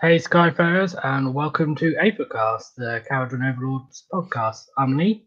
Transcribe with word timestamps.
Hey, 0.00 0.16
Skyfarers, 0.16 0.98
and 1.04 1.34
welcome 1.34 1.74
to 1.74 1.92
Aethercast, 1.92 2.74
the 2.74 3.04
Kharadron 3.10 3.46
Overlords 3.46 4.06
podcast. 4.10 4.64
I'm 4.78 4.96
Lee, 4.96 5.26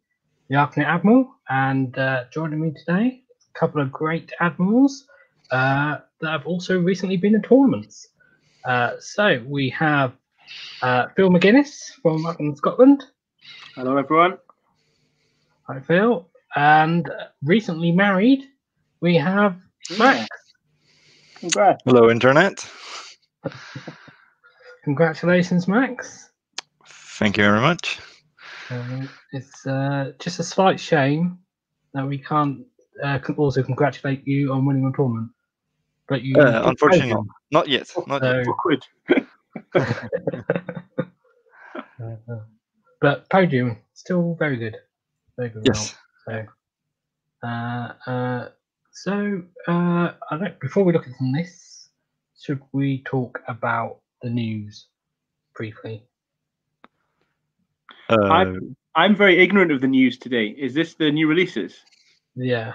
the 0.49 0.55
Arkanaut 0.55 0.87
Admiral, 0.87 1.35
and 1.47 1.95
uh, 1.95 2.23
joining 2.31 2.59
me 2.59 2.73
today, 2.75 3.21
a 3.55 3.59
couple 3.59 3.83
of 3.83 3.91
great 3.91 4.33
admirals 4.39 5.05
uh, 5.51 5.97
that 6.21 6.31
have 6.31 6.47
also 6.47 6.79
recently 6.79 7.17
been 7.17 7.35
in 7.35 7.43
tournaments. 7.43 8.07
Uh, 8.65 8.93
so 8.99 9.43
we 9.45 9.69
have 9.69 10.13
uh, 10.81 11.05
Phil 11.15 11.29
McGuinness 11.29 11.91
from 12.01 12.25
up 12.25 12.39
in 12.39 12.55
Scotland. 12.55 13.03
Hello, 13.75 13.95
everyone. 13.97 14.39
Hi, 15.67 15.81
Phil. 15.81 16.27
And 16.55 17.11
recently 17.43 17.91
married, 17.91 18.45
we 19.01 19.17
have 19.17 19.55
Max. 19.99 20.27
Congrats. 21.35 21.83
Hello, 21.85 22.09
Internet. 22.09 22.67
Congratulations, 24.83 25.67
Max. 25.67 26.29
Thank 26.85 27.37
you 27.37 27.43
very 27.43 27.61
much. 27.61 27.99
Uh, 28.69 29.05
it's 29.31 29.65
uh, 29.65 30.11
just 30.19 30.39
a 30.39 30.43
slight 30.43 30.79
shame 30.79 31.39
that 31.93 32.05
we 32.05 32.17
can't 32.17 32.65
uh, 33.01 33.19
also 33.37 33.63
congratulate 33.63 34.27
you 34.27 34.51
on 34.51 34.65
winning 34.65 34.85
a 34.85 34.91
tournament. 34.95 35.29
But 36.09 36.23
you, 36.23 36.41
Uh, 36.41 36.63
unfortunately, 36.65 37.13
not, 37.13 37.25
not 37.51 37.69
yet. 37.69 37.89
Not 38.07 38.23
yet. 38.23 38.45
So, 38.45 38.51
Awkward. 38.51 38.85
Uh, 42.01 42.35
but 43.01 43.29
podium 43.29 43.77
still 43.93 44.35
very 44.37 44.57
good, 44.57 44.75
very 45.37 45.49
good. 45.49 45.63
Yes. 45.65 45.95
result. 46.27 46.45
So, 47.41 47.47
uh, 47.47 47.93
uh, 48.05 48.49
so 48.91 49.43
uh, 49.67 50.11
I 50.29 50.37
don't, 50.37 50.59
before 50.59 50.83
we 50.83 50.91
look 50.93 51.07
at 51.07 51.13
this, 51.33 51.89
should 52.41 52.61
we 52.73 53.03
talk 53.03 53.41
about 53.47 54.02
the 54.23 54.29
news 54.29 54.87
briefly? 55.55 56.03
Uh, 58.09 58.27
I'm- 58.31 58.75
I'm 58.95 59.15
very 59.15 59.39
ignorant 59.39 59.71
of 59.71 59.81
the 59.81 59.87
news 59.87 60.17
today. 60.19 60.47
Is 60.47 60.73
this 60.73 60.93
the 60.95 61.11
new 61.11 61.27
releases? 61.27 61.75
Yeah. 62.35 62.73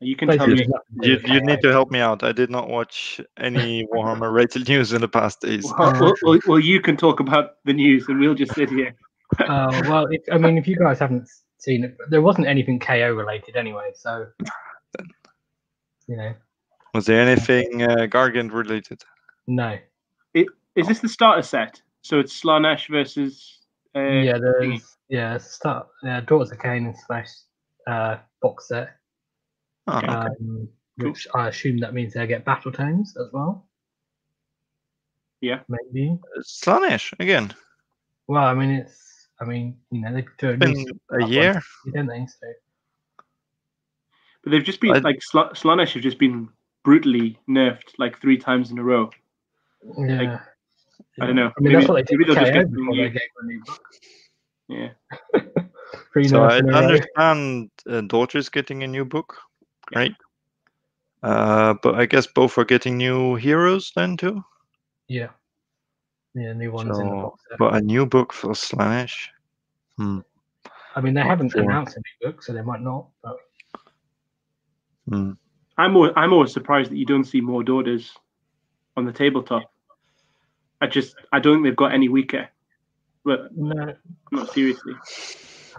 You 0.00 0.16
can 0.16 0.28
tell 0.28 0.46
me. 0.46 0.54
there's 0.56 0.68
nothing 0.68 1.00
to 1.02 1.16
do 1.18 1.28
you, 1.28 1.34
you 1.34 1.40
need 1.42 1.60
to 1.60 1.70
help 1.70 1.90
me 1.90 2.00
out. 2.00 2.22
I 2.24 2.32
did 2.32 2.50
not 2.50 2.68
watch 2.68 3.20
any 3.36 3.86
Warhammer 3.94 4.32
rated 4.32 4.68
news 4.68 4.92
in 4.92 5.00
the 5.02 5.08
past 5.08 5.40
days. 5.42 5.64
Well, 5.78 5.92
well, 6.00 6.14
well, 6.22 6.40
well, 6.46 6.58
you 6.58 6.80
can 6.80 6.96
talk 6.96 7.20
about 7.20 7.62
the 7.64 7.72
news, 7.74 8.08
and 8.08 8.18
we'll 8.18 8.34
just 8.34 8.54
sit 8.54 8.68
here. 8.70 8.94
Uh, 9.38 9.82
well, 9.88 10.06
if, 10.10 10.20
I 10.30 10.36
mean, 10.36 10.58
if 10.58 10.68
you 10.68 10.76
guys 10.76 10.98
haven't 10.98 11.26
seen 11.56 11.84
it, 11.84 11.96
there 12.10 12.20
wasn't 12.20 12.46
anything 12.46 12.78
KO 12.78 13.14
related 13.14 13.56
anyway, 13.56 13.90
so 13.94 14.26
you 16.06 16.16
know, 16.18 16.34
Was 16.92 17.06
there 17.06 17.18
anything 17.18 17.82
uh, 17.82 18.06
Gargant 18.10 18.52
related? 18.52 19.02
no. 19.46 19.78
Is 20.76 20.86
this 20.88 21.00
the 21.00 21.08
starter 21.08 21.42
set? 21.42 21.80
So 22.02 22.18
it's 22.18 22.40
Slaanesh 22.40 22.88
versus. 22.88 23.58
Uh, 23.94 24.00
yeah, 24.00 24.38
there's 24.38 24.96
yeah, 25.08 25.36
start 25.38 25.86
yeah, 26.02 26.20
Daughters 26.22 26.50
of 26.50 26.58
Khaine 26.58 26.86
and 26.86 26.96
slash 27.06 27.28
uh, 27.86 28.16
box 28.40 28.68
set, 28.68 28.96
Oh, 29.86 29.98
okay. 29.98 30.06
um, 30.06 30.68
Cool. 31.00 31.10
which 31.10 31.26
I 31.34 31.48
assume 31.48 31.78
that 31.80 31.92
means 31.94 32.14
they'll 32.14 32.26
get 32.26 32.44
battletomes 32.44 33.08
as 33.20 33.28
well. 33.32 33.66
Yeah. 35.42 35.60
maybe. 35.68 36.18
Slaanesh 36.42 37.12
again. 37.20 37.52
Well, 38.28 38.44
I 38.44 38.54
mean, 38.54 38.70
it's 38.70 39.28
I 39.40 39.44
mean, 39.44 39.76
you 39.90 40.00
know, 40.00 40.12
they 40.14 40.24
do 40.38 40.50
a 40.50 40.56
Been 40.56 40.72
new 40.72 40.92
a 41.12 41.16
stuff, 41.20 41.30
year. 41.30 41.62
don't 41.92 42.06
they? 42.06 42.24
So 42.26 42.46
But 44.44 44.50
they've 44.52 44.64
just 44.64 44.80
been 44.80 44.94
I- 44.94 44.98
like 45.00 45.18
Sla- 45.20 45.52
Slaanesh 45.52 45.92
have 45.94 46.02
just 46.02 46.18
been 46.18 46.48
brutally 46.84 47.38
nerfed 47.48 47.92
like 47.98 48.20
three 48.20 48.38
times 48.38 48.70
in 48.70 48.78
a 48.78 48.82
row. 48.84 49.10
yeah. 49.98 50.40
I 51.20 51.26
don't 51.26 51.36
know. 51.36 51.46
I 51.46 51.60
mean, 51.60 51.72
Maybe- 51.72 51.74
that's 51.76 51.88
what 51.88 51.94
they 51.96 52.02
did 52.02 52.18
maybe 52.18 52.24
they'll 52.34 52.42
just 52.42 52.52
get 52.52 52.70
before 52.72 52.94
they 52.96 53.02
new. 53.02 53.08
gave 53.10 53.22
a 53.40 53.46
new 53.46 53.62
book. 53.64 53.82
Yeah. 54.68 54.88
Three 56.12 56.28
So 56.28 56.40
nerfs 56.40 56.54
I 56.54 56.58
in 56.58 56.74
understand 56.74 57.70
uh, 57.88 58.00
Daughter's 58.02 58.48
getting 58.48 58.82
a 58.82 58.86
new 58.86 59.04
book, 59.04 59.36
Yeah. 59.92 59.98
right? 59.98 60.14
Uh, 61.22 61.74
but 61.82 61.94
I 61.96 62.06
guess 62.06 62.26
both 62.26 62.56
are 62.58 62.64
getting 62.64 62.96
new 62.96 63.34
heroes 63.36 63.92
then 63.94 64.16
too. 64.16 64.42
Yeah. 65.08 65.28
Yeah, 66.34 66.52
new 66.54 66.72
ones 66.72 66.98
in 66.98 67.06
the 67.08 67.14
box 67.14 67.42
set. 67.50 67.58
but 67.58 67.74
a 67.74 67.80
new 67.80 68.06
book 68.06 68.32
for 68.32 68.52
Slaanesh. 68.52 69.28
Hmm. 69.98 70.20
I 70.96 71.00
mean, 71.00 71.14
they 71.14 71.20
not 71.20 71.28
haven't 71.28 71.50
sure. 71.52 71.62
announced 71.62 71.96
a 71.96 72.00
new 72.00 72.30
book, 72.30 72.42
so 72.42 72.52
they 72.52 72.62
might 72.62 72.80
not. 72.80 73.06
But 73.22 73.36
Hmm. 75.08 75.32
I'm 75.78 75.92
more, 75.92 76.16
I'm 76.18 76.32
always 76.32 76.52
surprised 76.52 76.90
that 76.90 76.96
you 76.96 77.06
don't 77.06 77.24
see 77.24 77.40
more 77.40 77.62
daughters 77.62 78.12
on 78.96 79.04
the 79.04 79.12
tabletop. 79.12 79.71
I 80.82 80.88
just 80.88 81.14
I 81.32 81.38
don't 81.38 81.56
think 81.56 81.64
they've 81.64 81.76
got 81.76 81.94
any 81.94 82.08
weaker. 82.08 82.48
But 83.24 83.56
no, 83.56 83.94
not 84.32 84.52
seriously. 84.52 84.94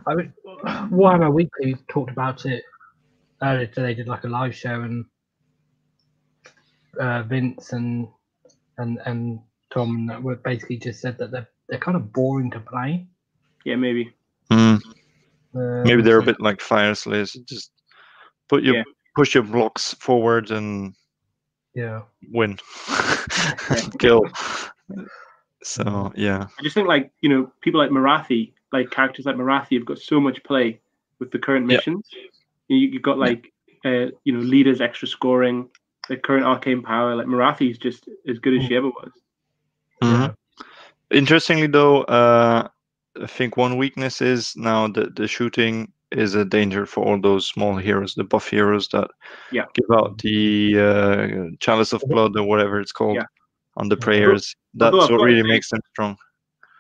I 0.08 0.16
mean, 0.16 0.34
Warhammer 0.64 1.32
Weekly 1.32 1.76
talked 1.90 2.10
about 2.12 2.46
it 2.46 2.64
earlier 3.42 3.68
today. 3.68 3.88
They 3.88 3.94
did 3.96 4.08
like 4.08 4.24
a 4.24 4.30
live 4.30 4.56
show, 4.56 4.82
and 4.82 5.06
uh, 6.98 7.24
Vince 7.24 7.74
and 7.74 8.08
and 8.78 8.98
and 9.06 9.42
Tom 9.74 10.08
that 10.08 10.24
were 10.24 10.38
basically 10.38 10.78
just 10.78 11.02
said 11.02 11.18
that 11.18 11.32
they're 11.32 11.50
they're 11.68 11.80
kind 11.80 11.98
of 11.98 12.14
boring 12.14 12.50
to 12.52 12.62
play. 12.62 13.06
Yeah, 13.66 13.76
maybe. 13.76 14.14
Hmm. 14.50 14.78
Um, 15.56 15.84
Maybe 15.84 16.02
they're 16.02 16.20
a 16.20 16.24
bit 16.24 16.40
like 16.40 16.60
Fyreslayers. 16.60 17.38
Just 17.46 17.72
put 18.48 18.64
your 18.64 18.78
Yeah. 18.78 18.84
push 19.16 19.36
your 19.36 19.44
blocks 19.44 19.94
forward 19.96 20.50
and 20.50 20.96
yeah. 21.76 22.04
win, 22.32 22.58
kill. 24.00 24.24
So 25.64 26.12
yeah, 26.16 26.48
I 26.60 26.64
just 26.64 26.76
think 26.76 26.88
like 26.88 27.12
you 27.22 27.30
know 27.30 27.52
people 27.62 27.80
like 27.80 27.90
Morathi, 27.90 28.54
like 28.72 28.92
characters 28.92 29.26
like 29.26 29.36
Morathi, 29.36 29.78
have 29.78 29.86
got 29.86 30.00
so 30.00 30.20
much 30.20 30.44
play 30.44 30.80
with 31.20 31.32
the 31.32 31.40
current 31.40 31.66
missions. 31.66 32.10
You, 32.68 32.78
you've 32.78 33.02
got 33.02 33.18
like 33.18 33.52
uh, 33.86 34.08
you 34.24 34.34
know 34.34 34.40
leaders 34.40 34.82
extra 34.82 35.08
scoring, 35.08 35.70
the 36.10 36.18
current 36.18 36.46
arcane 36.46 36.82
power. 36.82 37.16
Like 37.16 37.28
Morathi 37.28 37.72
is 37.72 37.78
just 37.78 38.10
as 38.28 38.40
good 38.40 38.60
as 38.60 38.68
she 38.68 38.76
ever 38.76 38.90
was. 38.90 39.12
Mhm. 40.04 40.36
Interestingly 41.12 41.68
though, 41.68 42.02
uh, 42.04 42.68
I 43.22 43.28
think 43.28 43.56
one 43.56 43.78
weakness 43.78 44.22
is 44.22 44.56
now 44.58 44.88
that 44.90 45.16
the 45.16 45.28
shooting 45.28 45.92
is 46.12 46.36
a 46.36 46.44
danger 46.46 46.86
for 46.86 47.06
all 47.06 47.20
those 47.20 47.48
small 47.48 47.78
heroes, 47.78 48.16
the 48.16 48.24
buff 48.24 48.50
heroes 48.50 48.88
that 48.90 49.10
Yeah. 49.52 49.66
give 49.74 49.90
out 49.92 50.18
the 50.20 50.80
uh, 50.80 51.56
chalice 51.60 51.94
of 51.94 52.04
blood 52.08 52.36
or 52.36 52.44
whatever 52.44 52.80
it's 52.80 52.92
called 52.92 53.16
Yeah. 53.16 53.26
On 53.78 53.90
the 53.90 53.98
prayers. 53.98 54.56
That's 54.74 54.96
what 54.96 55.22
really 55.22 55.44
makes 55.44 55.70
them 55.70 55.82
strong. 55.92 56.18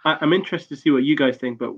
I, 0.05 0.17
I'm 0.21 0.33
interested 0.33 0.75
to 0.75 0.81
see 0.81 0.91
what 0.91 1.03
you 1.03 1.15
guys 1.15 1.37
think, 1.37 1.59
but 1.59 1.73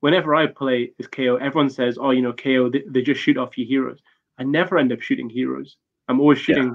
whenever 0.00 0.34
I 0.34 0.46
play 0.46 0.92
as 0.98 1.06
KO, 1.06 1.36
everyone 1.36 1.70
says, 1.70 1.98
"Oh, 2.00 2.10
you 2.10 2.22
know, 2.22 2.32
KO, 2.32 2.68
they, 2.68 2.82
they 2.86 3.02
just 3.02 3.20
shoot 3.20 3.36
off 3.38 3.56
your 3.56 3.66
heroes." 3.66 4.00
I 4.38 4.42
never 4.42 4.78
end 4.78 4.92
up 4.92 5.00
shooting 5.00 5.30
heroes. 5.30 5.76
I'm 6.08 6.20
always 6.20 6.38
shooting. 6.38 6.74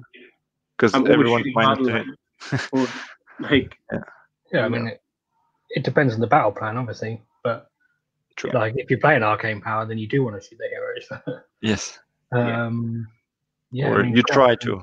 Because 0.77 0.93
I'm 0.93 1.05
everyone's 1.07 1.41
shooting 1.41 1.53
minus 1.55 1.87
hard 1.87 1.87
to 1.87 1.93
hit. 1.93 2.71
line. 2.73 2.87
or 2.87 2.87
like 3.51 3.77
Yeah, 3.91 3.99
yeah, 4.53 4.65
I 4.65 4.69
mean, 4.69 4.87
it, 4.87 5.01
it 5.69 5.83
depends 5.83 6.13
on 6.13 6.21
the 6.21 6.27
battle 6.27 6.51
plan, 6.51 6.77
obviously. 6.77 7.21
But 7.43 7.69
True. 8.35 8.51
like, 8.51 8.73
if 8.77 8.89
you're 8.89 8.99
playing 8.99 9.23
arcane 9.23 9.61
power, 9.61 9.85
then 9.85 9.97
you 9.97 10.07
do 10.07 10.23
want 10.23 10.41
to 10.41 10.47
shoot 10.47 10.57
the 10.57 10.69
heroes. 10.69 11.43
Yes. 11.61 11.99
Um, 12.31 13.05
yeah, 13.71 13.87
I 13.87 13.91
or 13.91 14.03
mean, 14.03 14.15
you 14.15 14.23
try 14.23 14.55
to. 14.55 14.81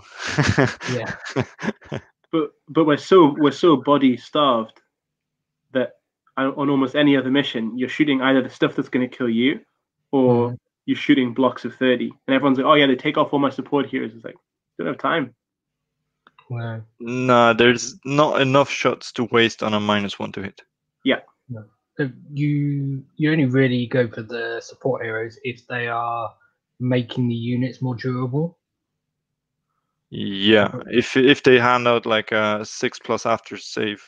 Yeah, 0.93 1.17
but 2.33 2.51
but 2.69 2.85
we're 2.87 2.97
so 2.97 3.35
we're 3.39 3.53
so 3.53 3.77
body 3.77 4.17
starved 4.17 4.81
that 5.73 5.93
on 6.37 6.55
on 6.57 6.71
almost 6.71 6.95
any 6.95 7.17
other 7.17 7.31
mission 7.31 7.77
you're 7.79 7.89
shooting 7.89 8.21
either 8.23 8.43
the 8.43 8.51
stuff 8.51 8.75
that's 8.77 8.89
going 8.89 9.09
to 9.09 9.17
kill 9.17 9.29
you 9.29 9.61
or 10.13 10.51
Mhm. 10.51 10.59
you're 10.87 10.97
shooting 10.97 11.35
blocks 11.35 11.65
of 11.65 11.75
30 11.75 12.11
and 12.27 12.35
everyone's 12.35 12.59
like 12.59 12.67
oh 12.67 12.75
yeah 12.75 12.87
they 12.87 12.97
take 12.97 13.17
off 13.19 13.33
all 13.33 13.39
my 13.39 13.51
support 13.51 13.87
heroes 13.87 14.13
it's 14.15 14.25
like 14.25 14.37
don't 14.79 14.89
have 14.89 14.99
time 14.99 15.35
well, 16.49 16.85
no, 17.01 17.53
there's 17.55 17.99
not 18.05 18.41
enough 18.41 18.71
shots 18.71 19.11
to 19.13 19.25
waste 19.25 19.63
on 19.63 19.75
a 19.75 19.81
minus 19.81 20.19
one 20.19 20.33
to 20.33 20.43
hit. 20.43 20.63
uh, 21.99 22.07
you 22.33 23.05
you 23.17 23.33
only 23.33 23.47
really 23.47 23.87
go 23.87 24.07
for 24.09 24.23
the 24.23 24.61
support 24.61 25.03
heroes 25.03 25.39
if 25.43 25.67
they 25.67 25.89
are 25.89 26.33
making 26.79 27.29
the 27.29 27.35
units 27.35 27.81
more 27.83 27.95
durable. 27.95 28.56
Yeah, 30.11 30.71
if 30.87 31.17
if 31.17 31.43
they 31.43 31.59
hand 31.59 31.89
out 31.89 32.07
like 32.07 32.31
a 32.33 32.65
six 32.65 32.99
plus 32.99 33.27
after 33.27 33.57
save, 33.57 34.05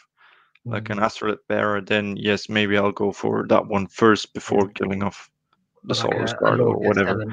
like 0.65 0.85
Mm. 0.85 0.93
an 0.93 0.99
astrolith 0.99 1.47
bearer, 1.49 1.81
then 1.81 2.17
yes, 2.17 2.49
maybe 2.49 2.77
I'll 2.79 2.93
go 2.93 3.11
for 3.13 3.47
that 3.49 3.67
one 3.67 3.89
first 3.89 4.33
before 4.33 4.69
killing 4.69 5.03
off 5.03 5.29
the 5.85 5.95
Like 5.95 6.03
Solar's 6.03 6.33
a- 6.33 6.37
a 6.37 6.39
Guard 6.39 6.61
or 6.61 6.77
whatever. 6.79 7.25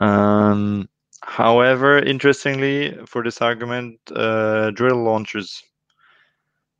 Or. 0.00 0.06
Um, 0.06 0.88
however, 1.22 1.98
interestingly, 1.98 2.98
for 3.06 3.22
this 3.22 3.40
argument, 3.40 4.00
uh, 4.14 4.70
drill 4.72 5.02
launchers, 5.04 5.62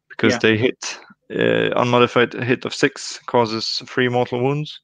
because 0.08 0.32
Yeah. 0.34 0.38
they 0.40 0.56
hit 0.56 0.99
uh, 1.31 1.70
unmodified 1.81 2.32
hit 2.34 2.64
of 2.67 2.75
six 2.75 3.19
causes 3.26 3.82
three 3.87 4.08
mortal 4.08 4.43
wounds. 4.43 4.81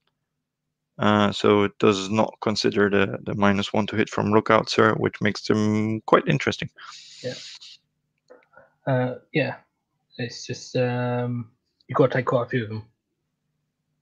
Uh, 0.99 1.31
so 1.31 1.63
it 1.63 1.79
does 1.79 2.11
not 2.11 2.35
consider 2.41 2.91
the, 2.91 3.19
the 3.23 3.35
minus 3.35 3.73
one 3.73 3.87
to 3.87 3.97
hit 3.97 4.11
from 4.11 4.33
lookout, 4.33 4.69
sir, 4.69 4.95
which 4.95 5.21
makes 5.21 5.47
them 5.47 6.01
quite 6.03 6.27
interesting. 6.27 6.69
Yeah. 7.23 7.35
Uh, 8.87 9.15
yeah, 9.33 9.57
It's 10.17 10.47
just 10.47 10.75
um, 10.77 11.51
you've 11.87 11.97
got 11.97 12.11
to 12.11 12.19
take 12.19 12.27
quite 12.27 12.47
a 12.47 12.49
few 12.49 12.65
of 12.65 12.69
them. 12.71 12.83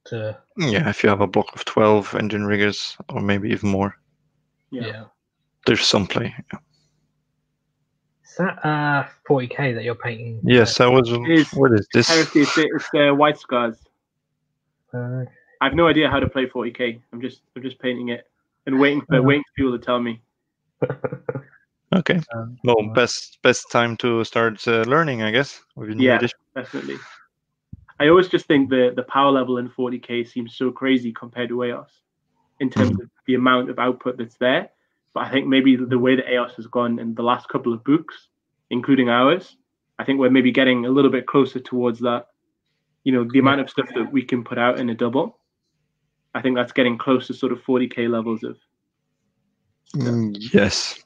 To 0.06 0.38
Yeah, 0.56 0.88
if 0.88 1.02
you 1.02 1.08
have 1.08 1.20
a 1.20 1.26
block 1.26 1.54
of 1.54 1.64
12 1.64 2.10
Endrinriggers, 2.12 2.96
or 3.08 3.20
maybe 3.20 3.50
even 3.50 3.70
more, 3.70 3.96
yeah. 4.70 4.86
Yeah. 4.86 5.04
there's 5.66 5.84
some 5.84 6.06
play. 6.06 6.34
yeah. 6.52 6.58
Is 8.24 8.36
that 8.38 8.64
uh 8.66 9.08
40k 9.28 9.74
that 9.74 9.82
you're 9.82 9.94
painting? 9.94 10.40
Yes, 10.44 10.78
that 10.78 10.90
was. 10.90 11.10
Is 11.28 11.50
What 11.52 11.72
is 11.72 11.88
this? 11.92 12.08
Heresy, 12.08 12.42
it's 12.42 12.54
the, 12.54 12.70
it's 12.74 12.88
the 12.92 13.14
white 13.14 13.38
scars. 13.38 13.76
Uh, 14.92 15.24
I 15.60 15.64
have 15.64 15.74
no 15.74 15.86
idea 15.86 16.08
how 16.08 16.20
to 16.20 16.28
play 16.28 16.46
40k. 16.46 17.00
I'm 17.12 17.20
just 17.20 17.42
I'm 17.54 17.62
just 17.62 17.78
painting 17.78 18.08
it 18.10 18.28
and 18.66 18.78
waiting 18.78 19.02
for 19.08 19.22
waiting 19.22 19.42
for 19.42 19.54
people 19.56 19.78
to 19.78 19.84
tell 19.84 20.00
me. 20.00 20.22
Okay. 21.94 22.20
um, 22.34 22.58
Well, 22.64 22.92
best 22.94 23.38
best 23.42 23.70
time 23.70 23.96
to 23.98 24.24
start 24.24 24.66
uh, 24.66 24.82
learning, 24.82 25.22
I 25.22 25.30
guess. 25.30 25.62
With 25.76 25.88
your 25.88 25.96
new 25.96 26.04
Yeah. 26.04 26.16
edition. 26.16 26.38
Definitely. 26.54 26.98
I 28.00 28.08
always 28.08 28.28
just 28.28 28.46
think 28.46 28.70
the 28.70 28.92
the 28.94 29.04
power 29.04 29.30
level 29.30 29.58
in 29.58 29.68
40k 29.68 30.26
seems 30.28 30.56
so 30.56 30.70
crazy 30.70 31.12
compared 31.12 31.48
to 31.50 31.56
AoS 31.58 31.88
in 32.60 32.70
terms 32.70 32.98
of 33.00 33.08
the 33.26 33.34
amount 33.34 33.70
of 33.70 33.78
output 33.78 34.18
that's 34.18 34.36
there. 34.36 34.70
But 35.14 35.26
I 35.26 35.30
think 35.30 35.46
maybe 35.46 35.76
the 35.76 35.98
way 35.98 36.16
that 36.16 36.26
AoS 36.26 36.54
has 36.56 36.66
gone 36.66 36.98
in 36.98 37.14
the 37.14 37.22
last 37.22 37.48
couple 37.48 37.72
of 37.72 37.84
books, 37.84 38.28
including 38.70 39.08
ours, 39.08 39.56
I 39.98 40.04
think 40.04 40.18
we're 40.18 40.30
maybe 40.30 40.52
getting 40.52 40.84
a 40.86 40.90
little 40.90 41.10
bit 41.10 41.26
closer 41.26 41.60
towards 41.60 42.00
that. 42.00 42.26
You 43.04 43.12
know, 43.12 43.24
the 43.30 43.38
amount 43.38 43.60
of 43.60 43.70
stuff 43.70 43.88
that 43.94 44.12
we 44.12 44.22
can 44.22 44.42
put 44.44 44.58
out 44.58 44.80
in 44.80 44.90
a 44.90 44.94
double. 44.94 45.38
I 46.36 46.42
think 46.42 46.54
that's 46.54 46.72
getting 46.72 46.98
close 46.98 47.26
to 47.28 47.34
sort 47.34 47.52
of 47.52 47.62
40k 47.62 48.10
levels 48.10 48.42
of. 48.44 48.58
Mm, 49.94 50.36
Yes. 50.52 51.02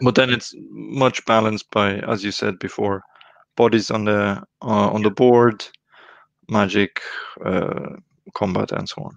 But 0.00 0.14
then 0.14 0.30
it's 0.30 0.54
much 0.70 1.24
balanced 1.26 1.70
by, 1.70 1.96
as 1.98 2.24
you 2.24 2.30
said 2.32 2.58
before, 2.58 3.02
bodies 3.54 3.90
on 3.90 4.06
the 4.06 4.42
uh, 4.62 4.88
on 4.94 5.02
the 5.02 5.10
board, 5.10 5.64
magic, 6.48 7.00
uh, 7.44 7.96
combat, 8.34 8.72
and 8.72 8.88
so 8.88 9.02
on. 9.02 9.16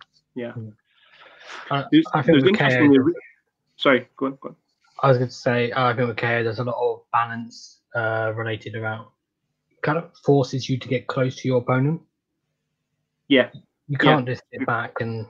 I, 1.72 1.86
There's, 1.92 2.06
I 2.14 2.22
think 2.22 2.26
there's 2.26 2.44
with 2.44 2.62
interestingly. 2.62 2.98
KO, 2.98 3.04
re- 3.04 3.14
Sorry, 3.78 4.08
go 4.18 4.26
on, 4.28 4.38
go 4.42 4.50
on. 4.50 4.56
I 5.02 5.08
was 5.08 5.18
going 5.18 5.30
to 5.30 5.36
say 5.36 5.72
I 5.76 5.94
think 5.96 6.08
with 6.10 6.18
KO 6.18 6.44
there's 6.44 6.60
a 6.60 6.64
lot 6.64 6.76
of 6.76 7.02
balance 7.14 7.80
uh, 7.96 8.34
related 8.36 8.76
around 8.76 9.08
kind 9.82 9.98
of 9.98 10.12
forces 10.26 10.68
you 10.70 10.78
to 10.78 10.88
get 10.88 11.08
close 11.08 11.38
to 11.38 11.48
your 11.48 11.60
opponent. 11.60 12.02
Yeah. 13.28 13.50
You 13.88 13.98
can't 13.98 14.26
just 14.28 14.44
sit 14.52 14.66
back 14.66 15.02
and, 15.02 15.26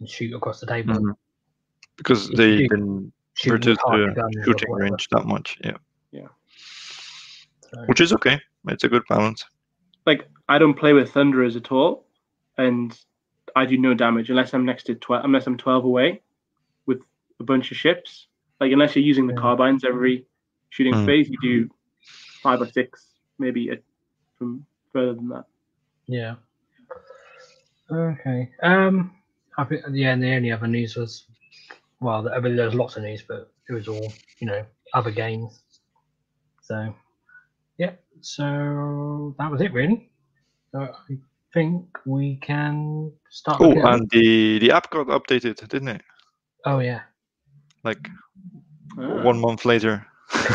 and 0.00 0.08
shoot 0.08 0.34
across 0.34 0.60
the 0.60 0.66
table. 0.66 0.94
Mhm. 0.94 1.14
Because 1.96 2.30
If 2.30 2.36
they 2.36 2.50
you 2.52 2.58
do 2.60 2.68
can 2.68 3.12
Shoot 3.34 3.52
with 3.52 3.66
reduce 3.66 3.78
the 3.78 4.42
shooting 4.44 4.72
range 4.72 5.08
that 5.10 5.24
much. 5.26 5.58
Yeah, 5.62 5.76
So, 7.70 7.84
which 7.86 8.00
is 8.00 8.12
okay. 8.14 8.40
It's 8.68 8.84
a 8.84 8.88
good 8.88 9.02
balance. 9.08 9.44
like 10.06 10.28
I 10.48 10.58
don't 10.58 10.74
play 10.74 10.92
with 10.92 11.12
thunderers 11.12 11.54
at 11.56 11.70
all, 11.70 12.06
and 12.56 12.98
I 13.54 13.66
do 13.66 13.76
no 13.78 13.94
damage 13.94 14.30
unless 14.30 14.54
I'm 14.54 14.64
next 14.64 14.84
to 14.84 14.94
twelve. 14.94 15.24
Unless 15.24 15.46
I'm 15.46 15.56
twelve 15.56 15.84
away 15.84 16.22
with 16.86 17.00
a 17.40 17.44
bunch 17.44 17.70
of 17.70 17.76
ships. 17.76 18.26
Like 18.60 18.72
unless 18.72 18.96
you're 18.96 19.04
using 19.04 19.26
the 19.26 19.34
Yeah. 19.34 19.40
carbines 19.40 19.84
every 19.84 20.26
shooting 20.70 20.94
Mm. 20.94 21.06
phase, 21.06 21.28
you 21.30 21.38
do 21.42 21.70
five 22.42 22.60
or 22.60 22.66
six, 22.66 23.06
maybe 23.38 23.68
a, 23.70 23.78
from 24.36 24.64
further 24.92 25.14
than 25.14 25.28
that. 25.28 25.44
yeah. 26.06 26.36
Okay. 27.90 28.50
Um. 28.62 29.12
I 29.56 29.64
think 29.64 29.82
yeah. 29.92 30.12
And 30.12 30.22
the 30.22 30.34
only 30.34 30.52
other 30.52 30.66
news 30.66 30.96
was, 30.96 31.24
well, 32.00 32.28
I 32.28 32.38
mean, 32.40 32.56
there's 32.56 32.74
lots 32.74 32.96
of 32.96 33.02
news, 33.02 33.22
but 33.26 33.50
it 33.68 33.72
was 33.72 33.88
all 33.88 34.12
you 34.38 34.46
know 34.46 34.64
other 34.94 35.10
games. 35.10 35.60
So, 36.62 36.94
yeah. 37.78 37.92
So 38.20 39.34
that 39.38 39.50
was 39.50 39.60
it 39.60 39.72
really. 39.72 40.10
So 40.72 40.80
I 40.80 41.16
think 41.54 41.86
we 42.04 42.36
can 42.36 43.12
start. 43.30 43.60
Oh, 43.60 43.72
and 43.72 44.08
the 44.10 44.58
the 44.58 44.70
app 44.70 44.90
got 44.90 45.06
updated, 45.08 45.66
didn't 45.68 45.88
it? 45.88 46.02
oh 46.66 46.80
yeah. 46.80 47.02
Like 47.84 48.08
Ah. 48.98 49.22
one 49.22 49.40
month 49.40 49.64
later. 49.64 50.06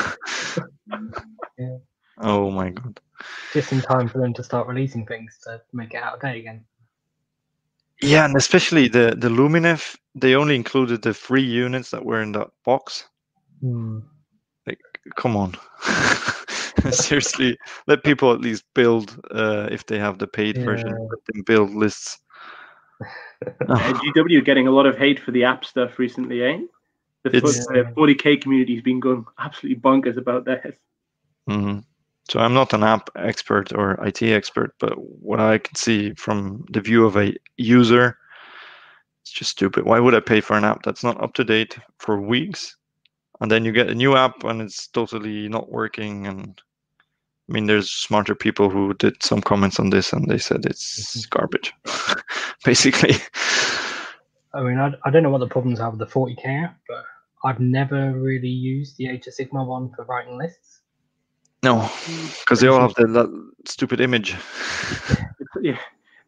Yeah. 1.57 1.77
Oh 2.17 2.49
my 2.49 2.69
god. 2.71 2.99
Just 3.53 3.71
in 3.71 3.81
time 3.81 4.07
for 4.07 4.19
them 4.19 4.33
to 4.33 4.43
start 4.43 4.67
releasing 4.67 5.05
things 5.05 5.39
to 5.43 5.61
make 5.71 5.93
it 5.93 6.01
out 6.01 6.15
of 6.15 6.21
date 6.21 6.39
again. 6.39 6.65
Yeah, 8.01 8.25
and 8.25 8.35
especially 8.35 8.87
the 8.87 9.15
the 9.17 9.29
Lumineth, 9.29 9.95
they 10.15 10.35
only 10.35 10.55
included 10.55 11.01
the 11.01 11.13
free 11.13 11.43
units 11.43 11.91
that 11.91 12.03
were 12.05 12.21
in 12.21 12.31
that 12.33 12.49
box. 12.65 13.07
Hmm. 13.61 13.99
Like, 14.67 14.79
come 15.15 15.37
on. 15.37 15.55
Seriously, 16.91 17.57
let 17.87 18.03
people 18.03 18.31
at 18.33 18.41
least 18.41 18.65
build 18.73 19.17
uh, 19.31 19.67
if 19.71 19.85
they 19.85 19.99
have 19.99 20.17
the 20.17 20.27
paid 20.27 20.57
version. 20.57 20.89
Let 20.89 21.25
them 21.33 21.43
build 21.45 21.73
lists. 21.73 22.19
Uh, 23.67 23.75
GW 24.15 24.45
getting 24.45 24.67
a 24.67 24.71
lot 24.71 24.85
of 24.85 24.97
hate 24.97 25.19
for 25.19 25.31
the 25.31 25.43
app 25.43 25.65
stuff 25.65 25.99
recently, 25.99 26.41
eh? 26.43 26.59
The, 27.23 27.35
It's- 27.35 27.65
fo- 27.65 27.73
the 27.73 27.83
40k 27.91 28.41
community's 28.41 28.81
been 28.81 29.01
going 29.01 29.25
absolutely 29.37 29.81
bonkers 29.81 30.15
about 30.17 30.45
this. 30.45 30.77
hmm 31.47 31.79
So 32.29 32.39
I'm 32.39 32.53
not 32.53 32.73
an 32.73 32.83
app 32.83 33.09
expert 33.15 33.73
or 33.73 33.93
IT 34.05 34.21
expert, 34.21 34.75
but 34.79 34.93
what 34.97 35.39
I 35.39 35.57
can 35.57 35.75
see 35.75 36.13
from 36.13 36.65
the 36.71 36.79
view 36.79 37.05
of 37.05 37.17
a 37.17 37.33
user, 37.57 38.17
it's 39.21 39.31
just 39.31 39.51
stupid. 39.51 39.85
Why 39.85 39.99
would 39.99 40.15
I 40.15 40.19
pay 40.21 40.39
for 40.41 40.55
an 40.55 40.63
app 40.63 40.83
that's 40.83 41.03
not 41.03 41.21
up 41.21 41.33
to 41.33 41.43
date 41.43 41.77
for 41.99 42.21
weeks, 42.21 42.77
and 43.41 43.51
then 43.51 43.65
you 43.65 43.71
get 43.71 43.89
a 43.89 43.95
new 43.95 44.15
app 44.15 44.43
and 44.43 44.61
it's 44.61 44.87
totally 44.87 45.49
not 45.49 45.69
working? 45.69 46.25
And 46.25 46.61
I 47.49 47.53
mean, 47.53 47.65
there's 47.65 47.91
smarter 47.91 48.35
people 48.35 48.69
who 48.69 48.93
did 48.93 49.21
some 49.21 49.41
comments 49.41 49.79
on 49.79 49.89
this, 49.89 50.13
and 50.13 50.29
they 50.29 50.37
said 50.37 50.65
it's 50.65 51.17
mm-hmm. 51.17 51.37
garbage, 51.37 51.73
basically. 52.63 53.15
I 54.53 54.61
mean, 54.63 54.77
I, 54.77 54.93
I 55.03 55.09
don't 55.09 55.23
know 55.23 55.29
what 55.29 55.39
the 55.39 55.47
problems 55.47 55.81
are 55.81 55.89
with 55.89 55.99
the 55.99 56.05
40k 56.05 56.63
app, 56.63 56.77
but 56.87 57.03
I've 57.43 57.59
never 57.59 58.13
really 58.13 58.47
used 58.47 58.97
the 58.97 59.09
Age 59.09 59.27
of 59.27 59.33
Sigmar 59.33 59.67
one 59.67 59.91
for 59.93 60.05
writing 60.05 60.37
lists. 60.37 60.82
No, 61.63 61.89
because 62.41 62.59
they 62.59 62.67
all 62.67 62.81
have 62.81 62.93
the, 62.95 63.07
that 63.07 63.51
stupid 63.65 64.01
image. 64.01 64.35
Yeah, 65.61 65.77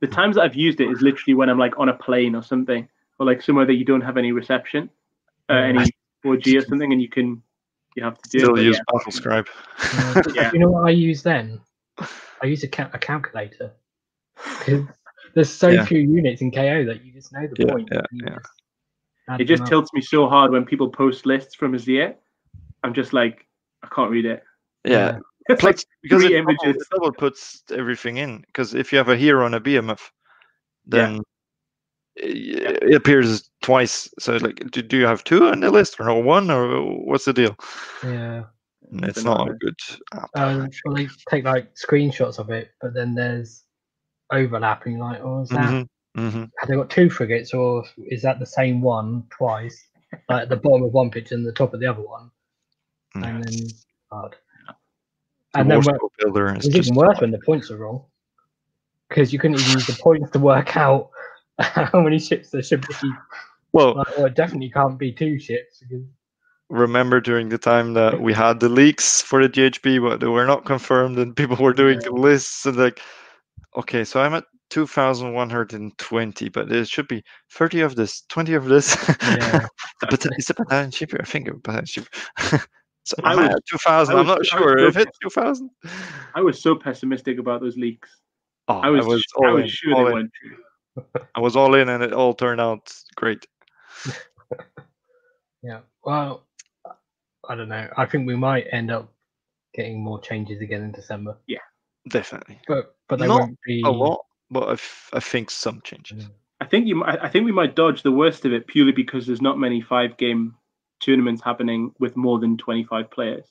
the 0.02 0.08
times 0.08 0.36
that 0.36 0.44
I've 0.44 0.56
used 0.56 0.80
it 0.82 0.90
is 0.92 1.02
literally 1.02 1.34
when 1.36 1.50
I'm 1.50 1.58
like 1.58 1.78
on 1.80 1.90
a 1.90 1.94
plane 1.94 2.36
or 2.36 2.44
something, 2.44 2.88
or 3.20 3.26
like 3.26 3.42
somewhere 3.42 3.66
that 3.66 3.74
you 3.76 3.86
don't 3.86 4.02
have 4.02 4.18
any 4.18 4.32
reception, 4.32 4.90
uh, 5.50 5.54
any 5.54 5.92
4G 6.24 6.58
or 6.58 6.66
something, 6.66 6.92
and 6.92 7.02
you 7.02 7.10
can 7.10 7.42
you 7.96 8.04
have 8.04 8.22
to 8.22 8.30
do 8.30 8.40
Still 8.40 8.60
it. 8.60 8.64
use 8.64 8.80
but 8.88 9.02
BattleScribe. 9.04 9.48
Uh, 9.94 10.22
Yeah. 10.34 10.52
You 10.54 10.60
know 10.60 10.70
what 10.70 10.88
I 10.88 10.92
use 10.92 11.24
then? 11.24 11.60
I 12.00 12.46
use 12.46 12.64
a, 12.64 12.68
cal- 12.68 12.90
a 12.94 13.00
calculator. 13.00 13.72
'Cause 14.38 14.84
There's 15.34 15.50
so 15.50 15.70
Yeah. 15.70 15.86
few 15.86 16.00
units 16.00 16.42
in 16.42 16.52
KO 16.52 16.86
that 16.86 17.04
you 17.04 17.12
just 17.12 17.32
know 17.34 17.48
the 17.48 17.56
Yeah, 17.64 17.72
point. 17.72 17.90
yeah, 17.92 18.02
yeah. 18.12 18.38
just 19.30 19.42
It 19.42 19.46
just 19.46 19.64
up. 19.64 19.70
tilts 19.70 19.94
me 19.94 20.02
so 20.02 20.28
hard 20.28 20.52
when 20.52 20.66
people 20.66 20.90
post 20.90 21.26
lists 21.26 21.56
from 21.56 21.74
Azyr. 21.74 22.16
I'm 22.84 22.94
just 22.94 23.12
like, 23.14 23.46
I 23.84 23.88
can't 23.88 24.12
read 24.12 24.26
it. 24.26 24.44
Yeah, 24.86 25.18
It's 25.50 25.64
like 25.64 25.76
Plus, 25.76 25.86
because 26.04 26.24
three 26.24 26.36
it 26.36 26.40
double, 26.40 26.56
images. 26.64 26.82
it 26.82 26.88
double 26.92 27.12
puts 27.12 27.64
everything 27.72 28.18
in. 28.18 28.44
Because 28.48 28.74
if 28.74 28.92
you 28.92 28.98
have 28.98 29.10
a 29.10 29.18
hero 29.18 29.46
and 29.46 29.56
a 29.56 29.60
BMF, 29.60 30.00
then 30.86 31.22
it 32.16 32.84
it 32.84 32.96
appears 32.96 33.50
twice. 33.62 34.10
So, 34.20 34.38
like, 34.38 34.72
do, 34.72 34.82
do 34.82 34.98
you 34.98 35.06
have 35.06 35.24
two 35.24 35.48
on 35.48 35.60
the 35.60 35.72
list 35.72 36.00
or 36.00 36.22
one, 36.22 36.50
or 36.50 36.82
what's 37.06 37.26
the 37.26 37.34
deal? 37.34 37.56
Yeah. 38.04 38.44
And 38.92 39.06
it's 39.06 39.22
a 39.22 39.24
not 39.24 39.50
a 39.50 39.54
good 39.56 39.76
app. 40.14 40.30
Um, 40.36 40.70
well, 40.86 40.96
they 40.96 41.08
take 41.30 41.44
like 41.44 41.74
screenshots 41.76 42.40
of 42.40 42.50
it, 42.52 42.72
but 42.82 42.94
then 42.94 43.16
there's 43.16 43.64
overlapping. 44.32 45.00
Like, 45.00 45.22
oh, 45.22 45.42
is 45.42 45.50
that 45.50 45.60
Mhm, 45.60 45.88
mhm. 46.18 46.52
have 46.60 46.70
they 46.70 46.76
got 46.76 46.90
two 46.90 47.10
frigates, 47.10 47.54
or 47.54 47.84
is 47.98 48.22
that 48.22 48.40
the 48.40 48.46
same 48.46 48.82
one 48.82 49.24
twice? 49.32 49.90
Like 50.30 50.44
at 50.44 50.50
the 50.50 50.56
bottom 50.56 50.84
of 50.84 50.94
one 50.94 51.10
picture 51.10 51.36
and 51.36 51.46
the 51.46 51.52
top 51.52 51.74
of 51.74 51.80
the 51.80 51.88
other 51.88 52.02
one, 52.02 52.30
Yeah, 53.16 53.28
and 53.28 53.44
then 53.44 53.54
it's 53.54 53.86
hard. 54.12 54.36
And 55.56 55.72
then 55.72 55.82
builder 56.20 56.48
it's 56.56 56.68
is 56.68 56.76
even 56.76 56.96
worse 56.96 57.20
when 57.22 57.32
the 57.32 57.40
points 57.40 57.72
are 57.72 57.78
wrong, 57.78 58.04
because 59.10 59.32
you 59.32 59.40
couldn't 59.40 59.60
even 59.60 59.74
use 59.74 59.88
the 59.88 59.98
points 60.02 60.32
to 60.32 60.40
work 60.40 60.76
out 60.76 61.10
how 61.60 62.02
many 62.02 62.20
ships 62.20 62.50
there 62.52 62.64
should 62.64 62.86
be. 62.88 63.12
well. 63.74 63.96
Like, 63.96 64.18
well, 64.18 64.26
it 64.26 64.36
definitely 64.36 64.70
can't 64.70 65.00
be 65.00 65.12
two 65.12 65.40
ships 65.40 65.80
because 65.80 66.06
Remember 66.70 67.22
during 67.22 67.50
the 67.50 67.60
time 67.60 67.94
that 67.94 68.20
we 68.22 68.34
had 68.34 68.60
the 68.60 68.70
leaks 68.70 69.22
for 69.22 69.42
the 69.42 69.50
GHB, 69.50 70.02
but 70.02 70.20
they 70.20 70.26
were 70.26 70.48
not 70.48 70.66
confirmed, 70.66 71.18
and 71.20 71.36
people 71.36 71.58
were 71.58 71.74
doing 71.74 72.02
Yeah. 72.02 72.10
lists 72.10 72.66
and 72.66 72.76
like, 72.76 73.00
okay, 73.78 74.04
so 74.04 74.20
I'm 74.20 74.34
at 74.34 74.46
2,120, 74.72 76.50
but 76.50 76.68
there 76.68 76.84
should 76.86 77.08
be 77.08 77.24
30 77.52 77.82
of 77.82 77.96
this, 77.96 78.24
20 78.30 78.56
of 78.56 78.66
this. 78.66 78.98
Yeah. 79.22 79.68
but 80.02 80.26
it's 80.26 80.50
a 80.50 80.56
battalion 80.56 80.90
ship. 80.90 81.14
I 81.20 81.24
think 81.24 81.48
a 81.48 81.54
battalion 81.54 81.86
ship. 81.86 82.08
so 83.06 83.16
I 83.24 83.36
was- 83.36 83.56
2,000. 83.70 84.16
I 84.16 84.20
I'm 84.20 84.28
not 84.28 84.46
sure 84.46 84.80
so 84.80 84.88
if 84.88 84.98
it's 84.98 85.18
2,000. 85.20 85.70
I 86.36 86.42
was 86.42 86.62
so 86.62 86.76
pessimistic 86.76 87.38
about 87.40 87.62
those 87.62 87.78
leaks. 87.78 88.10
Oh, 88.68 88.80
I 88.80 88.90
was, 88.90 89.06
I 89.06 89.48
all 89.48 89.54
was 89.56 89.64
in, 89.64 89.68
sure 89.70 89.94
all 89.94 90.04
they 90.06 90.10
in. 90.10 90.14
went 90.16 90.32
true. 90.42 90.58
I 91.36 91.40
was 91.40 91.56
all 91.56 91.76
in, 91.76 91.88
and 91.90 92.02
it 92.04 92.14
all 92.14 92.34
turned 92.34 92.60
out 92.62 92.92
great. 93.16 93.46
yeah. 95.64 95.80
Well, 96.04 96.46
I 97.48 97.56
don't 97.56 97.70
know. 97.70 97.88
I 97.98 98.06
think 98.06 98.28
we 98.28 98.36
might 98.36 98.66
end 98.72 98.92
up 98.92 99.12
getting 99.74 100.02
more 100.04 100.20
changes 100.22 100.62
again 100.62 100.82
in 100.84 100.92
December. 100.92 101.38
Yeah. 101.48 101.60
definitely 102.10 102.60
but 102.68 102.96
but 103.10 103.20
they 103.20 103.28
Not 103.28 103.40
won't 103.42 103.60
be 103.66 103.82
a 103.86 103.90
lot, 103.90 104.26
but 104.50 104.70
I, 104.70 104.74
f- 104.74 105.10
I 105.14 105.20
think 105.20 105.50
some 105.52 105.82
changes. 105.84 106.26
Mm. 106.26 106.32
I 106.62 106.66
think 106.66 106.88
you. 106.88 106.96
mi- 106.96 107.04
I 107.22 107.28
think 107.30 107.46
we 107.46 107.52
might 107.52 107.76
dodge 107.76 108.02
the 108.04 108.12
worst 108.12 108.46
of 108.46 108.54
it 108.54 108.66
purely 108.68 108.94
because 108.94 109.28
there's 109.28 109.42
not 109.42 109.60
many 109.60 109.82
five 109.82 110.16
game 110.18 110.56
tournaments 111.06 111.42
happening 111.42 111.92
with 112.00 112.16
more 112.16 112.40
than 112.40 112.58
25 112.58 113.12
players. 113.12 113.48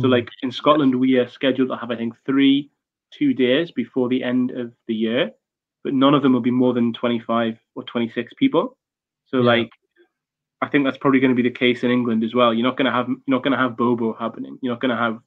So, 0.00 0.06
Mm. 0.06 0.10
like 0.10 0.28
in 0.42 0.50
Scotland, 0.52 0.94
we 0.94 1.16
are 1.18 1.28
scheduled 1.28 1.68
to 1.70 1.76
have, 1.76 1.90
I 1.90 1.96
think, 1.96 2.14
three 2.24 2.70
two 3.10 3.32
days 3.32 3.70
before 3.72 4.06
the 4.10 4.22
end 4.22 4.50
of 4.50 4.74
the 4.86 4.94
year, 4.94 5.30
but 5.82 5.94
none 5.94 6.14
of 6.14 6.22
them 6.22 6.34
will 6.34 6.42
be 6.42 6.50
more 6.50 6.74
than 6.74 6.92
25 6.92 7.58
or 7.74 7.82
26 7.84 8.34
people. 8.34 8.76
So, 9.24 9.38
Yeah. 9.38 9.44
like, 9.54 9.70
I 10.60 10.68
think 10.68 10.84
that's 10.84 10.98
probably 10.98 11.20
going 11.20 11.34
to 11.34 11.42
be 11.42 11.48
the 11.48 11.58
case 11.64 11.84
in 11.84 11.90
England 11.90 12.22
as 12.22 12.34
well. 12.34 12.52
You're 12.52 12.66
not 12.70 12.76
going 12.76 12.84
to 12.90 12.92
have 12.98 13.08
you're 13.08 13.36
not 13.36 13.42
going 13.44 13.52
to 13.52 13.58
have 13.64 13.76
Bobo 13.78 14.12
happening. 14.12 14.58
You're 14.60 14.74
not 14.74 14.80
going 14.80 14.90
to 14.96 15.02
have. 15.04 15.20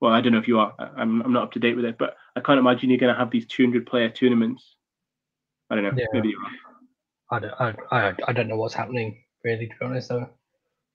Well, 0.00 0.12
I 0.12 0.20
don't 0.22 0.32
know 0.32 0.38
if 0.38 0.48
you 0.48 0.58
are. 0.60 0.72
I'm 0.78 1.20
I'm 1.22 1.32
not 1.32 1.44
up 1.44 1.52
to 1.52 1.58
date 1.58 1.76
with 1.76 1.84
it, 1.84 1.98
but 1.98 2.16
I 2.36 2.40
can't 2.40 2.58
imagine 2.58 2.88
you're 2.90 2.98
going 3.04 3.12
to 3.12 3.18
have 3.18 3.30
these 3.30 3.46
200 3.46 3.86
player 3.86 4.08
tournaments. 4.08 4.76
I 5.68 5.74
don't 5.74 5.84
know. 5.84 5.92
Yeah. 5.96 6.06
Maybe 6.12 6.28
you 6.28 6.40
are. 6.44 7.36
I 7.36 7.38
don't, 7.40 7.54
I, 7.60 7.68
I, 7.98 8.14
I 8.28 8.32
don't 8.32 8.48
know 8.48 8.56
what's 8.56 8.74
happening 8.74 9.24
really 9.44 9.66
to 9.66 9.74
be 9.78 9.84
honest 9.84 10.08
though. 10.08 10.28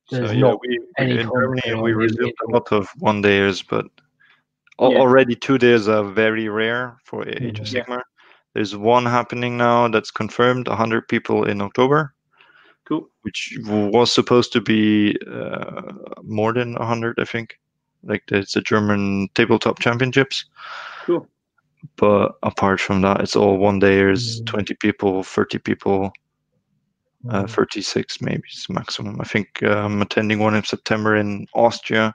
So 0.09 0.17
There's 0.17 0.33
yeah, 0.33 0.41
not 0.41 0.59
we, 0.61 0.79
any 0.97 1.11
in 1.17 1.17
Germany 1.33 1.61
company 1.61 1.81
we 1.83 1.91
on 1.93 1.97
resumed 1.97 2.33
a 2.47 2.51
lot 2.51 2.71
of 2.71 2.87
one 2.97 3.21
days, 3.21 3.61
but 3.61 3.85
Yeah. 4.79 4.87
already 5.01 5.35
two 5.35 5.57
days 5.57 5.87
are 5.87 6.03
very 6.03 6.49
rare 6.49 6.97
for 7.05 7.27
Age 7.27 7.59
of 7.59 7.67
Mhm. 7.67 7.73
Yeah. 7.89 8.01
There's 8.53 8.75
one 8.75 9.05
happening 9.05 9.57
now 9.57 9.87
that's 9.87 10.11
confirmed, 10.11 10.67
100 10.67 11.07
people 11.07 11.43
in 11.45 11.61
October, 11.61 12.13
Cool. 12.87 13.07
which 13.21 13.57
was 13.67 14.11
supposed 14.11 14.51
to 14.53 14.61
be 14.61 15.15
uh, 15.27 15.91
more 16.23 16.53
than 16.53 16.75
100, 16.75 17.19
I 17.19 17.25
think. 17.25 17.59
Like 18.03 18.23
it's 18.31 18.53
the 18.53 18.61
German 18.61 19.27
tabletop 19.35 19.79
championships. 19.79 20.45
Cool. 21.05 21.27
But 21.97 22.31
apart 22.43 22.79
from 22.81 23.01
that, 23.01 23.21
it's 23.21 23.35
all 23.35 23.57
one 23.57 23.79
dayers, 23.79 24.41
Mm. 24.41 24.45
20 24.45 24.73
people, 24.75 25.23
30 25.23 25.59
people, 25.59 26.11
uh, 27.27 27.43
Mm. 27.43 27.49
36 27.49 28.21
maybe 28.21 28.43
is 28.51 28.65
maximum. 28.69 29.19
I 29.19 29.25
think 29.25 29.61
uh, 29.63 29.69
I'm 29.69 30.01
attending 30.01 30.39
one 30.39 30.55
in 30.55 30.63
September 30.63 31.17
in 31.17 31.47
Austria, 31.53 32.13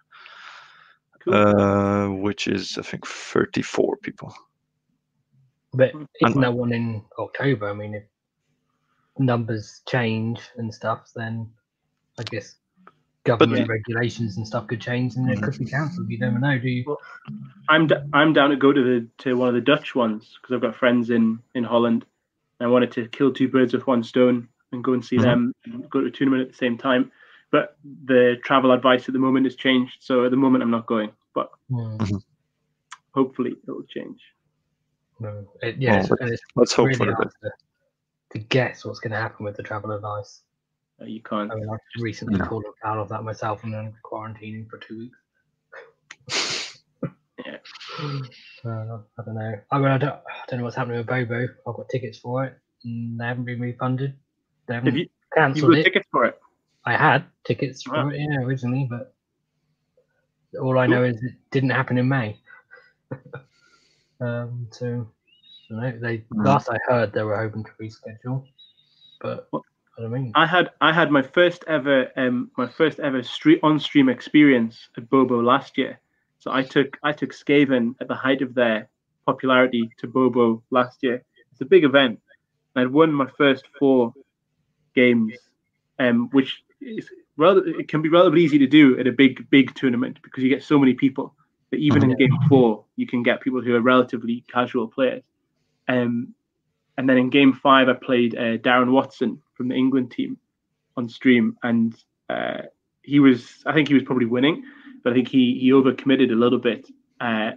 Cool. 1.25 1.35
uh, 1.35 2.09
which 2.09 2.47
is 2.47 2.79
I 2.79 2.83
think 2.83 3.07
34 3.07 3.99
people. 3.99 4.35
But 5.73 5.93
Mm. 5.93 6.07
isn't 6.21 6.41
there 6.41 6.53
one 6.53 6.73
in 6.73 7.03
October? 7.19 7.69
I 7.69 7.75
mean, 7.75 7.95
if 7.95 8.05
numbers 9.19 9.83
change 9.89 10.41
and 10.57 10.73
stuff, 10.73 11.11
then 11.15 11.51
I 12.19 12.23
guess 12.23 12.57
government 13.25 13.69
regulations 13.69 14.37
and 14.37 14.47
stuff 14.47 14.67
could 14.69 14.81
change, 14.81 15.17
and 15.17 15.31
it 15.31 15.43
could 15.43 15.59
be 15.59 15.65
cancelled. 15.67 16.09
You 16.11 16.19
never 16.19 16.39
know, 16.39 16.59
do 16.59 16.69
you? 16.69 16.97
I'm 17.69 17.87
d- 17.87 17.97
I'm 18.13 18.33
down 18.33 18.51
to 18.51 18.57
go 18.57 18.73
to 18.73 18.83
the 18.83 19.09
to 19.19 19.35
one 19.37 19.49
of 19.49 19.55
the 19.55 19.61
Dutch 19.61 19.95
ones 19.95 20.37
because 20.41 20.55
I've 20.55 20.61
got 20.63 20.77
friends 20.77 21.11
in 21.11 21.41
in 21.55 21.65
Holland. 21.65 22.07
I 22.61 22.67
wanted 22.69 22.93
to 22.93 23.09
kill 23.09 23.33
two 23.33 23.49
birds 23.49 23.73
with 23.73 23.87
one 23.87 24.03
stone 24.03 24.49
and 24.75 24.85
go 24.85 24.93
and 24.93 25.05
see 25.05 25.17
Mhm. 25.17 25.23
them 25.23 25.53
and 25.65 25.91
go 25.91 26.01
to 26.01 26.07
a 26.07 26.11
tournament 26.11 26.43
at 26.43 26.49
the 26.49 26.57
same 26.57 26.77
time. 26.77 27.11
But 27.51 27.79
the 28.05 28.37
travel 28.45 28.73
advice 28.73 29.09
at 29.09 29.13
the 29.13 29.19
moment 29.21 29.47
has 29.47 29.55
changed, 29.57 29.99
so 30.01 30.25
at 30.25 30.31
the 30.31 30.37
moment 30.37 30.63
I'm 30.63 30.71
not 30.71 30.87
going. 30.87 31.13
But 31.35 31.51
Hmm. 31.71 31.97
hopefully 33.13 33.57
it'll 33.63 33.85
change. 33.85 34.21
No. 35.21 35.47
It, 35.63 35.77
yeah, 35.77 35.95
Oh, 35.95 36.15
it's, 36.21 36.33
it's 36.33 36.43
Let's 36.57 36.73
hope 36.73 36.87
really 36.87 36.99
for 36.99 37.07
the 37.07 37.15
hard 37.15 37.29
best. 37.29 37.37
to, 37.43 37.51
to 38.33 38.39
guess 38.47 38.85
what's 38.85 38.99
going 39.01 39.13
to 39.13 39.17
happen 39.19 39.45
with 39.45 39.57
the 39.57 39.63
travel 39.63 39.93
advice. 39.93 40.43
Uh, 41.01 41.05
you 41.05 41.23
can't. 41.23 41.51
I 41.53 41.55
mean, 41.55 41.69
I've 41.71 41.79
recently 42.03 42.39
No. 42.39 42.45
fallen 42.47 42.73
foul 42.83 43.01
of 43.01 43.09
that 43.11 43.23
myself 43.23 43.63
and 43.65 43.73
then 43.73 43.95
quarantining 44.05 44.69
for 44.69 44.79
two 44.79 44.99
weeks. 44.99 45.19
Yeah. 47.45 47.59
Uh, 48.65 48.99
I 49.19 49.23
don't 49.27 49.35
know. 49.35 49.61
I 49.71 49.79
mean, 49.79 49.89
I 49.89 49.99
don't, 49.99 50.15
I 50.15 50.45
don't 50.49 50.59
know 50.61 50.65
what's 50.65 50.77
happening 50.77 50.97
with 50.97 51.07
Bobo. 51.07 51.43
I've 51.67 51.75
got 51.77 51.89
tickets 51.91 52.17
for 52.19 52.45
it, 52.47 52.59
and 52.83 53.21
they 53.21 53.27
haven't 53.27 53.45
been 53.45 53.61
refunded. 53.61 54.17
They 54.67 54.75
haven't 54.75 54.89
Have 54.89 54.97
you 54.97 55.03
you 55.05 55.09
cancelled 55.35 55.71
got 55.73 55.79
it. 55.79 55.85
tickets 55.85 56.07
for 56.11 56.25
it? 56.27 56.39
I 56.87 56.97
had 56.97 57.25
tickets 57.47 57.83
for 57.83 58.13
it, 58.13 58.21
yeah, 58.21 58.39
originally, 58.41 58.87
but 58.91 59.15
all 60.61 60.79
I 60.79 60.87
know 60.87 61.03
is 61.03 61.23
it 61.23 61.33
didn't 61.51 61.71
happen 61.71 61.99
in 61.99 62.09
May. 62.09 62.39
um, 64.21 64.69
so, 64.71 65.09
don't 65.69 65.81
know. 65.81 65.99
They 66.01 66.19
Mm. 66.35 66.45
last 66.45 66.69
I 66.71 66.79
heard 66.89 67.13
they 67.13 67.23
were 67.23 67.37
hoping 67.37 67.65
to 67.65 67.71
reschedule, 67.81 68.45
but 69.21 69.49
Well, 69.53 69.65
I 69.99 70.03
don't 70.03 70.13
mean. 70.13 70.33
I 70.35 70.47
had 70.47 70.71
I 70.81 70.93
had 70.93 71.11
my 71.11 71.23
first 71.23 71.65
ever 71.67 72.11
um 72.17 72.51
my 72.57 72.67
first 72.67 73.01
ever 73.01 73.23
street 73.23 73.61
on 73.63 73.79
stream 73.79 74.09
experience 74.09 74.89
at 74.97 75.09
Bobo 75.09 75.41
last 75.43 75.79
year. 75.79 76.01
So 76.39 76.53
I 76.53 76.63
took 76.63 76.99
I 77.03 77.13
took 77.13 77.33
Skaven 77.33 77.95
at 78.01 78.09
the 78.09 78.15
height 78.15 78.43
of 78.43 78.55
their 78.55 78.89
popularity 79.27 79.89
to 79.99 80.07
Bobo 80.07 80.63
last 80.71 80.99
year. 81.03 81.23
It's 81.53 81.61
a 81.61 81.65
big 81.67 81.85
event. 81.85 82.21
I'd 82.77 82.91
won 82.91 83.13
my 83.13 83.29
first 83.39 83.65
four 83.79 84.13
games, 84.95 85.33
um, 85.99 86.29
which 86.31 86.63
is 86.81 87.09
rather 87.37 87.65
it 87.67 87.89
can 87.89 88.03
be 88.03 88.09
relatively 88.09 88.43
easy 88.43 88.59
to 88.59 88.67
do 88.67 88.99
at 88.99 89.07
a 89.07 89.13
big 89.13 89.49
big 89.51 89.75
tournament 89.75 90.19
because 90.23 90.43
you 90.43 90.49
get 90.49 90.63
so 90.63 90.79
many 90.79 90.95
people. 90.95 91.35
But 91.71 91.81
even 91.81 92.05
in 92.05 92.17
game 92.17 92.39
four, 92.49 92.85
you 92.97 93.07
can 93.07 93.23
get 93.23 93.41
people 93.41 93.61
who 93.61 93.75
are 93.75 93.81
relatively 93.81 94.45
casual 94.53 94.87
players. 94.87 95.25
Um, 95.89 96.35
and 96.97 97.09
then 97.09 97.19
in 97.19 97.31
game 97.31 97.53
five, 97.53 97.89
I 97.89 97.95
played 97.95 98.37
uh, 98.37 98.59
Darren 98.59 98.93
Watson 98.93 99.41
from 99.55 99.69
the 99.69 99.75
England 99.75 100.13
team 100.13 100.39
on 100.97 101.09
stream, 101.09 101.57
and 101.63 101.95
uh, 102.31 102.63
he 103.03 103.21
was 103.21 103.63
I 103.67 103.73
think 103.73 103.89
he 103.89 103.95
was 103.95 104.05
probably 104.05 104.27
winning, 104.27 104.65
but 105.03 105.13
I 105.13 105.17
think 105.17 105.29
he 105.29 105.59
he 105.59 105.71
overcommitted 105.71 106.31
a 106.31 106.37
little 106.37 106.59
bit. 106.59 106.89
Uh, 107.21 107.53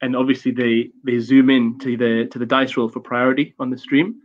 and 0.00 0.16
obviously 0.16 0.50
they 0.50 0.90
they 1.04 1.20
zoom 1.20 1.48
in 1.48 1.78
to 1.78 1.96
the 1.96 2.26
to 2.30 2.38
the 2.38 2.46
dice 2.46 2.76
roll 2.76 2.88
for 2.88 3.00
priority 3.00 3.54
on 3.58 3.70
the 3.70 3.78
stream, 3.78 4.16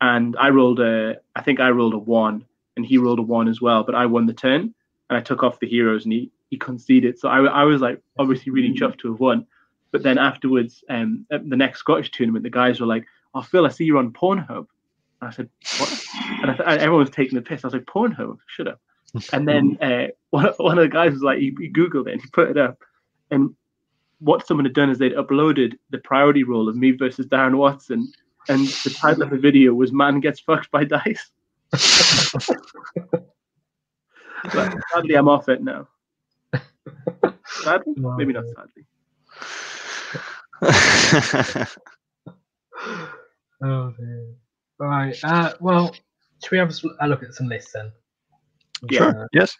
and 0.00 0.36
I 0.38 0.50
rolled 0.50 0.80
a 0.80 1.16
I 1.34 1.42
think 1.42 1.60
I 1.60 1.70
rolled 1.70 1.94
a 1.94 1.98
one, 1.98 2.44
and 2.76 2.84
he 2.84 2.98
rolled 2.98 3.18
a 3.18 3.22
one 3.22 3.48
as 3.48 3.60
well, 3.60 3.84
but 3.84 3.94
I 3.94 4.06
won 4.06 4.26
the 4.26 4.32
turn, 4.32 4.74
and 5.10 5.18
I 5.18 5.20
took 5.20 5.42
off 5.42 5.60
the 5.60 5.68
heroes, 5.68 6.04
and 6.04 6.12
he 6.12 6.30
he 6.50 6.56
conceded. 6.56 7.18
So 7.18 7.28
I 7.28 7.44
I 7.44 7.64
was 7.64 7.80
like 7.80 8.00
obviously 8.18 8.52
really 8.52 8.72
chuffed 8.72 8.98
to 9.00 9.10
have 9.10 9.20
won. 9.20 9.46
But 9.90 10.02
then 10.02 10.18
afterwards, 10.18 10.84
um, 10.90 11.24
at 11.32 11.48
the 11.48 11.56
next 11.56 11.78
Scottish 11.78 12.10
tournament, 12.10 12.42
the 12.42 12.50
guys 12.50 12.80
were 12.80 12.86
like, 12.86 13.06
"Oh, 13.34 13.42
Phil, 13.42 13.66
I 13.66 13.70
see 13.70 13.84
you're 13.84 13.98
on 13.98 14.12
Pornhub." 14.12 14.66
And 15.20 15.28
I 15.28 15.30
said, 15.30 15.48
"What?" 15.78 16.04
And 16.42 16.50
I 16.50 16.54
th- 16.54 16.68
everyone 16.80 17.00
was 17.00 17.10
taking 17.10 17.36
the 17.36 17.42
piss. 17.42 17.64
I 17.64 17.68
was 17.68 17.74
like, 17.74 17.86
"Pornhub, 17.86 18.38
shut 18.46 18.68
up." 18.68 18.80
And 19.32 19.48
then 19.48 19.78
uh, 19.82 20.08
one 20.30 20.52
one 20.58 20.78
of 20.78 20.84
the 20.84 20.88
guys 20.88 21.12
was 21.12 21.22
like, 21.22 21.38
he, 21.38 21.54
he 21.58 21.70
googled 21.72 22.06
it 22.08 22.12
and 22.12 22.20
he 22.20 22.28
put 22.32 22.50
it 22.50 22.58
up, 22.58 22.78
and 23.30 23.54
what 24.20 24.46
someone 24.46 24.64
had 24.64 24.74
done 24.74 24.90
is 24.90 24.98
they'd 24.98 25.14
uploaded 25.14 25.74
the 25.90 25.98
priority 25.98 26.42
roll 26.42 26.68
of 26.68 26.76
me 26.76 26.90
versus 26.90 27.26
Darren 27.26 27.56
Watson, 27.56 28.12
and 28.48 28.66
the 28.84 28.90
title 28.90 29.22
of 29.22 29.30
the 29.30 29.38
video 29.38 29.74
was 29.74 29.92
"Man 29.92 30.20
gets 30.20 30.40
fucked 30.40 30.70
by 30.70 30.84
dice." 30.84 31.30
But 34.54 34.72
sadly, 34.94 35.16
I'm 35.16 35.28
off 35.28 35.48
it 35.48 35.60
now. 35.62 35.88
Sadly, 37.46 37.92
maybe 37.96 38.32
not 38.32 38.44
sadly. 38.54 38.86
Oh 43.60 43.92
dear. 43.98 44.34
Right. 44.78 45.16
Uh, 45.24 45.52
well, 45.60 45.92
should 46.42 46.52
we 46.52 46.58
have 46.58 46.72
a 47.00 47.08
look 47.08 47.24
at 47.24 47.34
some 47.34 47.48
lists 47.48 47.72
then? 47.72 47.90
Yeah. 48.88 48.98
Sure. 48.98 49.24
Uh, 49.24 49.26
Yes. 49.32 49.56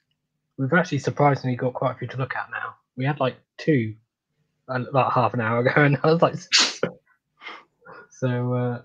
we've 0.56 0.72
actually 0.72 0.98
surprisingly 1.00 1.56
got 1.56 1.74
quite 1.74 1.96
a 1.96 1.98
few 1.98 2.06
to 2.08 2.16
look 2.16 2.36
at 2.36 2.48
now. 2.52 2.76
We 2.96 3.04
had 3.04 3.18
like 3.18 3.36
two, 3.58 3.96
uh, 4.68 4.84
like 4.92 5.12
half 5.12 5.34
an 5.34 5.40
hour 5.40 5.58
ago, 5.58 5.72
and 5.82 5.98
I 6.04 6.12
was 6.12 6.22
like, 6.22 6.36
so 8.18 8.52
uh, 8.54 8.82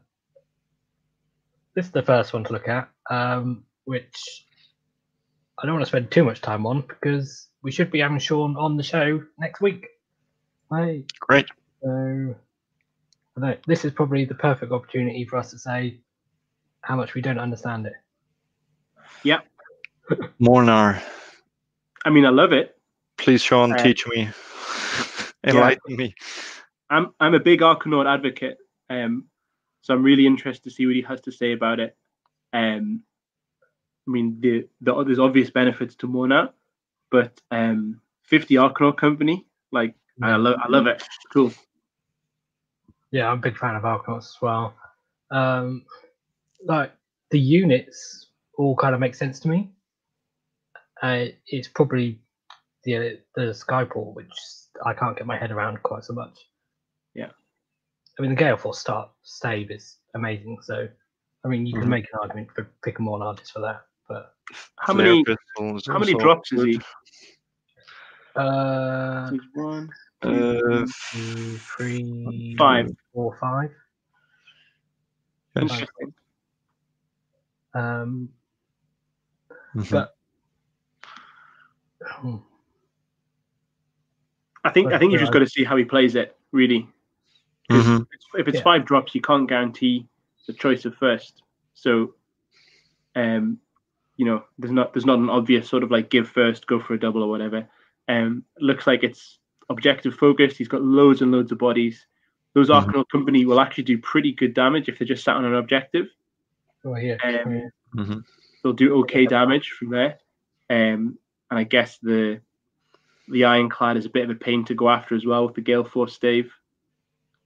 this 1.75 1.85
is 1.85 1.91
the 1.91 2.03
first 2.03 2.33
one 2.33 2.43
to 2.43 2.53
look 2.53 2.67
at, 2.67 2.89
um, 3.09 3.63
which 3.85 4.45
I 5.57 5.65
don't 5.65 5.73
want 5.75 5.85
to 5.85 5.89
spend 5.89 6.11
too 6.11 6.23
much 6.23 6.41
time 6.41 6.65
on 6.65 6.81
because 6.81 7.47
we 7.63 7.71
should 7.71 7.91
be 7.91 7.99
having 7.99 8.19
Sean 8.19 8.55
on 8.57 8.77
the 8.77 8.83
show 8.83 9.23
next 9.39 9.59
week. 9.61 9.87
Right. 10.69 11.03
Great. 11.19 11.47
So 11.81 12.35
I 13.37 13.41
don't, 13.41 13.59
this 13.65 13.85
is 13.85 13.91
probably 13.91 14.25
the 14.25 14.35
perfect 14.35 14.71
opportunity 14.71 15.25
for 15.25 15.37
us 15.37 15.49
to 15.51 15.57
say 15.57 15.99
how 16.81 16.95
much 16.95 17.15
we 17.15 17.21
don't 17.21 17.39
understand 17.39 17.87
it. 17.87 17.93
Yep. 19.23 19.45
Mhornar, 20.41 21.01
I 22.05 22.09
mean, 22.09 22.25
I 22.25 22.29
love 22.29 22.51
it. 22.51 22.75
please, 23.17 23.41
Sean, 23.41 23.71
Uh, 23.71 23.77
teach 23.81 24.05
me, 24.05 24.29
enlighten 25.43 25.95
me. 25.95 26.13
I'm 26.89 27.13
I'm 27.19 27.33
a 27.33 27.39
big 27.39 27.61
Arkanaut 27.61 28.05
advocate, 28.05 28.57
um, 29.01 29.25
so 29.81 29.93
I'm 29.93 30.03
really 30.03 30.25
interested 30.25 30.63
to 30.63 30.71
see 30.71 30.85
what 30.85 30.95
he 30.95 31.01
has 31.01 31.21
to 31.21 31.31
say 31.31 31.51
about 31.51 31.79
it. 31.79 31.95
Um, 32.53 33.03
I 34.07 34.11
mean, 34.11 34.37
the, 34.39 34.67
the 34.81 35.03
there's 35.03 35.19
obvious 35.19 35.49
benefits 35.49 35.95
to 35.95 36.07
Mhornar, 36.07 36.51
but 37.09 37.39
um, 37.51 38.01
50 38.23 38.55
Arkanaut 38.55 38.97
company, 38.97 39.45
like 39.71 39.95
I 40.21 40.35
love 40.35 40.57
I 40.63 40.67
love 40.67 40.87
it. 40.87 41.03
Cool. 41.31 41.53
Yeah, 43.11 43.29
I'm 43.29 43.39
a 43.39 43.41
big 43.41 43.57
fan 43.57 43.75
of 43.75 43.83
Arkanauts 43.83 44.35
as 44.35 44.37
well. 44.41 44.75
Um, 45.31 45.85
like 46.65 46.93
the 47.31 47.39
units 47.39 48.27
all 48.57 48.75
kind 48.75 48.93
of 48.93 48.99
make 48.99 49.15
sense 49.15 49.39
to 49.41 49.47
me. 49.47 49.71
Uh, 51.01 51.25
it's 51.47 51.67
probably 51.67 52.19
the 52.83 53.19
the 53.35 53.53
Skyport, 53.53 54.13
which 54.13 54.31
I 54.85 54.93
can't 54.93 55.17
get 55.17 55.27
my 55.27 55.37
head 55.37 55.51
around 55.51 55.81
quite 55.83 56.03
so 56.03 56.13
much. 56.13 56.37
Yeah. 58.17 58.21
I 58.21 58.27
mean, 58.27 58.35
the 58.35 58.43
Gale 58.43 58.57
Force 58.57 58.79
start 58.79 59.09
stave 59.23 59.71
is 59.71 59.97
amazing. 60.15 60.59
So, 60.61 60.87
I 61.43 61.47
mean, 61.47 61.65
you 61.65 61.73
can 61.73 61.83
Mhm. 61.83 61.89
make 61.89 62.05
an 62.13 62.19
argument 62.21 62.51
for 62.51 62.69
picking 62.83 63.05
more 63.05 63.23
artists 63.23 63.51
for 63.51 63.59
that. 63.61 63.85
But 64.07 64.35
How 64.79 64.93
many 64.93 65.23
pistol 65.23 65.79
how 65.87 65.99
many 65.99 66.13
drops 66.13 66.51
is 66.51 66.63
he? 66.63 66.81
uh, 68.35 69.29
He's 69.31 69.41
one. 69.53 69.89
Uh, 70.21 70.85
two, 71.11 71.59
three, 71.75 72.55
Five. 72.57 72.91
four, 73.13 73.35
five. 73.37 73.71
Interesting. 75.55 76.13
Um, 77.75 78.29
Mhm. 79.75 79.91
but 79.91 80.15
hmm, 82.01 82.37
I 84.63 84.69
think 84.69 84.93
I 84.93 84.99
think 84.99 85.11
you 85.11 85.19
just 85.19 85.31
got 85.33 85.39
to 85.39 85.49
see 85.49 85.63
how 85.63 85.75
he 85.75 85.83
plays 85.83 86.15
it. 86.15 86.37
Really, 86.51 86.87
'Cause 87.69 87.85
Mhm. 87.85 88.07
if 88.35 88.47
it's 88.47 88.57
Yeah. 88.57 88.63
five 88.63 88.85
drops, 88.85 89.15
you 89.15 89.21
can't 89.21 89.47
guarantee 89.47 90.07
the 90.47 90.53
choice 90.53 90.85
of 90.85 90.95
first. 90.95 91.41
So, 91.73 92.15
um, 93.15 93.59
you 94.17 94.25
know, 94.25 94.43
there's 94.59 94.71
not 94.71 94.93
there's 94.93 95.05
not 95.05 95.19
an 95.19 95.29
obvious 95.29 95.67
sort 95.69 95.83
of 95.83 95.91
like 95.91 96.09
give 96.09 96.27
first, 96.29 96.67
go 96.67 96.79
for 96.79 96.93
a 96.93 96.99
double 96.99 97.23
or 97.23 97.29
whatever. 97.29 97.67
Um, 98.07 98.43
looks 98.59 98.85
like 98.85 99.03
it's 99.03 99.39
objective 99.69 100.13
focused. 100.15 100.57
He's 100.57 100.67
got 100.67 100.81
loads 100.83 101.21
and 101.21 101.31
loads 101.31 101.51
of 101.51 101.57
bodies. 101.57 102.05
Those 102.53 102.69
Mhm. 102.69 102.85
Arkanaut 102.85 103.09
company 103.09 103.45
will 103.45 103.59
actually 103.59 103.85
do 103.85 103.97
pretty 103.97 104.31
good 104.33 104.53
damage 104.53 104.87
if 104.89 104.99
they're 104.99 105.07
just 105.07 105.23
sat 105.23 105.35
on 105.37 105.45
an 105.45 105.55
objective. 105.55 106.09
oh 106.85 106.97
yeah, 106.97 107.15
Um, 107.23 107.55
yeah. 107.55 107.69
Mhm. 107.95 108.25
They'll 108.61 108.73
do 108.73 108.93
okay 108.99 109.25
damage 109.25 109.69
from 109.71 109.89
there. 109.89 110.19
Um, 110.69 111.17
and 111.49 111.59
I 111.59 111.63
guess 111.63 111.97
the 111.99 112.41
the 113.29 113.45
Ironclad 113.45 113.95
is 113.95 114.05
a 114.05 114.09
bit 114.09 114.25
of 114.25 114.29
a 114.31 114.35
pain 114.35 114.65
to 114.65 114.75
go 114.75 114.89
after 114.89 115.15
as 115.15 115.25
well 115.25 115.45
with 115.45 115.55
the 115.55 115.61
Gale 115.61 115.85
Force 115.85 116.11
stave. 116.13 116.53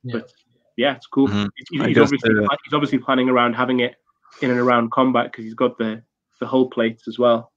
Yeah. 0.07 0.13
But 0.19 0.31
yeah, 0.75 0.95
it's 0.95 1.07
cool. 1.07 1.27
Mhm. 1.27 1.49
He's, 1.55 1.67
he's 1.81 1.95
guess 1.95 2.03
obviously 2.03 2.33
the- 2.33 2.57
he's 2.65 2.73
obviously 2.73 2.99
planning 2.99 3.29
around 3.29 3.53
having 3.53 3.79
it 3.79 3.95
in 4.41 4.51
and 4.51 4.59
around 4.59 4.91
combat 4.91 5.31
because 5.31 5.45
he's 5.45 5.53
got 5.55 5.77
the 5.77 6.03
the 6.39 6.45
hull 6.47 6.69
plates 6.69 7.07
as 7.07 7.17
well. 7.17 7.51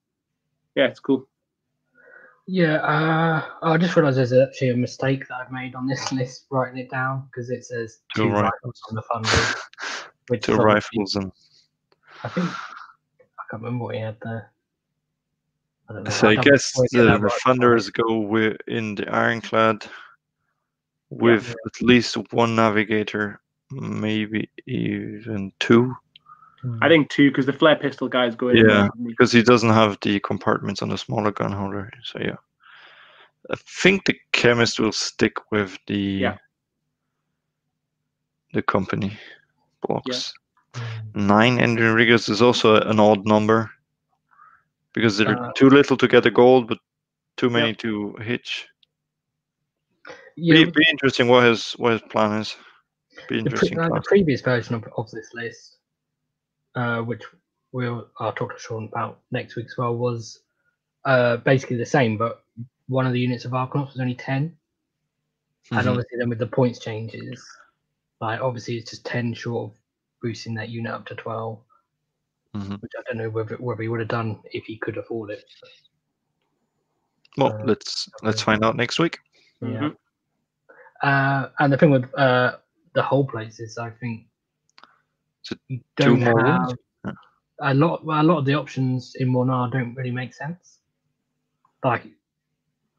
Yeah, 0.75 0.87
it's 0.87 1.01
cool. 1.01 1.27
Yeah, 2.47 2.77
uh, 2.77 3.45
I 3.63 3.77
just 3.77 3.95
realised 3.95 4.19
there's 4.19 4.33
actually 4.33 4.71
a 4.71 4.77
mistake 4.77 5.29
that 5.29 5.35
I've 5.37 5.53
made 5.53 5.75
on 5.75 5.87
this 5.87 6.11
list, 6.13 6.47
writing 6.51 6.79
it 6.79 6.91
down 6.91 7.27
because 7.27 7.51
it 7.51 7.65
says 7.65 7.99
Two 8.17 8.23
two 8.25 8.29
rifles. 8.31 8.53
rifles 8.65 8.83
on 8.89 8.95
the 8.97 9.03
funnel. 9.03 9.55
Which 10.29 10.43
Two 10.45 10.57
rifles 10.57 11.17
and 11.17 11.31
I 12.25 12.29
think 12.29 12.47
I 12.49 13.43
can't 13.51 13.63
remember 13.63 13.85
what 13.85 13.95
he 13.95 14.01
had 14.01 14.17
there. 14.23 14.51
I 15.89 15.93
don't 15.95 16.11
so 16.13 16.29
I 16.29 16.35
don't 16.37 16.45
guess 16.45 16.73
always 16.77 16.91
get 16.93 16.99
the 17.03 17.05
that 17.07 17.21
right. 17.21 17.33
Thunders 17.45 17.91
go 17.91 18.47
in 18.69 18.95
the 18.95 19.09
Ironclad 19.13 19.87
with 21.11 21.49
Yeah. 21.49 21.55
at 21.67 21.83
least 21.83 22.17
one 22.33 22.57
navigator, 22.57 23.41
maybe 23.71 24.49
even 24.67 25.53
two, 25.59 25.95
I 26.83 26.89
think 26.89 27.11
two 27.11 27.31
because 27.31 27.47
the 27.47 27.53
flare 27.53 27.77
pistol 27.77 28.09
guy 28.09 28.27
is 28.27 28.35
in. 28.35 28.57
Yeah, 28.57 28.89
because 29.05 29.33
he 29.33 29.43
doesn't 29.43 29.71
have 29.71 29.99
the 30.03 30.21
compartments 30.21 30.83
on 30.83 30.89
the 30.89 30.99
smaller 30.99 31.33
gun 31.33 31.53
holder. 31.53 31.91
So 32.03 32.19
yeah, 32.21 32.37
I 33.51 33.57
think 33.57 34.05
the 34.05 34.15
chemist 34.33 34.79
will 34.79 34.93
stick 34.93 35.51
with 35.51 35.79
the 35.87 35.95
Yeah. 35.97 36.39
the 38.53 38.63
company 38.63 39.19
box. 39.87 40.35
Mm. 40.75 41.27
Nine 41.27 41.59
Endrinriggers 41.59 42.29
is 42.29 42.43
also 42.43 42.77
an 42.77 43.01
odd 43.01 43.27
number 43.27 43.71
because 44.93 45.17
they're 45.17 45.39
Uh, 45.39 45.53
too 45.57 45.71
little 45.71 45.97
to 45.97 46.09
get 46.09 46.27
a 46.27 46.31
gold, 46.31 46.69
but 46.69 46.79
too 47.37 47.49
many 47.51 47.75
to 47.75 48.15
hitch. 48.21 48.69
Yeah, 50.43 50.65
Be, 50.65 50.71
be 50.71 50.87
interesting 50.89 51.29
what 51.29 51.45
his 51.45 51.73
what 51.73 51.93
his 51.93 52.03
plan 52.03 52.41
is. 52.41 52.57
Be 53.29 53.43
the, 53.43 53.51
pre- 53.51 53.77
uh, 53.77 53.89
the 53.89 54.03
previous 54.07 54.41
version 54.41 54.75
of, 54.75 54.85
of 54.97 55.11
this 55.11 55.29
list, 55.35 55.77
uh, 56.75 57.01
which 57.03 57.23
we'll 57.73 58.09
I'll 58.19 58.33
talk 58.33 58.55
to 58.55 58.59
Sean 58.59 58.85
about 58.85 59.21
next 59.31 59.57
week 59.57 59.67
as 59.67 59.77
well, 59.77 59.95
was 59.97 60.41
uh, 61.05 61.37
basically 61.39 61.77
the 61.77 61.85
same, 61.87 62.17
but 62.17 62.43
one 62.89 63.07
of 63.07 63.13
the 63.13 63.21
units 63.21 63.45
of 63.45 63.53
Arkanauts 63.53 63.93
was 63.93 64.01
only 64.01 64.15
10 64.15 64.57
and 65.73 65.87
Mhm. 65.87 65.91
obviously 65.91 66.19
then 66.19 66.29
with 66.29 66.39
the 66.39 66.47
points 66.47 66.79
changes, 66.79 67.47
like 68.21 68.41
obviously 68.41 68.77
it's 68.77 68.91
just 68.91 69.05
ten 69.07 69.33
short 69.33 69.71
of 69.71 69.79
boosting 70.23 70.55
that 70.55 70.69
unit 70.69 70.93
up 70.93 71.07
to 71.07 71.15
twelve, 71.15 71.61
Mhm. 72.57 72.81
which 72.83 72.93
I 72.99 73.03
don't 73.07 73.19
know 73.19 73.31
whether 73.31 73.57
whether 73.57 73.83
he 73.83 73.89
would 73.89 74.01
have 74.01 74.09
done 74.09 74.41
if 74.53 74.65
he 74.65 74.79
could 74.79 74.97
afford 74.97 75.31
it. 75.31 75.45
Well, 77.37 77.53
uh, 77.53 77.65
let's 77.65 78.09
let's 78.23 78.43
find 78.43 78.65
out 78.65 78.77
next 78.77 78.99
week. 78.99 79.19
Yeah. 79.61 79.69
Mhm. 79.69 79.97
Uh, 81.03 81.49
and 81.59 81.73
the 81.73 81.77
thing 81.79 81.91
with 81.91 82.05
uh, 82.19 82.57
the 82.95 83.03
whole 83.03 83.27
place 83.27 83.61
is, 83.61 83.79
I 83.79 83.91
think 83.91 84.27
Is 85.45 85.53
it 85.53 85.59
you 85.69 85.81
don't 85.97 86.21
more 86.21 86.39
have 86.47 86.61
rooms? 86.61 86.75
Yeah. 87.05 87.13
a 87.63 87.75
lot. 87.75 88.05
Well, 88.05 88.21
a 88.21 88.25
lot 88.25 88.39
of 88.39 88.45
the 88.45 88.55
options 88.55 89.15
in 89.17 89.33
Mhornar 89.33 89.71
don't 89.73 89.95
really 89.95 90.11
make 90.11 90.35
sense. 90.35 90.79
Like 91.83 92.05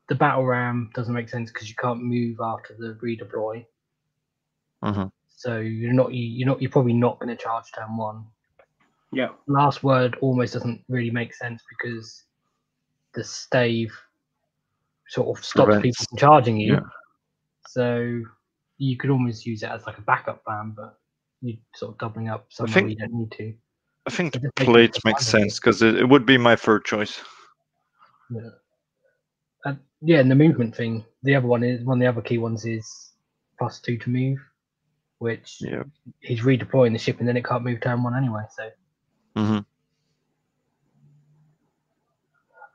the 0.09 0.15
battle 0.15 0.45
ram 0.45 0.89
doesn't 0.95 1.13
make 1.13 1.29
sense 1.29 1.51
because 1.51 1.69
you 1.69 1.75
can't 1.75 2.01
move 2.03 2.39
after 2.41 2.73
the 2.77 2.97
redeploy. 3.03 3.65
Mhm. 4.83 5.11
So 5.27 5.59
you're 5.59 5.93
not 5.93 6.11
you- 6.13 6.25
you're 6.37 6.47
not 6.47 6.61
you're 6.61 6.71
probably 6.71 6.93
not 6.93 7.19
going 7.19 7.35
to 7.35 7.41
charge 7.41 7.71
turn 7.71 7.95
one. 7.97 8.25
Yeah, 9.13 9.29
Last 9.47 9.83
word 9.83 10.15
almost 10.21 10.53
doesn't 10.53 10.83
really 10.87 11.11
make 11.11 11.33
sense 11.35 11.61
because 11.69 12.23
the 13.13 13.23
stave 13.23 13.91
sort 15.09 15.37
of 15.37 15.43
stops 15.43 15.75
people 15.81 16.05
from 16.09 16.17
charging 16.17 16.57
you. 16.57 16.73
yeah. 16.75 16.79
So 17.73 18.21
you 18.77 18.97
could 18.97 19.09
almost 19.09 19.45
use 19.45 19.63
it 19.63 19.69
as 19.69 19.85
like 19.85 19.97
a 19.97 20.01
backup 20.01 20.43
plan, 20.43 20.73
but 20.75 20.99
you're 21.41 21.57
sort 21.73 21.93
of 21.93 21.97
doubling 21.99 22.27
up 22.29 22.47
somewhere 22.49 22.73
think- 22.73 22.89
you 22.89 22.95
don't 22.97 23.13
need 23.13 23.31
to. 23.33 23.53
I 24.07 24.09
think 24.09 24.33
the 24.33 24.41
makes 24.41 24.63
plates 24.65 25.05
make 25.05 25.19
sense 25.19 25.59
because 25.59 25.83
it, 25.83 25.95
it 25.95 26.09
would 26.09 26.25
be 26.25 26.35
my 26.37 26.55
third 26.55 26.85
choice. 26.85 27.21
Yeah. 28.31 28.49
And 29.65 29.79
yeah, 30.01 30.19
and 30.19 30.31
the 30.31 30.35
movement 30.35 30.75
thing. 30.75 31.05
The 31.21 31.35
other 31.35 31.45
one 31.45 31.63
is 31.63 31.83
one 31.85 31.97
of 31.97 32.01
the 32.01 32.07
other 32.07 32.21
key 32.21 32.39
ones 32.39 32.65
is 32.65 33.11
plus 33.59 33.79
two 33.79 33.97
to 33.99 34.09
move, 34.09 34.39
which 35.19 35.57
Yeah. 35.61 35.83
he's 36.19 36.41
redeploying 36.41 36.93
the 36.93 36.97
ship 36.97 37.19
and 37.19 37.27
then 37.27 37.37
it 37.37 37.45
can't 37.45 37.63
move 37.63 37.79
turn 37.79 38.01
one 38.01 38.15
anyway. 38.15 38.41
So 38.55 38.69
Mm-hmm. 39.37 39.59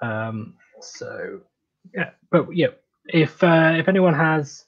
Um, 0.09 0.55
so 0.81 1.41
yeah, 1.93 2.11
but 2.31 2.55
yeah, 2.55 2.69
if 3.07 3.43
uh, 3.43 3.75
if 3.77 3.89
anyone 3.89 4.15
has 4.15 4.65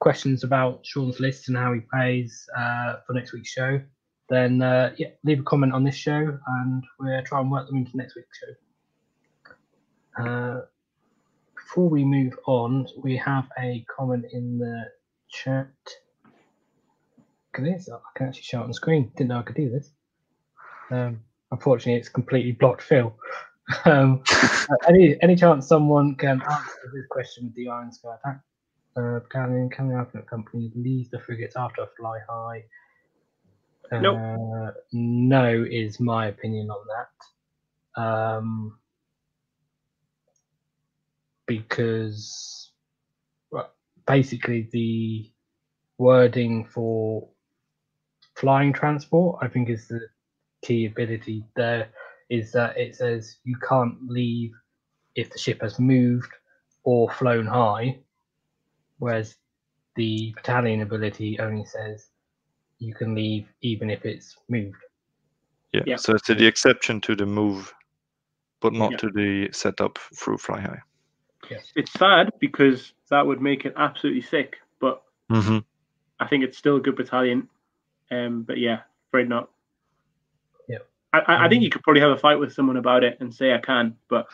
questions 0.00 0.44
about 0.44 0.80
Sean's 0.84 1.20
list 1.20 1.48
and 1.48 1.56
how 1.56 1.72
he 1.72 1.80
plays 1.80 2.48
uh, 2.56 2.96
for 3.06 3.12
next 3.14 3.32
week's 3.32 3.50
show, 3.50 3.80
then 4.28 4.62
uh, 4.62 4.94
yeah, 4.98 5.08
leave 5.24 5.40
a 5.40 5.42
comment 5.42 5.72
on 5.72 5.84
this 5.84 5.94
show 5.94 6.38
and 6.46 6.84
we'll 7.00 7.22
try 7.24 7.40
and 7.40 7.50
work 7.50 7.66
them 7.66 7.78
into 7.78 7.96
next 7.96 8.14
week's 8.16 8.38
show. 8.38 8.54
Uh, 10.22 10.60
before 11.54 11.88
we 11.88 12.04
move 12.04 12.36
on, 12.46 12.86
we 13.02 13.16
have 13.16 13.46
a 13.58 13.84
comment 13.94 14.24
in 14.32 14.58
the 14.58 14.84
chat. 15.28 15.68
Look 16.24 17.58
at 17.58 17.64
this! 17.64 17.88
I 17.88 17.98
can 18.16 18.28
actually 18.28 18.42
show 18.42 18.60
it 18.60 18.64
on 18.64 18.72
screen. 18.72 19.12
Didn't 19.16 19.28
know 19.28 19.38
I 19.38 19.42
could 19.42 19.56
do 19.56 19.70
this. 19.70 19.90
Um, 20.90 21.20
unfortunately, 21.50 21.98
it's 21.98 22.08
completely 22.08 22.52
blocked 22.52 22.82
Phil. 22.82 23.14
um, 23.84 24.22
any 24.88 25.16
any 25.22 25.36
chance 25.36 25.66
someone 25.66 26.14
can 26.14 26.40
answer 26.42 26.90
this 26.94 27.06
question 27.10 27.44
with 27.44 27.54
the 27.54 27.68
Iron 27.68 27.92
Sky 27.92 28.14
attack? 28.22 28.40
Uh, 28.98 29.20
can 29.30 29.68
can 29.70 29.88
the 29.88 29.94
Arkanaut 29.94 30.26
Company 30.26 30.72
leave 30.74 31.10
the 31.10 31.20
frigates 31.20 31.56
after 31.56 31.82
a 31.82 31.86
fly 31.96 32.18
high? 32.28 32.64
Uh, 33.92 34.00
Nope. 34.00 34.74
No, 34.92 35.66
is 35.70 36.00
my 36.00 36.26
opinion 36.26 36.70
on 36.70 36.84
that. 37.94 38.02
Um, 38.02 38.78
because 41.46 42.72
well, 43.50 43.72
basically 44.06 44.68
the 44.72 45.30
wording 45.98 46.64
for 46.64 47.28
flying 48.34 48.72
transport, 48.72 49.38
I 49.42 49.48
think, 49.48 49.68
is 49.68 49.88
the 49.88 50.00
key 50.62 50.86
ability 50.86 51.44
there. 51.54 51.90
Is 52.30 52.52
that 52.52 52.76
it 52.76 52.96
says 52.96 53.38
you 53.44 53.56
can't 53.66 53.96
leave 54.08 54.52
if 55.14 55.30
the 55.30 55.38
ship 55.38 55.62
has 55.62 55.78
moved 55.78 56.32
or 56.84 57.10
flown 57.10 57.46
high, 57.46 57.98
whereas 58.98 59.36
the 59.96 60.32
battalion 60.36 60.82
ability 60.82 61.38
only 61.40 61.64
says 61.64 62.10
you 62.78 62.94
can 62.94 63.14
leave 63.14 63.48
even 63.62 63.90
if 63.90 64.04
it's 64.04 64.36
moved. 64.48 64.76
Yeah. 65.72 65.82
Yeah. 65.86 65.96
So 65.96 66.14
it's 66.14 66.28
the 66.28 66.46
exception 66.46 67.00
to 67.02 67.16
the 67.16 67.26
move, 67.26 67.74
but 68.60 68.72
not 68.72 68.92
Yeah. 68.92 68.96
to 68.98 69.10
the 69.10 69.48
setup 69.52 69.98
through 70.14 70.38
fly 70.38 70.60
high. 70.60 70.80
Yes. 71.50 71.72
it's 71.76 71.92
sad 71.92 72.30
because 72.40 72.92
that 73.10 73.24
would 73.26 73.40
make 73.40 73.64
it 73.64 73.72
absolutely 73.76 74.22
sick. 74.22 74.58
But 74.80 75.02
hmm 75.30 75.58
I 76.20 76.26
think 76.26 76.44
it's 76.44 76.58
still 76.58 76.76
a 76.76 76.80
good 76.80 76.96
battalion. 76.96 77.48
Um, 78.10 78.42
but 78.42 78.58
yeah, 78.58 78.80
afraid 79.08 79.28
not. 79.28 79.50
Yeah. 80.68 80.78
I, 81.12 81.18
I, 81.20 81.46
I 81.46 81.48
think 81.48 81.60
Um, 81.60 81.62
you 81.64 81.70
could 81.70 81.82
probably 81.82 82.00
have 82.02 82.10
a 82.10 82.16
fight 82.18 82.36
with 82.38 82.52
someone 82.52 82.76
about 82.76 83.04
it 83.04 83.18
and 83.20 83.34
say 83.34 83.54
I 83.54 83.58
can, 83.58 83.96
but 84.08 84.26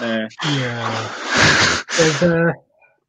uh, 0.00 0.26
Yeah. 0.56 1.84
there's 1.98 2.22
a 2.22 2.54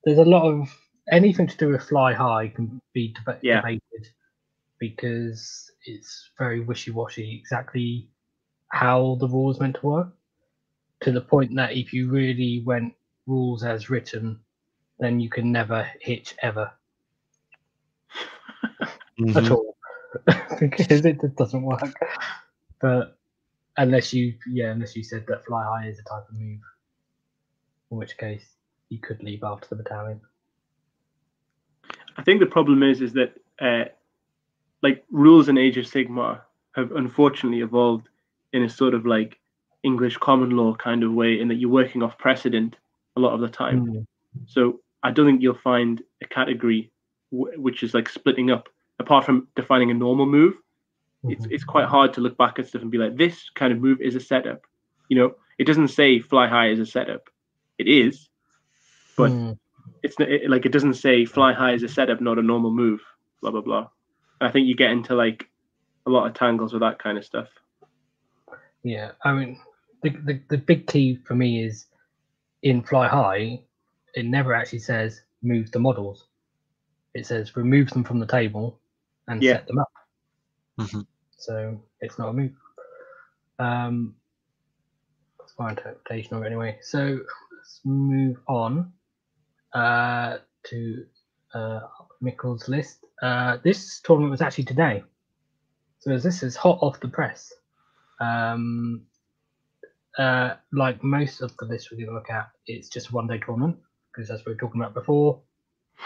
there's 0.04 0.18
a 0.18 0.26
lot 0.26 0.44
of 0.44 0.70
anything 1.12 1.48
to 1.48 1.58
do 1.58 1.70
with 1.70 1.84
fly 1.88 2.14
high 2.14 2.48
can 2.50 2.82
be 2.94 3.14
deba- 3.14 3.40
Yeah. 3.42 3.62
debated 3.62 4.10
because 4.80 5.72
it's 5.86 6.32
very 6.38 6.60
wishy-washy 6.60 7.36
exactly 7.40 8.10
how 8.70 9.16
the 9.20 9.28
rules 9.28 9.60
meant 9.60 9.76
to 9.76 9.86
work. 9.86 10.08
To 11.02 11.12
the 11.12 11.22
point 11.22 11.56
that 11.56 11.74
if 11.76 11.94
you 11.94 12.10
really 12.10 12.62
went 12.66 12.94
rules 13.28 13.64
as 13.64 13.90
written, 13.90 14.40
then 15.00 15.20
you 15.20 15.30
can 15.30 15.52
never 15.52 15.88
hitch 16.00 16.36
ever 16.42 16.72
at 19.36 19.44
Mhm. 19.44 19.52
all 19.52 19.76
because 20.60 21.06
it 21.06 21.22
just 21.22 21.36
doesn't 21.36 21.62
work. 21.64 21.94
But 22.80 23.18
unless 23.78 24.14
you, 24.14 24.36
yeah, 24.48 24.72
unless 24.72 24.96
you 24.96 25.04
said 25.04 25.26
that 25.28 25.46
fly 25.46 25.64
high 25.64 25.88
is 25.88 26.00
a 26.00 26.04
type 26.04 26.28
of 26.30 26.34
move, 26.36 26.60
in 27.92 27.98
which 27.98 28.18
case 28.18 28.46
you 28.91 28.99
could 28.99 29.23
leave 29.23 29.43
after 29.43 29.67
the 29.69 29.75
battalion. 29.75 30.19
I 32.17 32.23
think 32.23 32.39
the 32.41 32.45
problem 32.45 32.84
is 32.84 33.01
is 33.01 33.13
that 33.13 33.34
uh, 33.60 33.86
like 34.84 35.04
rules 35.10 35.47
in 35.49 35.58
Age 35.58 35.77
of 35.77 35.86
Sigmar 35.86 36.41
have 36.75 36.91
unfortunately 36.91 37.62
evolved 37.62 38.10
in 38.54 38.63
a 38.63 38.69
sort 38.69 38.93
of 38.93 39.06
like 39.06 39.39
English 39.84 40.17
common 40.17 40.51
law 40.51 40.75
kind 40.75 41.04
of 41.04 41.13
way, 41.13 41.39
in 41.39 41.47
that 41.47 41.56
you're 41.56 41.69
working 41.69 42.04
off 42.04 42.17
precedent 42.17 42.77
a 43.15 43.19
lot 43.19 43.34
of 43.34 43.39
the 43.39 43.49
time. 43.49 43.88
Mm. 43.88 44.06
So 44.45 44.82
I 45.04 45.12
don't 45.12 45.25
think 45.25 45.41
you'll 45.41 45.56
find 45.56 46.01
a 46.21 46.27
category 46.27 46.91
w- 47.32 47.60
which 47.60 47.82
is 47.84 47.93
like 47.93 48.10
splitting 48.10 48.51
up. 48.51 48.69
Apart 48.99 49.25
from 49.25 49.47
defining 49.56 49.89
a 49.89 49.95
normal 49.95 50.25
move, 50.27 50.56
it's 51.23 51.47
Mhm. 51.47 51.51
it's 51.51 51.63
quite 51.63 51.86
hard 51.88 52.13
to 52.13 52.21
look 52.21 52.38
back 52.38 52.60
at 52.60 52.67
stuff 52.67 52.82
and 52.82 52.91
be 52.91 52.97
like, 52.97 53.15
this 53.15 53.49
kind 53.56 53.71
of 53.73 53.80
move 53.80 54.01
is 54.01 54.15
a 54.15 54.19
setup. 54.19 54.62
You 55.10 55.17
know, 55.17 55.36
it 55.58 55.63
doesn't 55.65 55.88
say 55.88 56.19
fly 56.19 56.47
high 56.47 56.69
is 56.69 56.80
a 56.80 56.86
setup. 56.86 57.30
It 57.77 57.88
is, 57.88 58.30
but 59.21 59.31
Mm. 59.31 59.57
it's 60.03 60.15
it, 60.19 60.49
like 60.49 60.65
it 60.65 60.71
doesn't 60.71 60.95
say 60.95 61.25
fly 61.25 61.53
high 61.53 61.73
is 61.73 61.84
a 61.84 61.88
setup, 61.88 62.21
not 62.21 62.39
a 62.39 62.41
normal 62.41 62.71
move. 62.71 63.01
Blah 63.41 63.51
blah 63.51 63.62
blah. 63.62 63.88
And 64.39 64.49
I 64.49 64.51
think 64.51 64.67
you 64.67 64.75
get 64.75 64.91
into 64.91 65.15
like 65.15 65.47
a 66.07 66.10
lot 66.10 66.25
of 66.27 66.34
tangles 66.34 66.73
with 66.73 66.81
that 66.81 66.97
kind 66.99 67.17
of 67.17 67.23
stuff. 67.25 67.47
Yeah, 68.84 69.12
I 69.23 69.34
mean, 69.34 69.60
the, 70.01 70.10
the 70.10 70.41
the 70.49 70.57
big 70.57 70.88
key 70.88 71.19
for 71.23 71.36
me 71.36 71.63
is 71.63 71.86
in 72.63 72.81
Fly 72.81 73.07
High, 73.07 73.62
it 74.15 74.25
never 74.25 74.53
actually 74.53 74.79
says 74.79 75.21
move 75.43 75.71
the 75.71 75.79
models. 75.79 76.27
It 77.13 77.25
says 77.27 77.55
remove 77.55 77.89
them 77.91 78.03
from 78.03 78.19
the 78.19 78.25
table 78.25 78.79
and 79.27 79.41
Yeah. 79.43 79.53
set 79.57 79.67
them 79.67 79.79
up. 79.79 79.91
Mhm. 80.79 81.05
So 81.38 81.84
it's 81.99 82.17
not 82.17 82.29
a 82.29 82.34
move. 82.34 82.53
Um, 83.60 84.15
that's 85.39 85.53
my 85.60 85.69
interpretation 85.69 86.36
of 86.36 86.43
it 86.43 86.47
anyway. 86.47 86.79
So 86.81 87.19
let's 87.55 87.81
move 87.84 88.39
on 88.47 88.91
uh, 89.73 90.38
to 90.63 91.05
uh, 91.53 91.81
Mikkel's 92.23 92.67
list. 92.67 93.05
Uh, 93.21 93.57
this 93.63 93.99
tournament 94.01 94.31
was 94.31 94.41
actually 94.41 94.63
today. 94.65 95.03
So 95.99 96.17
this 96.17 96.43
is 96.43 96.55
hot 96.55 96.79
off 96.81 96.99
the 96.99 97.07
press. 97.07 97.53
Um, 98.19 99.03
uh, 100.17 100.55
like 100.73 101.03
most 101.03 101.41
of 101.41 101.55
the 101.57 101.65
lists 101.65 101.91
we're 101.91 101.97
going 101.97 102.10
to 102.10 102.13
look 102.13 102.29
at, 102.29 102.49
it's 102.67 102.89
just 102.89 103.10
a 103.10 103.12
one 103.12 103.27
day 103.27 103.39
tournament 103.39 103.77
because, 104.12 104.29
as 104.29 104.43
we 104.45 104.51
were 104.51 104.57
talking 104.57 104.81
about 104.81 104.93
before, 104.93 105.39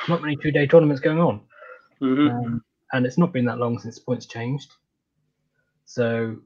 not 0.08 0.22
many 0.22 0.36
two 0.36 0.52
day 0.52 0.68
tournaments 0.68 1.02
going 1.02 1.20
on. 1.20 1.42
Mhm. 2.02 2.30
Um, 2.30 2.64
and 2.92 3.06
it's 3.06 3.18
not 3.18 3.34
been 3.34 3.46
that 3.46 3.58
long 3.58 3.80
since 3.80 3.98
points 3.98 4.26
changed. 4.26 4.74
So, 5.86 6.38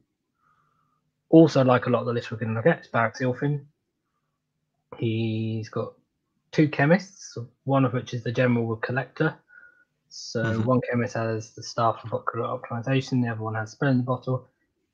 also 1.29 1.63
like 1.63 1.86
a 1.86 1.89
lot 1.89 2.01
of 2.01 2.05
the 2.05 2.13
lists 2.13 2.32
we're 2.32 2.38
going 2.38 2.49
to 2.49 2.55
look 2.55 2.65
at, 2.65 2.79
it's 2.79 2.88
Barak-Zilfin. 2.88 3.65
He's 4.97 5.69
got 5.69 5.93
two 6.52 6.68
chemists, 6.68 7.38
one 7.64 7.86
of 7.86 7.94
which 7.94 8.14
is 8.14 8.24
the 8.24 8.32
general 8.32 8.66
with 8.66 8.82
collector. 8.82 9.36
So 10.10 10.44
Mhm. 10.44 10.66
one 10.66 10.82
chemist 10.90 11.14
has 11.14 11.54
the 11.54 11.64
staff 11.64 12.04
of 12.04 12.14
ocular 12.14 12.48
optimization, 12.48 13.22
the 13.22 13.30
other 13.30 13.42
one 13.42 13.56
has 13.56 13.72
spell 13.72 13.90
in 13.90 13.98
the 13.98 14.04
bottle. 14.04 14.48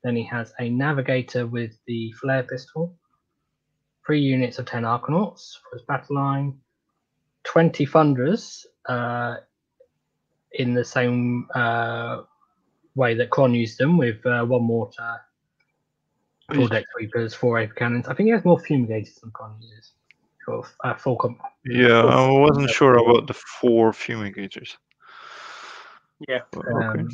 Then 0.04 0.14
he 0.16 0.24
has 0.24 0.52
a 0.60 0.68
navigator 0.68 1.46
with 1.46 1.78
the 1.86 2.12
flare 2.12 2.42
pistol, 2.42 2.98
three 4.04 4.20
units 4.20 4.58
of 4.58 4.66
ten 4.66 4.84
arkanauts 4.84 5.58
for 5.62 5.76
his 5.76 5.82
battle 5.82 6.16
line, 6.16 6.60
twenty 7.44 7.86
thunders 7.86 8.66
uh, 8.86 9.36
in 10.52 10.74
the 10.74 10.84
same 10.84 11.48
uh, 11.54 12.22
way 12.94 13.14
that 13.14 13.30
Kron 13.30 13.54
used 13.54 13.78
them, 13.78 13.96
with 13.96 14.24
uh, 14.26 14.44
one 14.44 14.62
mortar, 14.62 15.20
four 16.54 16.68
deck 16.68 16.84
sweepers, 16.92 17.34
four 17.34 17.58
ape 17.58 17.74
cannons. 17.74 18.06
I 18.06 18.14
think 18.14 18.26
he 18.26 18.32
has 18.32 18.44
more 18.44 18.58
fumigators 18.58 19.20
than 19.20 19.30
Kron 19.32 19.60
uses. 19.60 19.92
Sort 20.46 20.64
of 20.64 20.72
uh, 20.84 20.94
full 20.94 21.16
comp. 21.16 21.40
Yeah, 21.64 22.02
I 22.02 22.30
wasn't 22.30 22.70
sure 22.70 22.94
about 22.94 23.26
the 23.26 23.34
four 23.34 23.92
fumigators. 23.92 24.76
Yeah. 26.28 26.40
but 26.52 26.64
Okay. 26.66 27.00
Um, 27.00 27.10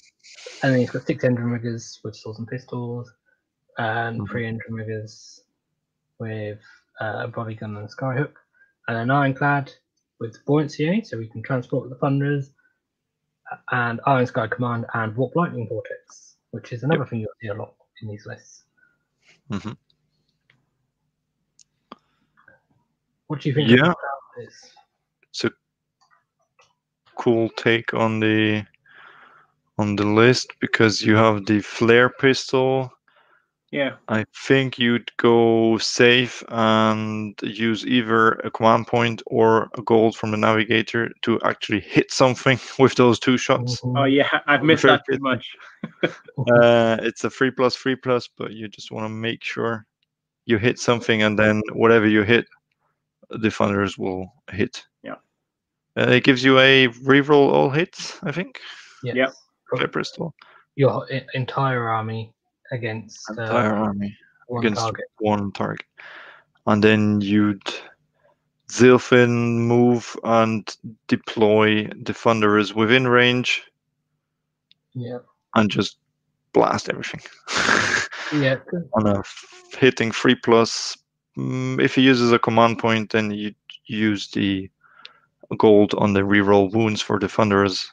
and 0.62 0.72
then 0.72 0.78
he's 0.80 0.90
got 0.90 1.06
six 1.06 1.24
Endrinriggers 1.24 1.98
with 2.04 2.14
swords 2.14 2.38
and 2.38 2.46
pistols, 2.46 3.10
and 3.78 4.20
Mhm. 4.20 4.28
three 4.30 4.44
Endrinriggers 4.44 5.40
with 6.18 6.60
uh, 7.00 7.22
a 7.24 7.28
body 7.28 7.54
gun 7.54 7.74
and 7.76 7.88
a 7.88 7.92
skyhook, 7.92 8.34
and 8.86 8.98
an 8.98 9.10
ironclad 9.10 9.72
with 10.20 10.36
buoyancy 10.44 10.88
aid, 10.88 11.06
so 11.06 11.16
we 11.18 11.26
can 11.26 11.42
transport 11.42 11.88
the 11.88 11.96
thunders, 11.96 12.52
and 13.72 14.00
Iron 14.06 14.26
Sky 14.26 14.46
Command 14.46 14.86
and 14.94 15.16
Warp 15.16 15.34
Lightning 15.34 15.68
Vortex, 15.68 16.36
which 16.50 16.72
is 16.72 16.82
another 16.84 17.06
thing 17.06 17.20
you'll 17.20 17.32
see 17.40 17.48
a 17.48 17.54
lot 17.54 17.74
in 18.02 18.08
these 18.08 18.26
lists. 18.26 18.64
Mhm. 19.50 19.76
What 23.32 23.40
do 23.40 23.48
you 23.48 23.54
think 23.54 23.70
Yeah. 23.70 23.84
about 23.84 23.96
this? 24.36 24.74
It's 25.30 25.44
a 25.44 25.50
cool 27.16 27.48
take 27.56 27.94
on 27.94 28.20
the 28.20 28.66
on 29.78 29.96
the 29.96 30.04
list 30.04 30.52
because 30.60 31.00
you 31.00 31.16
have 31.16 31.46
the 31.46 31.60
flare 31.62 32.10
pistol. 32.10 32.92
Yeah. 33.70 33.96
I 34.06 34.26
think 34.46 34.78
you'd 34.78 35.10
go 35.16 35.78
safe 35.78 36.44
and 36.48 37.34
use 37.42 37.86
either 37.86 38.32
a 38.44 38.50
command 38.50 38.86
point 38.86 39.22
or 39.24 39.70
a 39.78 39.80
gold 39.80 40.14
from 40.14 40.32
the 40.32 40.36
navigator 40.36 41.10
to 41.22 41.40
actually 41.40 41.80
hit 41.80 42.12
something 42.12 42.60
with 42.78 42.96
those 42.96 43.18
two 43.18 43.38
shots. 43.38 43.80
Mhm. 43.80 43.98
Oh 43.98 44.04
yeah, 44.04 44.28
I've 44.46 44.62
missed 44.62 44.82
that 44.82 45.04
too 45.10 45.20
much. 45.20 45.56
Uh, 46.52 46.98
it's 47.00 47.24
a 47.24 47.30
three 47.30 47.50
plus 47.50 47.76
three 47.76 47.96
plus, 47.96 48.28
but 48.36 48.52
you 48.52 48.68
just 48.68 48.90
want 48.92 49.04
to 49.06 49.08
make 49.08 49.42
sure 49.42 49.86
you 50.44 50.58
hit 50.58 50.78
something, 50.78 51.22
and 51.22 51.38
then 51.38 51.62
whatever 51.72 52.06
you 52.06 52.24
hit, 52.24 52.46
the 53.40 53.50
thunders 53.50 53.96
will 53.98 54.32
hit. 54.50 54.84
Yeah. 55.02 55.14
Uh, 55.96 56.08
it 56.10 56.24
gives 56.24 56.42
you 56.44 56.58
a 56.58 56.88
reroll 56.88 57.52
all 57.52 57.70
hits, 57.70 58.18
I 58.22 58.32
think. 58.32 58.58
Yes. 59.02 59.16
Yep. 59.16 59.32
Flare 59.70 59.88
pistol. 59.88 60.34
Your 60.76 61.06
entire 61.34 61.88
army 61.88 62.32
against 62.70 63.18
uh, 63.30 63.42
Entire 63.42 63.74
army 63.74 64.16
one 64.46 64.64
against 64.64 64.80
target. 64.80 65.04
one 65.18 65.52
target, 65.52 65.86
and 66.66 66.82
then 66.82 67.20
you'd 67.20 67.62
Zilfin 68.70 69.56
move 69.58 70.16
and 70.24 70.74
deploy 71.08 71.88
the 71.88 72.14
thunderers 72.14 72.74
within 72.74 73.06
range 73.06 73.62
Yeah. 74.94 75.18
and 75.54 75.70
just 75.70 75.98
blast 76.52 76.88
everything. 76.88 77.20
Yeah. 78.34 78.56
on 78.94 79.06
a 79.06 79.18
f- 79.18 79.62
hitting 79.78 80.10
three 80.10 80.34
plus. 80.34 80.96
Mm, 81.36 81.80
if 81.80 81.94
he 81.94 82.02
uses 82.02 82.32
a 82.32 82.38
command 82.38 82.78
point, 82.78 83.10
then 83.10 83.30
you 83.30 83.54
use 83.86 84.30
the 84.30 84.70
gold 85.58 85.94
on 85.94 86.12
the 86.12 86.20
reroll 86.20 86.72
wounds 86.72 87.00
for 87.00 87.18
the 87.18 87.28
thunderers, 87.28 87.90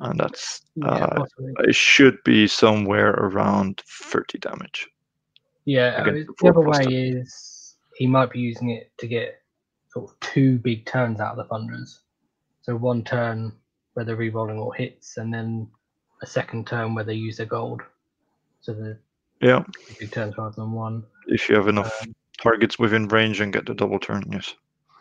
and 0.00 0.20
that's 0.20 0.62
uh, 0.84 1.24
it 1.60 1.74
should 1.74 2.18
be 2.24 2.46
somewhere 2.46 3.10
around 3.10 3.82
thirty 3.86 4.38
damage. 4.38 4.88
Yeah, 5.64 5.96
I 5.98 6.04
mean, 6.04 6.26
the 6.26 6.34
the 6.40 6.48
other 6.50 6.60
way 6.60 6.84
two. 6.84 7.18
is 7.18 7.76
he 7.96 8.06
might 8.06 8.30
be 8.30 8.40
using 8.40 8.70
it 8.70 8.92
to 8.98 9.06
get 9.06 9.42
sort 9.88 10.10
of 10.10 10.20
two 10.20 10.58
big 10.58 10.86
turns 10.86 11.20
out 11.20 11.32
of 11.32 11.36
the 11.38 11.44
thunders. 11.44 12.00
So 12.62 12.76
one 12.76 13.02
turn 13.04 13.52
where 13.94 14.04
they're 14.04 14.16
re-rolling 14.16 14.58
all 14.58 14.70
hits, 14.70 15.16
and 15.16 15.32
then 15.32 15.68
a 16.22 16.26
second 16.26 16.66
turn 16.66 16.94
where 16.94 17.04
they 17.04 17.14
use 17.14 17.38
their 17.38 17.46
gold. 17.46 17.80
So 18.60 18.74
the 18.74 18.98
Yeah, 19.40 19.64
two 19.86 19.94
big 19.98 20.12
turns 20.12 20.36
rather 20.36 20.54
than 20.56 20.72
one. 20.72 21.04
if 21.26 21.48
you 21.48 21.56
have 21.56 21.68
enough 21.68 22.02
Um, 22.02 22.14
targets 22.42 22.78
within 22.78 23.08
range 23.08 23.40
and 23.40 23.52
get 23.52 23.66
the 23.66 23.74
double 23.74 23.98
turn, 23.98 24.24
yes. 24.30 24.54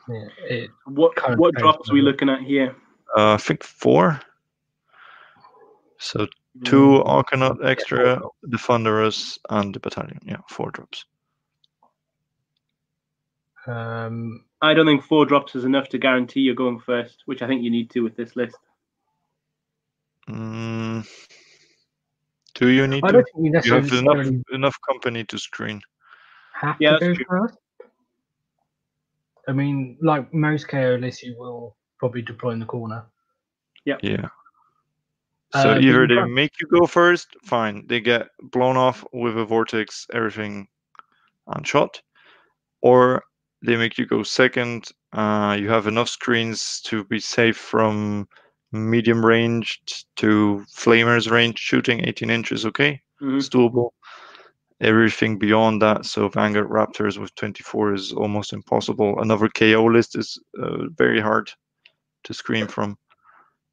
Yeah, 0.07 0.27
it, 0.45 0.69
What 0.85 1.15
Kind 1.15 1.39
what 1.39 1.55
drops 1.55 1.89
are 1.89 1.93
we 1.93 2.01
looking 2.01 2.29
at 2.29 2.41
here? 2.41 2.75
Uh, 3.15 3.33
I 3.33 3.37
think 3.37 3.63
four. 3.63 4.19
So 5.97 6.25
two 6.25 6.29
Mm. 6.57 6.65
two 6.65 7.03
Arkanaut 7.05 7.57
yeah, 7.61 7.69
extra, 7.69 8.19
four 8.19 8.31
the 8.43 8.57
Thunderers, 8.57 9.37
and 9.49 9.73
the 9.73 9.79
Battalion. 9.79 10.19
Yeah, 10.25 10.41
four 10.49 10.71
drops. 10.71 11.05
um, 13.67 14.45
I 14.61 14.73
don't 14.73 14.85
think 14.87 15.03
four 15.03 15.25
drops 15.25 15.55
is 15.55 15.63
enough 15.63 15.89
to 15.89 15.97
guarantee 15.99 16.39
you're 16.41 16.55
going 16.55 16.79
first, 16.79 17.21
which 17.25 17.41
I 17.43 17.47
think 17.47 17.61
you 17.63 17.69
need 17.69 17.91
to 17.91 18.01
with 18.01 18.15
this 18.15 18.35
list. 18.35 18.57
Mm, 20.27 21.07
do 22.55 22.67
you 22.67 22.87
need 22.87 23.03
I 23.03 23.07
to? 23.07 23.13
don't 23.13 23.27
think 23.33 23.45
you 23.45 23.61
You 23.63 23.73
have 23.81 23.91
enough 23.93 24.27
enough 24.51 24.77
company 24.87 25.23
to 25.25 25.37
screen. 25.37 25.81
Have 26.59 26.75
Yeah, 26.79 26.93
to 26.93 26.99
go 26.99 27.05
that's 27.05 27.17
true. 27.17 27.25
first. 27.27 27.57
I 29.47 29.51
mean, 29.53 29.97
like 30.01 30.33
most 30.33 30.67
KO 30.67 30.95
lists, 30.99 31.23
you 31.23 31.35
will 31.37 31.75
probably 31.97 32.21
deploy 32.21 32.51
in 32.51 32.59
the 32.59 32.65
corner. 32.65 33.05
Yeah. 33.85 33.97
Yeah. 34.01 34.29
So 35.51 35.73
but 35.73 35.83
either 35.83 36.05
they 36.07 36.23
make 36.25 36.51
you 36.61 36.67
go 36.67 36.85
first, 36.85 37.27
fine. 37.43 37.87
They 37.87 37.99
get 38.01 38.27
blown 38.39 38.77
off 38.77 39.03
with 39.11 39.35
a 39.37 39.45
vortex, 39.45 40.05
everything 40.13 40.67
on 41.47 41.63
shot, 41.63 41.99
or 42.81 43.23
they 43.65 43.75
make 43.75 43.97
you 43.97 44.05
go 44.05 44.21
second. 44.21 44.89
Uh, 45.11 45.57
you 45.59 45.67
have 45.69 45.87
enough 45.87 46.07
screens 46.09 46.81
to 46.81 47.03
be 47.05 47.19
safe 47.19 47.57
from 47.57 48.27
medium 48.71 49.25
range 49.25 49.81
to 50.17 50.63
flamers 50.71 51.31
range 51.31 51.57
shooting 51.57 52.05
18 52.05 52.29
inches. 52.29 52.63
Okay, 52.67 53.01
Mhm. 53.19 53.37
it's 53.37 53.49
doable. 53.49 53.89
Everything 54.81 55.37
beyond 55.37 55.81
that, 55.81 56.05
so 56.05 56.29
Vanguard 56.29 56.69
Raptors 56.69 57.17
with 57.17 57.35
24 57.35 57.93
is 57.93 58.13
almost 58.13 58.53
impossible. 58.53 59.19
Another 59.21 59.49
KO 59.49 59.83
list 59.85 60.17
is 60.17 60.41
uh, 60.61 60.87
very 60.95 61.19
hard 61.19 61.51
to 62.23 62.33
screen 62.33 62.65
from. 62.67 62.97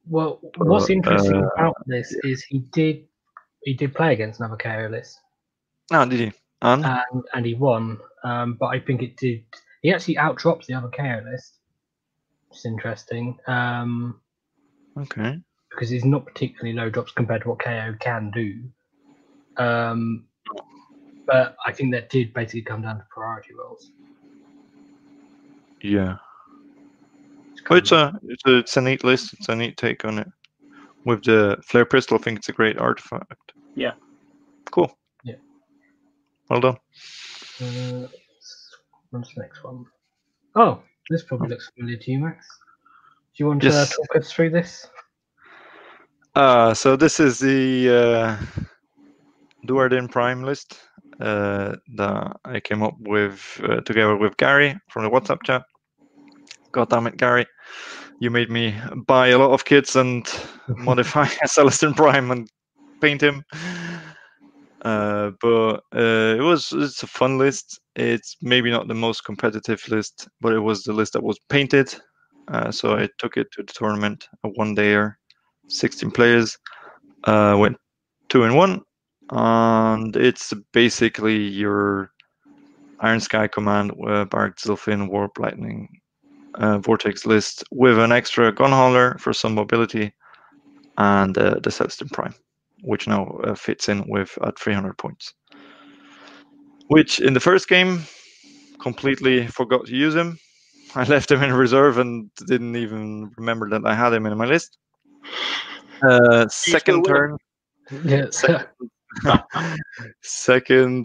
Well, 0.05 0.39
what's 0.57 0.89
interesting 0.89 1.43
uh, 1.43 1.47
about 1.57 1.75
this 1.85 2.13
is 2.23 2.43
he 2.43 2.59
did 2.59 3.05
he 3.63 3.73
did 3.73 3.95
play 3.95 4.13
against 4.13 4.39
another 4.39 4.57
KO 4.57 4.87
list 4.91 5.19
Ah, 5.91 6.05
did 6.05 6.19
he? 6.19 6.31
And 6.61 6.85
and 6.85 7.23
and 7.33 7.45
he 7.45 7.53
won. 7.53 7.99
Um, 8.23 8.55
but 8.59 8.67
I 8.67 8.79
think 8.79 9.01
it 9.01 9.15
did. 9.17 9.43
He 9.81 9.93
actually 9.93 10.15
outdrops 10.15 10.65
the 10.65 10.73
other 10.73 10.89
KO 10.89 11.21
list. 11.29 11.59
It's 12.51 12.65
interesting. 12.65 13.37
Um, 13.47 14.19
okay. 14.97 15.39
because 15.69 15.89
he's 15.89 16.05
not 16.05 16.25
particularly 16.25 16.73
low 16.73 16.89
drops 16.89 17.11
compared 17.11 17.43
to 17.43 17.49
what 17.49 17.59
KO 17.59 17.95
can 17.99 18.31
do. 18.31 18.63
Um, 19.63 20.25
but 21.27 21.55
I 21.65 21.71
think 21.71 21.93
that 21.93 22.09
did 22.09 22.33
basically 22.33 22.63
come 22.63 22.81
down 22.81 22.97
to 22.97 23.05
priority 23.09 23.53
rolls. 23.53 23.91
Yeah. 25.81 26.15
It's 27.51 27.61
Oh, 27.69 27.75
it's 27.75 27.91
a 27.91 28.19
it's 28.23 28.43
a 28.45 28.57
it's 28.57 28.77
a 28.77 28.81
neat 28.81 29.03
list. 29.03 29.33
It's 29.33 29.49
a 29.49 29.55
neat 29.55 29.77
take 29.77 30.05
on 30.05 30.19
it. 30.19 30.27
With 31.05 31.23
the 31.23 31.57
flare 31.63 31.85
pistol, 31.85 32.17
I 32.17 32.21
think 32.23 32.39
it's 32.39 32.49
a 32.49 32.53
great 32.53 32.77
artifact. 32.79 33.53
Yeah. 33.75 33.93
Cool. 34.71 34.97
Yeah. 35.23 35.35
Well 36.49 36.61
done. 36.61 36.77
Uh, 37.61 38.07
what's 39.11 39.33
the 39.35 39.41
next 39.41 39.63
one? 39.63 39.85
Oh, 40.55 40.81
this 41.09 41.23
probably 41.23 41.49
looks 41.49 41.69
familiar 41.75 41.97
to 41.97 42.11
you, 42.11 42.19
Max. 42.19 42.47
Do 43.35 43.43
you 43.43 43.47
want 43.47 43.61
to 43.61 43.67
Yes. 43.67 43.95
talk 43.95 44.15
us 44.15 44.31
through 44.31 44.49
this? 44.51 44.87
Uh 46.35 46.73
so 46.73 46.95
this 46.95 47.19
is 47.19 47.39
the 47.39 47.89
uh 47.89 48.37
Duardin 49.65 50.09
Prime 50.09 50.43
list 50.43 50.73
uh 50.73 50.86
that 51.19 52.37
I 52.45 52.59
came 52.59 52.83
up 52.83 52.95
with 52.99 53.59
uh, 53.63 53.81
together 53.81 54.15
with 54.15 54.37
Gary 54.37 54.77
from 54.89 55.03
the 55.03 55.09
WhatsApp 55.09 55.43
chat. 55.43 55.63
God 56.71 56.89
damn 56.89 57.07
it, 57.07 57.17
Gary. 57.17 57.45
You 58.19 58.31
made 58.31 58.49
me 58.49 58.75
buy 59.07 59.27
a 59.29 59.37
lot 59.37 59.51
of 59.51 59.65
kits 59.65 59.95
and 59.95 60.27
modify 60.67 61.23
a 61.43 61.47
Celestant 61.47 61.95
Prime 61.95 62.31
and 62.31 62.47
paint 63.01 63.21
him. 63.21 63.43
Uh, 64.83 65.31
but 65.41 65.81
uh, 65.95 66.35
it 66.37 66.43
was 66.43 66.71
it's 66.71 67.03
a 67.03 67.07
fun 67.07 67.37
list. 67.37 67.79
It's 67.95 68.37
maybe 68.41 68.69
not 68.69 68.87
the 68.87 68.93
most 68.93 69.25
competitive 69.25 69.81
list, 69.89 70.27
but 70.39 70.53
it 70.53 70.59
was 70.59 70.83
the 70.83 70.93
list 70.93 71.13
that 71.13 71.23
was 71.23 71.39
painted. 71.49 71.93
Uh, 72.47 72.71
so 72.71 72.95
I 72.95 73.09
took 73.17 73.37
it 73.37 73.47
to 73.53 73.63
the 73.63 73.73
tournament, 73.73 74.27
a 74.43 74.49
one 74.49 74.75
dayer, 74.75 75.15
16 75.67 76.11
players, 76.11 76.57
uh, 77.25 77.55
went 77.59 77.77
two 78.29 78.43
and 78.43 78.55
one, 78.55 78.81
and 79.29 80.15
it's 80.15 80.53
basically 80.73 81.37
your 81.37 82.11
Iron 82.99 83.19
Sky 83.19 83.47
command, 83.47 83.91
uh, 84.07 84.25
Barak-Zilfin, 84.25 85.09
Warp 85.09 85.37
Lightning, 85.37 85.87
uh, 86.55 86.79
Vortex 86.79 87.25
list 87.25 87.63
with 87.71 87.99
an 87.99 88.11
extra 88.11 88.51
gun 88.51 88.71
hauler 88.71 89.17
for 89.19 89.33
some 89.33 89.53
mobility, 89.53 90.13
and 90.97 91.37
uh, 91.37 91.59
the 91.61 91.69
Celestant 91.69 92.11
Prime, 92.11 92.33
which 92.81 93.07
now 93.07 93.27
uh, 93.43 93.53
fits 93.53 93.89
in 93.89 94.07
with 94.07 94.37
at 94.43 94.57
300 94.57 94.97
points. 94.97 95.33
Which 96.87 97.19
in 97.19 97.33
the 97.33 97.39
first 97.39 97.67
game, 97.67 98.01
completely 98.79 99.47
forgot 99.47 99.85
to 99.85 99.95
use 99.95 100.15
him. 100.15 100.39
I 100.95 101.03
left 101.03 101.29
him 101.29 101.43
in 101.43 101.53
reserve 101.53 101.97
and 101.97 102.31
didn't 102.47 102.75
even 102.75 103.29
remember 103.37 103.69
that 103.69 103.85
I 103.85 103.93
had 103.93 104.13
him 104.13 104.25
in 104.25 104.37
my 104.37 104.45
list. 104.45 104.77
Uh, 106.01 106.47
second 106.47 107.03
turn, 107.03 107.37
Yes. 108.05 108.37
second, 108.39 108.67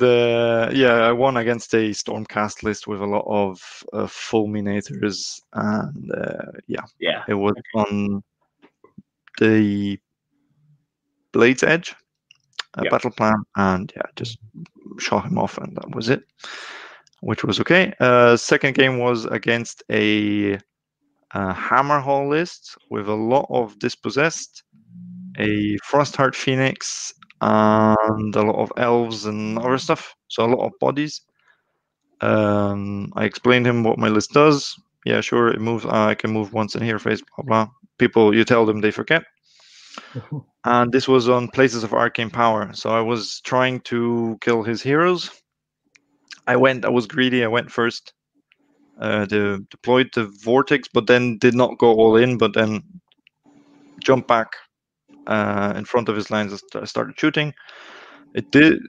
uh, 0.03 0.71
yeah, 0.73 0.95
I 0.95 1.13
won 1.13 1.37
against 1.37 1.73
a 1.75 1.91
Stormcast 1.91 2.63
list 2.63 2.87
with 2.87 3.01
a 3.01 3.07
lot 3.07 3.25
of 3.27 3.61
uh, 3.93 4.07
fulminators, 4.07 5.41
and 5.53 6.11
uh, 6.13 6.53
yeah, 6.67 6.85
Yeah. 7.01 7.23
it 7.29 7.35
was 7.35 7.55
on 7.75 8.23
the 9.39 9.99
Blade's 11.33 11.63
Edge 11.63 11.95
uh, 12.77 12.83
Yep. 12.83 12.91
battle 12.91 13.11
plan, 13.11 13.43
and 13.57 13.93
yeah, 13.97 14.03
just 14.17 14.39
shot 14.99 15.25
him 15.27 15.39
off, 15.39 15.59
and 15.59 15.77
that 15.77 15.95
was 15.95 16.09
it, 16.09 16.23
which 17.21 17.45
was 17.45 17.61
okay. 17.61 17.93
Uh, 18.01 18.37
second 18.37 18.75
game 18.75 18.99
was 18.99 19.25
against 19.27 19.83
a, 19.91 20.55
uh 21.35 21.55
Hammerhal 21.55 22.29
list 22.29 22.77
with 22.91 23.09
a 23.09 23.15
lot 23.15 23.47
of 23.49 23.79
dispossessed, 23.79 24.65
a 25.39 25.79
Frostheart 25.91 26.35
Phoenix, 26.35 27.15
and 27.43 28.35
a 28.37 28.43
lot 28.43 28.57
of 28.57 28.73
elves 28.77 29.27
and 29.27 29.59
other 29.59 29.79
stuff. 29.79 30.15
So 30.29 30.45
a 30.45 30.47
lot 30.47 30.65
of 30.65 30.73
bodies. 30.81 31.23
Um, 32.21 33.13
I 33.17 33.25
explained 33.25 33.67
him 33.67 33.83
what 33.83 33.99
my 33.99 34.09
list 34.09 34.33
does. 34.33 34.75
Yeah, 35.05 35.21
sure, 35.21 35.49
it 35.49 35.61
moves. 35.61 35.85
Uh, 35.85 36.07
I 36.07 36.15
can 36.15 36.31
move 36.31 36.53
once 36.53 36.77
in 36.77 36.83
here, 36.83 37.01
face 37.01 37.21
blah 37.37 37.45
blah. 37.45 37.69
People, 37.99 38.35
you 38.35 38.45
tell 38.45 38.65
them 38.65 38.81
they 38.81 38.91
forget. 38.91 39.25
And 40.65 40.93
this 40.93 41.09
was 41.09 41.29
on 41.29 41.49
places 41.49 41.83
of 41.83 41.93
arcane 41.93 42.31
power. 42.31 42.73
So 42.73 42.91
I 42.91 43.01
was 43.01 43.41
trying 43.41 43.81
to 43.81 44.39
kill 44.41 44.63
his 44.63 44.81
heroes. 44.81 45.29
I 46.47 46.55
went. 46.55 46.85
I 46.85 46.89
was 46.89 47.09
greedy. 47.09 47.43
I 47.43 47.49
went 47.49 47.69
first. 47.69 48.13
Uh, 49.01 49.27
the, 49.27 49.67
deployed 49.71 50.11
the 50.15 50.27
vortex, 50.45 50.87
but 50.87 51.09
then 51.09 51.37
did 51.39 51.55
not 51.55 51.79
go 51.79 51.89
all 51.89 52.15
in. 52.15 52.39
But 52.39 52.55
then 52.55 52.81
jumped 54.05 54.29
back 54.29 54.53
uh, 55.27 55.73
in 55.77 55.85
front 55.85 56.09
of 56.09 56.17
his 56.17 56.31
lines 56.31 56.53
and 56.75 56.89
started 56.89 57.19
shooting. 57.19 57.53
It 58.35 58.51
did 58.51 58.81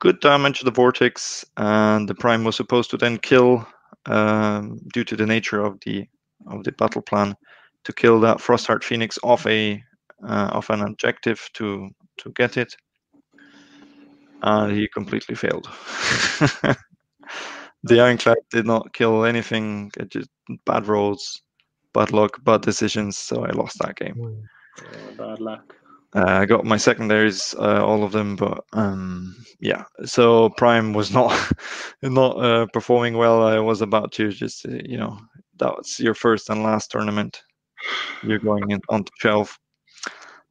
good 0.00 0.20
damage 0.20 0.58
to 0.58 0.64
the 0.64 0.70
vortex, 0.70 1.44
and 1.56 2.08
the 2.08 2.14
prime 2.14 2.44
was 2.44 2.56
supposed 2.56 2.90
to 2.90 2.96
then 2.96 3.18
kill, 3.18 3.66
um, 4.06 4.80
due 4.92 5.04
to 5.04 5.16
the 5.16 5.26
nature 5.26 5.62
of 5.62 5.78
the 5.84 6.06
of 6.48 6.64
the 6.64 6.72
battle 6.72 7.02
plan, 7.02 7.36
to 7.84 7.92
kill 7.92 8.18
that 8.20 8.38
Frostheart 8.38 8.82
Phoenix 8.82 9.18
off 9.22 9.46
a 9.46 9.82
uh, 10.26 10.48
off 10.52 10.70
an 10.70 10.82
objective 10.82 11.48
to 11.54 11.88
to 12.18 12.30
get 12.32 12.56
it. 12.56 12.74
And 14.42 14.72
he 14.72 14.88
completely 14.88 15.36
failed. 15.36 15.68
the 17.84 18.00
Ironclad 18.00 18.38
did 18.50 18.66
not 18.66 18.92
kill 18.92 19.24
anything. 19.24 19.92
It 19.96 20.10
just 20.10 20.28
bad 20.66 20.88
rolls, 20.88 21.42
bad 21.94 22.12
luck, 22.12 22.42
bad 22.42 22.62
decisions. 22.62 23.16
So 23.18 23.44
I 23.44 23.50
lost 23.50 23.78
that 23.78 23.94
game. 23.94 24.48
Oh, 24.80 25.12
bad 25.16 25.40
luck. 25.40 25.74
Uh, 26.14 26.24
I 26.26 26.44
got 26.46 26.64
my 26.64 26.76
secondaries, 26.76 27.54
uh, 27.58 27.84
all 27.84 28.04
of 28.04 28.12
them, 28.12 28.36
but 28.36 28.64
um, 28.74 29.34
yeah. 29.60 29.84
So 30.04 30.50
Prime 30.50 30.92
was 30.92 31.10
not 31.10 31.32
not 32.02 32.32
uh, 32.38 32.66
performing 32.72 33.16
well. 33.16 33.42
I 33.42 33.58
was 33.58 33.80
about 33.80 34.12
to 34.12 34.28
just, 34.30 34.66
uh, 34.66 34.72
you 34.84 34.98
know, 34.98 35.18
that's 35.58 35.98
your 35.98 36.14
first 36.14 36.50
and 36.50 36.62
last 36.62 36.90
tournament. 36.90 37.42
You're 38.22 38.38
going 38.38 38.70
in 38.70 38.80
onto 38.90 39.10
shelf. 39.20 39.58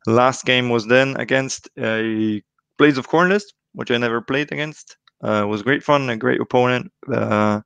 Last 0.07 0.45
game 0.45 0.69
was 0.69 0.87
then 0.87 1.15
against 1.17 1.69
a 1.77 2.41
Blades 2.77 2.97
of 2.97 3.07
Khorne 3.07 3.29
list, 3.29 3.53
which 3.73 3.91
I 3.91 3.97
never 3.97 4.21
played 4.21 4.51
against. 4.51 4.97
Uh, 5.23 5.45
was 5.47 5.61
great 5.61 5.83
fun, 5.83 6.09
a 6.09 6.17
great 6.17 6.41
opponent. 6.41 6.91
Uh, 7.11 7.61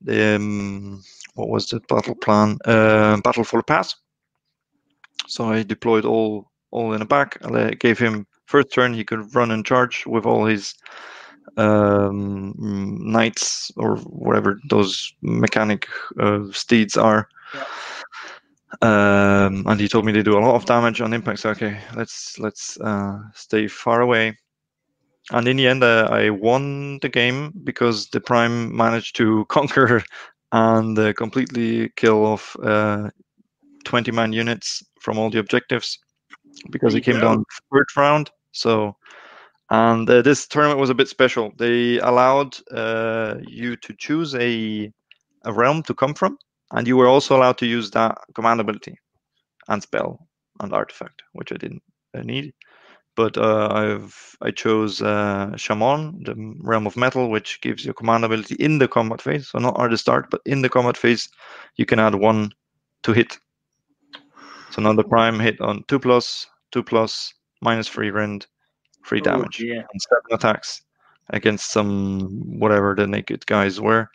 the 0.00 0.36
um, 0.36 1.02
what 1.34 1.48
was 1.50 1.66
the 1.68 1.80
battle 1.88 2.14
plan? 2.16 2.58
Uh, 2.64 3.20
battle 3.22 3.44
for 3.44 3.60
the 3.60 3.64
pass. 3.64 3.94
So 5.28 5.44
I 5.50 5.62
deployed 5.62 6.04
all 6.04 6.50
all 6.70 6.92
in 6.92 7.00
the 7.00 7.06
back. 7.06 7.38
I 7.44 7.74
gave 7.74 7.98
him 7.98 8.26
first 8.46 8.72
turn. 8.72 8.94
He 8.94 9.04
could 9.04 9.34
run 9.34 9.50
and 9.50 9.64
charge 9.64 10.04
with 10.06 10.26
all 10.26 10.44
his 10.44 10.74
um, 11.56 12.54
knights 12.58 13.70
or 13.76 13.96
whatever 13.96 14.58
those 14.68 15.12
mechanic 15.22 15.86
uh, 16.20 16.40
steeds 16.50 16.96
are. 16.96 17.28
Um, 18.82 19.64
and 19.66 19.80
he 19.80 19.88
told 19.88 20.04
me 20.04 20.12
they 20.12 20.22
do 20.22 20.38
a 20.38 20.40
lot 20.40 20.54
of 20.54 20.66
damage 20.66 21.00
on 21.00 21.12
impact. 21.12 21.40
So 21.40 21.50
okay, 21.50 21.78
let's 21.94 22.38
let's 22.38 22.78
uh, 22.80 23.20
stay 23.34 23.68
far 23.68 24.00
away. 24.00 24.36
And 25.32 25.48
in 25.48 25.56
the 25.56 25.66
end, 25.66 25.82
uh, 25.82 26.08
I 26.10 26.30
won 26.30 26.98
the 27.00 27.08
game 27.08 27.52
because 27.64 28.08
the 28.08 28.20
prime 28.20 28.76
managed 28.76 29.16
to 29.16 29.44
conquer 29.48 30.04
and 30.52 30.98
uh, 30.98 31.12
completely 31.14 31.90
kill 31.96 32.24
off 32.24 32.56
uh, 32.62 33.10
20 33.84 34.12
man 34.12 34.32
units 34.32 34.84
from 35.06 35.18
all 35.18 35.30
the 35.30 35.38
objectives 35.38 35.88
because 36.72 36.92
he 36.92 37.00
came 37.00 37.20
down 37.20 37.44
third 37.72 37.86
round. 37.96 38.30
So, 38.50 38.96
and 39.70 40.10
uh, 40.10 40.22
this 40.22 40.48
tournament 40.48 40.80
was 40.80 40.90
a 40.90 40.98
bit 41.00 41.08
special. 41.08 41.52
They 41.58 41.98
allowed 42.00 42.56
uh, 42.72 43.36
you 43.46 43.76
to 43.76 43.94
choose 44.06 44.34
a 44.34 44.92
a 45.44 45.52
realm 45.52 45.82
to 45.84 45.94
come 45.94 46.14
from. 46.14 46.36
and 46.72 46.88
you 46.88 46.96
were 46.96 47.10
also 47.14 47.36
allowed 47.36 47.58
to 47.58 47.66
use 47.66 47.90
that 47.90 48.18
command 48.34 48.60
ability 48.60 48.94
and 49.68 49.82
spell 49.82 50.26
and 50.60 50.72
artifact, 50.72 51.22
which 51.32 51.52
I 51.52 51.56
didn't 51.56 51.82
uh, 52.14 52.22
need. 52.22 52.52
But 53.14 53.38
uh, 53.38 53.68
I've 53.80 54.36
I 54.42 54.50
chose 54.50 55.00
uh, 55.02 55.54
Chamon, 55.56 56.22
the 56.26 56.34
Realm 56.70 56.86
of 56.86 56.96
Metal, 56.96 57.30
which 57.30 57.60
gives 57.60 57.84
you 57.84 57.94
command 57.94 58.24
ability 58.24 58.56
in 58.58 58.78
the 58.78 58.88
combat 58.88 59.22
phase. 59.22 59.48
So 59.50 59.58
not 59.60 59.80
at 59.80 59.90
the 59.90 59.98
start, 59.98 60.30
but 60.30 60.40
in 60.44 60.62
the 60.62 60.68
combat 60.68 60.96
phase, 60.96 61.28
you 61.76 61.86
can 61.86 61.98
add 61.98 62.14
one 62.14 62.50
to 63.02 63.12
hit. 63.12 63.38
So 64.70 64.82
now 64.82 64.92
the 64.92 65.04
prime 65.04 65.38
hit 65.40 65.60
on 65.60 65.84
two 65.88 65.98
plus, 65.98 66.46
two 66.72 66.82
plus, 66.82 67.32
minus 67.62 67.88
three 67.88 68.10
rend, 68.10 68.46
free 69.04 69.20
Oh, 69.20 69.24
damage, 69.24 69.60
yeah. 69.60 69.80
and 69.80 70.00
seven 70.02 70.32
attacks 70.32 70.82
against 71.30 71.70
some 71.70 72.28
whatever 72.58 72.94
the 72.94 73.06
naked 73.06 73.46
guys 73.46 73.80
were. 73.80 74.08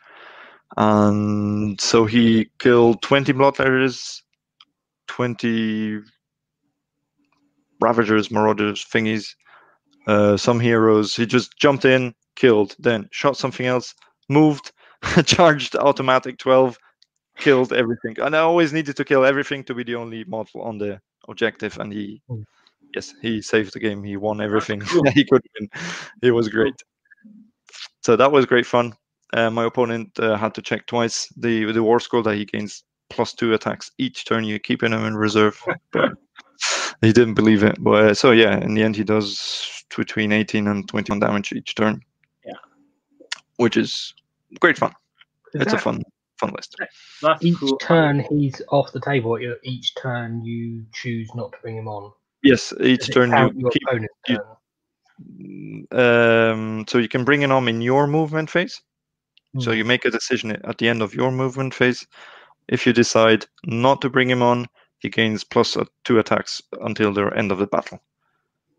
And 0.76 1.80
so 1.80 2.06
he 2.06 2.50
killed 2.58 3.02
20 3.02 3.32
bloodletters, 3.34 4.22
20 5.08 6.00
ravagers, 7.80 8.30
marauders, 8.30 8.84
thingies, 8.84 9.34
uh, 10.06 10.36
some 10.36 10.60
heroes. 10.60 11.14
He 11.16 11.26
just 11.26 11.56
jumped 11.58 11.84
in, 11.84 12.14
killed, 12.36 12.74
then 12.78 13.08
shot 13.10 13.36
something 13.36 13.66
else, 13.66 13.94
moved, 14.28 14.72
charged 15.26 15.76
automatic 15.76 16.38
12, 16.38 16.78
killed 17.36 17.72
everything. 17.72 18.16
And 18.20 18.34
I 18.36 18.40
always 18.40 18.72
needed 18.72 18.96
to 18.96 19.04
kill 19.04 19.24
everything 19.24 19.64
to 19.64 19.74
be 19.74 19.84
the 19.84 19.94
only 19.96 20.24
model 20.24 20.62
on 20.62 20.78
the 20.78 21.00
objective. 21.28 21.78
And 21.78 21.92
he, 21.92 22.20
Mm. 22.30 22.44
yes, 22.94 23.14
he 23.22 23.42
saved 23.42 23.72
the 23.74 23.80
game. 23.80 24.02
He 24.04 24.16
won 24.16 24.40
everything 24.40 24.80
cool. 24.86 25.04
he 25.14 25.24
could 25.24 25.42
win. 25.58 25.68
It 26.22 26.30
was 26.32 26.48
great. 26.48 26.74
So 28.02 28.16
that 28.16 28.32
was 28.32 28.46
great 28.46 28.66
fun. 28.66 28.94
Uh, 29.32 29.50
my 29.50 29.64
opponent 29.64 30.10
uh, 30.18 30.36
had 30.36 30.54
to 30.54 30.62
check 30.62 30.86
twice 30.86 31.28
the 31.38 31.72
the 31.72 31.82
war 31.82 32.00
score 32.00 32.22
that 32.22 32.34
he 32.36 32.44
gains 32.44 32.84
plus 33.08 33.32
two 33.32 33.54
attacks 33.54 33.90
each 33.98 34.24
turn. 34.26 34.44
You 34.44 34.58
keeping 34.58 34.92
him 34.92 35.04
in 35.06 35.16
reserve, 35.16 35.58
but 35.92 36.10
he 37.00 37.12
didn't 37.12 37.34
believe 37.34 37.62
it. 37.62 37.76
But 37.80 38.04
uh, 38.04 38.14
so 38.14 38.32
yeah, 38.32 38.58
in 38.58 38.74
the 38.74 38.82
end, 38.82 38.94
he 38.96 39.04
does 39.04 39.84
between 39.96 40.32
18 40.32 40.66
and 40.68 40.86
21 40.88 41.20
damage 41.20 41.52
each 41.52 41.74
turn. 41.74 42.00
Yeah. 42.44 42.52
which 43.56 43.76
is 43.76 44.14
great 44.60 44.76
fun. 44.78 44.92
Is 45.54 45.62
it's 45.62 45.72
a 45.72 45.78
fun 45.78 46.02
fun 46.42 46.52
list. 46.56 46.76
That's 47.22 47.44
Each 47.44 47.58
cool. 47.58 47.76
turn 47.78 48.24
he's 48.30 48.60
off 48.68 48.92
the 48.92 49.00
table. 49.00 49.38
Each 49.62 49.94
turn 49.94 50.44
you 50.44 50.84
choose 50.92 51.34
not 51.34 51.52
to 51.52 51.58
bring 51.62 51.76
him 51.76 51.88
on. 51.88 52.12
Yes, 52.42 52.72
each 52.80 53.10
turn 53.12 53.30
you 53.56 53.70
keep. 53.70 53.82
opponent's 53.88 54.14
you- 54.28 55.86
Um, 55.92 56.84
so 56.88 56.98
you 56.98 57.08
can 57.08 57.24
bring 57.24 57.42
it 57.42 57.52
on 57.52 57.68
in 57.68 57.80
your 57.80 58.06
movement 58.06 58.50
phase. 58.50 58.80
So 59.60 59.70
Hmm. 59.70 59.76
you 59.76 59.84
make 59.84 60.04
a 60.04 60.10
decision 60.10 60.52
at 60.64 60.78
the 60.78 60.88
end 60.88 61.02
of 61.02 61.14
your 61.14 61.30
movement 61.30 61.74
phase. 61.74 62.06
If 62.68 62.86
you 62.86 62.92
decide 62.92 63.46
not 63.64 64.00
to 64.02 64.10
bring 64.10 64.30
him 64.30 64.42
on, 64.42 64.66
he 64.98 65.10
gains 65.10 65.44
plus 65.44 65.76
uh, 65.76 65.84
two 66.04 66.18
attacks 66.18 66.62
until 66.80 67.12
the 67.12 67.26
end 67.36 67.52
of 67.52 67.58
the 67.58 67.66
battle, 67.66 68.00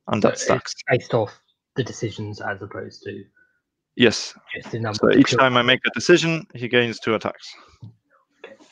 and 0.07 0.21
So 0.21 0.29
that 0.29 0.39
stacks. 0.39 0.73
It's 0.73 0.83
based 0.89 1.13
off 1.13 1.31
the 1.75 1.83
decisions 1.83 2.41
as 2.41 2.61
opposed 2.61 3.03
to 3.03 3.23
Yes. 3.95 4.33
just 4.55 4.71
the 4.71 4.79
number. 4.79 4.97
So 4.97 5.11
each 5.17 5.27
pure- 5.27 5.39
time 5.39 5.55
I 5.57 5.61
make 5.61 5.79
a 5.85 5.89
decision, 5.91 6.47
he 6.55 6.67
gains 6.67 6.99
two 6.99 7.13
attacks. 7.15 7.53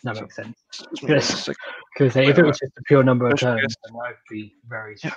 that 0.04 0.16
makes 0.20 0.36
sense. 0.36 0.58
Excuse 0.70 1.04
me, 1.04 1.10
Yes. 1.16 1.28
just 1.30 1.40
a 1.40 1.44
sec. 1.54 1.56
Because 1.94 2.16
if 2.16 2.38
it 2.40 2.46
was 2.46 2.58
just 2.60 2.76
a 2.78 2.82
pure 2.84 3.04
number 3.04 3.28
of 3.28 3.38
turns, 3.38 3.62
guest. 3.62 3.78
then 3.84 3.94
that 3.94 4.08
would 4.10 4.16
be 4.30 4.56
very 4.68 4.96
Yeah. 5.04 5.14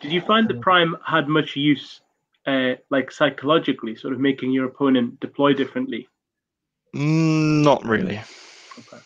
Did 0.00 0.12
you 0.12 0.20
find 0.20 0.48
the 0.48 0.54
Prime 0.54 0.96
had 1.06 1.28
much 1.28 1.54
use, 1.56 2.00
uh, 2.46 2.74
like 2.90 3.10
psychologically, 3.12 3.94
sort 3.96 4.12
of 4.14 4.20
making 4.20 4.50
your 4.52 4.66
opponent 4.66 5.20
deploy 5.20 5.54
differently? 5.54 6.08
Mm, 6.94 7.62
not 7.62 7.84
really. 7.84 8.18
Okay. 8.78 8.98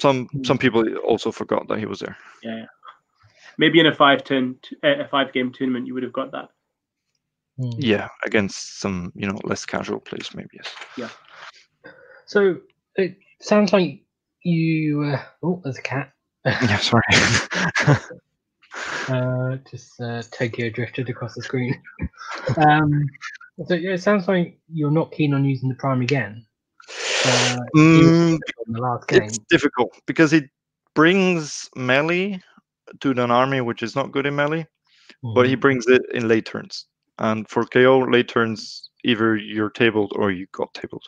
Some 0.00 0.26
Hmm. 0.26 0.42
some 0.44 0.58
people 0.58 0.96
also 0.98 1.30
forgot 1.32 1.68
that 1.68 1.78
he 1.78 1.86
was 1.86 2.00
there. 2.00 2.16
Yeah. 2.42 2.66
Maybe 3.58 3.78
in 3.80 3.86
a 3.86 3.94
five 3.94 4.24
turn, 4.24 4.58
uh, 4.82 4.98
a 5.04 5.08
five 5.08 5.32
game 5.32 5.52
tournament, 5.52 5.86
you 5.86 5.94
would 5.94 6.02
have 6.02 6.12
got 6.12 6.32
that. 6.32 6.50
Hmm. 7.56 7.70
Yeah, 7.76 8.08
against 8.24 8.80
some 8.80 9.12
you 9.14 9.26
know 9.28 9.38
less 9.44 9.64
casual 9.64 10.00
players, 10.00 10.34
maybe 10.34 10.50
yes. 10.54 10.74
Yeah. 10.98 11.08
So 12.26 12.58
it 12.96 13.16
sounds 13.40 13.72
like 13.72 14.02
you. 14.42 15.02
Uh, 15.02 15.22
oh, 15.42 15.60
there's 15.62 15.78
a 15.78 15.82
cat. 15.82 16.12
Yeah, 16.44 16.78
sorry. 16.78 17.02
uh, 19.08 19.56
just 19.70 20.00
uh, 20.00 20.22
Tokyo 20.30 20.70
drifted 20.70 21.08
across 21.08 21.34
the 21.34 21.42
screen. 21.42 21.80
um, 22.60 23.08
so 23.66 23.74
yeah, 23.74 23.92
it 23.94 24.02
sounds 24.02 24.26
like 24.28 24.58
you're 24.72 24.90
not 24.90 25.12
keen 25.12 25.32
on 25.32 25.44
using 25.44 25.68
the 25.68 25.76
prime 25.76 26.02
again. 26.02 26.44
Uh, 27.24 27.56
Mm, 27.76 28.38
in 28.66 28.72
the 28.72 28.80
last 28.80 29.08
game. 29.08 29.22
it's 29.22 29.38
difficult 29.50 29.90
because 30.06 30.32
it 30.32 30.44
brings 30.94 31.68
melee 31.74 32.40
to 33.00 33.10
an 33.10 33.30
army 33.30 33.60
which 33.60 33.82
is 33.82 33.96
not 33.96 34.12
good 34.12 34.26
in 34.26 34.36
melee, 34.36 34.66
but 35.34 35.46
he 35.46 35.54
brings 35.54 35.86
it 35.86 36.02
in 36.12 36.28
late 36.28 36.46
turns. 36.46 36.86
And 37.18 37.48
for 37.48 37.64
KO, 37.66 38.00
late 38.00 38.28
turns, 38.28 38.90
either 39.04 39.36
you're 39.36 39.70
tabled 39.70 40.12
or 40.16 40.30
you 40.30 40.46
got 40.52 40.72
tabled. 40.74 41.04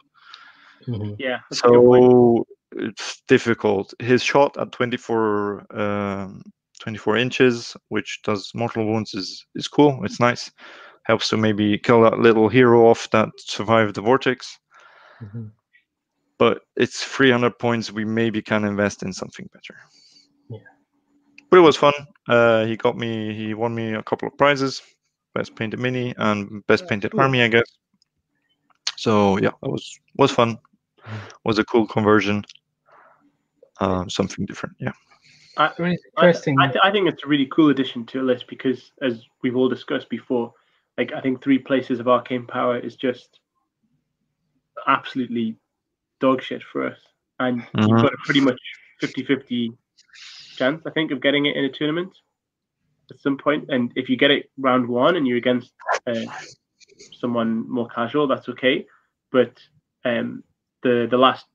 Mhm. 0.87 1.17
Yeah. 1.19 1.41
that's 1.51 1.61
a 1.65 1.69
good 1.69 1.85
point. 1.85 2.13
So 2.13 2.47
it's 2.73 3.23
difficult. 3.29 3.95
His 3.99 4.23
shot 4.23 4.57
at 4.59 4.73
24, 4.73 5.67
um, 5.79 6.43
24 6.81 7.17
inches, 7.17 7.77
which 7.89 8.21
does 8.23 8.53
mortal 8.55 8.87
wounds, 8.87 9.15
is 9.15 9.47
is 9.55 9.69
cool. 9.69 10.05
It's 10.05 10.21
nice. 10.21 10.51
Helps 11.05 11.29
to 11.31 11.37
maybe 11.37 11.79
kill 11.79 12.03
that 12.03 12.19
little 12.19 12.49
hero 12.49 12.87
off 12.89 13.09
that 13.11 13.29
survived 13.39 13.95
the 13.95 14.03
vortex. 14.03 14.59
Mhm. 15.23 15.53
But 16.39 16.63
it's 16.77 17.03
300 17.05 17.59
points. 17.59 17.91
We 17.91 18.05
maybe 18.05 18.43
can 18.43 18.65
invest 18.65 19.03
in 19.03 19.13
something 19.13 19.49
better. 19.53 19.77
Yeah. 20.51 20.59
But 21.51 21.59
it 21.59 21.63
was 21.63 21.77
fun. 21.77 21.95
Uh, 22.29 22.67
he 22.67 22.77
got 22.77 22.97
me. 22.97 23.35
He 23.35 23.55
won 23.55 23.75
me 23.75 23.95
a 23.95 24.03
couple 24.03 24.29
of 24.29 24.37
prizes: 24.37 24.83
best 25.37 25.55
painted 25.55 25.81
mini 25.81 26.15
and 26.17 26.67
best 26.67 26.85
Yeah, 26.85 26.89
painted 26.91 27.13
cool. 27.13 27.21
army, 27.21 27.43
I 27.43 27.49
guess. 27.49 27.71
So 28.97 29.39
yeah, 29.39 29.51
it 29.63 29.71
was 29.71 29.99
was 30.17 30.31
fun. 30.31 30.59
Mm. 31.07 31.19
Was 31.45 31.59
a 31.59 31.65
cool 31.65 31.87
conversion. 31.87 32.45
Um, 33.81 34.09
something 34.09 34.47
different. 34.47 34.77
Yeah. 34.81 34.93
I, 35.59 35.71
interesting. 35.79 36.59
I, 36.61 36.67
th- 36.67 36.81
I 36.83 36.91
think 36.91 37.09
it's 37.09 37.25
a 37.25 37.27
really 37.27 37.47
cool 37.47 37.71
addition 37.71 38.05
to 38.07 38.21
a 38.21 38.25
list 38.25 38.47
because, 38.47 38.93
as 39.03 39.25
we've 39.43 39.57
all 39.57 39.69
discussed 39.69 40.09
before, 40.11 40.53
like 40.99 41.13
I 41.13 41.21
think 41.21 41.43
three 41.43 41.59
places 41.59 42.01
of 42.01 42.09
arcane 42.09 42.47
power 42.47 42.79
is 42.79 42.97
just 42.97 43.41
absolutely 44.87 45.57
dog 46.21 46.43
shit 46.43 46.63
for 46.63 46.87
us, 46.87 46.99
and 47.39 47.63
you've 47.75 47.89
Mhm. 47.89 48.03
got 48.03 48.13
a 48.13 48.19
pretty 48.25 48.41
much 48.41 48.61
50-50 49.03 49.77
chance, 50.57 50.83
I 50.87 50.91
think, 50.91 51.11
of 51.11 51.21
getting 51.21 51.47
it 51.47 51.57
in 51.57 51.65
a 51.65 51.71
tournament 51.71 52.17
at 53.11 53.21
some 53.21 53.37
point. 53.39 53.67
And 53.69 53.93
if 53.97 54.09
you 54.09 54.17
get 54.17 54.31
it 54.31 54.51
round 54.59 54.87
one 54.89 55.17
and 55.17 55.27
you're 55.27 55.39
against 55.39 55.73
uh, 56.07 56.15
someone 57.13 57.69
more 57.71 57.89
casual, 57.89 58.27
that's 58.27 58.49
okay. 58.51 58.87
But 59.33 59.53
um, 60.05 60.43
the 60.83 61.07
the 61.11 61.17
last 61.19 61.47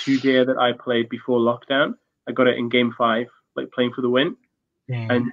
two 0.00 0.18
day 0.18 0.44
that 0.44 0.58
I 0.58 0.72
played 0.72 1.08
before 1.08 1.38
lockdown, 1.38 1.94
I 2.28 2.32
got 2.32 2.46
it 2.46 2.58
in 2.58 2.68
game 2.68 2.92
five, 2.96 3.26
like 3.56 3.70
playing 3.72 3.92
for 3.92 4.02
the 4.02 4.10
win 4.10 4.36
Yeah. 4.88 5.06
and 5.10 5.26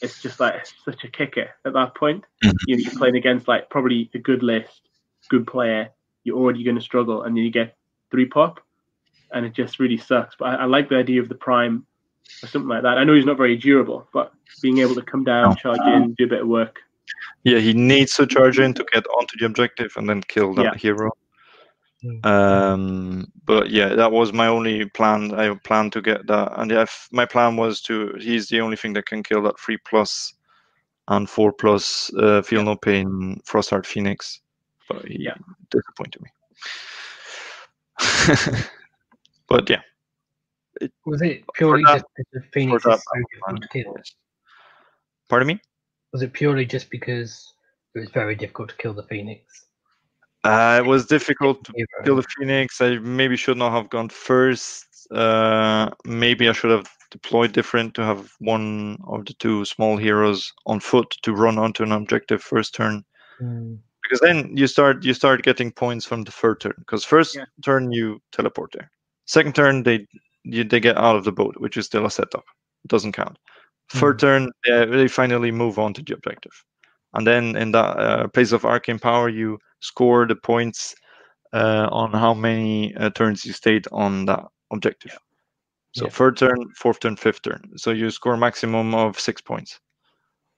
it's 0.00 0.20
just 0.20 0.40
like 0.40 0.54
it's 0.54 0.74
such 0.84 1.04
a 1.04 1.08
kicker 1.08 1.50
at 1.64 1.72
that 1.74 1.94
point. 1.94 2.24
Mhm. 2.44 2.54
You 2.66 2.76
know, 2.76 2.82
you're 2.84 2.98
playing 2.98 3.16
against 3.16 3.46
like 3.48 3.70
probably 3.70 4.10
a 4.14 4.18
good 4.18 4.42
list, 4.42 4.88
good 5.28 5.46
player. 5.46 5.90
You're 6.24 6.38
already 6.38 6.62
going 6.64 6.76
to 6.76 6.82
struggle, 6.82 7.22
and 7.22 7.36
then 7.36 7.44
you 7.44 7.50
get 7.50 7.76
three 8.10 8.26
pop, 8.26 8.60
and 9.32 9.44
it 9.46 9.54
just 9.54 9.78
really 9.80 9.98
sucks. 9.98 10.34
But 10.38 10.46
I, 10.46 10.54
I 10.62 10.64
like 10.64 10.88
the 10.88 10.96
idea 10.96 11.20
of 11.20 11.28
the 11.28 11.34
prime 11.34 11.86
or 12.42 12.48
something 12.48 12.68
like 12.68 12.82
that. 12.82 12.98
I 12.98 13.04
know 13.04 13.14
he's 13.14 13.24
not 13.26 13.36
very 13.36 13.56
durable, 13.56 14.08
but 14.12 14.32
being 14.60 14.78
able 14.78 14.94
to 14.94 15.02
come 15.02 15.24
down, 15.24 15.56
charge 15.56 15.80
in, 15.86 16.14
do 16.14 16.24
a 16.24 16.28
bit 16.28 16.42
of 16.42 16.48
work. 16.48 16.78
Yeah, 17.44 17.58
he 17.58 17.72
needs 17.72 18.14
to 18.16 18.26
charge 18.26 18.58
in 18.58 18.74
to 18.74 18.84
get 18.92 19.06
onto 19.18 19.36
the 19.38 19.46
objective 19.46 19.92
and 19.96 20.08
then 20.08 20.22
kill 20.22 20.54
that 20.54 20.62
Yeah. 20.64 20.74
hero. 20.76 21.10
Mm. 22.04 22.26
Um, 22.26 23.32
but 23.44 23.70
yeah, 23.70 23.94
that 23.94 24.10
was 24.10 24.32
my 24.32 24.46
only 24.48 24.86
plan. 24.86 25.32
I 25.34 25.54
planned 25.54 25.92
to 25.92 26.00
get 26.02 26.26
that, 26.26 26.52
and 26.56 26.70
yeah, 26.70 26.82
if- 26.82 27.08
my 27.12 27.24
plan 27.24 27.56
was 27.56 27.80
to. 27.82 28.14
He's 28.18 28.48
the 28.48 28.60
only 28.60 28.76
thing 28.76 28.92
that 28.94 29.06
can 29.06 29.22
kill 29.22 29.42
that 29.42 29.58
three 29.60 29.76
plus 29.88 30.34
and 31.08 31.30
four 31.30 31.52
plus. 31.52 32.12
Uh, 32.18 32.42
feel 32.42 32.64
no 32.64 32.74
pain, 32.76 33.40
Frostheart 33.44 33.86
Phoenix, 33.86 34.40
but 34.88 35.04
he 35.06 35.18
Yeah. 35.20 35.36
disappointed 35.70 36.22
me. 36.22 36.30
but 39.48 39.70
yeah, 39.70 39.82
was 41.04 41.22
it 41.22 41.44
purely 41.54 41.82
just 41.84 42.04
because 42.16 42.48
Phoenix 42.52 42.84
that 42.84 42.94
is 42.94 43.04
so 43.04 43.20
difficult 43.32 43.62
to 43.62 43.68
kill? 43.68 43.96
pardon 45.28 45.48
me. 45.48 45.60
Was 46.12 46.22
it 46.22 46.32
purely 46.32 46.64
just 46.66 46.90
because 46.90 47.54
it 47.94 48.00
was 48.00 48.10
very 48.10 48.34
difficult 48.34 48.68
to 48.70 48.76
kill 48.76 48.94
the 48.94 49.02
Phoenix? 49.04 49.66
Uh, 50.44 50.80
it 50.82 50.86
was 50.86 51.06
difficult 51.06 51.64
to 51.64 51.72
kill 52.04 52.16
the 52.16 52.26
phoenix 52.36 52.80
i 52.80 52.98
maybe 52.98 53.36
should 53.36 53.56
not 53.56 53.70
have 53.70 53.88
gone 53.90 54.08
first 54.08 55.06
uh 55.12 55.88
maybe 56.04 56.48
i 56.48 56.52
should 56.52 56.72
have 56.72 56.88
deployed 57.12 57.52
different 57.52 57.94
to 57.94 58.02
have 58.02 58.32
one 58.40 58.98
of 59.06 59.24
the 59.24 59.34
two 59.34 59.64
small 59.64 59.96
heroes 59.96 60.52
on 60.66 60.80
foot 60.80 61.08
to 61.22 61.32
run 61.32 61.58
onto 61.58 61.84
an 61.84 61.92
objective 61.92 62.42
first 62.42 62.74
turn 62.74 63.04
Mm. 63.40 63.78
because 64.02 64.20
then 64.20 64.56
you 64.56 64.66
start 64.66 65.04
you 65.04 65.14
start 65.14 65.42
getting 65.42 65.70
points 65.70 66.04
from 66.04 66.22
the 66.22 66.32
third 66.32 66.60
turn. 66.60 66.74
Because 66.78 67.04
first 67.04 67.34
Yeah. 67.36 67.44
turn 67.64 67.92
you 67.92 68.20
teleport 68.32 68.72
there. 68.72 68.90
Second 69.26 69.54
turn 69.54 69.82
they 69.82 70.06
you, 70.44 70.64
they 70.64 70.80
get 70.80 70.96
out 70.98 71.16
of 71.16 71.24
the 71.24 71.32
boat, 71.32 71.54
which 71.58 71.76
is 71.76 71.86
still 71.86 72.06
a 72.06 72.10
setup. 72.10 72.44
It 72.84 72.88
doesn't 72.88 73.12
count. 73.12 73.38
Third 73.90 74.18
turn 74.18 74.50
they, 74.66 74.86
they 74.86 75.08
finally 75.08 75.50
move 75.50 75.78
on 75.78 75.92
to 75.94 76.02
the 76.02 76.14
objective, 76.14 76.64
and 77.12 77.26
then 77.26 77.56
in 77.56 77.72
that 77.72 77.98
uh, 77.98 78.28
place 78.28 78.52
of 78.52 78.64
arcane 78.64 78.98
power 78.98 79.28
you 79.28 79.58
score 79.80 80.26
the 80.26 80.36
points 80.36 80.94
uh, 81.52 81.88
on 81.92 82.10
how 82.12 82.32
many 82.32 82.94
uh, 82.96 83.10
turns 83.10 83.44
you 83.44 83.52
stayed 83.52 83.86
on 83.92 84.24
that 84.26 84.44
objective. 84.70 85.18
So 85.92 86.06
Yeah. 86.06 86.10
third 86.10 86.36
turn, 86.38 86.56
fourth 86.74 87.00
turn, 87.00 87.16
fifth 87.16 87.42
turn. 87.42 87.60
So 87.76 87.90
you 87.90 88.10
score 88.10 88.36
maximum 88.38 88.94
of 88.94 89.20
six 89.20 89.42
points. 89.42 89.78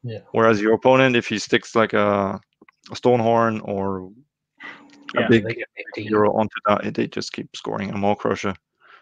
Yeah. 0.04 0.20
Whereas 0.30 0.60
your 0.60 0.74
opponent, 0.74 1.16
if 1.16 1.26
he 1.26 1.38
sticks 1.38 1.74
like 1.74 1.92
a, 1.92 2.40
a 2.90 2.94
Stonehorn 2.94 3.60
or 3.64 4.12
Yeah, 5.14 5.26
a 5.26 5.28
big 5.28 5.48
get 5.48 5.68
15. 5.76 6.06
hero 6.06 6.32
onto 6.36 6.60
that, 6.66 6.94
they 6.94 7.08
just 7.08 7.32
keep 7.32 7.48
scoring 7.56 7.90
a 7.90 7.96
more 7.96 8.14
crusher. 8.14 8.54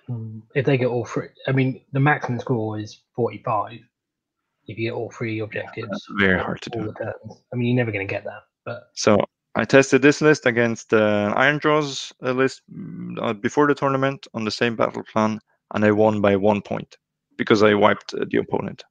Mm, 0.09 0.42
If 0.55 0.66
they 0.66 0.76
get 0.76 0.88
all 0.88 1.05
three, 1.05 1.28
I 1.46 1.53
mean, 1.53 1.82
the 1.92 2.00
maximum 2.00 2.40
score 2.40 2.78
is 2.78 3.03
45. 3.14 3.78
If 4.66 4.78
you 4.78 4.90
get 4.90 4.94
all 4.94 5.11
three 5.11 5.40
objectives, 5.40 5.88
That's 5.90 6.07
very 6.18 6.38
hard 6.38 6.61
to 6.62 6.70
do. 6.70 6.94
I 7.53 7.57
mean, 7.57 7.68
you're 7.68 7.76
never 7.76 7.92
going 7.92 8.07
to 8.07 8.12
get 8.12 8.24
that, 8.24 8.42
but 8.64 8.90
So 8.94 9.18
I 9.55 9.64
tested 9.64 10.03
this 10.03 10.20
list 10.20 10.46
against 10.46 10.90
the 10.90 11.32
Ironjawz 11.36 12.12
uh, 12.24 12.32
list 12.32 12.62
mm, 12.72 13.16
uh, 13.20 13.32
before 13.34 13.66
the 13.66 13.74
tournament 13.74 14.26
on 14.34 14.44
the 14.44 14.50
same 14.50 14.76
battle 14.76 15.03
plan, 15.03 15.40
and 15.74 15.84
I 15.84 15.90
won 15.90 16.20
by 16.20 16.36
one 16.36 16.62
point 16.62 16.96
because 17.36 17.62
I 17.62 17.74
wiped 17.74 18.14
uh, 18.14 18.24
the 18.30 18.38
opponent 18.38 18.84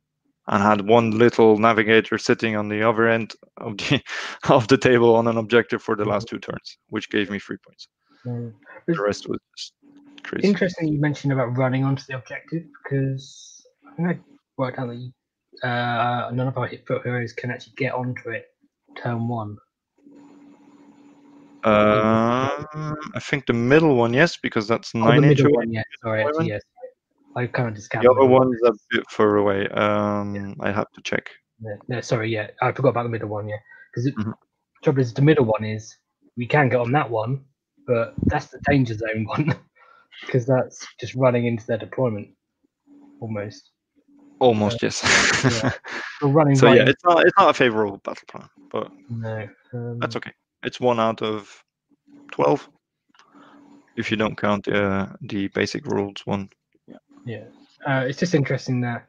and 0.48 0.62
had 0.62 0.88
one 0.88 1.12
little 1.12 1.58
navigator 1.58 2.18
sitting 2.18 2.56
on 2.56 2.68
the 2.68 2.88
other 2.88 3.08
end 3.08 3.34
of 3.58 3.78
the 3.78 4.02
of 4.50 4.68
the 4.68 4.78
table 4.78 5.16
on 5.16 5.28
an 5.28 5.38
objective 5.38 5.82
for 5.82 5.96
the 5.96 6.06
last 6.06 6.28
two 6.28 6.40
turns, 6.40 6.78
which 6.90 7.10
gave 7.10 7.30
me 7.30 7.40
three 7.40 7.58
points. 7.66 7.88
mm. 8.26 8.54
The 8.88 9.02
rest 9.02 9.30
was 9.30 9.40
just 9.58 9.74
crazy. 10.24 10.48
interesting 10.48 10.88
you 10.88 11.00
mentioned 11.00 11.34
about 11.34 11.58
running 11.58 11.84
onto 11.84 12.04
the 12.08 12.16
objective 12.16 12.64
because 12.84 13.66
I 13.88 13.96
think 13.96 14.08
I 14.10 14.20
worked 14.58 14.80
out 14.80 14.88
that 14.88 14.98
you, 14.98 15.12
uh, 15.64 16.32
none 16.34 16.48
of 16.48 16.58
our 16.58 16.68
hit 16.68 16.86
foot 16.88 17.04
heroes 17.04 17.34
can 17.34 17.52
actually 17.52 17.74
get 17.78 17.94
onto 17.94 18.30
it 18.30 18.46
turn 19.02 19.28
one. 19.28 19.58
Uh, 21.64 22.50
I 23.16 23.20
think 23.20 23.46
the 23.46 23.54
middle 23.54 23.96
one, 23.96 24.14
yes, 24.14 24.38
because 24.42 24.68
that's 24.68 24.96
Oh, 24.96 25.00
nine 25.00 25.22
the 25.22 25.28
inch 25.28 25.38
middle 25.38 25.52
one, 25.54 25.72
yes. 25.72 25.86
Sorry, 26.02 26.24
actually, 26.24 26.48
yes. 26.48 26.62
I 27.36 27.46
kind 27.48 27.70
of 27.70 27.76
discounted 27.76 28.10
The 28.10 28.14
other 28.14 28.28
middle 28.28 28.40
one's 28.40 28.62
a 28.64 28.74
bit 28.92 29.10
further 29.10 29.38
away. 29.38 29.68
Um, 29.70 30.56
I 30.60 30.72
have 30.72 30.92
to 30.94 31.02
check. 31.04 31.30
No, 31.60 31.78
no, 31.88 32.02
sorry, 32.02 32.32
yeah, 32.32 32.48
I 32.62 32.72
forgot 32.72 32.90
about 32.90 33.04
the 33.04 33.10
middle 33.10 33.30
one, 33.30 33.48
yeah. 33.48 33.58
Because 33.92 34.06
the 34.06 34.12
Mhm. 34.24 34.34
trouble 34.84 35.02
is, 35.02 35.14
the 35.14 35.22
middle 35.22 35.46
one 35.46 35.64
is 35.64 35.96
we 36.36 36.48
can 36.48 36.70
get 36.70 36.80
on 36.80 36.92
that 36.94 37.10
one, 37.10 37.46
but 37.86 38.16
that's 38.26 38.48
the 38.48 38.60
danger 38.68 38.96
zone 38.96 39.26
one 39.26 39.54
because 40.26 40.46
that's 40.46 40.86
just 41.00 41.16
running 41.16 41.46
into 41.46 41.66
their 41.66 41.78
deployment 41.78 42.30
almost. 43.20 43.72
Almost, 44.40 44.82
yes. 44.82 45.04
yeah. 45.64 45.72
We're 46.22 46.30
running 46.30 46.56
so 46.56 46.68
right 46.68 46.78
yeah, 46.78 46.90
it's 46.90 47.04
not 47.04 47.22
it's 47.26 47.38
not 47.38 47.52
a 47.52 47.54
favorable 47.54 47.98
battle 47.98 48.24
plan, 48.28 48.50
but 48.72 48.92
no. 49.10 49.48
Um, 49.74 50.00
that's 50.00 50.16
okay. 50.16 50.32
It's 50.64 50.80
one 50.80 51.00
out 51.00 51.22
of 51.22 51.64
twelve, 52.32 52.68
if 53.96 54.10
you 54.10 54.18
don't 54.18 54.38
count 54.38 54.68
uh, 54.68 55.08
the 55.22 55.48
basic 55.50 55.86
rules 55.86 56.26
one. 56.26 56.50
Yeah, 57.26 57.44
uh, 57.88 58.06
it's 58.08 58.18
just 58.18 58.34
interesting 58.34 58.82
that 58.82 59.08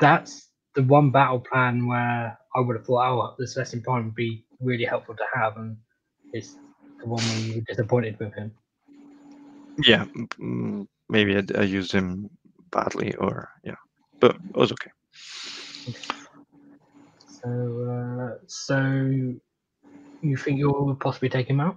that's 0.00 0.50
the 0.74 0.82
one 0.82 1.10
battle 1.10 1.40
plan 1.40 1.86
where 1.86 2.38
I 2.54 2.60
would 2.60 2.76
have 2.76 2.84
thought, 2.84 3.10
oh, 3.10 3.34
this 3.38 3.56
lesson 3.56 3.82
plan 3.82 4.04
would 4.04 4.14
be 4.14 4.44
really 4.60 4.84
helpful 4.84 5.16
to 5.16 5.24
have, 5.34 5.56
and 5.56 5.76
it's 6.32 6.56
the 7.00 7.06
one 7.06 7.22
where 7.22 7.38
you 7.38 7.54
were 7.54 7.64
disappointed 7.66 8.18
with 8.18 8.34
him. 8.34 8.52
Yeah, 9.78 10.04
maybe 11.08 11.36
I, 11.36 11.42
I 11.58 11.62
used 11.62 11.92
him 11.92 12.30
badly, 12.70 13.14
or 13.16 13.48
yeah, 13.64 13.76
but 14.20 14.36
it 14.36 14.56
was 14.56 14.72
okay. 14.72 14.90
So, 17.26 17.50
uh, 17.90 18.38
so 18.46 18.78
you 20.22 20.36
think 20.36 20.58
you'll 20.58 20.96
possibly 20.96 21.28
take 21.28 21.48
him 21.48 21.60
out? 21.60 21.76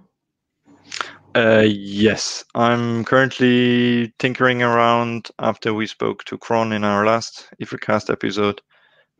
Uh, 1.34 1.64
yes, 1.66 2.44
I'm 2.54 3.04
currently 3.04 4.12
tinkering 4.18 4.62
around 4.62 5.28
after 5.38 5.74
we 5.74 5.86
spoke 5.86 6.24
to 6.24 6.38
Kron 6.38 6.72
in 6.72 6.84
our 6.84 7.04
last 7.04 7.48
Ifricast 7.62 8.10
episode 8.10 8.60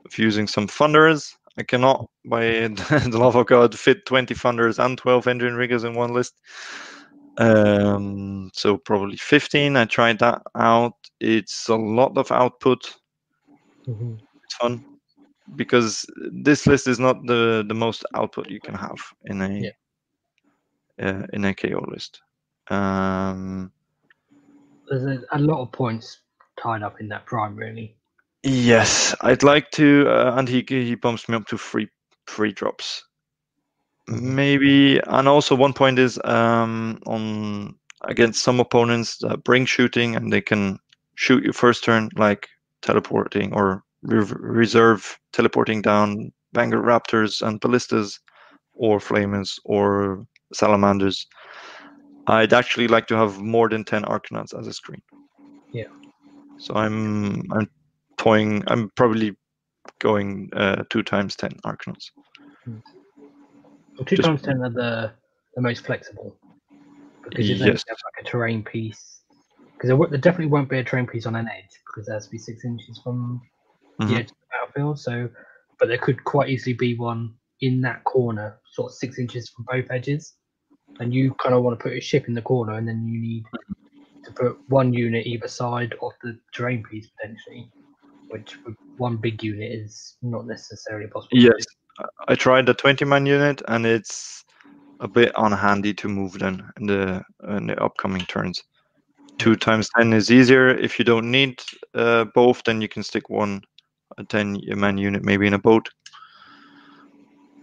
of 0.05 0.18
using 0.18 0.47
some 0.47 0.66
funders. 0.66 1.35
I 1.59 1.64
cannot, 1.64 2.09
by 2.24 2.45
the 2.68 3.18
love 3.18 3.37
of 3.37 3.47
God, 3.47 3.79
fit 3.79 4.07
20 4.07 4.35
funders 4.35 4.83
and 4.83 4.97
12 4.97 5.26
Endrinriggers 5.26 5.85
in 5.85 5.95
one 5.95 6.14
list. 6.14 6.35
Um, 7.39 8.51
so 8.55 8.78
probably 8.78 9.16
15. 9.16 9.76
I 9.76 9.84
tried 9.86 10.18
that 10.20 10.43
out. 10.57 10.95
It's 11.20 11.68
a 11.68 11.76
lot 11.76 12.18
of 12.18 12.32
output. 12.32 12.80
It's 14.45 14.57
fun 14.57 14.84
because 15.57 16.05
this 16.32 16.66
list 16.66 16.89
is 16.89 16.99
not 17.01 17.26
the 17.26 17.64
the 17.68 17.74
most 17.74 18.05
output 18.14 18.51
you 18.51 18.61
can 18.61 18.74
have 18.74 18.99
in 19.26 19.43
a 19.43 19.49
Yeah. 19.64 19.70
uh, 21.03 21.26
in 21.32 21.45
a 21.45 21.55
KO 21.55 21.84
list. 21.89 22.22
Um, 22.70 23.72
There's 24.89 25.05
a, 25.05 25.22
a 25.32 25.39
lot 25.39 25.62
of 25.62 25.72
points 25.72 26.20
tied 26.62 26.82
up 26.82 27.01
in 27.01 27.09
that 27.09 27.26
prime, 27.26 27.57
really. 27.57 27.97
yes, 28.43 29.14
I'd 29.22 29.43
like 29.43 29.70
to, 29.72 30.09
uh, 30.09 30.34
and 30.36 30.49
he 30.49 30.64
he 30.68 30.95
bumps 30.97 31.28
me 31.28 31.36
up 31.36 31.47
to 31.49 31.59
three 31.59 31.89
three 32.26 32.53
drops, 32.53 33.05
maybe. 34.09 34.98
And 35.06 35.28
also 35.28 35.54
one 35.54 35.72
point 35.72 35.98
is 35.98 36.18
um, 36.24 36.98
on 37.06 37.74
against 38.02 38.42
some 38.42 38.61
opponents 38.61 39.18
that 39.18 39.44
bring 39.44 39.66
shooting 39.66 40.16
and 40.16 40.32
they 40.32 40.40
can 40.40 40.78
shoot 41.16 41.44
you 41.44 41.52
first 41.52 41.84
turn, 41.84 42.11
like 42.16 42.48
teleporting 42.82 43.52
or 43.52 43.82
re- 44.02 44.32
reserve 44.38 45.18
teleporting 45.32 45.82
down 45.82 46.32
Vanguard 46.54 46.84
Raptors 46.84 47.46
and 47.46 47.61
Ballistas, 47.61 48.18
or 48.74 48.98
Flamers 48.98 49.59
or 49.64 50.24
Salamanders. 50.54 51.26
I'd 52.28 52.52
actually 52.52 52.88
like 52.88 53.06
to 53.09 53.16
have 53.16 53.38
more 53.38 53.68
than 53.68 53.84
ten 53.84 54.04
Arkanauts 54.04 54.59
as 54.59 54.66
a 54.66 54.72
screen. 54.72 55.02
Yeah. 55.72 55.88
So 56.59 56.74
I'm 56.74 57.50
I'm 57.52 57.68
toying. 58.16 58.62
I'm 58.68 58.90
probably 58.90 59.36
going 59.98 60.50
uh, 60.54 60.84
two 60.90 61.02
times 61.02 61.36
ten 61.36 61.52
Arkanauts. 61.64 62.11
Well, 63.99 64.05
two 64.05 64.16
Just- 64.16 64.26
times 64.26 64.42
ten 64.42 64.62
are 64.62 64.70
the 64.70 65.12
the 65.57 65.62
most 65.62 65.84
flexible 65.84 66.38
because 67.24 67.51
if 67.51 67.59
they 67.59 67.64
have 67.64 67.74
like 67.74 68.20
a 68.20 68.24
terrain 68.24 68.62
piece, 68.62 69.22
because 69.76 69.88
there, 69.88 69.99
there 70.09 70.20
definitely 70.20 70.46
won't 70.46 70.70
be 70.70 70.78
a 70.78 70.84
terrain 70.84 71.07
piece 71.07 71.26
on 71.26 71.34
an 71.34 71.49
edge 71.49 71.70
because 71.86 72.07
there 72.07 72.14
has 72.14 72.26
to 72.26 72.30
be 72.30 72.38
six 72.38 72.64
inches 72.64 73.01
from 73.03 73.40
Mhm. 74.01 74.09
the 74.09 74.14
edge 74.14 74.30
of 74.30 74.36
the 74.38 74.46
battlefield. 74.53 75.01
So, 75.01 75.28
but 75.80 75.88
there 75.88 75.99
could 75.99 76.22
quite 76.24 76.49
easily 76.49 76.74
be 76.74 76.96
one 76.96 77.34
in 77.61 77.80
that 77.80 78.05
corner, 78.05 78.61
sort 78.70 78.92
of 78.92 78.94
six 78.96 79.18
inches 79.18 79.51
from 79.51 79.64
both 79.68 79.90
edges, 79.90 80.36
and 81.01 81.12
you 81.12 81.34
kind 81.42 81.57
of 81.57 81.64
want 81.64 81.76
to 81.76 81.82
put 81.82 81.90
your 81.92 82.01
ship 82.01 82.28
in 82.28 82.34
the 82.34 82.42
corner, 82.42 82.74
and 82.74 82.86
then 82.86 83.05
you 83.09 83.20
need 83.20 83.44
to 84.24 84.32
put 84.32 84.57
one 84.68 84.92
unit 84.92 85.26
either 85.26 85.49
side 85.49 85.92
of 86.03 86.12
the 86.22 86.38
terrain 86.55 86.84
piece 86.84 87.11
potentially, 87.20 87.68
which 88.28 88.57
one 88.99 89.16
big 89.16 89.42
unit 89.42 89.72
is 89.72 90.16
not 90.22 90.46
necessarily 90.46 91.09
possible. 91.09 91.30
to 91.30 91.40
Yes. 91.40 91.66
I 92.28 92.34
tried 92.34 92.66
the 92.66 92.74
20 92.74 93.05
man 93.05 93.26
unit 93.26 93.62
and 93.68 93.86
it's 93.86 94.44
a 95.01 95.09
bit 95.09 95.32
unhandy 95.36 95.96
to 95.96 96.09
move 96.09 96.38
then 96.38 96.68
in 96.78 96.86
the 96.86 97.22
in 97.49 97.66
the 97.68 97.82
upcoming 97.82 98.22
turns. 98.22 98.62
Two 99.38 99.55
times 99.55 99.88
10 99.96 100.12
is 100.12 100.30
easier. 100.30 100.68
If 100.68 100.99
you 100.99 101.05
don't 101.05 101.30
need 101.30 101.62
uh, 101.94 102.24
both, 102.34 102.62
then 102.64 102.80
you 102.80 102.88
can 102.88 103.03
stick 103.03 103.30
one 103.30 103.62
a 104.16 104.24
10 104.24 104.61
man 104.76 104.99
unit 104.99 105.24
maybe 105.24 105.46
in 105.46 105.55
a 105.55 105.59
boat. 105.59 105.88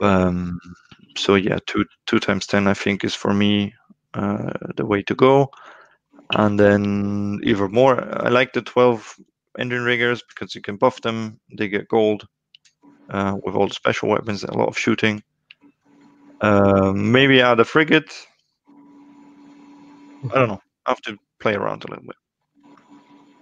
Um, 0.02 0.60
so 1.18 1.36
yeah, 1.36 1.60
two 1.66 1.86
two 2.06 2.20
times 2.20 2.48
10 2.48 2.68
I 2.68 2.74
think 2.74 3.04
is 3.04 3.16
for 3.16 3.34
me 3.34 3.74
uh, 4.14 4.52
the 4.76 4.86
way 4.86 5.02
to 5.04 5.16
go. 5.16 5.52
And 6.34 6.60
then 6.60 7.40
even 7.44 7.72
more, 7.72 8.02
I 8.26 8.30
like 8.30 8.54
the 8.54 8.62
12 8.62 9.20
Endrinriggers 9.60 10.22
because 10.28 10.56
you 10.56 10.62
can 10.62 10.78
buff 10.78 11.02
them. 11.02 11.40
They 11.56 11.68
get 11.68 11.88
gold 11.88 12.28
uh, 13.10 13.38
with 13.44 13.56
all 13.56 13.68
the 13.68 13.74
special 13.74 14.10
weapons, 14.10 14.44
a 14.44 14.52
lot 14.54 14.68
of 14.68 14.78
shooting. 14.78 15.24
Um, 16.42 17.12
maybe 17.12 17.42
add 17.42 17.60
a 17.60 17.66
frigate. 17.66 18.14
I 20.32 20.36
don't 20.36 20.48
know. 20.50 20.62
I 20.86 20.92
have 20.92 21.02
to 21.02 21.18
play 21.40 21.56
around 21.56 21.84
a 21.84 21.88
little 21.88 22.06
bit. 22.06 22.16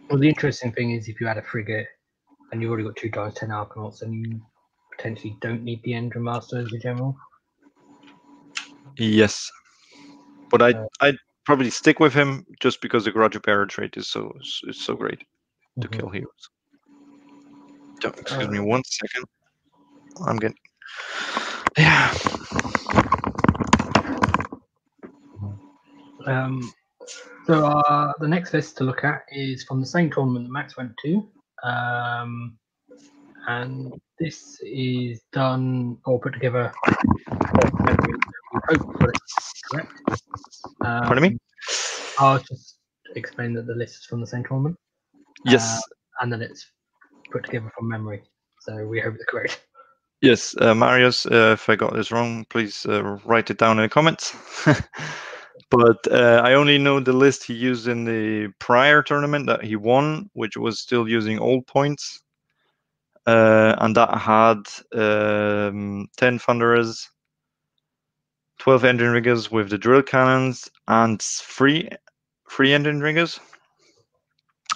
Well, 0.09 0.19
the 0.19 0.27
interesting 0.29 0.71
thing 0.73 0.91
is 0.91 1.07
if 1.07 1.19
you 1.19 1.27
add 1.27 1.37
a 1.37 1.41
frigate 1.41 1.87
and 2.51 2.61
you've 2.61 2.69
already 2.69 2.83
got 2.85 2.95
two 2.95 3.09
times 3.09 3.33
ten 3.33 3.49
Arkanauts, 3.49 4.01
and 4.01 4.13
you 4.13 4.41
potentially 4.95 5.35
don't 5.41 5.63
need 5.63 5.81
the 5.83 5.93
Endrinmaster 5.93 6.63
as 6.63 6.71
a 6.71 6.77
general. 6.77 7.17
Yes, 8.97 9.49
but 10.51 10.61
I 10.61 10.73
Uh, 10.73 10.85
I'd 11.01 11.17
probably 11.45 11.71
stick 11.71 11.99
with 11.99 12.13
him 12.13 12.45
just 12.59 12.79
because 12.79 13.05
the 13.05 13.11
Grudge 13.11 13.41
Bearer 13.41 13.65
trait 13.65 13.97
is 13.97 14.07
so 14.07 14.31
is 14.67 14.79
so 14.79 14.95
great 14.95 15.23
to 15.81 15.87
Mhm. 15.87 15.91
kill 15.91 16.09
heroes. 16.09 16.49
Don't- 18.01 18.19
Excuse 18.19 18.49
me 18.49 18.59
Uh, 18.59 18.63
one 18.63 18.83
second. 18.83 19.25
I'm 20.25 20.37
getting 20.37 20.57
yeah. 21.77 22.13
Um, 26.25 26.71
so 27.45 27.65
uh, 27.65 28.13
the 28.19 28.27
next 28.27 28.53
list 28.53 28.77
to 28.77 28.83
look 28.83 29.03
at 29.03 29.23
is 29.31 29.63
from 29.63 29.81
the 29.81 29.85
same 29.85 30.09
tournament 30.09 30.45
that 30.45 30.51
Max 30.51 30.77
went 30.77 30.91
to, 31.03 31.27
um, 31.63 32.57
and 33.47 33.93
this 34.19 34.57
is 34.61 35.21
done 35.33 35.97
or 36.05 36.19
put 36.19 36.33
together. 36.33 36.71
We 37.29 38.59
hope 38.69 38.99
got 38.99 39.09
it 39.09 39.17
correct. 39.71 39.91
Um, 40.81 41.03
Pardon 41.03 41.23
me? 41.23 41.37
I'll 42.19 42.39
just 42.39 42.77
explain 43.15 43.53
that 43.53 43.67
the 43.67 43.75
list 43.75 43.95
is 43.95 44.05
from 44.05 44.21
the 44.21 44.27
same 44.27 44.45
tournament, 44.45 44.77
Yes, 45.43 45.77
uh, 45.77 45.81
and 46.21 46.31
then 46.31 46.41
it's 46.41 46.71
put 47.31 47.43
together 47.45 47.71
from 47.77 47.89
memory. 47.89 48.23
So 48.61 48.85
we 48.87 49.01
hope 49.01 49.15
it's 49.15 49.25
correct. 49.25 49.59
Yes, 50.23 50.55
uh, 50.61 50.73
Marius. 50.73 51.25
Uh, 51.25 51.51
if 51.51 51.67
I 51.69 51.75
got 51.75 51.93
this 51.93 52.09
wrong, 52.09 52.45
please 52.49 52.85
uh, 52.85 53.03
write 53.25 53.49
it 53.51 53.57
down 53.57 53.77
in 53.77 53.83
the 53.83 53.89
comments. 53.89 54.33
but 55.69 56.07
uh, 56.09 56.41
I 56.45 56.53
only 56.53 56.77
know 56.77 57.01
the 57.01 57.11
list 57.11 57.43
he 57.43 57.53
used 57.53 57.89
in 57.89 58.05
the 58.05 58.47
prior 58.57 59.03
tournament 59.03 59.47
that 59.47 59.65
he 59.65 59.75
won, 59.75 60.29
which 60.31 60.55
was 60.55 60.79
still 60.79 61.09
using 61.09 61.39
old 61.39 61.67
points, 61.67 62.21
uh, 63.27 63.75
and 63.79 63.97
that 63.97 64.17
had 64.17 64.61
um, 64.97 66.07
ten 66.15 66.39
thunderers, 66.39 67.09
twelve 68.59 68.83
Endrinriggers 68.83 69.51
with 69.51 69.69
the 69.69 69.77
drill 69.77 70.03
cannons, 70.03 70.69
and 70.87 71.21
three 71.21 71.89
three 72.49 72.69
Endrinriggers 72.69 73.39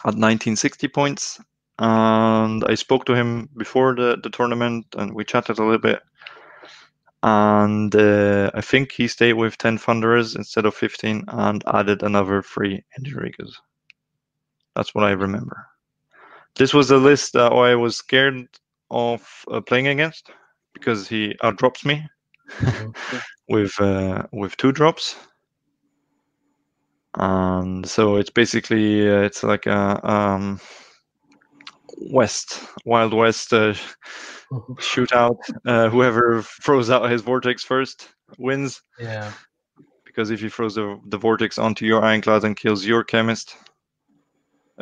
at 0.04 0.16
1960 0.16 0.90
points 0.90 1.40
and 1.80 2.64
I 2.66 2.76
spoke 2.76 3.06
to 3.06 3.16
him 3.16 3.50
before 3.56 3.96
the, 3.96 4.18
the 4.22 4.30
tournament 4.30 4.86
and 4.98 5.14
we 5.14 5.24
chatted 5.24 5.60
a 5.60 5.64
little 5.64 5.78
bit. 5.78 6.02
And 7.24 7.94
uh, 7.96 8.52
I 8.54 8.62
think 8.62 8.92
he 8.92 9.08
stayed 9.08 9.34
with 9.34 9.58
10 9.58 9.78
Thunderers 9.78 10.36
instead 10.36 10.66
of 10.66 10.76
15 10.76 11.26
and 11.28 11.64
added 11.74 12.04
another 12.04 12.42
three 12.42 12.84
Endrinriggers. 13.00 13.54
That's 14.76 14.94
what 14.94 15.04
I 15.04 15.12
remember. 15.12 15.68
This 16.56 16.74
was 16.74 16.88
the 16.88 16.98
list 16.98 17.34
that 17.34 17.52
I 17.52 17.76
was 17.76 17.98
scared 17.98 18.48
of 18.90 19.28
uh, 19.52 19.62
playing 19.62 19.88
against 19.88 20.32
because 20.74 21.08
he 21.08 21.36
outdrops 21.44 21.86
me 21.86 22.08
with 23.50 23.80
uh, 23.82 24.24
with 24.32 24.58
two 24.58 24.72
drops. 24.72 25.16
And 27.16 27.88
so 27.88 28.18
it's 28.18 28.30
basically 28.30 29.10
uh, 29.10 29.22
it's 29.22 29.44
like 29.44 29.66
a 29.66 30.00
um, 30.10 30.60
West 31.98 32.62
Wild 32.86 33.14
West 33.14 33.54
uh, 33.54 33.74
shootout. 34.52 35.38
Uh, 35.66 35.90
whoever 35.90 36.42
throws 36.42 36.90
out 36.90 37.10
his 37.10 37.22
vortex 37.22 37.64
first 37.64 38.10
wins. 38.38 38.82
Yeah. 39.00 39.32
Because 40.06 40.30
if 40.30 40.40
he 40.42 40.50
throws 40.50 40.76
the, 40.76 41.00
the 41.08 41.18
vortex 41.18 41.58
onto 41.58 41.86
your 41.86 42.04
ironclad 42.04 42.44
and 42.44 42.56
kills 42.56 42.86
your 42.86 43.04
chemist, 43.04 43.56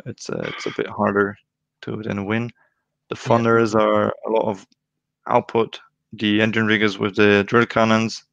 it's 0.04 0.30
uh, 0.30 0.50
it's 0.54 0.66
a 0.66 0.72
bit 0.76 0.88
harder 0.88 1.36
to 1.82 2.02
then 2.02 2.24
win. 2.26 2.50
The 3.08 3.16
thunders 3.16 3.74
are 3.74 4.12
a 4.26 4.30
lot 4.30 4.48
of 4.48 4.66
output. 5.26 5.80
The 6.12 6.40
Endrinriggers 6.40 6.98
with 6.98 7.16
the 7.16 7.44
drill 7.44 7.66
cannons. 7.66 8.24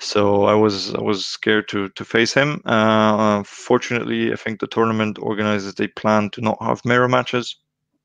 So 0.00 0.44
I 0.44 0.54
was 0.54 0.94
I 0.94 1.00
was 1.00 1.26
scared 1.26 1.68
to 1.68 1.88
to 1.90 2.04
face 2.04 2.32
him. 2.32 2.60
Uh, 2.64 3.42
fortunately, 3.44 4.32
I 4.32 4.36
think 4.36 4.60
the 4.60 4.66
tournament 4.68 5.18
organizers 5.20 5.74
they 5.74 5.88
plan 5.88 6.30
to 6.30 6.40
not 6.40 6.62
have 6.62 6.84
mirror 6.84 7.08
matches, 7.08 7.56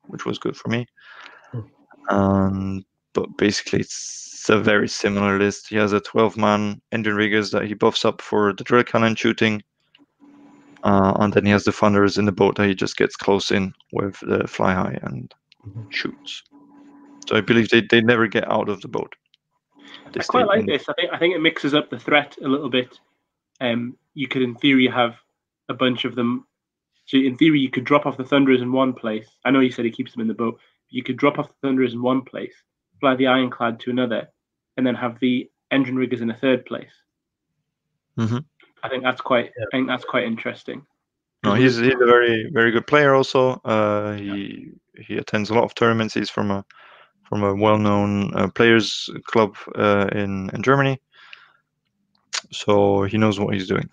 which 0.08 0.26
was 0.26 0.38
good 0.38 0.56
for 0.56 0.68
me. 0.68 0.86
Um, 2.10 2.84
but 3.14 3.36
basically, 3.36 3.80
it's 3.80 4.46
a 4.48 4.58
very 4.60 4.88
similar 4.88 5.38
list. 5.38 5.68
He 5.68 5.76
has 5.76 5.92
a 5.92 6.00
12 6.00 6.36
man 6.36 6.80
Endrinriggers 6.92 7.52
that 7.52 7.64
he 7.66 7.74
buffs 7.74 8.04
up 8.04 8.20
for 8.20 8.52
the 8.52 8.64
drill 8.64 8.84
cannon 8.84 9.14
shooting. 9.14 9.62
Uh, 10.82 11.14
and 11.20 11.32
then 11.32 11.46
he 11.46 11.52
has 11.52 11.64
the 11.64 11.72
thunders 11.72 12.18
in 12.18 12.26
the 12.26 12.32
boat 12.32 12.56
that 12.56 12.68
he 12.68 12.74
just 12.74 12.96
gets 12.96 13.16
close 13.16 13.50
in 13.50 13.72
with 13.92 14.18
the 14.20 14.46
fly 14.46 14.74
high 14.74 14.98
and 15.02 15.32
Mhm. 15.66 15.86
shoots. 15.90 16.42
So 17.28 17.36
I 17.36 17.40
believe 17.40 17.70
they, 17.70 17.80
they 17.80 18.02
never 18.02 18.26
get 18.28 18.50
out 18.50 18.68
of 18.68 18.82
the 18.82 18.88
boat. 18.88 19.14
They 20.12 20.20
I 20.20 20.24
quite 20.24 20.46
like 20.46 20.66
this. 20.66 20.88
I 20.88 20.92
think 20.94 21.12
I 21.12 21.18
think 21.18 21.34
it 21.34 21.40
mixes 21.40 21.74
up 21.74 21.90
the 21.90 21.98
threat 21.98 22.36
a 22.42 22.48
little 22.48 22.70
bit. 22.70 22.98
Um, 23.60 23.96
you 24.14 24.28
could, 24.28 24.42
in 24.42 24.54
theory, 24.54 24.86
have 24.88 25.16
a 25.68 25.74
bunch 25.74 26.04
of 26.04 26.14
them. 26.14 26.46
So, 27.06 27.18
in 27.18 27.36
theory, 27.36 27.60
you 27.60 27.70
could 27.70 27.84
drop 27.84 28.06
off 28.06 28.16
the 28.16 28.24
thunderers 28.24 28.62
in 28.62 28.72
one 28.72 28.92
place. 28.92 29.28
I 29.44 29.50
know 29.50 29.60
you 29.60 29.70
said 29.70 29.84
he 29.84 29.90
keeps 29.90 30.12
them 30.12 30.22
in 30.22 30.28
the 30.28 30.34
boat. 30.34 30.54
But 30.54 30.94
you 30.94 31.02
could 31.02 31.16
drop 31.16 31.38
off 31.38 31.48
the 31.48 31.66
thunderers 31.66 31.92
in 31.92 32.02
one 32.02 32.22
place, 32.22 32.54
fly 33.00 33.14
the 33.14 33.26
ironclad 33.26 33.80
to 33.80 33.90
another, 33.90 34.28
and 34.76 34.86
then 34.86 34.94
have 34.94 35.18
the 35.20 35.50
Endrinriggers 35.72 36.20
in 36.20 36.30
a 36.30 36.36
third 36.36 36.64
place. 36.66 36.92
Mhm. 38.18 38.44
I 38.82 38.88
think 38.88 39.02
that's 39.02 39.20
quite. 39.20 39.52
Yeah. 39.56 39.64
I 39.64 39.76
think 39.76 39.88
that's 39.88 40.04
quite 40.04 40.24
interesting. 40.24 40.86
No, 41.42 41.54
he's 41.54 41.76
he's 41.76 41.94
a 41.94 42.06
very 42.06 42.50
very 42.52 42.70
good 42.70 42.86
player. 42.86 43.14
Also, 43.14 43.60
uh, 43.64 44.14
he 44.14 44.72
he 44.98 45.16
attends 45.16 45.50
a 45.50 45.54
lot 45.54 45.64
of 45.64 45.74
tournaments. 45.74 46.14
He's 46.14 46.30
from 46.30 46.50
a 46.50 46.64
from 47.34 47.42
a 47.42 47.52
well 47.52 47.78
known 47.78 48.32
uh, 48.36 48.46
players 48.46 49.10
club 49.24 49.56
uh, 49.74 50.06
in 50.12 50.50
in 50.54 50.62
Germany, 50.62 51.00
so 52.52 53.02
he 53.02 53.18
knows 53.18 53.40
what 53.40 53.54
he's 53.54 53.66
doing. 53.66 53.90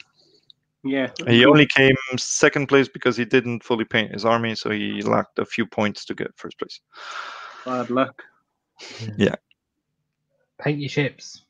Yeah. 0.84 1.10
He 1.28 1.44
only 1.46 1.66
came 1.66 1.96
second 2.18 2.68
place 2.68 2.88
because 2.88 3.18
he 3.18 3.26
didn't 3.26 3.64
fully 3.64 3.86
paint 3.86 4.14
his 4.14 4.26
army, 4.26 4.54
so 4.56 4.70
he 4.70 5.02
lacked 5.02 5.40
a 5.40 5.46
few 5.46 5.66
points 5.66 6.06
to 6.06 6.14
get 6.14 6.28
first 6.36 6.60
place. 6.60 6.82
bad 7.66 7.90
luck. 7.90 8.22
Yeah. 9.18 9.36
Paint 10.60 10.80
your 10.80 10.90
ships 10.90 11.44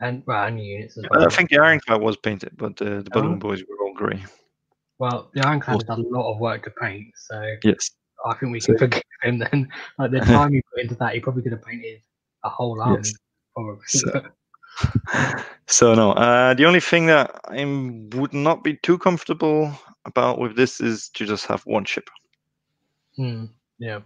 and 0.00 0.22
well, 0.26 0.44
and 0.48 0.58
your 0.58 0.66
units 0.76 0.98
as 0.98 1.04
well. 1.10 1.24
I 1.26 1.30
think 1.30 1.48
the 1.48 1.58
ironclad 1.58 2.02
was 2.02 2.18
painted, 2.18 2.52
but 2.58 2.80
uh, 2.82 3.00
the 3.04 3.10
Oh. 3.14 3.20
balloon 3.22 3.38
boys 3.38 3.62
were 3.66 3.86
all 3.86 3.94
grey. 3.94 4.22
Well, 4.98 5.30
the 5.32 5.46
Ironclad 5.46 5.84
has 5.88 5.98
a 5.98 6.02
lot 6.02 6.30
of 6.32 6.40
work 6.40 6.64
to 6.64 6.70
paint, 6.70 7.06
so 7.16 7.36
Yes. 7.62 7.90
I 8.26 8.34
think 8.34 8.52
we 8.52 8.60
So- 8.60 8.72
can 8.72 8.78
forgive 8.78 9.02
him 9.22 9.38
then. 9.38 9.68
Like 9.98 10.10
the 10.10 10.20
time 10.20 10.52
he 10.52 10.62
put 10.72 10.82
into 10.82 10.94
that, 10.96 11.14
he 11.14 11.20
probably 11.20 11.42
could 11.42 11.52
have 11.52 11.62
painted 11.64 12.00
a 12.44 12.48
whole 12.48 12.80
army, 12.80 13.02
Yes. 13.02 13.14
probably. 13.54 13.84
So- 13.86 14.22
So 15.66 15.94
no, 15.94 16.12
uh, 16.12 16.54
the 16.54 16.64
only 16.64 16.80
thing 16.80 17.06
that 17.06 17.40
I 17.46 17.64
would 18.16 18.32
not 18.32 18.64
be 18.64 18.76
too 18.82 18.96
comfortable 18.96 19.72
about 20.06 20.38
with 20.38 20.56
this 20.56 20.80
is 20.80 21.10
to 21.10 21.26
just 21.26 21.46
have 21.46 21.62
one 21.66 21.84
ship. 21.84 22.08
Hmm, 23.16 23.46
yeah. 23.78 24.00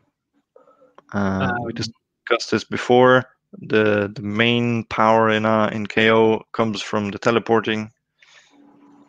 Uh, 1.12 1.52
we 1.62 1.72
Um, 1.72 1.76
discussed 1.76 2.50
this 2.50 2.64
before. 2.64 3.24
The 3.68 4.10
the 4.14 4.22
main 4.22 4.84
power 4.84 5.28
in 5.30 5.44
uh, 5.44 5.68
in 5.72 5.86
KO 5.86 6.42
comes 6.52 6.82
from 6.82 7.10
the 7.10 7.18
teleporting, 7.18 7.90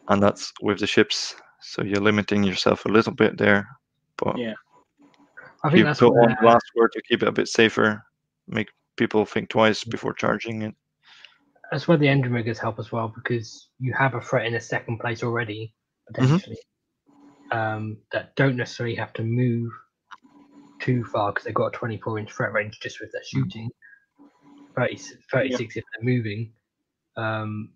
and 0.10 0.22
that's 0.22 0.51
with 0.62 0.80
the 0.80 0.88
ships. 0.88 1.36
So 1.62 1.82
you're 1.82 2.01
limiting 2.04 2.43
yourself 2.43 2.86
a 2.86 2.89
little 2.91 3.14
bit 3.14 3.38
there. 3.38 3.68
But 4.18 4.38
Yeah. 4.38 4.54
I 5.64 5.70
think 5.70 5.80
you 5.80 5.86
that's 5.86 5.99
put 5.99 6.14
on 6.14 6.36
last 6.43 6.66
word 6.76 6.91
to 6.93 7.01
keep 7.01 7.24
it 7.24 7.28
a 7.28 7.32
bit 7.32 7.47
safer, 7.47 8.03
make 8.47 8.70
people 8.97 9.26
think 9.26 9.49
twice 9.49 9.84
before 9.84 10.14
charging 10.14 10.61
it. 10.61 10.76
that's 11.72 11.88
where 11.88 11.97
the 11.97 12.07
Endrinriggers 12.07 12.57
help 12.57 12.80
as 12.80 12.91
well 12.91 13.11
because 13.16 13.70
you 13.80 13.93
have 13.97 14.14
a 14.14 14.22
threat 14.22 14.45
in 14.45 14.55
a 14.55 14.61
second 14.61 14.99
place 14.99 15.24
already 15.24 15.74
potentially 16.07 16.57
um, 17.51 17.97
that 18.11 18.36
don't 18.36 18.57
necessarily 18.57 18.95
have 18.95 19.14
to 19.14 19.24
move 19.24 19.72
too 20.82 21.03
far 21.05 21.32
because 21.32 21.45
they've 21.45 21.53
got 21.53 21.68
a 21.68 21.78
24 21.78 22.20
inch 22.20 22.32
threat 22.32 22.51
range 22.51 22.80
just 22.82 22.99
with 22.99 23.11
their 23.11 23.24
shooting. 23.24 23.70
30, 24.76 24.97
36 25.32 25.78
if 25.78 25.84
they're 25.93 26.03
moving. 26.03 26.51
Um, 27.16 27.70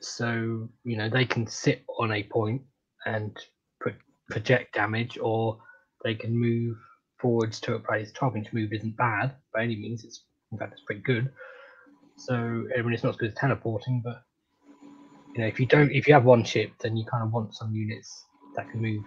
so 0.00 0.68
you 0.84 0.96
know 0.96 1.08
they 1.08 1.24
can 1.24 1.46
sit 1.46 1.82
on 1.98 2.12
a 2.12 2.22
point 2.24 2.62
and 3.06 3.36
pro- 3.80 3.92
project 4.30 4.74
damage 4.74 5.18
or 5.20 5.58
they 6.04 6.14
can 6.14 6.38
move 6.38 6.76
forwards 7.24 7.60
to 7.60 7.74
a 7.74 7.80
place 7.80 8.12
12 8.12 8.36
inch 8.36 8.52
move 8.52 8.72
isn't 8.72 8.96
bad 8.96 9.34
by 9.54 9.62
any 9.62 9.76
means 9.76 10.04
it's 10.04 10.24
in 10.52 10.58
fact 10.58 10.72
it's 10.74 10.84
pretty 10.86 11.00
good 11.02 11.32
so 12.16 12.34
I 12.34 12.82
mean, 12.82 12.92
it's 12.92 13.02
not 13.02 13.10
as 13.10 13.16
good 13.16 13.30
as 13.30 13.34
teleporting, 13.34 14.00
but 14.04 14.22
you 15.34 15.42
know, 15.42 15.48
if 15.48 15.58
you 15.58 15.66
don't, 15.66 15.90
if 15.90 16.06
you 16.06 16.14
have 16.14 16.24
one 16.24 16.44
ship, 16.44 16.70
then 16.80 16.96
you 16.96 17.04
kind 17.06 17.24
of 17.24 17.32
want 17.32 17.54
some 17.54 17.74
units 17.74 18.24
that 18.56 18.70
can 18.70 18.80
move 18.80 19.02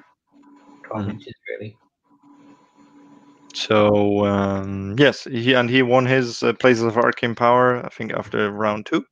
12 0.88 1.06
Mhm. 1.06 1.12
inches, 1.12 1.34
really. 1.50 1.78
So 3.54 4.26
um, 4.26 4.96
yes, 5.00 5.24
he 5.24 5.54
and 5.54 5.70
he 5.70 5.82
won 5.82 6.06
his 6.06 6.44
uh, 6.44 6.54
places 6.54 6.84
of 6.84 6.98
arcane 6.98 7.36
power. 7.36 7.84
I 7.86 7.90
think 7.90 8.14
after 8.14 8.52
round 8.52 8.86
two. 8.86 9.06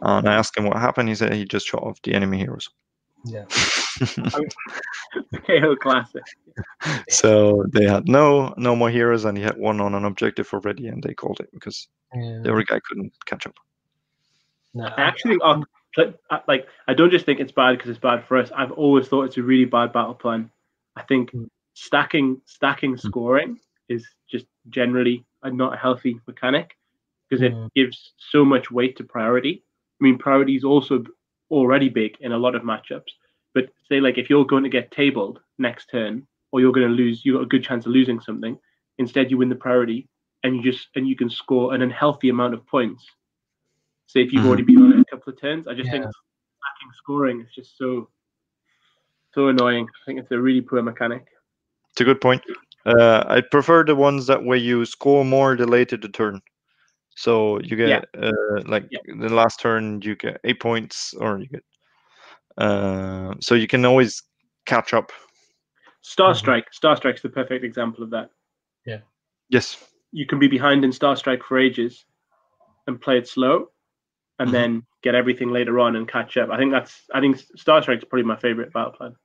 And 0.00 0.28
I 0.28 0.34
asked 0.34 0.56
him 0.56 0.64
what 0.64 0.78
happened. 0.78 1.08
He 1.08 1.14
said 1.14 1.32
he 1.32 1.44
just 1.44 1.66
shot 1.66 1.82
off 1.82 2.00
the 2.02 2.14
enemy 2.14 2.38
heroes. 2.38 2.68
Yeah. 3.24 3.44
KO 5.46 5.76
classic. 5.76 6.22
so 7.08 7.64
they 7.72 7.86
had 7.86 8.08
no 8.08 8.52
no 8.56 8.74
more 8.74 8.90
heroes, 8.90 9.24
and 9.24 9.36
he 9.36 9.44
had 9.44 9.56
one 9.56 9.80
on 9.80 9.94
an 9.94 10.04
objective 10.04 10.48
already, 10.52 10.88
and 10.88 11.02
they 11.02 11.14
called 11.14 11.40
it 11.40 11.50
because 11.52 11.88
yeah. 12.14 12.40
the 12.42 12.52
other 12.52 12.64
guy 12.64 12.80
couldn't 12.88 13.12
catch 13.26 13.46
up. 13.46 13.54
No, 14.74 14.88
actually 14.96 15.38
pl- 15.94 16.14
uh, 16.30 16.38
like, 16.48 16.66
I 16.88 16.94
don't 16.94 17.10
just 17.10 17.26
think 17.26 17.40
it's 17.40 17.52
bad 17.52 17.72
because 17.72 17.90
it's 17.90 17.98
bad 17.98 18.24
for 18.24 18.38
us. 18.38 18.50
I've 18.56 18.72
always 18.72 19.08
thought 19.08 19.24
it's 19.24 19.36
a 19.36 19.42
really 19.42 19.66
bad 19.66 19.92
battle 19.92 20.14
plan. 20.14 20.50
I 20.96 21.02
think 21.02 21.30
Mm. 21.32 21.48
stacking 21.74 22.40
stacking 22.44 22.96
scoring 22.96 23.58
is 23.88 24.06
just 24.30 24.46
generally 24.70 25.24
a, 25.42 25.50
not 25.50 25.74
a 25.74 25.76
healthy 25.76 26.18
mechanic 26.26 26.76
because 27.28 27.42
it 27.42 27.52
Mm. 27.52 27.68
gives 27.74 28.14
so 28.18 28.44
much 28.44 28.70
weight 28.70 28.96
to 28.96 29.04
priority. 29.04 29.62
I 30.00 30.04
mean, 30.04 30.18
priority 30.18 30.56
is 30.56 30.64
also 30.64 31.04
already 31.52 31.88
big 31.88 32.16
in 32.20 32.32
a 32.32 32.38
lot 32.38 32.54
of 32.56 32.62
matchups. 32.62 33.12
But 33.54 33.66
say 33.88 34.00
like 34.00 34.18
if 34.18 34.30
you're 34.30 34.46
going 34.46 34.64
to 34.64 34.70
get 34.70 34.90
tabled 34.90 35.40
next 35.58 35.86
turn, 35.90 36.26
or 36.50 36.60
you're 36.60 36.72
going 36.72 36.88
to 36.88 36.92
lose, 36.92 37.24
you've 37.24 37.36
got 37.36 37.44
a 37.44 37.46
good 37.46 37.62
chance 37.62 37.86
of 37.86 37.92
losing 37.92 38.20
something. 38.20 38.58
Instead, 38.98 39.30
you 39.30 39.38
win 39.38 39.48
the 39.48 39.54
priority, 39.54 40.08
and 40.42 40.56
you 40.56 40.62
just 40.62 40.88
and 40.96 41.06
you 41.06 41.14
can 41.16 41.30
score 41.30 41.74
an 41.74 41.82
unhealthy 41.82 42.30
amount 42.30 42.54
of 42.54 42.66
points. 42.66 43.06
Say 44.06 44.20
if 44.22 44.32
you've 44.32 44.44
Mhm. 44.44 44.48
already 44.48 44.62
been 44.62 44.82
on 44.82 44.92
it 44.92 45.00
a 45.00 45.04
couple 45.04 45.32
of 45.32 45.40
turns, 45.40 45.68
I 45.68 45.74
just 45.74 45.90
think 45.90 46.04
Yeah. 46.04 46.10
lacking 46.10 46.92
scoring 46.96 47.40
is 47.40 47.54
just 47.54 47.76
so 47.78 48.08
so 49.34 49.48
annoying. 49.48 49.88
I 49.88 50.04
think 50.04 50.18
it's 50.20 50.30
a 50.30 50.38
really 50.38 50.60
poor 50.60 50.82
mechanic. 50.82 51.26
It's 51.92 52.00
a 52.00 52.04
good 52.04 52.20
point. 52.20 52.42
Uh, 52.84 53.24
I 53.26 53.40
prefer 53.40 53.84
the 53.84 53.94
ones 53.94 54.26
that 54.26 54.44
where 54.44 54.58
you 54.58 54.84
score 54.84 55.24
more 55.24 55.56
the 55.56 55.66
later 55.66 55.96
the 55.96 56.08
turn. 56.08 56.42
So 57.14 57.60
you 57.60 57.76
get 57.76 58.08
uh, 58.18 58.62
like 58.66 58.86
Yeah. 58.90 59.00
the 59.06 59.28
last 59.28 59.60
turn 59.60 60.00
you 60.02 60.16
get 60.16 60.40
eight 60.44 60.60
points, 60.60 61.14
or 61.14 61.38
you 61.38 61.46
get 61.46 61.64
uh, 62.58 63.34
so 63.40 63.54
you 63.54 63.66
can 63.66 63.84
always 63.84 64.22
catch 64.66 64.92
up. 64.94 65.12
Star 66.02 66.32
Mhm. 66.32 66.36
Strike, 66.36 66.72
Star 66.72 66.96
Strike's 66.96 67.22
the 67.22 67.28
perfect 67.28 67.64
example 67.64 68.02
of 68.02 68.10
that. 68.10 68.30
Yeah. 68.84 69.00
Yes. 69.48 69.76
You 70.12 70.26
can 70.26 70.38
be 70.38 70.48
behind 70.48 70.84
in 70.84 70.92
Star 70.92 71.16
Strike 71.16 71.42
for 71.44 71.58
ages 71.58 72.04
and 72.86 73.00
play 73.00 73.18
it 73.18 73.28
slow, 73.28 73.70
and 74.38 74.48
Mhm. 74.48 74.52
then 74.52 74.86
get 75.02 75.14
everything 75.14 75.50
later 75.50 75.78
on 75.78 75.96
and 75.96 76.08
catch 76.08 76.36
up. 76.36 76.50
I 76.50 76.56
think 76.56 76.72
that's 76.72 77.04
I 77.14 77.20
think 77.20 77.38
Star 77.56 77.82
Strike's 77.82 78.04
probably 78.04 78.24
my 78.24 78.36
favorite 78.36 78.72
battle 78.72 78.92
plan. 78.92 79.16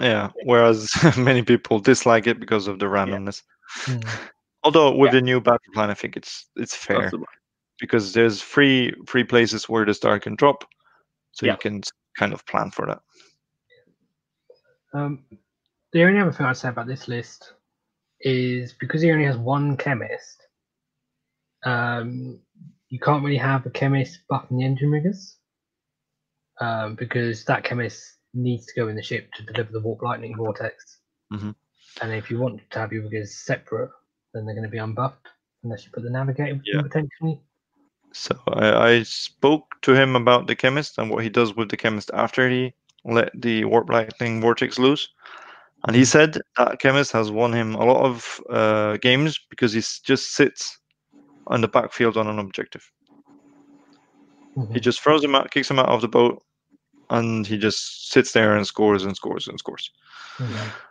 Yeah. 0.00 0.30
Whereas 0.44 0.90
many 1.18 1.42
people 1.42 1.78
dislike 1.80 2.26
it 2.26 2.40
because 2.40 2.68
of 2.68 2.78
the 2.78 2.86
randomness. 2.86 3.42
Mm. 3.84 4.30
Although 4.62 4.94
with 4.96 5.08
Yeah. 5.12 5.20
the 5.20 5.22
new 5.22 5.40
battle 5.40 5.72
plan, 5.72 5.90
I 5.90 5.94
think 5.94 6.16
it's 6.16 6.48
it's 6.56 6.76
fair 6.76 7.00
That's 7.00 7.12
the 7.12 7.18
one. 7.18 7.26
because 7.78 8.12
there's 8.12 8.42
free 8.42 8.92
free 9.06 9.24
places 9.24 9.68
where 9.68 9.84
the 9.86 9.94
star 9.94 10.18
can 10.20 10.34
drop, 10.36 10.64
so 11.32 11.46
Yeah. 11.46 11.52
you 11.52 11.58
can 11.58 11.82
kind 12.18 12.32
of 12.32 12.44
plan 12.46 12.70
for 12.70 12.86
that. 12.86 13.00
Um, 14.92 15.24
the 15.92 16.02
only 16.04 16.20
other 16.20 16.32
thing 16.32 16.46
I'd 16.46 16.56
say 16.56 16.68
about 16.68 16.86
this 16.86 17.08
list 17.08 17.54
is 18.20 18.72
because 18.74 19.00
he 19.02 19.10
only 19.12 19.24
has 19.24 19.38
one 19.38 19.76
chemist, 19.76 20.46
um, 21.64 22.40
you 22.88 22.98
can't 22.98 23.24
really 23.24 23.38
have 23.38 23.64
a 23.66 23.70
chemist 23.70 24.20
buffing 24.30 24.58
the 24.58 24.64
Endrinriggers 24.64 25.36
um, 26.60 26.96
because 26.96 27.44
that 27.44 27.64
chemist 27.64 28.18
needs 28.34 28.66
to 28.66 28.74
go 28.74 28.88
in 28.88 28.96
the 28.96 29.02
ship 29.02 29.32
to 29.34 29.42
deliver 29.44 29.72
the 29.72 29.80
warp 29.80 30.02
lightning 30.02 30.36
vortex. 30.36 30.98
Mhm. 31.32 31.54
And 32.02 32.12
if 32.12 32.30
you 32.30 32.38
want 32.38 32.60
to 32.70 32.78
have 32.78 32.92
your 32.92 33.04
riggers 33.04 33.38
separate, 33.38 33.90
then 34.32 34.46
they're 34.46 34.54
going 34.54 34.64
to 34.64 34.70
be 34.70 34.78
unbuffed 34.78 35.28
unless 35.64 35.84
you 35.84 35.90
put 35.92 36.02
the 36.02 36.10
navigator 36.10 36.60
Yeah. 36.64 36.82
potentially. 36.82 37.40
So 38.12 38.36
I, 38.48 38.88
I 38.88 39.02
spoke 39.02 39.64
to 39.82 39.94
him 39.94 40.16
about 40.16 40.46
the 40.46 40.56
chemist 40.56 40.98
and 40.98 41.10
what 41.10 41.22
he 41.22 41.30
does 41.30 41.54
with 41.54 41.68
the 41.70 41.76
chemist 41.76 42.10
after 42.14 42.48
he 42.48 42.74
let 43.04 43.30
the 43.40 43.64
warp 43.64 43.88
lightning 43.88 44.40
vortex 44.40 44.78
loose. 44.78 45.08
And 45.86 45.96
he 45.96 46.02
Mhm. 46.02 46.06
said 46.06 46.38
that 46.56 46.78
chemist 46.80 47.12
has 47.12 47.30
won 47.30 47.52
him 47.52 47.74
a 47.74 47.84
lot 47.84 48.04
of 48.04 48.40
uh, 48.50 48.96
games 48.98 49.38
because 49.48 49.72
he 49.72 49.80
just 49.80 50.32
sits 50.32 50.78
on 51.46 51.60
the 51.60 51.68
backfield 51.68 52.16
on 52.16 52.26
an 52.26 52.38
objective. 52.38 52.90
He 54.54 54.60
Mhm. 54.60 54.82
just 54.82 55.00
throws 55.00 55.24
him 55.24 55.34
out, 55.34 55.50
kicks 55.50 55.70
him 55.70 55.78
out 55.78 55.88
of 55.88 56.00
the 56.00 56.08
boat, 56.08 56.42
and 57.08 57.46
he 57.46 57.56
just 57.56 58.10
sits 58.10 58.32
there 58.32 58.56
and 58.56 58.66
scores 58.66 59.04
and 59.04 59.16
scores 59.16 59.48
and 59.48 59.58
scores. 59.58 59.90
Mhm. 60.38 60.89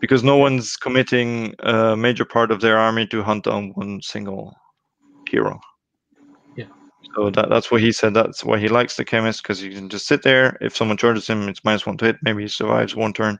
Because 0.00 0.24
no 0.24 0.36
one's 0.36 0.76
committing 0.76 1.54
a 1.60 1.96
major 1.96 2.24
part 2.24 2.50
of 2.50 2.60
their 2.60 2.78
army 2.78 3.06
to 3.08 3.22
hunt 3.22 3.44
down 3.44 3.72
one 3.74 4.00
single 4.02 4.56
hero. 5.28 5.60
Yeah. 6.56 6.66
So 7.14 7.30
that, 7.30 7.48
that's 7.50 7.70
what 7.70 7.82
he 7.82 7.92
said. 7.92 8.14
That's 8.14 8.42
why 8.42 8.58
he 8.58 8.68
likes 8.68 8.96
the 8.96 9.04
chemist 9.04 9.42
because 9.42 9.60
he 9.60 9.70
can 9.70 9.88
just 9.88 10.06
sit 10.06 10.22
there. 10.22 10.56
If 10.60 10.76
someone 10.76 10.96
charges 10.96 11.26
him, 11.26 11.48
it's 11.48 11.64
minus 11.64 11.86
one 11.86 11.98
to 11.98 12.06
hit. 12.06 12.16
Maybe 12.22 12.42
he 12.42 12.48
survives 12.48 12.96
one 12.96 13.12
turn 13.12 13.38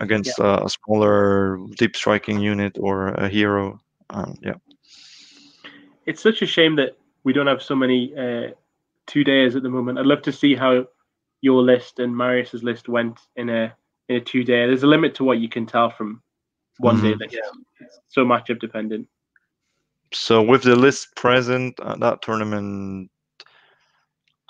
against 0.00 0.40
uh, 0.40 0.62
a 0.64 0.68
smaller 0.68 1.58
deep 1.76 1.94
striking 1.94 2.40
unit 2.40 2.76
or 2.80 3.08
a 3.08 3.28
hero. 3.28 3.80
Um, 4.10 4.36
yeah. 4.42 4.54
It's 6.06 6.22
such 6.22 6.42
a 6.42 6.46
shame 6.46 6.76
that 6.76 6.96
we 7.24 7.32
don't 7.32 7.46
have 7.46 7.62
so 7.62 7.74
many 7.74 8.12
uh, 8.16 8.52
two 9.06 9.24
days 9.24 9.56
at 9.56 9.62
the 9.62 9.68
moment. 9.68 9.98
I'd 9.98 10.06
love 10.06 10.22
to 10.22 10.32
see 10.32 10.54
how 10.54 10.86
your 11.40 11.62
list 11.62 11.98
and 11.98 12.16
Marius's 12.16 12.62
list 12.62 12.88
went 12.88 13.20
in 13.36 13.48
a 13.48 13.74
in 14.08 14.16
a 14.16 14.20
two 14.20 14.44
day. 14.44 14.66
There's 14.66 14.82
a 14.82 14.86
limit 14.86 15.14
to 15.16 15.24
what 15.24 15.38
you 15.38 15.48
can 15.48 15.66
tell 15.66 15.90
from 15.90 16.22
one 16.78 17.00
day. 17.00 17.14
Mhm. 17.14 17.20
Like, 17.20 17.34
It's 17.80 18.00
so 18.08 18.24
matchup 18.24 18.60
dependent. 18.60 19.08
So 20.12 20.42
with 20.42 20.62
the 20.62 20.76
list 20.76 21.14
present 21.16 21.78
at 21.80 22.00
that 22.00 22.22
tournament, 22.22 23.10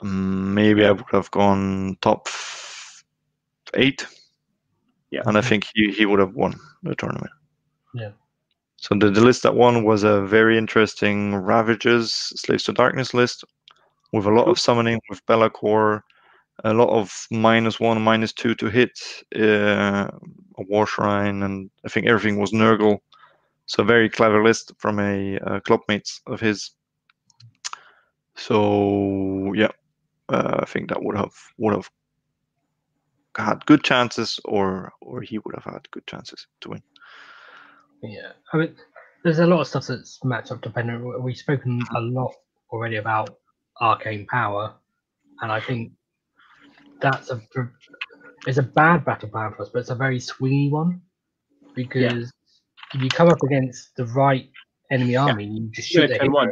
um, 0.00 0.54
maybe 0.54 0.84
I 0.84 0.92
would 0.92 1.04
have 1.10 1.30
gone 1.30 1.96
top 2.00 2.28
eight. 3.74 4.06
Yeah. 5.10 5.22
And 5.26 5.38
I 5.38 5.40
think 5.40 5.66
he, 5.74 5.92
he 5.92 6.06
would 6.06 6.18
have 6.18 6.34
won 6.34 6.54
the 6.82 6.94
tournament. 6.96 7.30
Yeah. 7.94 8.10
So 8.76 8.94
the, 8.96 9.10
the 9.10 9.20
list 9.20 9.42
that 9.44 9.54
won 9.54 9.84
was 9.84 10.02
a 10.02 10.22
very 10.22 10.58
interesting 10.58 11.36
Ravages 11.36 12.12
Slaves 12.12 12.64
to 12.64 12.72
Darkness 12.72 13.14
list 13.14 13.44
with 14.12 14.26
a 14.26 14.30
lot 14.30 14.48
of 14.48 14.58
summoning 14.58 15.00
with 15.08 15.24
Be'lakor, 15.26 16.02
a 16.62 16.72
lot 16.72 16.88
of 16.90 17.26
minus 17.30 17.80
one, 17.80 18.00
minus 18.00 18.32
two 18.32 18.54
to 18.56 18.66
hit, 18.66 18.98
uh, 19.34 20.08
a 20.56 20.62
War 20.68 20.86
Shrine, 20.86 21.42
and 21.42 21.70
I 21.84 21.88
think 21.88 22.06
everything 22.06 22.38
was 22.38 22.52
Nurgle. 22.52 22.98
So 23.66 23.82
a 23.82 23.86
very 23.86 24.08
clever 24.08 24.44
list 24.44 24.72
from 24.78 25.00
a 25.00 25.38
uh, 25.38 25.60
clubmates 25.60 26.20
of 26.26 26.40
his. 26.40 26.72
So 28.36 29.52
yeah, 29.54 29.70
uh, 30.28 30.58
I 30.60 30.64
think 30.66 30.88
that 30.90 31.02
would 31.02 31.16
have 31.16 31.32
would 31.58 31.74
have 31.74 31.90
had 33.36 33.64
good 33.66 33.82
chances, 33.82 34.38
or 34.44 34.92
or 35.00 35.22
he 35.22 35.38
would 35.38 35.54
have 35.54 35.64
had 35.64 35.90
good 35.90 36.06
chances 36.06 36.46
to 36.60 36.70
win. 36.70 36.82
Yeah, 38.02 38.32
I 38.52 38.56
mean, 38.58 38.76
there's 39.22 39.38
a 39.38 39.46
lot 39.46 39.60
of 39.60 39.66
stuff 39.66 39.86
that's 39.86 40.20
matchup 40.24 40.60
dependent. 40.60 41.22
We've 41.22 41.36
spoken 41.36 41.82
a 41.96 42.00
lot 42.00 42.34
already 42.70 42.96
about 42.96 43.38
arcane 43.80 44.26
power, 44.26 44.74
and 45.40 45.50
I 45.50 45.60
think 45.60 45.92
that's 47.00 47.30
a 47.30 47.40
it's 48.46 48.58
a 48.58 48.62
bad 48.62 49.04
battle 49.04 49.28
plan 49.28 49.52
for 49.54 49.62
us, 49.62 49.70
but 49.72 49.80
it's 49.80 49.90
a 49.90 49.94
very 49.94 50.18
swingy 50.18 50.70
one 50.70 51.00
because 51.74 52.32
if 52.94 53.02
you 53.02 53.08
come 53.08 53.28
up 53.28 53.42
against 53.42 53.96
the 53.96 54.06
right 54.06 54.50
enemy 54.90 55.16
army, 55.16 55.44
you 55.44 55.68
just 55.72 55.90
Yeah, 55.90 56.02
shoot 56.02 56.08
their 56.08 56.18
10-1. 56.18 56.50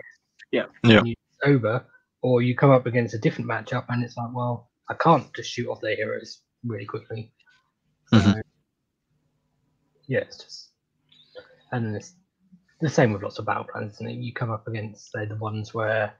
Yeah. 0.50 0.66
Yeah. 0.84 1.02
it's 1.04 1.20
over, 1.44 1.84
or 2.22 2.42
you 2.42 2.56
come 2.56 2.70
up 2.70 2.86
against 2.86 3.14
a 3.14 3.18
different 3.18 3.48
matchup 3.48 3.84
and 3.88 4.02
it's 4.04 4.16
like, 4.16 4.32
well, 4.34 4.70
I 4.88 4.94
can't 4.94 5.32
just 5.34 5.50
shoot 5.50 5.68
off 5.68 5.80
their 5.80 5.96
heroes 5.96 6.42
really 6.64 6.86
quickly. 6.86 7.32
So, 8.06 8.18
Mhm. 8.18 8.42
yeah, 10.06 10.20
it's 10.20 10.38
just 10.38 10.70
and 11.72 11.86
then 11.86 11.94
it's 11.94 12.14
the 12.80 12.88
same 12.88 13.12
with 13.12 13.22
lots 13.22 13.38
of 13.38 13.46
battle 13.46 13.64
plans, 13.64 13.94
isn't 13.94 14.08
it? 14.08 14.16
You 14.16 14.32
come 14.34 14.50
up 14.50 14.66
against 14.68 15.10
say 15.12 15.24
the 15.24 15.36
ones 15.36 15.72
where 15.72 16.14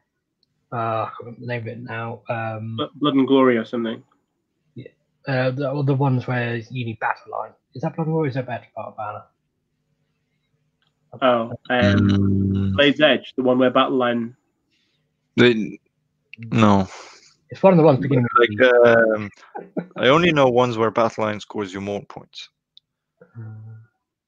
uh, 0.73 0.77
I 0.77 1.05
can't 1.09 1.19
remember 1.21 1.41
the 1.41 1.47
name 1.47 1.61
of 1.63 1.67
it 1.69 1.81
now. 1.83 2.23
Um, 2.31 2.79
Blood 2.97 3.15
and 3.15 3.27
Glory 3.27 3.59
or 3.59 3.65
something. 3.65 4.03
Uh, 5.29 5.51
the, 5.51 5.71
or 5.71 5.85
the 5.85 5.95
ones 5.95 6.27
where 6.27 6.57
you 6.57 6.85
need 6.85 6.99
battle 7.01 7.33
line. 7.33 7.53
Is 7.75 7.83
that 7.83 7.95
Blood 7.97 8.07
and 8.07 8.15
Glory 8.15 8.27
or 8.27 8.29
is 8.29 8.35
that 8.35 8.47
Battle 8.47 8.67
Part 8.75 8.89
of 8.89 8.97
Banner? 8.97 9.23
Oh, 11.21 11.53
um, 11.71 12.09
Mm, 12.09 12.77
Blade's 12.77 13.01
Edge, 13.01 13.35
the 13.37 13.43
one 13.43 13.59
where 13.59 13.71
Battle 13.71 13.97
Line. 13.97 14.35
they, 15.37 15.79
no, 16.39 16.89
It's 17.51 17.63
one 17.63 17.75
of 17.75 17.77
the 17.77 17.83
ones 17.83 18.01
beginning 18.01 18.27
with 18.39 18.51
like 18.59 18.87
um, 18.87 19.31
I 19.97 20.09
only 20.09 20.33
know 20.33 20.49
ones 20.49 20.79
where 20.79 20.91
battle 20.91 21.25
line 21.25 21.41
scores 21.41 21.73
you 21.73 21.81
more 21.81 22.03
points, 22.09 22.49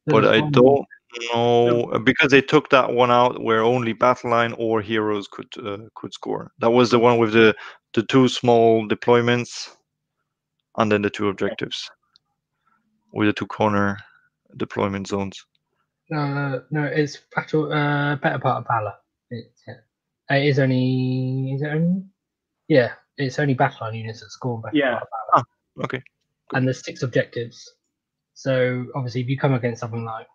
but 0.07 0.27
I 0.27 0.41
don't 0.41 0.87
know 1.33 1.85
uh, 1.93 1.99
because 1.99 2.31
they 2.31 2.43
took 2.43 2.69
that 2.71 2.93
one 2.93 3.11
out 3.11 3.43
where 3.43 3.63
only 3.63 3.93
battle 3.93 4.31
line 4.31 4.55
or 4.59 4.83
heroes 4.83 5.27
could 5.27 5.49
uh, 5.65 5.79
could 5.95 6.13
score. 6.13 6.53
That 6.59 6.71
was 6.71 6.91
the 6.91 6.99
one 6.99 7.19
with 7.19 7.33
the 7.33 7.55
the 7.95 8.03
two 8.03 8.29
small 8.29 8.87
deployments, 8.87 9.71
and 10.77 10.91
then 10.91 11.03
the 11.03 11.11
two 11.11 11.29
objectives 11.29 11.91
with 13.13 13.29
the 13.29 13.33
two 13.33 13.47
corner 13.47 13.99
deployment 14.57 15.07
zones. 15.07 15.45
No, 16.11 16.63
no, 16.71 16.85
it's 16.85 17.19
battle. 17.35 17.73
Uh, 17.73 18.17
better 18.17 18.39
part 18.39 18.59
of 18.59 18.67
Valor. 18.67 18.95
It's, 19.31 19.63
yeah. 19.67 20.37
It 20.37 20.47
is 20.47 20.59
only. 20.59 21.53
Is 21.55 21.63
it 21.63 21.69
only? 21.69 22.05
Yeah, 22.69 22.93
it's 23.17 23.39
only 23.39 23.55
battle 23.55 23.87
line 23.87 23.95
units 23.95 24.21
that 24.21 24.31
score. 24.31 24.61
Better 24.61 24.77
Yeah. 24.77 24.91
Part 24.91 25.03
of 25.03 25.09
Valor. 25.35 25.85
Okay. 25.85 26.03
And 26.53 26.67
there's 26.67 26.85
six 26.85 27.03
objectives. 27.03 27.75
So 28.35 28.87
obviously, 28.95 29.23
if 29.23 29.29
you 29.29 29.39
come 29.39 29.55
against 29.55 29.81
something 29.81 30.05
like 30.05 30.27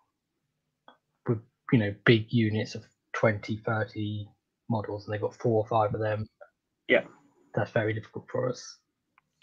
with 1.28 1.38
you 1.72 1.78
know 1.78 1.94
big 2.04 2.26
units 2.32 2.74
of 2.74 2.82
20, 3.12 3.58
30 3.64 4.28
models, 4.68 5.04
and 5.04 5.14
they've 5.14 5.20
got 5.20 5.34
four 5.34 5.62
or 5.62 5.66
five 5.66 5.94
of 5.94 6.00
them. 6.00 6.26
Yeah. 6.88 7.02
That's 7.54 7.70
very 7.70 7.92
difficult 7.92 8.26
for 8.30 8.48
us. 8.48 8.78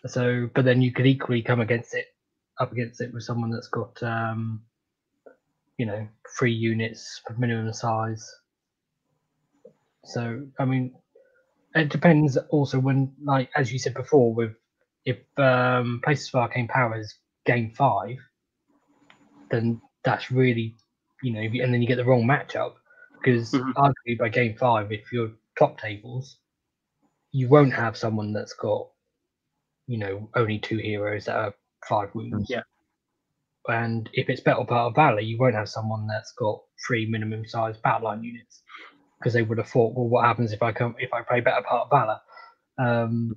So, 0.06 0.50
but 0.54 0.66
then 0.66 0.82
you 0.82 0.92
could 0.94 1.06
equally 1.08 1.42
come 1.42 1.60
against 1.60 1.94
it, 1.94 2.06
up 2.60 2.72
against 2.72 3.02
it 3.02 3.14
with 3.14 3.24
someone 3.24 3.50
that's 3.52 3.68
got, 3.68 4.02
um, 4.04 4.62
you 5.78 5.86
know, 5.86 6.08
three 6.38 6.54
units 6.54 7.22
of 7.30 7.40
minimum 7.40 7.72
size. 7.74 8.30
So, 10.06 10.48
I 10.60 10.66
mean, 10.66 10.96
it 11.76 11.90
depends 11.90 12.38
also 12.50 12.80
when, 12.80 13.14
like 13.24 13.50
as 13.56 13.72
you 13.72 13.80
said 13.80 13.94
before, 13.94 14.34
with 14.34 14.56
if 15.06 15.18
um, 15.38 16.02
Places 16.04 16.30
of 16.30 16.42
Arcane 16.42 16.68
Power 16.68 17.00
is 17.00 17.16
game 17.46 17.72
five, 17.72 18.18
then 19.50 19.82
that's 20.04 20.32
really, 20.32 20.76
you 21.24 21.34
know, 21.34 21.42
and 21.42 21.74
then 21.74 21.82
you 21.82 21.88
get 21.88 21.98
the 21.98 22.06
wrong 22.06 22.24
matchup 22.26 22.74
because 23.22 23.60
Mhm. 23.60 23.74
arguably 23.76 24.18
by 24.20 24.30
game 24.30 24.56
five, 24.58 24.92
if 24.92 25.12
you're 25.12 25.32
top 25.58 25.80
tables, 25.80 26.38
you 27.32 27.50
won't 27.50 27.74
have 27.74 27.98
someone 27.98 28.34
that's 28.34 28.54
got, 28.54 28.90
you 29.88 29.98
know, 29.98 30.30
only 30.36 30.60
two 30.60 30.78
heroes 30.78 31.26
that 31.26 31.36
are 31.36 31.56
five 31.88 32.14
wounds. 32.14 32.50
Yeah. 32.50 32.62
And 33.68 34.10
if 34.14 34.30
it's 34.30 34.42
Battle 34.42 34.66
Part 34.66 34.92
of 34.92 34.96
Valor, 34.96 35.22
you 35.22 35.38
won't 35.38 35.56
have 35.56 35.70
someone 35.70 36.08
that's 36.08 36.34
got 36.34 36.62
three 36.88 37.06
minimum 37.10 37.46
size 37.48 37.78
battle 37.78 38.06
line 38.06 38.24
units 38.24 38.64
because 39.20 39.34
they 39.34 39.42
would 39.42 39.58
have 39.58 39.68
thought, 39.68 39.94
well, 39.96 40.08
what 40.08 40.26
happens 40.26 40.54
if 40.54 40.62
I 40.62 40.72
come 40.72 40.96
if 41.00 41.14
I 41.14 41.22
play 41.22 41.42
Better 41.42 41.64
Part 41.64 41.88
of 41.88 41.90
Valor? 41.90 42.20
Um, 42.80 43.36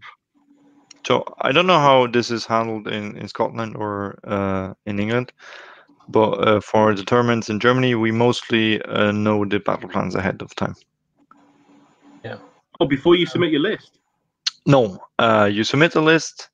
So 1.06 1.24
I 1.40 1.52
don't 1.52 1.66
know 1.66 1.78
how 1.80 2.06
this 2.06 2.30
is 2.30 2.46
handled 2.46 2.88
in, 2.88 3.16
in 3.16 3.28
Scotland 3.28 3.76
or 3.76 4.18
uh, 4.24 4.74
in 4.86 5.00
England, 5.00 5.32
but 6.08 6.30
uh, 6.32 6.60
for 6.60 6.94
the 6.94 7.04
tournaments 7.04 7.48
in 7.48 7.60
Germany, 7.60 7.94
we 7.94 8.12
mostly 8.12 8.82
uh, 8.82 9.12
know 9.12 9.44
the 9.44 9.60
battle 9.60 9.88
plans 9.88 10.14
ahead 10.14 10.42
of 10.42 10.54
time. 10.54 10.76
Yeah. 12.24 12.38
Oh, 12.80 12.86
before 12.86 13.16
you 13.16 13.26
submit 13.26 13.50
your 13.50 13.62
list. 13.62 13.99
No, 14.66 14.98
uh, 15.18 15.48
you 15.50 15.64
submit 15.64 15.94
a 15.94 16.00
list, 16.00 16.50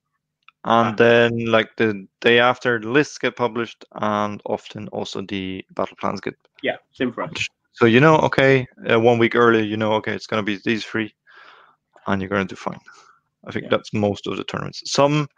and 0.64 0.92
Ah. 0.92 0.96
then 0.96 1.46
like 1.46 1.76
the 1.76 2.06
day 2.20 2.38
after, 2.38 2.78
the 2.78 2.88
lists 2.88 3.18
get 3.18 3.36
published, 3.36 3.84
and 3.92 4.40
often 4.46 4.88
also 4.88 5.22
the 5.22 5.64
battle 5.70 5.96
plans 6.00 6.20
get. 6.20 6.34
Yeah, 6.62 6.76
same 6.92 7.12
for 7.12 7.24
us. 7.24 7.48
So 7.72 7.86
you 7.86 8.00
know, 8.00 8.16
okay, 8.18 8.66
uh, 8.90 8.98
one 9.00 9.18
week 9.18 9.34
earlier, 9.34 9.62
you 9.62 9.76
know, 9.76 9.92
okay, 9.94 10.14
it's 10.14 10.26
gonna 10.26 10.42
be 10.42 10.58
these 10.64 10.84
three, 10.84 11.14
and 12.06 12.20
you're 12.22 12.30
gonna 12.30 12.44
do 12.44 12.56
fine. 12.56 12.80
I 13.46 13.52
think 13.52 13.64
Yeah. 13.64 13.70
that's 13.70 13.92
most 13.92 14.26
of 14.26 14.36
the 14.36 14.44
tournaments. 14.44 14.82
Some 14.90 15.28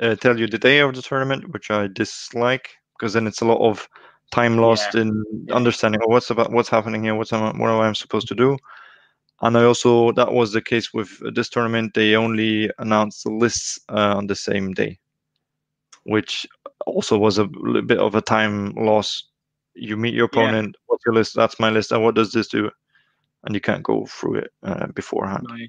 uh, 0.00 0.14
tell 0.16 0.38
you 0.38 0.46
the 0.46 0.58
day 0.58 0.78
of 0.80 0.94
the 0.94 1.02
tournament, 1.02 1.52
which 1.52 1.70
I 1.70 1.88
dislike 1.88 2.70
because 2.98 3.12
then 3.12 3.26
it's 3.26 3.42
a 3.42 3.44
lot 3.44 3.60
of 3.60 3.88
time 4.30 4.58
lost 4.58 4.94
in 4.94 5.24
Yeah. 5.46 5.54
understanding 5.56 6.00
oh, 6.04 6.08
what's 6.08 6.30
about 6.30 6.52
what's 6.52 6.68
happening 6.68 7.04
here, 7.04 7.14
what's 7.14 7.32
what 7.32 7.54
am 7.54 7.62
I 7.62 7.92
supposed 7.92 8.28
to 8.28 8.34
do. 8.34 8.56
And 9.42 9.56
I 9.58 9.64
also 9.64 10.12
that 10.12 10.32
was 10.32 10.52
the 10.52 10.62
case 10.62 10.92
with 10.94 11.08
this 11.34 11.48
tournament. 11.48 11.94
They 11.94 12.14
only 12.16 12.70
announced 12.78 13.24
the 13.24 13.30
lists 13.32 13.78
uh, 13.88 14.14
on 14.16 14.26
the 14.26 14.36
same 14.36 14.72
day, 14.72 14.98
which 16.04 16.46
also 16.86 17.18
was 17.18 17.38
a 17.38 17.44
little 17.44 17.82
bit 17.82 17.98
of 17.98 18.14
a 18.14 18.22
time 18.22 18.72
loss. 18.74 19.24
You 19.74 19.96
meet 19.96 20.14
your 20.14 20.26
Yeah. 20.32 20.52
opponent. 20.52 20.76
What's 20.86 21.04
your 21.04 21.14
list? 21.14 21.34
That's 21.34 21.58
my 21.60 21.70
list. 21.70 21.92
And 21.92 22.02
what 22.02 22.14
does 22.14 22.32
this 22.32 22.48
do? 22.48 22.70
And 23.44 23.54
you 23.54 23.60
can't 23.60 23.82
go 23.82 24.06
through 24.06 24.36
it 24.36 24.52
uh, 24.62 24.86
beforehand. 24.88 25.46
My- 25.48 25.68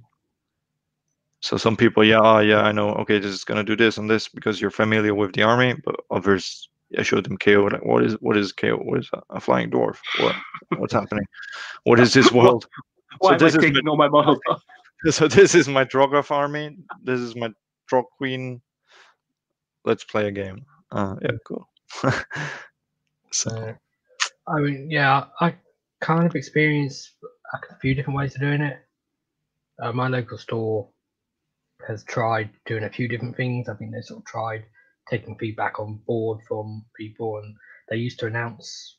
So 1.42 1.58
some 1.58 1.76
people, 1.78 2.04
yeah, 2.04 2.20
ah, 2.22 2.40
yeah, 2.40 2.62
I 2.62 2.72
know. 2.72 2.90
Okay, 3.02 3.20
this 3.20 3.32
is 3.34 3.44
gonna 3.44 3.64
do 3.64 3.76
this 3.76 3.98
and 3.98 4.10
this 4.10 4.28
because 4.30 4.60
you're 4.60 4.72
familiar 4.72 5.14
with 5.14 5.34
the 5.34 5.44
army. 5.44 5.76
But 5.84 5.96
others, 6.10 6.70
I 6.98 7.04
showed 7.04 7.26
them 7.26 7.38
KO. 7.38 7.66
Like, 7.66 7.86
what 7.86 8.04
is 8.04 8.14
what 8.22 8.38
is 8.38 8.52
KO? 8.52 8.78
What 8.78 9.00
is 9.00 9.10
a, 9.14 9.22
a 9.30 9.40
flying 9.40 9.70
dwarf? 9.70 9.98
What 10.14 10.36
what's 10.74 10.94
happening? 10.94 11.26
What 11.84 12.00
is 12.00 12.14
this 12.14 12.32
world? 12.40 12.66
Why 13.20 13.32
am 13.32 13.36
I 13.36 13.38
this 13.38 13.56
is 13.56 13.62
taking 13.62 13.88
all 13.88 13.98
my 13.98 14.08
models 14.08 14.40
off? 14.50 14.62
so 15.10 15.28
this 15.28 15.56
is 15.56 15.68
my 15.68 15.86
Drogoth 15.86 16.32
army. 16.32 16.78
This 17.04 17.20
is 17.20 17.36
my 17.36 17.50
Drog 17.88 18.06
Queen. 18.18 18.62
Let's 19.84 20.04
play 20.04 20.28
a 20.28 20.32
game. 20.32 20.66
Uh, 20.92 21.16
yeah, 21.22 21.32
cool. 21.46 21.68
so 23.32 23.76
I 24.48 24.60
mean, 24.60 24.90
yeah, 24.90 25.26
I 25.40 25.56
kind 26.02 26.26
of 26.26 26.36
experienced 26.36 27.12
a 27.54 27.80
few 27.80 27.96
different 27.96 28.18
ways 28.18 28.36
of 28.36 28.42
doing 28.42 28.62
it. 28.62 28.78
Uh, 29.82 29.92
my 29.92 30.08
local 30.08 30.38
store 30.38 30.90
has 31.88 32.04
tried 32.04 32.50
doing 32.66 32.84
a 32.84 32.90
few 32.90 33.08
different 33.08 33.36
things. 33.36 33.68
I 33.68 33.76
think 33.76 33.92
they 33.92 34.02
sort 34.02 34.20
of 34.20 34.26
tried 34.26 34.66
taking 35.10 35.38
feedback 35.38 35.80
on 35.80 36.02
board 36.08 36.40
from 36.48 36.86
people, 36.96 37.38
and 37.38 37.56
they 37.90 37.98
used 37.98 38.20
to 38.20 38.28
announce 38.28 38.98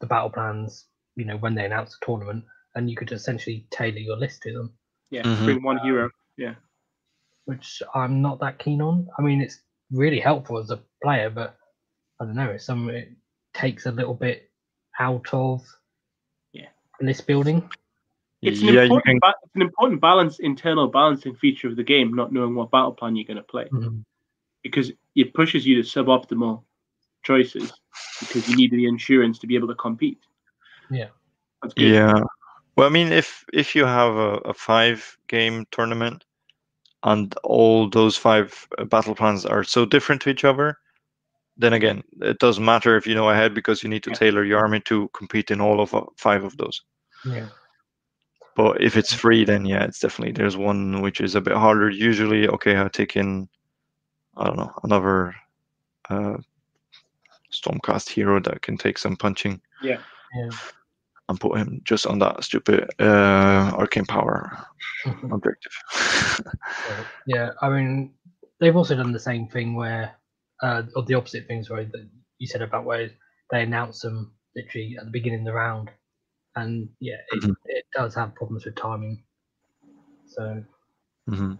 the 0.00 0.06
battle 0.06 0.30
plans, 0.30 0.86
you 1.16 1.24
know, 1.24 1.36
when 1.36 1.54
they 1.54 1.64
announced 1.64 1.96
the 2.00 2.06
tournament, 2.06 2.44
and 2.74 2.88
you 2.90 2.96
could 2.96 3.12
essentially 3.12 3.66
tailor 3.70 3.98
your 3.98 4.16
list 4.16 4.42
to 4.42 4.52
them, 4.52 4.72
Yeah, 5.10 5.22
Mhm. 5.22 5.44
bring 5.44 5.62
one 5.62 5.78
hero. 5.78 6.10
Yeah. 6.36 6.54
which 7.46 7.82
I'm 7.94 8.20
not 8.20 8.40
that 8.40 8.58
keen 8.58 8.82
on. 8.82 9.08
I 9.18 9.22
mean, 9.22 9.40
it's 9.40 9.62
really 9.90 10.20
helpful 10.20 10.58
as 10.58 10.70
a 10.70 10.82
player, 11.02 11.30
but 11.30 11.56
I 12.20 12.26
don't 12.26 12.34
know, 12.34 12.50
it's 12.50 12.66
some 12.66 12.90
it 12.90 13.10
takes 13.54 13.86
a 13.86 13.90
little 13.90 14.12
bit 14.12 14.50
out 14.98 15.32
of 15.32 15.66
Yeah. 16.52 16.68
list 17.00 17.26
building. 17.26 17.66
It's 18.42 18.60
an, 18.60 18.66
yeah, 18.66 18.72
you 18.72 18.80
important 18.82 19.04
can. 19.06 19.18
ba- 19.20 19.34
it's 19.42 19.54
an 19.54 19.62
important 19.62 20.00
balance, 20.02 20.38
internal 20.40 20.88
balancing 20.88 21.34
feature 21.36 21.68
of 21.68 21.76
the 21.76 21.82
game, 21.82 22.12
not 22.12 22.32
knowing 22.32 22.54
what 22.54 22.70
battle 22.70 22.92
plan 22.92 23.16
you're 23.16 23.24
going 23.24 23.38
to 23.38 23.42
play, 23.42 23.68
because 24.62 24.92
it 25.14 25.32
pushes 25.32 25.66
you 25.66 25.82
to 25.82 25.88
suboptimal 25.88 26.62
choices 27.22 27.72
because 28.20 28.46
you 28.48 28.56
need 28.56 28.70
the 28.72 28.84
insurance 28.86 29.38
to 29.38 29.46
be 29.46 29.56
able 29.56 29.68
to 29.68 29.74
compete. 29.74 30.20
Yeah. 30.90 31.08
That's 31.62 31.72
good. 31.74 31.92
Yeah. 31.92 32.22
Well, 32.78 32.86
I 32.86 32.90
mean, 32.90 33.10
if 33.10 33.44
if 33.52 33.74
you 33.74 33.84
have 33.84 34.14
a, 34.14 34.34
a 34.44 34.54
five 34.54 35.18
game 35.26 35.66
tournament 35.72 36.24
and 37.02 37.34
all 37.42 37.90
those 37.90 38.16
five 38.16 38.68
uh, 38.78 38.84
battle 38.84 39.16
plans 39.16 39.44
are 39.44 39.64
so 39.64 39.84
different 39.84 40.22
to 40.22 40.30
each 40.30 40.44
other, 40.44 40.78
then 41.56 41.72
again, 41.72 42.04
it 42.20 42.38
doesn't 42.38 42.64
matter 42.64 42.96
if 42.96 43.04
you 43.04 43.16
know 43.16 43.30
ahead 43.30 43.52
because 43.52 43.82
you 43.82 43.88
need 43.88 44.04
to 44.04 44.10
Yeah. 44.10 44.18
tailor 44.18 44.44
your 44.44 44.60
army 44.60 44.78
to 44.82 45.08
compete 45.08 45.50
in 45.50 45.60
all 45.60 45.80
of 45.80 45.92
uh, 45.92 46.04
five 46.16 46.44
of 46.44 46.56
those. 46.56 46.82
Yeah. 47.24 47.48
But 48.54 48.80
if 48.80 48.96
it's 48.96 49.12
free, 49.12 49.44
then 49.44 49.66
yeah, 49.66 49.82
it's 49.82 49.98
definitely 49.98 50.34
there's 50.34 50.56
one 50.56 51.00
which 51.00 51.20
is 51.20 51.34
a 51.34 51.40
bit 51.40 51.56
harder. 51.56 51.90
Usually, 51.90 52.46
okay, 52.46 52.80
I 52.80 52.86
take 52.86 53.16
in, 53.16 53.48
I 54.36 54.44
don't 54.44 54.56
know, 54.56 54.72
another 54.84 55.34
uh, 56.10 56.36
Stormcast 57.50 58.08
hero 58.08 58.38
that 58.38 58.62
can 58.62 58.76
take 58.78 58.98
some 58.98 59.16
punching 59.16 59.60
Yeah. 59.82 59.98
Yeah. 60.36 60.50
And 61.28 61.40
put 61.40 61.58
him 61.58 61.80
just 61.84 62.06
on 62.06 62.18
that 62.20 62.42
stupid 62.44 62.88
uh, 63.00 63.72
arcane 63.74 64.06
power 64.06 64.50
objective. 65.32 65.72
So, 66.86 67.06
yeah, 67.26 67.50
I 67.60 67.68
mean, 67.68 68.14
they've 68.60 68.76
also 68.76 68.96
done 68.96 69.12
the 69.12 69.18
same 69.20 69.48
thing 69.48 69.74
where, 69.74 70.14
uh, 70.62 70.82
or 70.96 71.02
the 71.04 71.14
opposite 71.14 71.46
things 71.46 71.70
where 71.70 71.84
that 71.84 72.08
you 72.38 72.46
said 72.46 72.62
about 72.62 72.84
where 72.84 73.10
they 73.50 73.62
announce 73.62 74.00
them 74.00 74.32
literally 74.56 74.96
at 74.98 75.04
the 75.06 75.10
beginning 75.10 75.40
of 75.40 75.46
the 75.46 75.52
round, 75.52 75.90
and 76.56 76.88
yeah, 77.00 77.16
it, 77.30 77.44
Mhm. 77.44 77.56
it 77.66 77.84
does 77.94 78.14
have 78.14 78.34
problems 78.34 78.64
with 78.64 78.76
timing. 78.76 79.22
So 80.26 80.62
hmm 81.26 81.54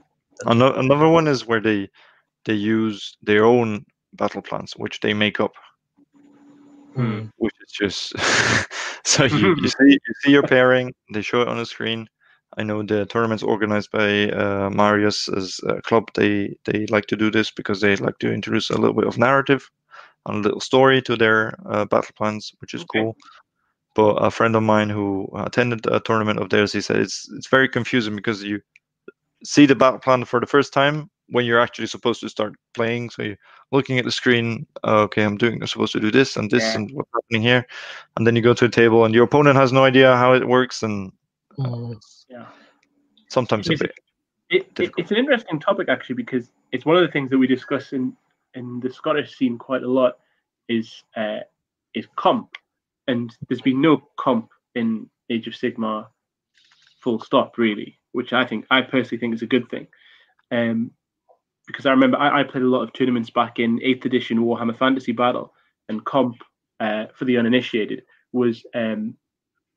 Another, 0.45 0.79
another 0.79 1.09
one 1.09 1.27
is 1.27 1.47
where 1.47 1.61
they 1.61 1.89
they 2.45 2.55
use 2.55 3.16
their 3.23 3.45
own 3.45 3.85
battle 4.14 4.43
plans, 4.43 4.73
which 4.77 5.01
they 5.01 5.12
make 5.12 5.41
up, 5.41 5.53
Hmm. 6.95 7.03
mm, 7.03 7.31
which 7.37 7.55
is 7.61 7.73
just 7.73 8.12
so 9.05 9.24
you, 9.24 9.53
you 9.57 9.68
see 9.68 9.90
you 9.92 10.14
see 10.22 10.30
your 10.32 10.42
pairing, 10.42 10.94
they 11.12 11.22
show 11.22 11.42
it 11.42 11.49
on 11.49 11.59
the 11.59 11.66
screen. 11.66 12.09
I 12.57 12.62
know 12.62 12.82
the 12.82 13.07
tournaments 13.07 13.42
organized 13.42 13.90
by 13.92 14.30
uh, 14.30 14.70
Marius's 14.70 15.61
uh, 15.68 15.80
club. 15.82 16.11
They 16.14 16.57
they 16.64 16.86
like 16.86 17.07
to 17.07 17.16
do 17.16 17.30
this 17.30 17.51
because 17.51 17.80
they 17.80 17.96
like 17.96 18.18
to 18.20 18.32
introduce 18.32 18.70
a 18.70 18.78
little 18.78 18.94
bit 18.96 19.07
of 19.07 19.18
narrative 19.18 19.70
and 20.26 20.38
a 20.38 20.40
little 20.40 20.61
story 20.61 21.03
to 21.03 21.16
their 21.16 21.55
uh, 21.66 21.84
battle 21.86 22.14
plans, 22.16 22.53
which 22.61 22.74
is 22.74 22.84
Okay. 22.84 23.01
cool. 23.01 23.16
But 23.94 24.14
a 24.16 24.30
friend 24.30 24.57
of 24.57 24.62
mine 24.62 24.90
who 24.90 25.28
attended 25.34 25.86
a 25.86 26.01
tournament 26.01 26.40
of 26.40 26.51
theirs, 26.51 26.72
he 26.72 26.80
said 26.80 26.96
it's 26.96 27.28
it's 27.36 27.49
very 27.49 27.68
confusing 27.68 28.16
because 28.16 28.42
you 28.42 28.61
see 29.44 29.66
the 29.66 29.74
battle 29.76 30.01
plan 30.01 30.24
for 30.24 30.40
the 30.40 30.46
first 30.46 30.72
time 30.72 31.11
when 31.28 31.44
you're 31.44 31.61
actually 31.61 31.86
supposed 31.86 32.20
to 32.20 32.28
start 32.28 32.55
playing. 32.74 33.11
So 33.11 33.22
you're 33.22 33.36
looking 33.71 33.99
at 33.99 34.05
the 34.05 34.12
screen. 34.12 34.66
uh, 34.85 35.03
okay, 35.03 35.25
I'm 35.25 35.37
doing. 35.37 35.61
I'm 35.61 35.66
supposed 35.66 35.93
to 35.93 36.01
do 36.01 36.11
this 36.11 36.37
and 36.37 36.51
this 36.51 36.62
Yeah. 36.62 36.77
and 36.77 36.91
what's 36.93 37.11
happening 37.14 37.43
here, 37.43 37.66
and 38.16 38.27
then 38.27 38.37
you 38.37 38.43
go 38.43 38.55
to 38.55 38.66
a 38.66 38.71
table 38.71 39.05
and 39.05 39.14
your 39.14 39.25
opponent 39.25 39.57
has 39.57 39.73
no 39.73 39.85
idea 39.85 40.16
how 40.16 40.33
it 40.35 40.47
works, 40.47 40.83
and 40.83 41.12
mm, 41.59 41.97
Yeah. 42.29 42.47
sometimes 43.29 43.69
a 43.69 43.77
bit. 43.77 43.93
It, 44.51 44.66
it, 44.79 44.93
it's 44.97 45.11
an 45.11 45.19
interesting 45.19 45.61
topic 45.61 45.91
actually 45.91 46.14
because 46.14 46.51
it's 46.73 46.87
one 46.87 46.97
of 46.97 47.03
the 47.03 47.12
things 47.12 47.29
that 47.31 47.39
we 47.39 47.47
discuss 47.47 47.93
in 47.93 48.16
in 48.55 48.81
the 48.81 48.91
Scottish 48.91 49.37
scene 49.37 49.59
quite 49.59 49.83
a 49.83 49.91
lot 49.91 50.19
is 50.69 51.05
uh, 51.16 51.41
is 51.95 52.07
comp, 52.16 52.51
and 53.07 53.37
there's 53.49 53.61
been 53.61 53.81
no 53.81 54.03
comp 54.16 54.51
in 54.75 55.11
Age 55.31 55.47
of 55.47 55.53
Sigmar, 55.53 56.07
full 57.03 57.21
stop 57.21 57.59
really, 57.59 57.99
which 58.12 58.33
I 58.33 58.47
think 58.47 58.66
I 58.71 58.81
personally 58.81 59.19
think 59.21 59.35
is 59.35 59.43
a 59.43 59.47
good 59.47 59.69
thing, 59.69 59.87
um, 60.51 60.93
because 61.69 61.87
I 61.87 61.91
remember 61.91 62.16
I, 62.16 62.41
I 62.41 62.43
played 62.43 62.64
a 62.64 62.69
lot 62.69 62.83
of 62.83 62.93
tournaments 62.93 63.31
back 63.31 63.61
in 63.61 63.81
Eighth 63.83 64.05
Edition 64.05 64.39
Warhammer 64.39 64.77
Fantasy 64.77 65.12
Battle, 65.12 65.55
and 65.89 66.05
comp 66.05 66.43
uh, 66.81 67.07
for 67.14 67.25
the 67.25 67.37
uninitiated 67.39 68.03
was 68.33 68.64
um, 68.75 69.14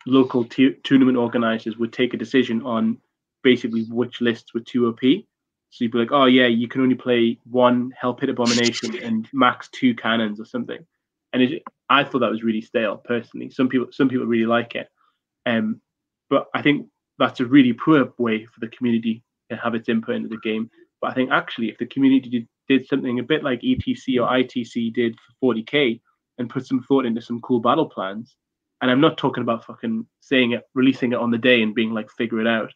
local 0.07 0.45
t- 0.45 0.75
tournament 0.83 1.17
organizers 1.17 1.77
would 1.77 1.93
take 1.93 2.13
a 2.13 2.17
decision 2.17 2.63
on 2.63 2.97
basically 3.43 3.83
which 3.83 4.21
lists 4.21 4.53
were 4.53 4.61
too 4.61 4.87
OP. 4.87 4.99
So 5.01 5.83
you'd 5.83 5.91
be 5.91 5.99
like, 5.99 6.11
oh 6.11 6.25
yeah, 6.25 6.47
you 6.47 6.67
can 6.67 6.81
only 6.81 6.95
play 6.95 7.37
one 7.49 7.93
Hell 7.97 8.13
Pit 8.13 8.29
Abomination 8.29 8.97
and 9.03 9.27
max 9.33 9.69
two 9.69 9.93
cannons 9.95 10.39
or 10.39 10.45
something. 10.45 10.79
And 11.33 11.43
it, 11.43 11.63
I 11.89 12.03
thought 12.03 12.19
that 12.19 12.31
was 12.31 12.43
really 12.43 12.61
stale 12.61 12.97
personally. 12.97 13.49
Some 13.49 13.69
people 13.69 13.87
some 13.91 14.09
people 14.09 14.25
really 14.25 14.45
like 14.45 14.75
it. 14.75 14.89
Um, 15.45 15.81
but 16.29 16.47
I 16.53 16.61
think 16.61 16.87
that's 17.19 17.39
a 17.39 17.45
really 17.45 17.73
poor 17.73 18.13
way 18.17 18.45
for 18.45 18.59
the 18.59 18.67
community 18.67 19.23
to 19.49 19.57
have 19.57 19.75
its 19.75 19.89
input 19.89 20.15
into 20.15 20.29
the 20.29 20.37
game. 20.37 20.69
But 21.01 21.11
I 21.11 21.13
think 21.13 21.31
actually, 21.31 21.69
if 21.69 21.77
the 21.77 21.87
community 21.87 22.29
did, 22.29 22.47
did 22.69 22.87
something 22.87 23.19
a 23.19 23.23
bit 23.23 23.43
like 23.43 23.61
ETC 23.61 24.21
or 24.21 24.29
ITC 24.29 24.93
did 24.93 25.17
for 25.39 25.55
40k 25.55 25.99
and 26.37 26.49
put 26.49 26.67
some 26.67 26.83
thought 26.83 27.05
into 27.05 27.21
some 27.21 27.41
cool 27.41 27.59
battle 27.59 27.87
plans, 27.87 28.35
and 28.81 28.89
I'm 28.89 29.01
not 29.01 29.17
talking 29.17 29.43
about 29.43 29.65
fucking 29.65 30.05
saying 30.19 30.51
it, 30.51 30.63
releasing 30.73 31.11
it 31.11 31.19
on 31.19 31.31
the 31.31 31.37
day 31.37 31.61
and 31.61 31.75
being 31.75 31.93
like 31.93 32.09
figure 32.11 32.39
it 32.39 32.47
out, 32.47 32.71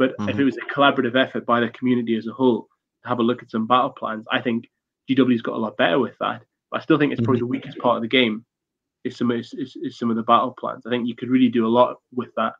but 0.00 0.16
mm-hmm. 0.16 0.30
if 0.30 0.38
it 0.38 0.44
was 0.44 0.56
a 0.56 0.74
collaborative 0.74 1.14
effort 1.14 1.44
by 1.44 1.60
the 1.60 1.68
community 1.68 2.16
as 2.16 2.26
a 2.26 2.32
whole 2.32 2.62
to 3.02 3.08
have 3.08 3.18
a 3.18 3.22
look 3.22 3.42
at 3.42 3.50
some 3.50 3.66
battle 3.66 3.90
plans, 3.90 4.24
I 4.32 4.40
think 4.40 4.66
GW's 5.10 5.42
got 5.42 5.56
a 5.56 5.58
lot 5.58 5.76
better 5.76 5.98
with 5.98 6.14
that. 6.20 6.42
But 6.70 6.80
I 6.80 6.82
still 6.82 6.98
think 6.98 7.12
it's 7.12 7.20
probably 7.20 7.40
mm-hmm. 7.40 7.46
the 7.46 7.58
weakest 7.58 7.78
part 7.78 7.96
of 7.96 8.02
the 8.02 8.08
game 8.08 8.46
is 9.04 9.18
some 9.18 9.30
is, 9.30 9.52
is, 9.52 9.76
is 9.76 9.98
some 9.98 10.08
of 10.08 10.16
the 10.16 10.22
battle 10.22 10.54
plans. 10.58 10.84
I 10.86 10.90
think 10.90 11.06
you 11.06 11.14
could 11.14 11.28
really 11.28 11.50
do 11.50 11.66
a 11.66 11.68
lot 11.68 11.96
with 12.14 12.30
that 12.36 12.54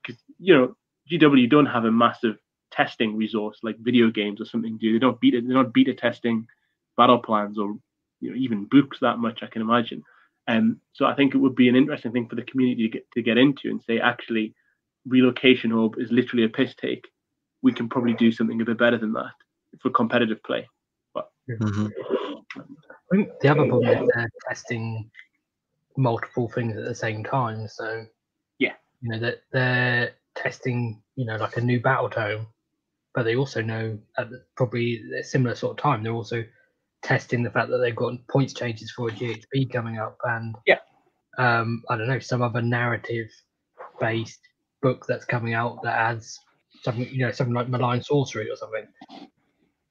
because 0.00 0.22
you 0.38 0.54
know 0.54 0.76
GW 1.10 1.50
don't 1.50 1.66
have 1.66 1.84
a 1.84 1.90
massive 1.90 2.36
testing 2.80 3.16
resource 3.16 3.58
like 3.62 3.76
video 3.78 4.10
games 4.10 4.40
or 4.40 4.46
something. 4.46 4.78
Do 4.78 4.92
they 4.92 4.98
don't 4.98 5.20
beat 5.20 5.34
it? 5.34 5.46
They're 5.46 5.56
not 5.56 5.74
beta 5.74 5.94
testing 5.94 6.46
battle 6.96 7.18
plans 7.18 7.58
or 7.58 7.76
you 8.20 8.30
know 8.30 8.36
even 8.36 8.64
books 8.70 8.98
that 9.00 9.18
much. 9.18 9.42
I 9.42 9.46
can 9.46 9.62
imagine. 9.62 10.02
And 10.46 10.58
um, 10.58 10.80
so 10.94 11.04
I 11.04 11.14
think 11.14 11.34
it 11.34 11.38
would 11.38 11.54
be 11.54 11.68
an 11.68 11.76
interesting 11.76 12.12
thing 12.12 12.26
for 12.26 12.36
the 12.36 12.42
community 12.42 12.82
to 12.84 12.88
get 12.88 13.10
to 13.12 13.22
get 13.22 13.38
into 13.38 13.68
and 13.68 13.82
say 13.82 14.00
actually, 14.00 14.54
Relocation 15.06 15.72
Orb 15.72 15.98
is 15.98 16.10
literally 16.10 16.44
a 16.44 16.48
piss 16.48 16.74
take. 16.74 17.06
We 17.62 17.72
can 17.72 17.88
probably 17.88 18.14
do 18.14 18.32
something 18.32 18.60
a 18.60 18.64
bit 18.64 18.78
better 18.78 18.98
than 18.98 19.12
that 19.12 19.32
for 19.80 19.90
competitive 19.90 20.42
play. 20.42 20.66
But 21.14 21.30
mm-hmm. 21.48 21.88
The 23.42 23.48
other 23.48 23.66
problem 23.66 23.84
is 23.84 24.08
they're 24.14 24.30
testing 24.48 25.10
multiple 25.96 26.48
things 26.48 26.76
at 26.76 26.84
the 26.84 26.94
same 26.94 27.22
time. 27.24 27.68
So 27.68 28.06
yeah, 28.58 28.74
you 29.02 29.10
know 29.10 29.18
that 29.18 29.42
they're 29.52 30.12
testing, 30.34 31.02
you 31.16 31.26
know, 31.26 31.36
like 31.36 31.56
a 31.56 31.60
new 31.60 31.80
battletome, 31.80 32.46
but 33.14 33.24
they 33.24 33.36
also 33.36 33.60
know 33.60 33.98
at 34.18 34.30
the, 34.30 34.42
probably 34.56 35.02
a 35.18 35.24
similar 35.24 35.54
sort 35.54 35.78
of 35.78 35.82
time 35.82 36.02
they're 36.02 36.12
also 36.12 36.44
testing 37.02 37.42
the 37.42 37.50
fact 37.50 37.70
that 37.70 37.78
they've 37.78 37.96
got 37.96 38.12
points 38.28 38.52
changes 38.52 38.90
for 38.90 39.08
a 39.08 39.12
GHB 39.12 39.72
coming 39.72 39.98
up 39.98 40.18
and 40.24 40.54
yeah, 40.66 40.78
um, 41.38 41.82
I 41.88 41.96
don't 41.96 42.08
know 42.08 42.18
some 42.18 42.42
other 42.42 42.62
narrative 42.62 43.28
based 43.98 44.40
book 44.82 45.06
that's 45.06 45.24
coming 45.24 45.54
out 45.54 45.82
that 45.82 45.96
adds 45.96 46.38
something, 46.82 47.08
you 47.10 47.24
know, 47.24 47.32
something 47.32 47.54
like 47.54 47.68
malign 47.68 48.02
sorcery 48.02 48.50
or 48.50 48.56
something. 48.56 48.86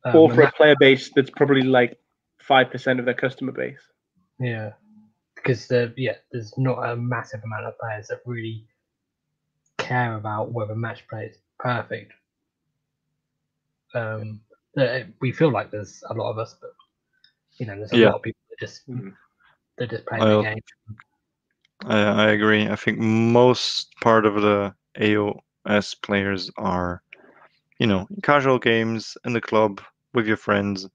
Um, 0.05 0.15
or 0.15 0.33
for 0.33 0.43
a 0.43 0.51
player 0.51 0.75
base 0.79 1.09
that's 1.15 1.29
probably 1.31 1.63
like 1.63 1.97
five 2.39 2.71
percent 2.71 2.99
of 2.99 3.05
their 3.05 3.13
customer 3.13 3.51
base. 3.51 3.79
Yeah, 4.39 4.71
because 5.35 5.67
the 5.67 5.93
yeah, 5.97 6.15
there's 6.31 6.53
not 6.57 6.87
a 6.87 6.95
massive 6.95 7.43
amount 7.43 7.65
of 7.65 7.77
players 7.79 8.07
that 8.07 8.19
really 8.25 8.65
care 9.77 10.15
about 10.15 10.51
whether 10.51 10.75
match 10.75 11.07
play 11.07 11.25
is 11.25 11.37
perfect. 11.59 12.13
Um, 13.93 14.41
we 15.19 15.31
feel 15.31 15.51
like 15.51 15.71
there's 15.71 16.03
a 16.09 16.13
lot 16.13 16.31
of 16.31 16.37
us, 16.37 16.55
but 16.61 16.71
you 17.57 17.65
know, 17.65 17.75
there's 17.75 17.91
a 17.93 17.97
yeah. 17.97 18.05
lot 18.07 18.15
of 18.15 18.21
people 18.21 18.41
that 18.49 18.59
just 18.59 18.87
mm. 18.89 19.13
they're 19.77 19.87
just 19.87 20.05
playing 20.05 20.23
the 20.23 20.41
game. 20.41 20.59
I, 21.85 22.01
I 22.01 22.29
agree. 22.31 22.67
I 22.67 22.75
think 22.75 22.99
most 22.99 23.93
part 24.01 24.25
of 24.25 24.41
the 24.41 24.73
AOS 24.99 26.01
players 26.01 26.51
are, 26.57 27.01
you 27.79 27.87
know, 27.87 28.07
casual 28.23 28.59
games 28.59 29.17
in 29.25 29.33
the 29.33 29.41
club 29.41 29.81
with 30.13 30.27
your 30.27 30.37
friends, 30.37 30.87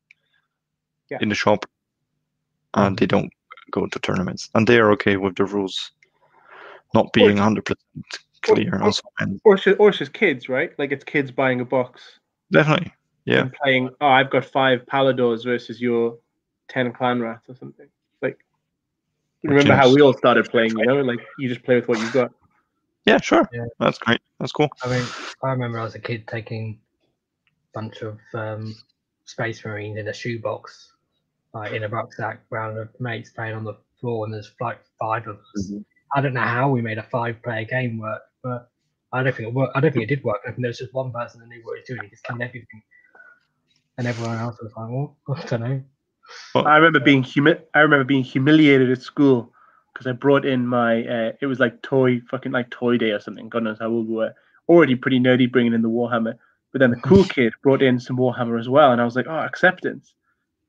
yeah. 1.10 1.18
in 1.20 1.28
the 1.28 1.34
shop, 1.34 1.66
and 2.74 2.98
they 2.98 3.06
don't 3.06 3.32
go 3.70 3.86
to 3.86 3.98
tournaments, 3.98 4.50
and 4.54 4.66
they 4.66 4.78
are 4.78 4.92
okay 4.92 5.16
with 5.16 5.36
the 5.36 5.44
rules 5.44 5.92
not 6.92 7.12
being 7.12 7.36
hundred 7.36 7.64
percent 7.64 8.04
clear. 8.42 8.80
Or, 8.80 8.88
or, 8.88 8.92
or, 9.44 9.54
it's 9.54 9.66
or 9.66 9.88
it's 9.88 9.98
just 9.98 10.12
kids, 10.12 10.48
right? 10.48 10.72
Like 10.78 10.92
it's 10.92 11.04
kids 11.04 11.30
buying 11.30 11.60
a 11.60 11.64
box. 11.64 12.20
Definitely, 12.54 12.92
yeah. 13.26 13.48
playing. 13.62 13.90
Oh, 14.00 14.06
I've 14.06 14.30
got 14.30 14.44
five 14.44 14.86
Paladors 14.86 15.44
versus 15.44 15.80
your 15.80 16.16
ten 16.68 16.92
Clan 16.92 17.20
Rats 17.20 17.48
or 17.48 17.54
something. 17.54 17.88
Like, 18.22 18.38
remember 19.42 19.74
how 19.74 19.92
we 19.92 20.00
all 20.00 20.14
started 20.14 20.48
playing? 20.50 20.78
You 20.78 20.86
know, 20.86 21.00
like 21.02 21.20
you 21.38 21.48
just 21.48 21.62
play 21.62 21.74
with 21.74 21.88
what 21.88 21.98
you've 21.98 22.12
got. 22.12 22.32
Yeah, 23.04 23.20
sure. 23.20 23.46
Yeah. 23.52 23.66
That's 23.78 23.98
great. 23.98 24.20
That's 24.40 24.52
cool. 24.52 24.70
I 24.82 24.88
mean, 24.88 25.04
I 25.42 25.50
remember 25.50 25.78
as 25.78 25.94
a 25.94 25.98
kid 25.98 26.26
taking 26.26 26.78
a 27.46 27.78
bunch 27.78 28.00
of 28.00 28.18
um, 28.32 28.74
Space 29.26 29.62
Marines 29.64 29.98
in 29.98 30.08
a 30.08 30.12
shoebox, 30.12 30.94
like 31.52 31.72
in 31.72 31.84
a 31.84 31.88
rucksack, 31.88 32.40
around 32.50 32.78
of 32.78 32.88
mates 33.00 33.30
playing 33.30 33.54
on 33.54 33.64
the 33.64 33.76
floor, 34.00 34.24
and 34.24 34.32
there's 34.32 34.52
like 34.60 34.78
five 34.98 35.26
of 35.26 35.36
us. 35.36 35.70
Mm-hmm. 35.70 35.82
I 36.14 36.20
don't 36.20 36.34
know 36.34 36.40
how 36.40 36.70
we 36.70 36.80
made 36.80 36.98
a 36.98 37.02
five-player 37.02 37.64
game 37.64 37.98
work, 37.98 38.22
but 38.42 38.70
I 39.14 39.22
don't 39.22 39.34
think 39.34 39.48
it 39.48 39.54
worked. 39.54 39.76
I 39.76 39.80
don't 39.80 39.92
think 39.92 40.02
it 40.02 40.14
did 40.14 40.24
work. 40.24 40.40
I 40.44 40.48
think 40.48 40.62
there 40.62 40.68
was 40.68 40.78
just 40.78 40.92
one 40.92 41.12
person 41.12 41.40
that 41.40 41.48
knew 41.48 41.60
what 41.62 41.76
he 41.76 41.80
was 41.80 41.86
doing. 41.86 42.00
He 42.02 42.08
just 42.10 42.24
killed 42.24 42.42
everything, 42.42 42.82
and 43.96 44.08
everyone 44.08 44.38
else 44.38 44.58
was 44.60 44.72
like, 44.76 44.88
"Well, 44.90 45.16
I 45.36 45.46
don't 45.46 45.60
know." 45.60 45.82
Well, 46.54 46.66
I 46.66 46.76
remember 46.76 47.00
being 47.00 47.22
humi- 47.22 47.60
I 47.74 47.80
remember 47.80 48.04
being 48.04 48.24
humiliated 48.24 48.90
at 48.90 49.02
school 49.02 49.52
because 49.92 50.08
I 50.08 50.12
brought 50.12 50.44
in 50.44 50.66
my. 50.66 51.04
Uh, 51.06 51.32
it 51.40 51.46
was 51.46 51.60
like 51.60 51.80
toy, 51.82 52.20
fucking 52.28 52.50
like 52.50 52.70
toy 52.70 52.98
day 52.98 53.12
or 53.12 53.20
something. 53.20 53.48
God 53.48 53.62
knows 53.62 53.78
how 53.78 53.88
old 53.88 54.08
we 54.08 54.16
were. 54.16 54.34
Already 54.68 54.96
pretty 54.96 55.20
nerdy 55.20 55.50
bringing 55.50 55.74
in 55.74 55.82
the 55.82 55.90
Warhammer, 55.90 56.34
but 56.72 56.80
then 56.80 56.90
the 56.90 56.96
cool 56.96 57.24
kid 57.36 57.52
brought 57.62 57.82
in 57.82 58.00
some 58.00 58.16
Warhammer 58.16 58.58
as 58.58 58.68
well, 58.68 58.90
and 58.90 59.00
I 59.00 59.04
was 59.04 59.14
like, 59.14 59.26
"Oh, 59.28 59.38
acceptance." 59.38 60.12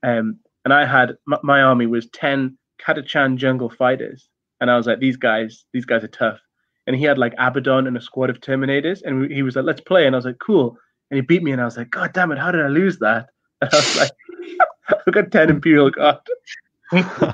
Um, 0.04 0.38
and 0.66 0.74
I 0.74 0.86
had 0.86 1.18
my, 1.26 1.40
my 1.42 1.62
army 1.62 1.88
was 1.88 2.08
ten 2.08 2.58
Catachan 2.80 3.38
jungle 3.38 3.70
fighters, 3.70 4.30
and 4.62 4.70
I 4.70 4.78
was 4.78 4.86
like, 4.86 5.00
"These 5.00 5.18
guys, 5.18 5.66
these 5.74 5.86
guys 5.86 6.04
are 6.04 6.10
tough." 6.10 6.40
And 6.88 6.96
he 6.96 7.04
had 7.04 7.18
like 7.18 7.34
Abaddon 7.38 7.88
and 7.88 7.98
a 7.98 8.02
squad 8.02 8.30
of 8.30 8.40
Terminators, 8.42 9.02
and 9.04 9.32
he 9.32 9.42
was 9.42 9.56
like, 9.56 9.66
"Let's 9.66 9.82
play," 9.82 10.06
and 10.06 10.16
I 10.16 10.18
was 10.18 10.26
like, 10.26 10.40
"Cool." 10.40 10.78
And 11.10 11.18
he 11.18 11.22
beat 11.22 11.44
me, 11.44 11.52
and 11.52 11.62
I 11.62 11.66
was 11.66 11.78
like, 11.78 11.90
"God 11.90 12.14
damn 12.14 12.32
it, 12.32 12.38
how 12.38 12.52
did 12.52 12.62
I 12.62 12.68
lose 12.68 13.00
that?" 13.00 13.30
And 13.62 13.70
I 13.74 13.78
was 13.78 14.00
like. 14.00 14.12
I've 15.08 15.14
got 15.14 15.32
10 15.32 15.50
Imperial 15.50 15.90
Guard. 15.90 16.20
yeah. 16.94 17.34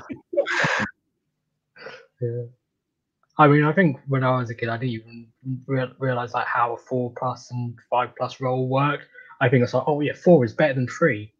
I 3.38 3.48
mean, 3.48 3.64
I 3.64 3.72
think 3.72 3.98
when 4.06 4.24
I 4.24 4.36
was 4.38 4.50
a 4.50 4.54
kid, 4.54 4.68
I 4.68 4.76
didn't 4.76 4.92
even 4.92 5.26
re- 5.66 5.92
realize 5.98 6.34
like 6.34 6.46
how 6.46 6.74
a 6.74 6.76
four 6.76 7.12
plus 7.16 7.50
and 7.50 7.74
five 7.90 8.10
plus 8.16 8.40
roll 8.40 8.68
worked. 8.68 9.06
I 9.40 9.48
think 9.48 9.62
I 9.62 9.64
was 9.64 9.74
like, 9.74 9.84
oh 9.86 10.00
yeah, 10.00 10.12
four 10.14 10.44
is 10.44 10.52
better 10.52 10.74
than 10.74 10.86
three 10.86 11.32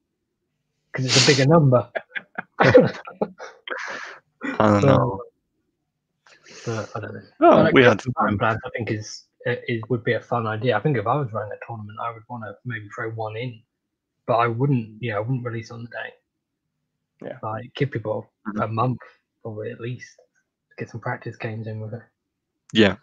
because 0.90 1.06
it's 1.06 1.22
a 1.22 1.26
bigger 1.26 1.46
number. 1.46 1.88
I 2.58 2.72
don't 4.58 4.84
know. 4.84 5.22
But 6.66 6.90
I 6.94 7.00
don't 7.00 7.14
know. 7.14 7.22
Oh, 7.40 7.70
we 7.72 7.82
had 7.82 8.02
plans. 8.16 8.40
I 8.42 8.56
think 8.76 8.90
is 8.90 9.24
it 9.44 9.80
would 9.90 10.04
be 10.04 10.12
a 10.12 10.20
fun 10.20 10.46
idea. 10.46 10.76
I 10.76 10.80
think 10.80 10.96
if 10.96 11.06
I 11.06 11.16
was 11.16 11.32
running 11.32 11.52
a 11.52 11.66
tournament, 11.66 11.98
I 12.00 12.12
would 12.12 12.22
want 12.28 12.44
to 12.44 12.54
maybe 12.64 12.88
throw 12.94 13.10
one 13.10 13.36
in 13.36 13.60
but 14.26 14.34
I 14.34 14.46
wouldn't, 14.46 14.96
yeah, 15.00 15.16
I 15.16 15.20
wouldn't 15.20 15.44
release 15.44 15.70
on 15.70 15.82
the 15.82 15.88
day. 15.88 17.28
Yeah. 17.28 17.38
Like 17.42 17.72
give 17.74 17.90
people 17.90 18.30
mm-hmm. 18.48 18.60
a 18.60 18.68
month 18.68 18.98
probably 19.42 19.70
at 19.70 19.80
least 19.80 20.16
to 20.16 20.76
get 20.78 20.90
some 20.90 21.00
practice 21.00 21.36
games 21.36 21.66
in 21.66 21.80
with 21.80 21.94
it. 21.94 22.02
Yeah. 22.72 22.96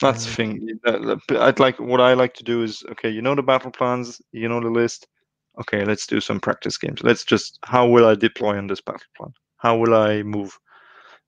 That's 0.00 0.24
um, 0.26 0.30
the 0.30 0.36
thing. 0.36 1.20
I'd 1.38 1.60
like 1.60 1.78
what 1.78 2.00
I 2.00 2.14
like 2.14 2.34
to 2.34 2.44
do 2.44 2.62
is 2.62 2.84
okay. 2.90 3.08
You 3.08 3.22
know 3.22 3.34
the 3.34 3.42
battle 3.42 3.70
plans. 3.70 4.20
You 4.32 4.48
know 4.48 4.60
the 4.60 4.68
list. 4.68 5.06
Okay, 5.60 5.84
let's 5.84 6.06
do 6.06 6.20
some 6.20 6.40
practice 6.40 6.76
games. 6.76 7.02
Let's 7.02 7.24
just 7.24 7.58
how 7.62 7.86
will 7.88 8.06
I 8.06 8.16
deploy 8.16 8.58
on 8.58 8.66
this 8.66 8.80
battle 8.80 9.06
plan? 9.16 9.32
How 9.56 9.78
will 9.78 9.94
I 9.94 10.22
move 10.22 10.58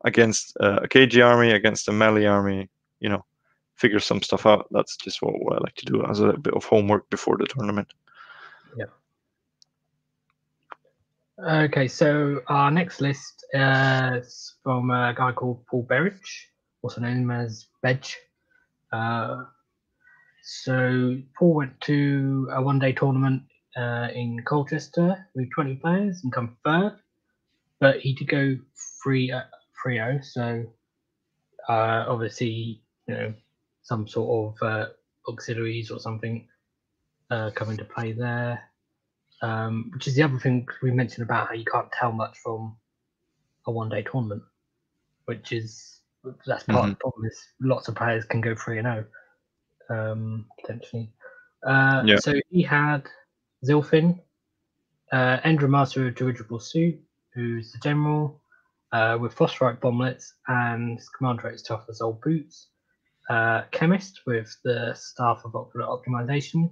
against 0.05 0.57
uh, 0.61 0.81
a 0.83 0.89
KG 0.89 1.25
army 1.25 1.51
against 1.51 1.89
a 1.89 1.93
melee 1.93 2.27
army? 2.27 2.69
You 3.01 3.11
know, 3.11 3.25
figure 3.77 4.01
some 4.01 4.23
stuff 4.23 4.47
out. 4.47 4.67
That's 4.71 4.97
just 4.97 5.23
what, 5.23 5.35
what 5.39 5.57
I 5.57 5.59
like 5.59 5.75
to 5.77 5.87
do 5.87 6.05
as 6.07 6.21
a 6.21 6.33
bit 6.33 6.55
of 6.55 6.65
homework 6.65 7.09
before 7.11 7.37
the 7.37 7.47
tournament. 7.47 7.89
Yeah. 8.77 8.87
Okay, 11.39 11.87
so 11.87 12.41
our 12.49 12.71
next 12.71 13.01
list 13.01 13.45
is 13.53 14.55
from 14.63 14.91
a 14.91 15.15
guy 15.15 15.33
called 15.33 15.65
Paul 15.67 15.83
Berridge, 15.83 16.49
also 16.83 17.01
known 17.03 17.31
as 17.31 17.67
Bedge. 17.85 18.17
Uh, 18.93 19.45
so 20.43 21.19
Paul 21.39 21.55
went 21.55 21.81
to 21.83 22.49
a 22.53 22.63
one-day 22.63 22.93
tournament 22.93 23.43
uh, 23.77 24.09
in 24.15 24.43
Colchester 24.45 25.27
with 25.35 25.51
20 25.53 25.77
players 25.77 26.21
and 26.23 26.33
come 26.33 26.57
third, 26.65 26.97
but 27.81 28.01
he 28.01 28.15
did 28.15 28.29
go 28.29 28.57
free 29.03 29.31
uh, 29.31 29.43
3 29.83 30.23
So 30.23 30.65
uh, 31.69 32.05
obviously, 32.09 32.83
you 33.07 33.15
know, 33.15 33.35
some 33.83 34.07
sort 34.09 34.57
of 34.61 34.67
uh, 34.67 34.87
auxiliaries 35.29 35.91
or 35.91 35.99
something 35.99 36.47
uh, 37.31 37.51
come 37.55 37.71
into 37.71 37.85
play 37.85 38.13
there. 38.13 38.63
Um, 39.43 39.91
which 39.93 40.07
is 40.07 40.15
the 40.15 40.23
other 40.23 40.39
thing 40.39 40.67
we 40.83 40.91
mentioned 40.91 41.25
about 41.25 41.49
how 41.49 41.55
you 41.55 41.65
can't 41.65 41.93
tell 41.93 42.11
much 42.11 42.39
from 42.39 42.75
a 43.67 43.71
one 43.71 43.91
day 43.91 44.03
tournament, 44.03 44.43
which 45.27 45.53
is 45.53 46.01
that's 46.47 46.65
part 46.65 46.79
mm-hmm. 46.79 46.85
of 46.85 46.91
the 46.91 46.97
problem 46.97 47.27
is 47.27 47.39
lots 47.61 47.89
of 47.89 47.95
players 47.95 48.25
can 48.25 48.41
go 48.41 48.55
three 48.55 48.79
and 48.79 48.87
zero 48.87 49.05
oh, 49.91 49.95
um, 49.95 50.47
potentially. 50.61 51.11
Uh, 51.67 52.03
yeah. 52.07 52.17
So 52.17 52.35
he 52.49 52.63
had 52.63 53.03
Zilfin, 53.65 54.21
uh, 55.13 55.39
Endra 55.45 55.69
of 56.07 56.15
Dirigible 56.15 56.61
Suit, 56.61 56.99
who's 57.35 57.73
the 57.73 57.79
general 57.79 58.41
uh, 58.93 59.19
with 59.21 59.35
phosphorite 59.35 59.81
bomblets 59.81 60.25
and 60.49 61.01
command 61.19 61.45
rates 61.45 61.71
as 61.91 62.01
old 62.01 62.21
boots. 62.23 62.69
uh, 63.31 63.63
chemist 63.73 64.21
with 64.27 64.57
the 64.65 64.95
staff 64.95 65.43
of 65.45 65.55
ocular 65.57 65.87
optimization, 65.87 66.71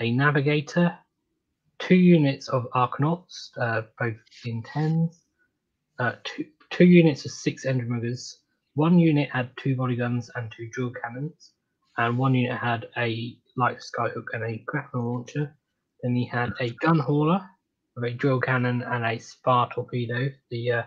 a 0.00 0.10
navigator, 0.12 0.98
two 1.80 1.96
units 1.96 2.48
of 2.48 2.66
arkanauts, 2.74 3.50
uh, 3.60 3.82
both 3.98 4.16
in 4.46 4.62
tens, 4.62 5.22
uh, 6.00 6.14
two, 6.24 6.46
two 6.70 6.86
units 6.86 7.26
of 7.26 7.32
six 7.32 7.66
Endrinriggers. 7.66 8.34
One 8.74 8.98
unit 8.98 9.30
had 9.30 9.50
two 9.58 9.76
body 9.76 9.96
guns 9.96 10.30
and 10.36 10.52
two 10.52 10.68
drill 10.72 10.92
cannons, 10.92 11.52
and 11.98 12.18
one 12.18 12.34
unit 12.34 12.58
had 12.58 12.88
a 12.98 13.36
light 13.56 13.78
skyhook 13.78 14.26
and 14.34 14.44
a 14.44 14.62
grapnel 14.66 15.12
launcher. 15.14 15.56
Then 16.02 16.16
he 16.16 16.26
had 16.26 16.52
a 16.60 16.70
Gunhauler 16.84 17.46
with 17.96 18.12
a 18.12 18.14
drill 18.16 18.40
cannon 18.40 18.82
and 18.82 19.04
a 19.04 19.18
spar 19.20 19.70
torpedo, 19.72 20.30
the 20.50 20.84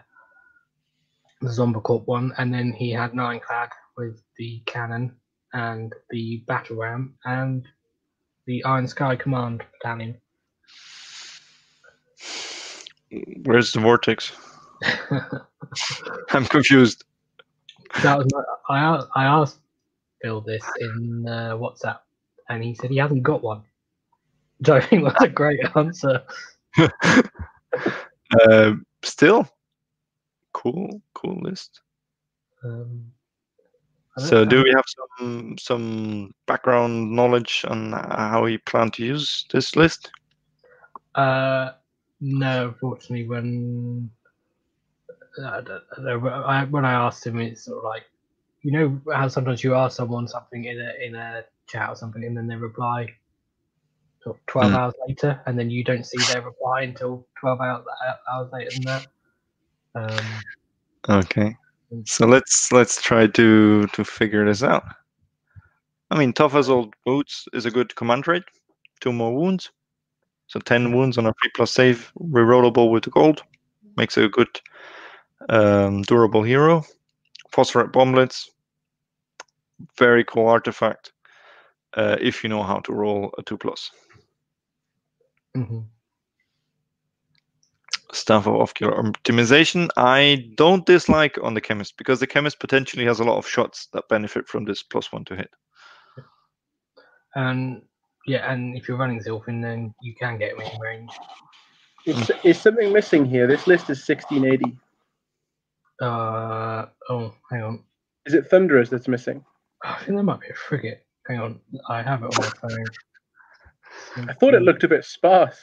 the 1.41 1.49
Zombicorp 1.49 2.05
one, 2.07 2.33
and 2.37 2.53
then 2.53 2.71
he 2.71 2.91
had 2.91 3.13
Nironclad 3.13 3.69
with 3.95 4.21
the 4.37 4.61
cannon 4.65 5.15
and 5.53 5.93
the 6.09 6.43
battle 6.47 6.77
ram 6.77 7.15
and 7.25 7.65
the 8.45 8.63
Iron 8.63 8.87
Sky 8.87 9.15
Command 9.15 9.63
battalion. 9.73 10.17
Where's 13.43 13.71
the 13.71 13.79
vortex? 13.79 14.31
I'm 16.29 16.45
confused. 16.45 17.03
that 18.03 18.17
was 18.17 18.27
my, 18.31 18.43
I 18.69 19.03
I 19.15 19.25
asked 19.25 19.59
Bill 20.21 20.41
this 20.41 20.63
in 20.79 21.25
uh, 21.27 21.55
WhatsApp, 21.57 21.99
and 22.49 22.63
he 22.63 22.75
said 22.75 22.89
he 22.89 22.97
hasn't 22.97 23.23
got 23.23 23.41
one. 23.43 23.63
Which 24.59 24.69
I 24.69 24.81
think 24.81 25.03
was 25.03 25.13
a 25.21 25.27
great 25.27 25.59
answer. 25.75 26.23
Uh, 28.41 28.73
still, 29.03 29.47
cool, 30.53 31.01
cool 31.17 31.39
list. 31.41 31.81
Um, 32.63 33.11
So, 34.17 34.45
do 34.45 34.63
we 34.63 34.71
have 34.75 34.85
some 35.17 35.57
some 35.59 36.31
background 36.47 37.11
knowledge 37.11 37.65
on 37.67 37.91
how 37.91 38.43
we 38.43 38.57
plan 38.57 38.89
to 38.91 39.05
use 39.05 39.45
this 39.51 39.75
list? 39.75 40.09
Uh, 41.15 41.71
no, 42.19 42.69
unfortunately, 42.69 43.27
when 43.27 44.09
I 45.43 45.61
don't, 45.61 45.83
know, 45.99 46.29
I, 46.29 46.65
when 46.65 46.85
I 46.85 46.93
asked 46.93 47.25
him, 47.25 47.39
it's 47.39 47.65
sort 47.65 47.77
of 47.79 47.83
like 47.83 48.03
you 48.63 48.71
know 48.71 49.01
how 49.13 49.27
sometimes 49.27 49.63
you 49.63 49.75
ask 49.75 49.97
someone 49.97 50.27
something 50.27 50.65
in 50.65 50.79
a 50.79 51.05
in 51.05 51.15
a 51.15 51.43
chat 51.67 51.89
or 51.89 51.95
something, 51.95 52.23
and 52.23 52.35
then 52.35 52.47
they 52.47 52.55
reply 52.55 53.07
sort 54.23 54.37
of 54.37 54.45
twelve 54.47 54.73
Mm. 54.73 54.75
hours 54.75 54.93
later, 55.07 55.41
and 55.45 55.57
then 55.57 55.69
you 55.69 55.83
don't 55.83 56.05
see 56.05 56.17
their 56.17 56.41
reply 56.41 56.81
until 56.83 57.25
twelve 57.39 57.61
hours 57.61 57.85
hours 58.31 58.49
later 58.51 58.71
than 58.71 58.83
that. 58.83 59.05
Um, 59.95 60.25
Okay, 61.09 61.55
so 62.05 62.25
let's 62.25 62.71
let's 62.71 63.01
try 63.01 63.27
to 63.27 63.87
to 63.87 64.03
figure 64.03 64.45
this 64.45 64.63
out. 64.63 64.83
I 66.11 66.17
mean, 66.17 66.33
tough 66.33 66.55
as 66.55 66.69
old 66.69 66.93
boots 67.05 67.47
is 67.53 67.65
a 67.65 67.71
good 67.71 67.95
command 67.95 68.27
rate. 68.27 68.43
Two 68.99 69.11
more 69.13 69.35
wounds, 69.35 69.71
so 70.47 70.59
ten 70.59 70.93
wounds 70.95 71.17
on 71.17 71.25
a 71.27 71.33
three 71.41 71.51
plus 71.55 71.71
save, 71.71 72.11
rerollable 72.19 72.91
with 72.91 73.03
the 73.03 73.09
gold, 73.11 73.43
makes 73.97 74.17
a 74.17 74.27
good 74.29 74.49
um, 75.49 76.01
durable 76.03 76.43
hero. 76.43 76.83
Phosphorite 77.51 77.91
bomblets, 77.91 78.49
very 79.97 80.23
cool 80.23 80.47
artifact. 80.47 81.13
Uh, 81.93 82.17
if 82.21 82.43
you 82.43 82.49
know 82.49 82.63
how 82.63 82.79
to 82.79 82.93
roll 82.93 83.33
a 83.37 83.43
two 83.43 83.57
plus. 83.57 83.91
mhm. 85.55 85.96
Staff 88.13 88.47
of 88.47 88.55
ocular 88.55 88.93
optimization. 88.93 89.89
I 89.97 90.49
don't 90.55 90.85
dislike 90.85 91.37
on 91.43 91.53
the 91.53 91.61
chemist 91.61 91.97
because 91.97 92.19
the 92.19 92.27
chemist 92.27 92.59
potentially 92.59 93.05
has 93.05 93.19
a 93.19 93.23
lot 93.23 93.37
of 93.37 93.47
shots 93.47 93.87
that 93.93 94.07
benefit 94.07 94.47
from 94.47 94.65
this 94.65 94.81
plus 94.83 95.11
one 95.11 95.25
to 95.25 95.35
hit. 95.35 95.49
And 97.35 97.81
yeah, 98.25 98.51
and 98.51 98.77
if 98.77 98.87
you're 98.87 98.97
running 98.97 99.19
Zilfin, 99.19 99.61
then 99.61 99.93
you 100.01 100.15
can 100.15 100.37
get 100.37 100.53
him 100.53 100.61
in 100.61 100.79
range. 100.79 101.11
Is, 102.05 102.31
is 102.43 102.59
something 102.59 102.93
missing 102.93 103.25
here? 103.25 103.47
This 103.47 103.67
list 103.67 103.89
is 103.89 104.07
1680. 104.07 104.77
Uh, 106.01 106.85
oh, 107.09 107.33
hang 107.51 107.63
on. 107.63 107.83
Is 108.25 108.33
it 108.33 108.47
Thunderers 108.47 108.89
that's 108.89 109.07
missing? 109.07 109.43
I 109.83 109.95
think 109.95 110.15
there 110.15 110.23
might 110.23 110.41
be 110.41 110.47
a 110.49 110.53
frigate. 110.53 111.05
Hang 111.27 111.39
on, 111.39 111.59
I 111.89 112.01
have 112.01 112.23
it 112.23 112.37
on 112.37 112.45
my 112.45 112.69
phone. 112.69 114.29
I 114.29 114.33
thought 114.33 114.53
it 114.53 114.61
looked 114.61 114.83
a 114.83 114.87
bit 114.87 115.03
sparse. 115.03 115.57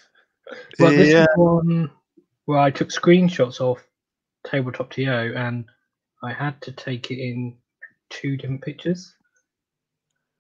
Well, 0.78 0.90
this 0.90 1.12
yeah, 1.12 1.22
is 1.22 1.28
one 1.36 1.90
where 2.47 2.59
I 2.59 2.70
took 2.70 2.88
screenshots 2.90 3.61
of 3.61 3.78
Tabletop 4.47 4.90
TO 4.90 5.32
and 5.36 5.64
I 6.22 6.32
had 6.32 6.61
to 6.62 6.72
take 6.72 7.11
it 7.11 7.18
in 7.18 7.57
two 8.11 8.36
different 8.36 8.62
pictures. 8.62 9.14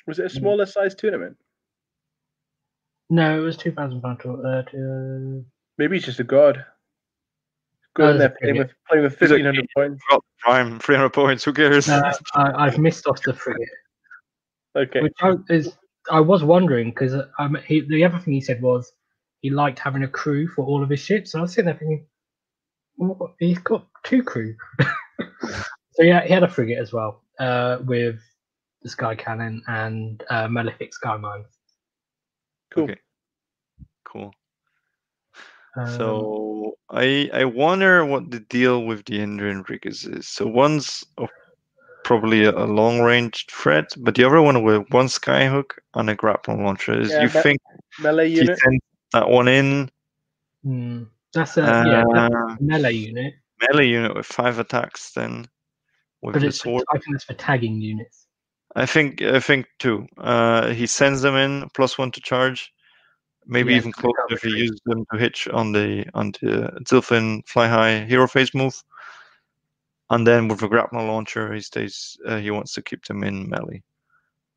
Was 0.06 0.18
it 0.18 0.26
a 0.26 0.30
smaller 0.30 0.66
size 0.66 0.94
tournament? 0.94 1.36
No, 3.10 3.38
it 3.38 3.42
was 3.42 3.56
two 3.56 3.72
thousand 3.72 4.02
pound. 4.02 4.20
Uh, 4.24 4.62
Maybe 5.78 5.96
he's 5.96 6.04
just 6.04 6.20
a 6.20 6.24
god. 6.24 6.64
Go 7.94 8.04
Oh, 8.06 8.10
in 8.10 8.18
there 8.18 8.28
there's 8.28 8.38
playing 8.40 8.58
with 8.58 8.70
playing 8.88 9.04
with 9.04 9.20
1500 9.20 9.66
points. 9.74 10.02
got 10.10 10.24
prime 10.40 10.78
300 10.78 11.10
points. 11.10 11.44
Who 11.44 11.52
cares? 11.52 11.88
no, 11.88 12.02
I, 12.34 12.66
I've 12.66 12.78
missed 12.78 13.06
off 13.06 13.22
the 13.22 13.32
frigate, 13.34 13.68
Okay. 14.76 15.00
which 15.00 15.12
I, 15.22 15.34
is 15.48 15.76
I 16.10 16.20
was 16.20 16.42
wondering 16.44 16.90
because 16.90 17.14
um, 17.38 17.56
the 17.68 18.04
other 18.04 18.18
thing 18.18 18.34
he 18.34 18.40
said 18.40 18.60
was 18.60 18.90
he 19.44 19.50
liked 19.50 19.78
having 19.78 20.04
a 20.04 20.08
crew 20.08 20.48
for 20.48 20.64
all 20.64 20.82
of 20.82 20.88
his 20.88 21.00
ships. 21.00 21.34
And 21.34 21.40
I 21.40 21.42
was 21.42 21.52
sitting 21.52 21.66
there 21.66 21.74
thinking, 21.74 22.06
what? 22.96 23.32
he's 23.38 23.58
got 23.58 23.86
two 24.02 24.22
crew. 24.22 24.56
so 25.92 26.02
yeah, 26.02 26.24
he 26.24 26.32
had 26.32 26.42
a 26.42 26.48
frigate 26.48 26.78
as 26.78 26.94
well 26.94 27.20
uh, 27.38 27.76
with 27.84 28.16
the 28.80 28.88
Sky 28.88 29.14
Cannon 29.14 29.62
and 29.66 30.22
uh, 30.30 30.48
Malefic 30.48 30.94
Sky 30.94 31.18
Mine. 31.18 31.44
Cool. 32.72 32.84
Okay. 32.84 32.96
Cool. 34.04 34.32
Um, 35.76 35.88
So 35.88 36.78
I 36.88 37.28
I 37.34 37.44
wonder 37.44 38.06
what 38.06 38.30
the 38.30 38.40
deal 38.40 38.86
with 38.86 39.04
the 39.04 39.18
Endrinriggers 39.18 40.08
is. 40.18 40.26
So 40.26 40.46
one's 40.46 41.04
a, 41.18 41.28
probably 42.04 42.44
a, 42.46 42.50
a 42.52 42.64
long 42.64 43.02
range 43.02 43.44
threat, 43.50 43.92
but 43.98 44.14
the 44.14 44.24
other 44.24 44.40
one 44.40 44.62
with 44.62 44.86
one 44.88 45.08
skyhook 45.08 45.72
and 45.96 46.08
a 46.08 46.14
grapple 46.14 46.56
launcher. 46.56 46.98
Is 46.98 47.10
Yeah, 47.10 47.24
you 47.24 47.28
that- 47.28 47.42
think 47.42 47.58
Melee 48.00 48.28
unit. 48.28 48.58
sends 48.58 48.82
that 49.14 49.28
one 49.28 49.48
in 49.48 49.90
Hmm. 50.64 51.04
That's 51.34 51.56
a 51.56 51.60
yeah, 51.60 52.04
that's 52.12 52.34
uh, 52.34 52.38
a 52.38 52.56
melee 52.60 52.92
unit, 52.92 53.34
melee 53.60 53.88
unit 53.88 54.14
with 54.14 54.26
five 54.26 54.58
attacks, 54.58 55.12
then 55.12 55.46
with 56.22 56.34
but 56.34 56.42
it's 56.42 56.58
for, 56.58 56.80
sword? 56.80 56.84
I 56.92 56.98
think 56.98 57.16
it's 57.16 57.24
for 57.24 57.34
tagging 57.34 57.80
units. 57.80 58.26
I 58.76 58.86
think 58.86 59.20
I 59.20 59.40
think 59.40 59.66
too. 59.78 60.06
Uh, 60.16 60.68
he 60.68 60.86
sends 60.86 61.22
them 61.22 61.34
in 61.34 61.68
plus 61.74 61.98
one 61.98 62.12
to 62.12 62.20
charge, 62.20 62.72
maybe 63.46 63.72
Yeah, 63.72 63.78
even 63.78 63.92
closer 63.92 64.14
if 64.30 64.42
he 64.42 64.50
uses 64.50 64.80
them 64.86 65.04
to 65.12 65.18
hitch 65.18 65.48
on 65.48 65.72
the 65.72 66.06
on 66.14 66.32
the 66.40 66.70
Zilfin 66.84 67.46
fly 67.46 67.68
high 67.68 68.04
hero 68.04 68.26
phase 68.26 68.54
move. 68.54 68.82
And 70.10 70.26
then 70.26 70.48
with 70.48 70.62
a 70.62 70.68
grapnel 70.68 71.06
launcher, 71.06 71.52
he 71.52 71.60
stays. 71.60 72.16
Uh, 72.26 72.38
he 72.38 72.50
wants 72.50 72.74
to 72.74 72.82
keep 72.82 73.04
them 73.04 73.24
in 73.24 73.48
melee. 73.48 73.82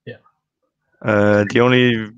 Yeah. 0.05 0.17
Uh, 1.01 1.43
the 1.49 1.59
only 1.59 2.11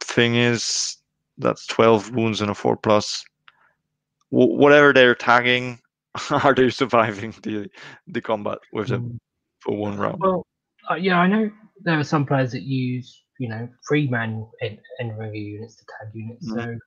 thing 0.00 0.36
is 0.36 0.98
that's 1.38 1.66
twelve 1.66 2.10
wounds 2.14 2.40
and 2.40 2.50
a 2.50 2.54
four 2.54 2.76
plus. 2.76 3.24
Wh- 4.30 4.54
whatever 4.58 4.92
they're 4.92 5.14
tagging, 5.14 5.80
are 6.30 6.54
they 6.54 6.70
surviving 6.70 7.34
the 7.42 7.68
the 8.06 8.20
combat 8.20 8.58
with 8.72 8.88
them 8.88 9.02
Hmm. 9.02 9.16
for 9.60 9.76
one 9.76 9.98
round? 9.98 10.20
Well, 10.20 10.46
uh, 10.90 10.94
yeah, 10.96 11.18
I 11.18 11.26
know 11.26 11.50
there 11.82 11.98
are 11.98 12.04
some 12.04 12.24
players 12.26 12.52
that 12.52 12.62
use 12.62 13.22
you 13.38 13.48
know 13.48 13.68
free 13.86 14.06
man 14.08 14.46
en- 14.62 14.78
Endrinrigger 15.00 15.44
units 15.44 15.76
to 15.76 15.84
tag 15.98 16.14
units. 16.14 16.50
Mm. 16.52 16.78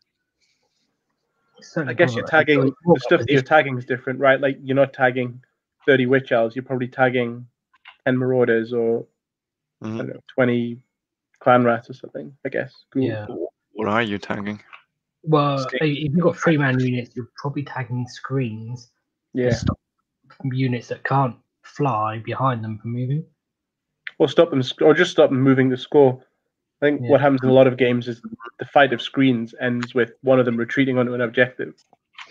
So 1.60 1.84
I 1.88 1.93
guess 1.93 2.16
you're 2.16 2.28
tagging 2.28 2.62
the 2.66 3.00
stuff 3.00 3.22
that 3.22 3.30
you're 3.32 3.41
tagging 3.41 3.78
is 3.78 3.86
different, 3.86 4.20
right? 4.20 4.39
Like 4.39 4.58
you're 4.62 4.76
not 4.76 4.93
tagging 4.93 5.41
30 5.88 6.06
witch 6.06 6.32
elves, 6.32 6.56
you're 6.56 6.64
probably 6.64 6.88
tagging 6.88 7.48
10 8.06 8.18
marauders 8.18 8.74
or 8.74 9.08
I 9.82 9.88
Mhm. 9.88 9.98
don't 9.98 10.08
know, 10.10 10.20
20 10.36 10.80
clan 11.39 11.64
rats 11.64 11.89
or 11.89 11.93
something, 11.93 12.36
I 12.45 12.50
guess. 12.50 12.74
Cool. 12.93 13.04
Yeah. 13.08 13.26
What 13.78 13.88
are 13.89 14.01
you 14.01 14.17
tagging? 14.17 14.59
Well, 15.21 15.55
Escape. 15.55 15.82
if 15.84 16.11
you've 16.15 16.19
got 16.19 16.36
three 16.36 16.57
man 16.57 16.80
units, 16.80 17.15
you're 17.15 17.30
probably 17.36 17.61
tagging 17.63 18.07
screens 18.07 18.89
to 19.36 19.43
Yeah. 19.43 19.51
stop 19.53 19.80
units 20.51 20.88
that 20.88 21.03
can't 21.03 21.36
fly 21.61 22.17
behind 22.25 22.63
them 22.63 22.80
from 22.80 22.93
moving. 22.93 23.23
Or 24.17 24.28
stop 24.28 24.49
them, 24.49 24.63
sc- 24.63 24.82
or 24.82 24.95
just 24.95 25.11
stop 25.11 25.30
them 25.30 25.41
moving 25.41 25.69
the 25.69 25.78
score. 25.78 26.19
I 26.82 26.86
think 26.88 27.01
Yeah. 27.03 27.09
what 27.11 27.21
happens 27.21 27.43
in 27.43 27.49
a 27.49 27.53
lot 27.53 27.67
of 27.67 27.78
games 27.78 28.07
is 28.07 28.19
the 28.57 28.65
fight 28.65 28.93
of 28.93 29.01
screens 29.01 29.53
ends 29.61 29.93
with 29.93 30.13
one 30.21 30.39
of 30.39 30.45
them 30.45 30.57
retreating 30.57 30.97
onto 30.97 31.13
an 31.13 31.21
objective. 31.21 31.75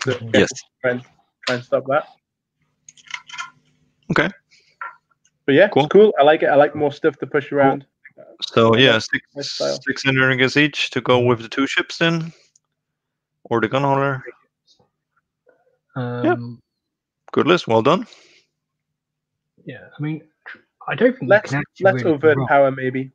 So. 0.03 0.18
Yes. 0.34 0.51
try 0.82 0.90
and, 0.92 1.03
try 1.47 1.55
and 1.57 1.64
stop 1.64 1.84
that. 1.86 2.09
Okay. 4.11 4.28
But 5.47 5.55
yeah, 5.55 5.68
Cool. 5.68 5.84
it's 5.84 5.92
cool. 5.92 6.12
I 6.18 6.24
like 6.24 6.42
it. 6.42 6.47
I 6.47 6.57
like 6.57 6.74
more 6.74 6.90
stuff 6.92 7.16
to 7.18 7.26
push 7.26 7.53
around. 7.53 7.86
So 8.43 8.77
yeah, 8.77 8.93
nice 8.93 9.09
six 9.11 9.55
style. 9.55 9.81
six 9.87 10.05
ringgers 10.05 10.57
each 10.57 10.91
to 10.91 11.01
go 11.01 11.21
with 11.21 11.41
the 11.41 11.49
two 11.49 11.67
ships 11.67 11.99
then, 11.99 12.33
or 13.45 13.61
the 13.61 13.69
gun 13.69 13.83
hauler. 13.83 14.23
Um, 15.95 16.61
Good 17.33 17.47
list. 17.47 17.67
Well 17.67 17.83
done. 17.83 18.07
yeah, 19.64 19.89
I 19.99 20.03
mean, 20.03 20.23
I 20.87 20.95
don't 20.95 21.19
think 21.19 21.31
Less 21.31 21.53
you 21.53 21.59
can 21.59 21.59
actually 21.59 22.05
less 22.05 22.14
overt 22.14 22.37
rock. 22.37 22.49
power, 22.49 22.71
maybe. 22.71 23.12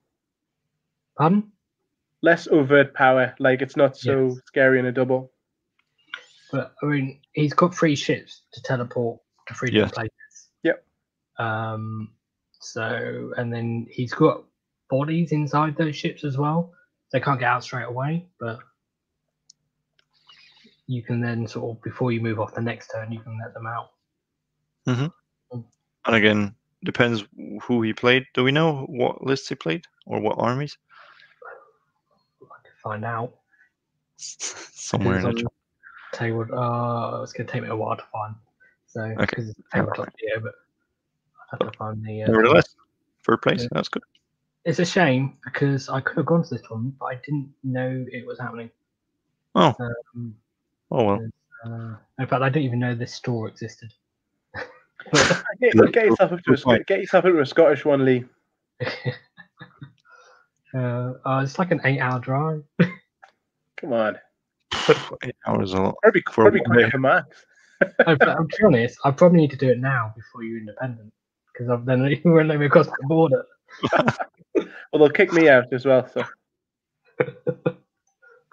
Pardon? 1.17 1.51
Less 2.21 2.47
overt 2.47 2.93
power. 2.93 3.35
Like 3.39 3.61
it's 3.61 3.75
not 3.77 3.97
so 3.97 4.29
Yes. 4.29 4.41
scary 4.45 4.79
in 4.79 4.85
a 4.85 4.91
double. 4.91 5.31
But 6.51 6.73
I 6.83 6.85
mean, 6.85 7.19
he's 7.33 7.53
got 7.53 7.73
three 7.73 7.95
ships 7.95 8.41
to 8.53 8.61
teleport 8.61 9.19
to 9.47 9.53
three 9.53 9.71
different 9.71 9.93
Yes. 9.93 9.95
places. 9.95 10.49
Yep. 10.63 10.85
Um. 11.37 12.11
So, 12.59 13.33
and 13.37 13.51
then 13.51 13.87
he's 13.89 14.13
got 14.13 14.43
bodies 14.91 15.31
inside 15.31 15.75
those 15.77 15.95
ships 15.95 16.23
as 16.23 16.37
well. 16.37 16.71
They 17.11 17.19
can't 17.19 17.39
get 17.39 17.47
out 17.49 17.63
straight 17.63 17.85
away, 17.87 18.27
but 18.39 18.59
you 20.87 21.01
can 21.01 21.21
then 21.21 21.47
sort 21.47 21.75
of 21.77 21.81
before 21.81 22.11
you 22.11 22.19
move 22.21 22.39
off 22.39 22.53
the 22.53 22.61
next 22.61 22.89
turn, 22.89 23.11
you 23.11 23.21
can 23.21 23.39
let 23.41 23.53
them 23.53 23.65
out. 23.65 23.91
Mm-hmm. 24.87 25.59
And 26.05 26.15
again, 26.15 26.53
depends 26.83 27.23
who 27.63 27.81
he 27.81 27.93
played. 27.93 28.25
Do 28.33 28.43
we 28.43 28.51
know 28.51 28.85
what 28.89 29.23
lists 29.23 29.47
he 29.49 29.55
played 29.55 29.85
or 30.05 30.19
what 30.19 30.35
armies? 30.37 30.77
I 32.41 32.45
can 32.63 32.73
find 32.83 33.05
out. 33.05 33.35
Somewhere 34.17 35.17
in 35.17 35.23
the 35.23 35.29
Because 35.29 35.43
chat. 36.13 36.21
on 36.21 36.37
what, 36.37 36.51
uh, 36.53 37.23
it's 37.23 37.33
going 37.33 37.47
to 37.47 37.53
take 37.53 37.61
me 37.63 37.69
a 37.69 37.75
while 37.75 37.95
to 37.95 38.03
find. 38.11 38.35
So, 38.87 39.01
Okay. 39.01 39.25
because 39.29 39.49
it's 39.49 39.59
tabletop 39.73 40.09
video, 40.19 40.41
but 40.41 40.53
I 41.53 41.57
have 41.63 41.71
to 41.71 41.77
find 41.77 42.05
the. 42.05 42.23
Uh, 42.23 42.27
Nevertheless, 42.27 42.75
third 43.25 43.41
place. 43.41 43.61
Yeah. 43.61 43.67
That's 43.71 43.87
good. 43.87 44.03
It's 44.63 44.79
a 44.79 44.85
shame 44.85 45.37
because 45.43 45.89
I 45.89 46.01
could 46.01 46.17
have 46.17 46.25
gone 46.27 46.43
to 46.43 46.49
this 46.49 46.61
tournament, 46.67 46.95
but 46.99 47.05
I 47.07 47.15
didn't 47.15 47.51
know 47.63 48.05
it 48.11 48.25
was 48.27 48.39
happening. 48.39 48.69
Oh. 49.55 49.73
Um, 50.15 50.35
Oh 50.91 51.03
well. 51.05 51.19
uh, 51.65 51.95
in 52.19 52.27
fact, 52.27 52.41
I 52.43 52.49
didn't 52.49 52.65
even 52.65 52.79
know 52.79 52.93
this 52.93 53.13
store 53.13 53.47
existed. 53.47 53.91
Get, 55.59 55.73
get 55.93 56.05
yourself 56.05 56.31
up 56.33 56.39
to 56.43 56.51
a 56.51 56.51
good 56.51 56.59
Sc- 56.59 56.65
point. 56.65 56.85
get 56.87 56.99
yourself 56.99 57.25
into 57.25 57.39
a 57.39 57.45
Scottish 57.45 57.85
one, 57.85 58.05
Lee. 58.05 58.23
uh, 60.73 61.13
uh, 61.25 61.41
it's 61.43 61.57
like 61.59 61.71
an 61.71 61.81
eight-hour 61.83 62.19
drive. 62.19 62.63
Come 63.77 63.93
on. 63.93 64.17
Eight 65.23 65.35
hours 65.47 65.73
a 65.73 65.81
lot. 65.81 65.95
Probably 66.03 66.21
For 66.27 66.43
probably 66.43 66.59
one 66.61 66.69
quicker 66.71 66.85
day. 66.85 66.91
for 66.91 66.99
Max. 66.99 67.45
Oh, 68.05 68.15
I'm 68.21 68.47
to 68.47 68.57
be 68.59 68.63
honest, 68.63 68.99
I 69.05 69.09
probably 69.09 69.39
need 69.39 69.49
to 69.51 69.57
do 69.57 69.69
it 69.69 69.79
now 69.79 70.13
before 70.15 70.43
you're 70.43 70.59
independent 70.59 71.11
because 71.51 71.67
I've 71.67 71.83
then 71.83 72.03
you 72.05 72.19
won't 72.25 72.47
let 72.47 72.59
me 72.59 72.67
across 72.67 72.85
the 72.85 72.93
border. 73.07 73.43
Well, 74.53 74.99
they'll 74.99 75.09
kick 75.09 75.31
me 75.31 75.47
out 75.47 75.71
as 75.71 75.85
well. 75.85 76.07
So 76.09 76.23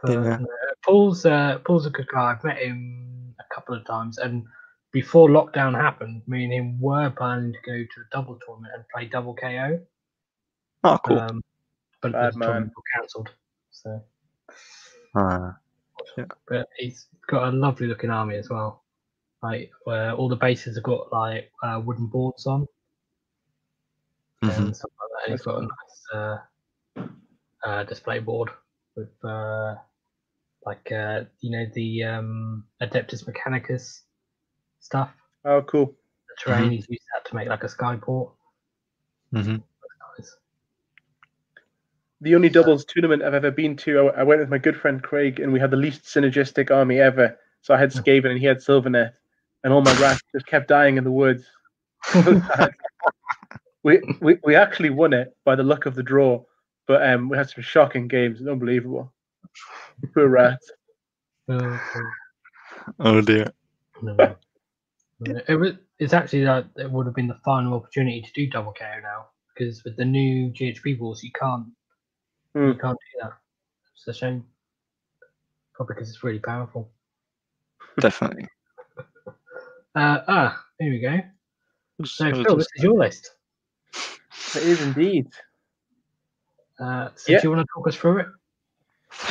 But, 0.02 0.12
Yeah. 0.12 0.36
no, 0.38 0.46
Paul's 0.84 1.26
uh, 1.26 1.58
Paul's 1.64 1.86
a 1.86 1.90
good 1.90 2.06
guy. 2.08 2.32
I've 2.32 2.44
met 2.44 2.58
him 2.58 3.34
a 3.40 3.54
couple 3.54 3.74
of 3.76 3.84
times, 3.84 4.18
and 4.18 4.44
before 4.92 5.28
lockdown 5.28 5.74
happened, 5.74 6.22
me 6.26 6.44
and 6.44 6.52
him 6.52 6.80
were 6.80 7.10
planning 7.10 7.52
to 7.52 7.58
go 7.66 7.72
to 7.76 8.00
a 8.00 8.04
double 8.12 8.38
tournament 8.46 8.72
and 8.74 8.84
play 8.94 9.06
double 9.06 9.34
KO. 9.34 9.80
Oh, 10.84 10.98
cool. 11.04 11.18
Um, 11.18 11.42
but 12.00 12.12
Bad 12.12 12.34
the 12.34 12.38
man. 12.38 12.48
tournament 12.48 12.72
got 12.74 12.84
cancelled. 13.00 13.30
So, 13.70 14.02
Uh, 15.14 15.52
but 16.48 16.68
he's 16.76 17.06
got 17.26 17.48
a 17.48 17.56
lovely 17.56 17.86
looking 17.88 18.10
army 18.10 18.36
as 18.36 18.48
well. 18.48 18.84
Like 19.42 19.70
where 19.84 20.12
all 20.12 20.28
the 20.28 20.36
bases 20.36 20.76
have 20.76 20.84
got 20.84 21.12
like 21.12 21.50
uh, 21.62 21.80
wooden 21.84 22.06
boards 22.06 22.46
on 22.46 22.66
mhm. 24.42 24.56
and 24.58 24.76
stuff 24.76 24.90
like 25.00 25.10
that. 25.10 25.30
And 25.30 25.32
he's 25.32 25.42
got 25.44 25.58
a 25.58 25.62
nice 25.62 27.06
uh, 27.66 27.68
uh, 27.68 27.84
display 27.84 28.18
board 28.20 28.50
with 28.96 29.10
uh, 29.24 29.74
like 30.64 30.90
uh, 30.92 31.24
you 31.40 31.50
know 31.50 31.66
the 31.74 32.04
um, 32.04 32.64
Adeptus 32.82 33.24
Mechanicus 33.28 34.00
stuff. 34.80 35.10
oh, 35.44 35.62
cool. 35.62 35.86
The 35.86 36.34
terrain 36.52 36.70
he's 36.70 36.86
used 36.88 37.02
that 37.14 37.28
to 37.28 37.34
make 37.36 37.48
like 37.48 37.64
a 37.64 37.68
skyport. 37.68 38.32
Mhm. 39.32 39.62
Nice. 40.18 40.36
The 42.20 42.34
only 42.34 42.48
doubles 42.48 42.84
tournament 42.84 43.22
I've 43.22 43.34
ever 43.34 43.50
been 43.52 43.76
to, 43.78 44.08
I, 44.08 44.20
I 44.20 44.22
went 44.24 44.40
with 44.40 44.48
my 44.48 44.58
good 44.58 44.76
friend 44.76 45.02
Craig, 45.02 45.38
and 45.40 45.52
we 45.52 45.60
had 45.60 45.70
the 45.70 45.76
least 45.76 46.04
synergistic 46.04 46.70
army 46.70 46.98
ever. 46.98 47.38
So 47.62 47.74
I 47.74 47.78
had 47.78 47.92
Hmm. 47.92 47.98
Skaven 48.00 48.30
and 48.30 48.38
he 48.38 48.46
had 48.46 48.58
Sylvaneth, 48.58 49.12
and 49.62 49.72
all 49.72 49.82
my 49.82 49.92
rats 50.00 50.20
just 50.32 50.46
kept 50.46 50.68
dying 50.68 50.96
in 50.96 51.04
the 51.04 51.10
woods. 51.12 51.44
So 53.88 54.00
sad. 54.00 54.18
we, 54.20 54.34
we 54.34 54.38
we 54.44 54.54
actually 54.56 54.90
won 54.90 55.12
it 55.12 55.36
by 55.44 55.56
the 55.56 55.62
luck 55.62 55.86
of 55.86 55.94
the 55.94 56.02
draw, 56.02 56.44
but 56.86 57.02
um, 57.08 57.28
we 57.28 57.36
had 57.36 57.50
some 57.50 57.62
shocking 57.62 58.08
games. 58.08 58.40
It's 58.40 58.48
unbelievable. 58.48 59.12
Poor 60.14 60.28
rats. 60.28 60.70
Uh, 61.48 61.78
Oh 63.00 63.20
dear. 63.20 63.52
no. 64.02 64.36
No, 65.20 65.40
it 65.48 65.54
was. 65.56 65.72
It's 65.98 66.12
actually 66.12 66.44
that 66.44 66.66
it 66.76 66.90
would 66.90 67.06
have 67.06 67.14
been 67.14 67.26
the 67.26 67.40
final 67.44 67.74
opportunity 67.74 68.22
to 68.22 68.32
do 68.32 68.46
double 68.48 68.72
KO 68.72 69.00
now 69.02 69.26
because 69.52 69.82
with 69.84 69.96
the 69.96 70.04
new 70.04 70.50
GHB 70.50 71.00
rules 71.00 71.22
you 71.24 71.32
can't 71.32 71.66
you 72.54 72.74
Hmm. 72.74 72.78
can't 72.78 72.98
do 72.98 73.20
that. 73.22 73.32
It's 73.96 74.06
a 74.06 74.12
shame. 74.14 74.44
Probably 75.74 75.94
because 75.94 76.10
it's 76.10 76.22
really 76.22 76.38
powerful. 76.38 76.92
Definitely. 78.00 78.48
Uh, 79.94 80.20
ah, 80.28 80.64
here 80.78 80.92
we 80.92 81.00
go. 81.00 81.18
Who's- 81.98 82.12
So 82.12 82.30
Phil, 82.30 82.56
this? 82.56 82.66
this 82.66 82.68
is 82.76 82.82
your 82.84 82.98
list. 82.98 83.37
It 83.94 84.62
is 84.62 84.80
indeed. 84.80 85.26
Uh, 86.78 87.10
so 87.14 87.32
Yeah. 87.32 87.40
do 87.40 87.48
you 87.48 87.54
want 87.54 87.66
to 87.66 87.72
talk 87.74 87.88
us 87.88 87.96
through 87.96 88.18
it? 88.20 88.26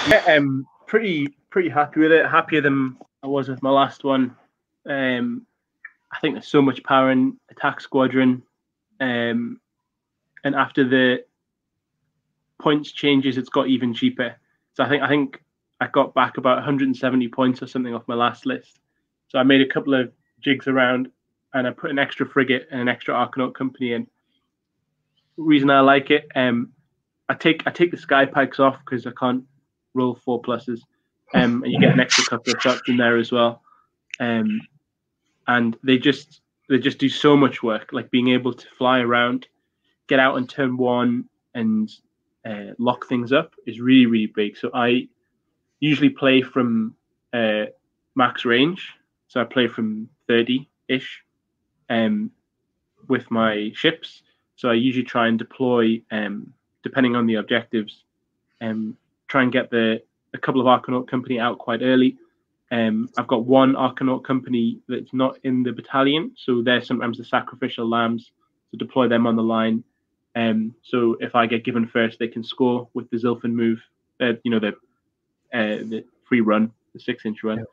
Yeah, 0.08 0.36
um, 0.36 0.68
pretty 0.86 1.28
pretty 1.50 1.70
happy 1.70 2.02
with 2.02 2.12
it. 2.12 2.26
Happier 2.26 2.62
than 2.62 2.98
I 3.24 3.28
was 3.28 3.48
with 3.48 3.64
my 3.64 3.70
last 3.70 4.04
one. 4.04 4.36
Um, 4.86 5.46
I 6.12 6.20
think 6.20 6.36
there's 6.36 6.48
so 6.48 6.62
much 6.62 6.84
power 6.84 7.12
in 7.12 7.38
Attack 7.50 7.82
Squadron, 7.82 8.44
um, 9.00 9.60
and 10.44 10.56
after 10.56 10.88
the 10.88 11.26
points 12.60 12.92
changes, 12.92 13.38
it's 13.38 13.50
got 13.50 13.68
even 13.68 13.94
cheaper. 13.94 14.36
So 14.74 14.84
I 14.84 14.90
think 14.90 15.04
I 15.04 15.08
think 15.08 15.44
I 15.80 15.88
got 15.88 16.14
back 16.14 16.38
about 16.38 16.58
170 16.58 17.28
points 17.30 17.62
or 17.62 17.68
something 17.68 17.94
off 17.94 18.08
my 18.08 18.16
last 18.16 18.46
list. 18.46 18.80
So 19.28 19.40
I 19.40 19.44
made 19.44 19.62
a 19.62 19.68
couple 19.68 19.94
of 19.94 20.12
jigs 20.42 20.68
around, 20.68 21.12
and 21.54 21.68
I 21.68 21.72
put 21.72 21.92
an 21.92 22.00
extra 22.00 22.26
frigate 22.28 22.68
and 22.72 22.82
an 22.82 22.88
extra 22.88 23.14
Arkanaut 23.14 23.54
company 23.54 23.94
in. 23.94 24.08
Reason 25.38 25.70
I 25.70 25.82
like 25.82 26.10
it, 26.10 26.28
um, 26.36 26.72
I 27.30 27.36
take 27.36 27.62
I 27.68 27.72
take 27.72 27.92
the 27.92 27.98
sky 27.98 28.26
pikes 28.26 28.60
off 28.60 28.78
because 28.84 29.06
I 29.06 29.12
can't 29.20 29.44
roll 29.94 30.16
four 30.26 30.42
pluses, 30.42 30.80
um, 31.36 31.64
and 31.64 31.72
you 31.72 31.80
get 31.80 31.94
an 31.94 32.00
extra 32.00 32.24
couple 32.26 32.54
of 32.54 32.62
shots 32.62 32.82
in 32.88 32.98
there 32.98 33.18
as 33.18 33.32
well, 33.32 33.62
um, 34.20 34.60
and 35.48 35.78
they 35.84 36.00
just 36.00 36.42
they 36.70 36.80
just 36.80 36.98
do 36.98 37.08
so 37.08 37.38
much 37.38 37.62
work, 37.62 37.90
like 37.92 38.10
being 38.10 38.30
able 38.30 38.52
to 38.54 38.68
fly 38.78 39.00
around, 39.00 39.48
get 40.08 40.20
out 40.20 40.36
on 40.36 40.48
turn 40.48 40.76
one, 40.76 41.26
and 41.54 41.92
uh, 42.44 42.74
lock 42.80 43.08
things 43.08 43.32
up 43.32 43.54
is 43.68 43.80
really 43.80 44.08
really 44.08 44.32
big. 44.36 44.58
So 44.58 44.72
I 44.74 45.08
usually 45.80 46.10
play 46.10 46.42
from 46.42 46.96
uh, 47.32 47.66
max 48.16 48.44
range, 48.44 48.92
so 49.28 49.40
I 49.40 49.44
play 49.44 49.68
from 49.68 50.10
thirty 50.28 50.68
ish, 50.88 51.24
um, 51.90 52.32
with 53.08 53.30
my 53.30 53.72
ships. 53.76 54.24
So 54.58 54.70
I 54.70 54.74
usually 54.74 55.06
try 55.06 55.28
and 55.28 55.40
deploy, 55.40 56.02
um, 56.12 56.54
depending 56.84 57.16
on 57.16 57.28
the 57.28 57.36
objectives, 57.36 58.04
um, 58.60 58.98
try 59.28 59.44
and 59.44 59.52
get 59.52 59.70
the 59.70 60.02
a 60.34 60.38
couple 60.38 60.60
of 60.60 60.68
Arkanaut 60.68 61.08
company 61.08 61.40
out 61.40 61.58
quite 61.58 61.82
early. 61.82 62.18
Um, 62.72 63.10
I've 63.18 63.28
got 63.28 63.46
one 63.46 63.74
Arkanaut 63.76 64.24
company 64.24 64.80
that's 64.90 65.14
not 65.14 65.38
in 65.44 65.64
the 65.64 65.72
battalion, 65.72 66.34
so 66.36 66.62
they're 66.62 66.82
sometimes 66.82 67.18
the 67.18 67.24
sacrificial 67.24 67.88
lambs 67.88 68.32
to 68.72 68.78
deploy 68.78 69.08
them 69.08 69.26
on 69.26 69.36
the 69.36 69.44
line. 69.44 69.84
Um, 70.36 70.76
so 70.84 71.16
if 71.20 71.34
I 71.34 71.46
get 71.46 71.64
given 71.64 71.88
first, 71.88 72.20
they 72.20 72.28
can 72.28 72.44
score 72.44 72.90
with 72.94 73.10
the 73.10 73.18
Zilfin 73.18 73.54
move. 73.54 73.80
Uh, 74.20 74.34
you 74.44 74.52
know 74.52 74.60
the 74.60 74.70
uh, 75.54 75.84
the 75.84 76.04
free 76.28 76.42
run, 76.42 76.72
the 76.94 77.00
six 77.00 77.26
inch 77.26 77.44
run. 77.44 77.64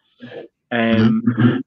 Um, 0.71 1.63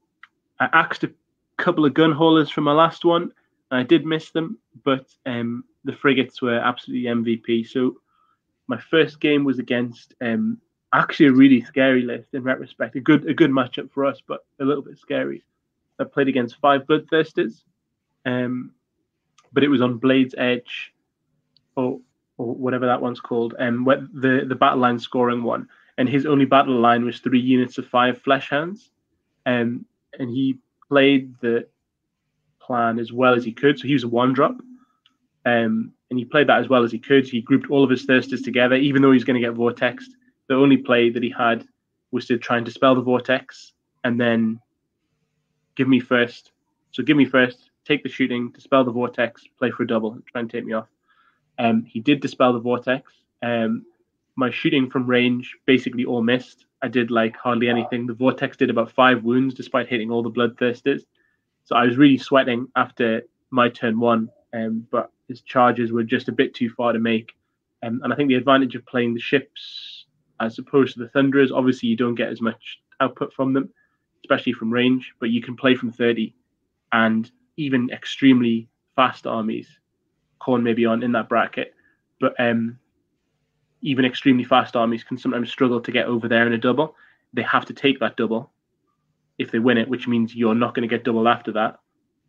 I 0.59 0.69
axed 0.73 1.03
a 1.03 1.11
couple 1.57 1.85
of 1.85 1.93
Gunhaulers 1.93 2.51
from 2.51 2.63
my 2.63 2.71
last 2.71 3.03
one. 3.03 3.31
I 3.71 3.83
did 3.83 4.05
miss 4.05 4.31
them, 4.31 4.59
but 4.83 5.05
um, 5.25 5.63
the 5.83 5.93
frigates 5.93 6.41
were 6.41 6.57
absolutely 6.57 7.09
MVP. 7.09 7.67
So 7.67 7.97
my 8.67 8.79
first 8.79 9.19
game 9.19 9.43
was 9.43 9.59
against 9.59 10.13
um, 10.21 10.59
actually 10.93 11.27
a 11.27 11.33
really 11.33 11.61
scary 11.61 12.01
list 12.01 12.33
in 12.33 12.43
retrospect. 12.43 12.95
A 12.95 12.99
good 12.99 13.27
a 13.27 13.33
good 13.33 13.51
matchup 13.51 13.91
for 13.91 14.05
us, 14.05 14.21
but 14.25 14.45
a 14.59 14.65
little 14.65 14.83
bit 14.83 14.97
scary. 14.97 15.43
I 15.99 16.03
played 16.03 16.27
against 16.27 16.57
five 16.57 16.81
bloodthirsters, 16.81 17.63
um, 18.25 18.71
but 19.51 19.63
it 19.63 19.69
was 19.69 19.81
on 19.81 19.97
Blade's 19.97 20.35
Edge, 20.37 20.93
or 21.75 21.99
or 22.37 22.53
whatever 22.53 22.85
that 22.85 23.01
one's 23.01 23.19
called, 23.19 23.55
um, 23.59 23.83
where 23.83 24.07
the 24.13 24.45
the 24.47 24.55
battle 24.55 24.79
line 24.79 24.99
scoring 24.99 25.43
one, 25.43 25.67
and 25.97 26.07
his 26.07 26.25
only 26.25 26.45
battle 26.45 26.79
line 26.79 27.03
was 27.03 27.19
three 27.19 27.39
units 27.39 27.77
of 27.77 27.87
five 27.87 28.21
flesh 28.21 28.49
hounds, 28.49 28.91
um, 29.45 29.85
and 30.19 30.29
he 30.29 30.59
played 30.87 31.33
the 31.41 31.67
plan 32.67 32.99
as 32.99 33.11
well 33.11 33.33
as 33.33 33.43
he 33.43 33.53
could. 33.53 33.79
So 33.79 33.87
he 33.87 33.93
was 33.93 34.03
a 34.03 34.07
one 34.07 34.33
drop, 34.33 34.55
um, 35.45 35.93
and 36.09 36.19
he 36.19 36.25
played 36.25 36.47
that 36.47 36.59
as 36.59 36.69
well 36.69 36.83
as 36.83 36.91
he 36.91 36.99
could. 36.99 37.27
He 37.27 37.41
grouped 37.41 37.71
all 37.71 37.83
of 37.83 37.89
his 37.89 38.05
thirsters 38.05 38.43
together, 38.43 38.75
even 38.75 39.01
though 39.01 39.11
he 39.11 39.15
was 39.15 39.23
going 39.23 39.41
to 39.41 39.47
get 39.47 39.57
vortexed. 39.57 40.11
The 40.47 40.55
only 40.55 40.77
play 40.77 41.09
that 41.09 41.23
he 41.23 41.29
had 41.29 41.65
was 42.11 42.25
to 42.27 42.37
try 42.37 42.57
and 42.57 42.65
dispel 42.65 42.95
the 42.95 43.01
vortex 43.01 43.73
and 44.03 44.19
then 44.19 44.59
give 45.75 45.87
me 45.87 45.99
first. 45.99 46.51
So 46.91 47.03
give 47.03 47.17
me 47.17 47.25
first, 47.25 47.69
take 47.85 48.03
the 48.03 48.09
shooting, 48.09 48.51
dispel 48.51 48.83
the 48.83 48.91
vortex, 48.91 49.43
play 49.59 49.71
for 49.71 49.83
a 49.83 49.87
double, 49.87 50.17
try 50.31 50.41
and 50.41 50.49
take 50.49 50.65
me 50.65 50.73
off. 50.73 50.87
Um, 51.59 51.83
he 51.83 51.99
did 51.99 52.21
dispel 52.21 52.53
the 52.53 52.59
vortex. 52.59 53.11
Um, 53.41 53.85
my 54.35 54.49
shooting 54.51 54.89
from 54.89 55.07
range 55.07 55.55
basically 55.65 56.05
all 56.05 56.21
missed. 56.21 56.65
I 56.81 56.87
did 56.87 57.11
like 57.11 57.35
hardly 57.35 57.67
anything. 57.69 58.05
The 58.05 58.13
vortex 58.13 58.55
did 58.55 58.69
about 58.69 58.91
five 58.91 59.23
wounds 59.23 59.53
despite 59.53 59.89
hitting 59.89 60.11
all 60.11 60.23
the 60.23 60.31
bloodthirsters. 60.31 61.03
So 61.67 61.75
I 61.75 61.85
was 61.85 61.97
really 61.97 62.17
sweating 62.17 62.69
after 62.77 63.23
my 63.51 63.67
turn 63.67 63.99
one, 63.99 64.29
um, 64.53 64.87
but 64.89 65.11
his 65.27 65.41
charges 65.41 65.91
were 65.91 66.03
just 66.05 66.29
a 66.29 66.31
bit 66.31 66.53
too 66.53 66.69
far 66.69 66.93
to 66.93 66.99
make. 66.99 67.33
Um, 67.83 67.99
and 68.03 68.13
I 68.13 68.15
think 68.15 68.29
the 68.29 68.35
advantage 68.35 68.75
of 68.75 68.85
playing 68.85 69.13
the 69.13 69.19
ships 69.19 70.05
as 70.39 70.57
opposed 70.59 70.93
to 70.93 70.99
the 71.01 71.09
Thunderers, 71.09 71.51
obviously 71.51 71.89
you 71.89 71.97
don't 71.97 72.15
get 72.15 72.29
as 72.29 72.39
much 72.39 72.79
output 73.01 73.33
from 73.33 73.51
them, 73.51 73.69
especially 74.23 74.53
from 74.53 74.71
range, 74.71 75.13
but 75.19 75.29
you 75.29 75.41
can 75.41 75.57
play 75.57 75.75
from 75.75 75.91
30 75.91 76.33
and 76.93 77.29
even 77.57 77.89
extremely 77.89 78.69
fast 78.95 79.27
armies. 79.27 79.67
Khorne 80.41 80.63
maybe 80.63 80.85
on 80.85 81.03
in 81.03 81.11
that 81.11 81.27
bracket, 81.27 81.73
but 82.21 82.33
um, 82.39 82.79
even 83.81 84.05
extremely 84.05 84.45
fast 84.45 84.77
armies 84.77 85.03
can 85.03 85.17
sometimes 85.17 85.51
struggle 85.51 85.81
to 85.81 85.91
get 85.91 86.05
over 86.05 86.29
there 86.29 86.47
in 86.47 86.53
a 86.53 86.57
double. 86.57 86.95
They 87.33 87.41
have 87.41 87.65
to 87.65 87.73
take 87.73 87.99
that 87.99 88.15
double 88.15 88.53
if 89.37 89.51
they 89.51 89.59
win 89.59 89.77
it, 89.77 89.87
which 89.87 90.07
means 90.07 90.35
you're 90.35 90.55
not 90.55 90.73
going 90.73 90.87
to 90.87 90.93
get 90.93 91.03
double 91.03 91.27
after 91.27 91.51
that. 91.53 91.79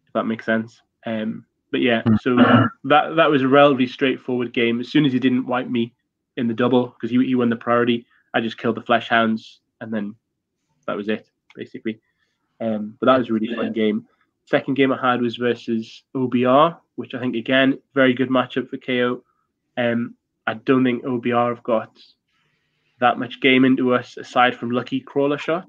If 0.06 0.12
that 0.14 0.24
makes 0.24 0.44
sense. 0.44 0.80
Um, 1.06 1.44
but 1.70 1.80
yeah, 1.80 2.02
hmm. 2.02 2.16
so 2.20 2.36
that 2.84 3.16
that 3.16 3.30
was 3.30 3.42
a 3.42 3.48
relatively 3.48 3.86
straightforward 3.86 4.52
game. 4.52 4.80
As 4.80 4.88
soon 4.88 5.04
as 5.04 5.12
he 5.12 5.18
didn't 5.18 5.46
wipe 5.46 5.68
me 5.68 5.94
in 6.36 6.48
the 6.48 6.54
double 6.54 6.88
because 6.88 7.10
he, 7.10 7.24
he 7.26 7.34
won 7.34 7.50
the 7.50 7.56
priority, 7.56 8.06
I 8.34 8.40
just 8.40 8.58
killed 8.58 8.76
the 8.76 8.82
flesh 8.82 9.08
hounds 9.08 9.60
and 9.80 9.92
then 9.92 10.14
that 10.86 10.96
was 10.96 11.08
it 11.08 11.28
basically. 11.54 12.00
Um, 12.60 12.96
but 12.98 13.06
that 13.06 13.18
was 13.18 13.28
a 13.28 13.32
really 13.32 13.54
fun 13.54 13.72
game. 13.72 14.06
Second 14.46 14.74
game 14.74 14.92
I 14.92 15.00
had 15.00 15.20
was 15.20 15.36
versus 15.36 16.04
OBR, 16.16 16.76
which 16.96 17.14
I 17.14 17.20
think 17.20 17.36
again 17.36 17.78
very 17.94 18.14
good 18.14 18.30
matchup 18.30 18.68
for 18.70 18.78
KO. 18.78 19.22
Um, 19.76 20.14
I 20.46 20.54
don't 20.54 20.84
think 20.84 21.04
OBR 21.04 21.54
have 21.54 21.62
got 21.62 21.96
that 23.00 23.18
much 23.18 23.40
game 23.40 23.64
into 23.64 23.94
us 23.94 24.16
aside 24.16 24.56
from 24.56 24.70
lucky 24.70 25.00
crawler 25.00 25.38
shots. 25.38 25.68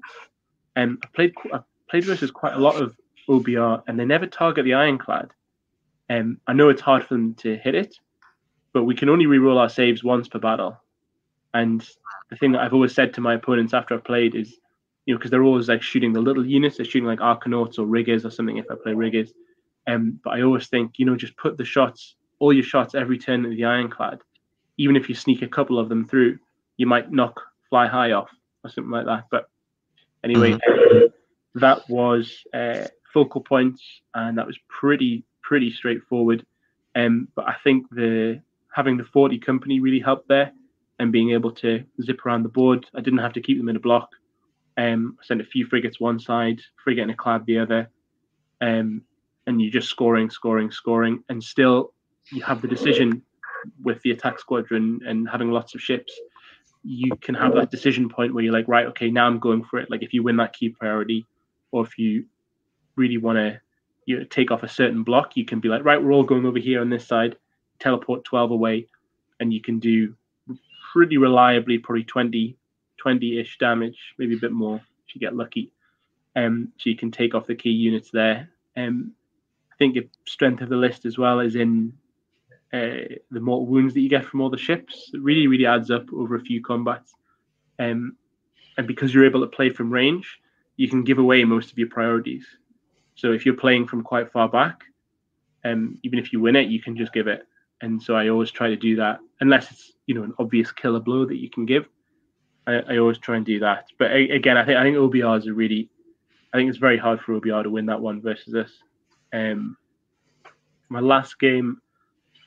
Um, 0.76 0.98
I 1.02 1.06
played 1.14 1.34
I 1.52 1.60
played 1.88 2.04
versus 2.04 2.30
quite 2.30 2.54
a 2.54 2.58
lot 2.58 2.80
of 2.80 2.96
OBR, 3.28 3.82
and 3.86 3.98
they 3.98 4.04
never 4.04 4.26
target 4.26 4.64
the 4.64 4.74
ironclad. 4.74 5.30
Um, 6.08 6.40
I 6.46 6.52
know 6.52 6.68
it's 6.68 6.80
hard 6.80 7.04
for 7.04 7.14
them 7.14 7.34
to 7.36 7.56
hit 7.56 7.74
it, 7.74 7.96
but 8.72 8.84
we 8.84 8.94
can 8.94 9.08
only 9.08 9.26
re-roll 9.26 9.58
our 9.58 9.68
saves 9.68 10.02
once 10.02 10.28
per 10.28 10.38
battle. 10.38 10.76
And 11.54 11.88
the 12.30 12.36
thing 12.36 12.52
that 12.52 12.62
I've 12.62 12.74
always 12.74 12.94
said 12.94 13.14
to 13.14 13.20
my 13.20 13.34
opponents 13.34 13.74
after 13.74 13.94
I've 13.94 14.04
played 14.04 14.34
is, 14.34 14.58
you 15.06 15.14
know, 15.14 15.18
because 15.18 15.30
they're 15.30 15.44
always 15.44 15.68
like 15.68 15.82
shooting 15.82 16.12
the 16.12 16.20
little 16.20 16.46
units, 16.46 16.76
they're 16.76 16.86
shooting 16.86 17.06
like 17.06 17.18
Arkanauts 17.18 17.78
or 17.78 17.86
Riggers 17.86 18.24
or 18.24 18.30
something 18.30 18.56
if 18.56 18.66
I 18.70 18.74
play 18.82 18.92
Riggers. 18.92 19.32
Um, 19.86 20.20
but 20.22 20.30
I 20.30 20.42
always 20.42 20.68
think, 20.68 20.92
you 20.98 21.06
know, 21.06 21.16
just 21.16 21.36
put 21.36 21.56
the 21.56 21.64
shots, 21.64 22.16
all 22.38 22.52
your 22.52 22.62
shots 22.64 22.94
every 22.94 23.18
turn 23.18 23.44
of 23.44 23.52
the 23.52 23.64
ironclad. 23.64 24.20
Even 24.78 24.96
if 24.96 25.08
you 25.08 25.14
sneak 25.14 25.42
a 25.42 25.48
couple 25.48 25.78
of 25.78 25.88
them 25.88 26.06
through, 26.06 26.38
you 26.76 26.86
might 26.86 27.12
knock 27.12 27.40
fly 27.68 27.86
high 27.86 28.12
off 28.12 28.30
or 28.64 28.70
something 28.70 28.90
like 28.90 29.06
that. 29.06 29.24
But 29.30 29.48
anyway, 30.24 30.52
mm-hmm. 30.52 31.58
that 31.58 31.88
was 31.88 32.42
uh, 32.54 32.86
focal 33.12 33.40
points, 33.40 33.82
and 34.14 34.38
that 34.38 34.46
was 34.46 34.58
pretty 34.68 35.24
pretty 35.42 35.72
straightforward. 35.72 36.44
Um, 36.94 37.28
but 37.34 37.46
I 37.46 37.56
think 37.62 37.88
the 37.90 38.42
having 38.74 38.96
the 38.96 39.04
40 39.04 39.38
company 39.38 39.80
really 39.80 40.00
helped 40.00 40.28
there 40.28 40.52
and 40.98 41.10
being 41.10 41.30
able 41.32 41.50
to 41.52 41.84
zip 42.02 42.24
around 42.24 42.42
the 42.42 42.48
board. 42.48 42.86
I 42.94 43.00
didn't 43.00 43.18
have 43.20 43.32
to 43.32 43.40
keep 43.40 43.58
them 43.58 43.68
in 43.68 43.76
a 43.76 43.80
block. 43.80 44.10
Um, 44.76 45.18
I 45.20 45.24
sent 45.24 45.40
a 45.40 45.44
few 45.44 45.66
frigates 45.66 45.98
one 45.98 46.20
side, 46.20 46.60
frigate 46.82 47.02
and 47.02 47.10
a 47.10 47.16
clad 47.16 47.46
the 47.46 47.58
other. 47.58 47.90
Um, 48.60 49.02
and 49.46 49.60
you're 49.60 49.72
just 49.72 49.88
scoring, 49.88 50.30
scoring, 50.30 50.70
scoring, 50.70 51.24
and 51.28 51.42
still 51.42 51.94
you 52.30 52.42
have 52.42 52.62
the 52.62 52.68
decision 52.68 53.22
with 53.82 54.00
the 54.02 54.12
attack 54.12 54.38
squadron 54.38 55.00
and 55.06 55.28
having 55.28 55.50
lots 55.50 55.74
of 55.74 55.80
ships. 55.80 56.12
You 56.82 57.14
can 57.16 57.34
have 57.34 57.54
that 57.54 57.70
decision 57.70 58.08
point 58.08 58.34
where 58.34 58.42
you're 58.42 58.52
like, 58.52 58.68
right, 58.68 58.86
okay, 58.86 59.10
now 59.10 59.26
I'm 59.26 59.38
going 59.38 59.64
for 59.64 59.78
it. 59.78 59.90
Like 59.90 60.02
if 60.02 60.14
you 60.14 60.22
win 60.22 60.36
that 60.36 60.54
key 60.54 60.70
priority, 60.70 61.26
or 61.72 61.84
if 61.84 61.98
you 61.98 62.24
really 62.96 63.18
want 63.18 63.36
to 63.36 63.60
you 64.06 64.18
know, 64.18 64.24
take 64.24 64.50
off 64.50 64.62
a 64.62 64.68
certain 64.68 65.02
block, 65.02 65.36
you 65.36 65.44
can 65.44 65.60
be 65.60 65.68
like, 65.68 65.84
right, 65.84 66.02
we're 66.02 66.12
all 66.12 66.22
going 66.22 66.46
over 66.46 66.58
here 66.58 66.80
on 66.80 66.90
this 66.90 67.06
side, 67.06 67.36
teleport 67.78 68.24
12 68.24 68.50
away, 68.50 68.86
and 69.38 69.52
you 69.52 69.60
can 69.60 69.78
do 69.78 70.14
pretty 70.92 71.16
reliably 71.18 71.78
probably 71.78 72.04
20 72.04 72.56
20-ish 73.04 73.58
damage, 73.58 73.98
maybe 74.18 74.34
a 74.34 74.40
bit 74.40 74.52
more 74.52 74.76
if 74.76 75.14
you 75.14 75.20
get 75.20 75.34
lucky. 75.34 75.72
Um, 76.36 76.72
so 76.78 76.90
you 76.90 76.96
can 76.96 77.10
take 77.10 77.34
off 77.34 77.46
the 77.46 77.54
key 77.54 77.70
units 77.70 78.10
there. 78.10 78.50
Um, 78.76 79.12
I 79.72 79.76
think 79.76 79.94
the 79.94 80.08
strength 80.26 80.62
of 80.62 80.68
the 80.68 80.76
list 80.76 81.06
as 81.06 81.18
well 81.18 81.40
is 81.40 81.56
in 81.56 81.92
uh, 82.72 83.16
the 83.30 83.40
mortal 83.40 83.66
wounds 83.66 83.94
that 83.94 84.00
you 84.00 84.08
get 84.08 84.24
from 84.24 84.40
all 84.40 84.50
the 84.50 84.58
ships. 84.58 85.10
It 85.12 85.20
really, 85.20 85.46
really 85.46 85.66
adds 85.66 85.90
up 85.90 86.12
over 86.12 86.36
a 86.36 86.40
few 86.40 86.62
combats. 86.62 87.14
Um, 87.78 88.16
and 88.76 88.86
because 88.86 89.12
you're 89.12 89.26
able 89.26 89.40
to 89.40 89.46
play 89.46 89.70
from 89.70 89.92
range, 89.92 90.38
you 90.76 90.88
can 90.88 91.04
give 91.04 91.18
away 91.18 91.44
most 91.44 91.72
of 91.72 91.78
your 91.78 91.88
priorities. 91.88 92.46
So 93.14 93.32
if 93.32 93.44
you're 93.44 93.54
playing 93.54 93.86
from 93.86 94.02
quite 94.02 94.32
far 94.32 94.48
back, 94.48 94.84
um, 95.64 95.98
even 96.02 96.18
if 96.18 96.32
you 96.32 96.40
win 96.40 96.56
it, 96.56 96.68
you 96.68 96.80
can 96.80 96.96
just 96.96 97.12
give 97.12 97.26
it. 97.26 97.46
And 97.82 98.02
so 98.02 98.14
I 98.14 98.28
always 98.28 98.50
try 98.50 98.68
to 98.68 98.76
do 98.76 98.96
that, 98.96 99.20
unless 99.40 99.70
it's 99.70 99.92
you 100.06 100.14
know 100.14 100.22
an 100.22 100.34
obvious 100.38 100.70
killer 100.72 101.00
blow 101.00 101.24
that 101.26 101.36
you 101.36 101.50
can 101.50 101.66
give. 101.66 101.86
I, 102.66 102.94
I 102.94 102.98
always 102.98 103.18
try 103.18 103.36
and 103.36 103.44
do 103.44 103.58
that. 103.60 103.86
But 103.98 104.12
again, 104.12 104.56
I 104.56 104.64
think 104.64 104.78
I 104.78 104.82
think 104.82 104.96
OBR 104.96 105.38
is 105.38 105.46
a 105.46 105.52
really, 105.52 105.88
I 106.52 106.56
think 106.56 106.68
it's 106.68 106.78
very 106.78 106.98
hard 106.98 107.20
for 107.20 107.38
OBR 107.38 107.64
to 107.64 107.70
win 107.70 107.86
that 107.86 108.00
one 108.00 108.20
versus 108.20 108.54
us. 108.54 108.70
Um, 109.32 109.76
my 110.88 111.00
last 111.00 111.38
game, 111.38 111.80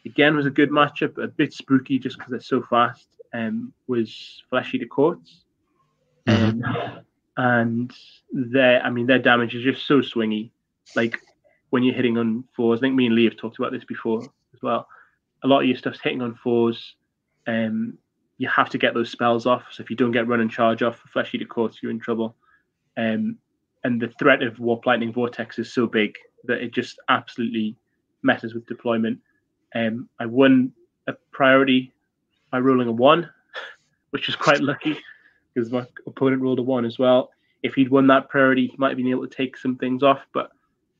again, 0.05 0.35
was 0.35 0.45
a 0.45 0.51
good 0.51 0.69
matchup, 0.69 1.21
a 1.21 1.27
bit 1.27 1.53
spooky 1.53 1.99
just 1.99 2.17
because 2.17 2.33
it's 2.33 2.47
so 2.47 2.61
fast. 2.69 3.07
Um, 3.33 3.73
was 3.87 4.43
Flesh 4.49 4.73
Eater 4.73 4.85
Courts. 4.85 5.43
Um, 6.27 6.63
and 7.37 7.91
their, 8.31 8.81
I 8.83 8.89
mean, 8.89 9.07
their 9.07 9.19
damage 9.19 9.55
is 9.55 9.63
just 9.63 9.87
so 9.87 9.99
swingy. 9.99 10.51
Like 10.95 11.19
when 11.71 11.83
you're 11.83 11.95
hitting 11.95 12.17
on 12.17 12.43
fours, 12.55 12.79
I 12.79 12.81
think 12.81 12.95
me 12.95 13.07
and 13.07 13.15
Lee 13.15 13.25
have 13.25 13.37
talked 13.37 13.57
about 13.57 13.71
this 13.71 13.85
before 13.85 14.21
as 14.21 14.61
well. 14.61 14.87
A 15.43 15.47
lot 15.47 15.61
of 15.61 15.67
your 15.67 15.77
stuff's 15.77 15.99
hitting 16.01 16.21
on 16.21 16.35
fours. 16.35 16.95
Um, 17.47 17.97
you 18.37 18.47
have 18.49 18.69
to 18.69 18.77
get 18.77 18.93
those 18.93 19.09
spells 19.09 19.45
off. 19.45 19.63
So 19.71 19.83
if 19.83 19.89
you 19.89 19.95
don't 19.95 20.11
get 20.11 20.27
run 20.27 20.39
and 20.39 20.51
charge 20.51 20.83
off 20.83 20.99
for 20.99 21.07
Flesh 21.09 21.33
Eater 21.33 21.45
Courts, 21.45 21.79
you're 21.81 21.91
in 21.91 21.99
trouble. 21.99 22.35
Um, 22.97 23.37
and 23.83 24.01
the 24.01 24.13
threat 24.19 24.43
of 24.43 24.59
Warp 24.59 24.85
Lightning 24.85 25.11
Vortex 25.11 25.59
is 25.59 25.73
so 25.73 25.87
big 25.87 26.15
that 26.45 26.61
it 26.61 26.73
just 26.73 26.99
absolutely 27.09 27.75
messes 28.21 28.53
with 28.53 28.65
deployment. 28.65 29.19
Um, 29.75 30.09
I 30.19 30.25
won 30.25 30.71
a 31.07 31.13
priority 31.31 31.91
by 32.51 32.59
rolling 32.59 32.87
a 32.87 32.91
one, 32.91 33.29
which 34.11 34.27
was 34.27 34.35
quite 34.35 34.61
lucky 34.61 34.97
because 35.53 35.71
my 35.71 35.85
opponent 36.07 36.41
rolled 36.41 36.59
a 36.59 36.63
one 36.63 36.85
as 36.85 36.99
well. 36.99 37.31
If 37.61 37.75
he'd 37.75 37.89
won 37.89 38.07
that 38.07 38.29
priority, 38.29 38.67
he 38.67 38.75
might 38.77 38.89
have 38.89 38.97
been 38.97 39.07
able 39.07 39.27
to 39.27 39.35
take 39.35 39.57
some 39.57 39.77
things 39.77 40.03
off, 40.03 40.19
but 40.33 40.51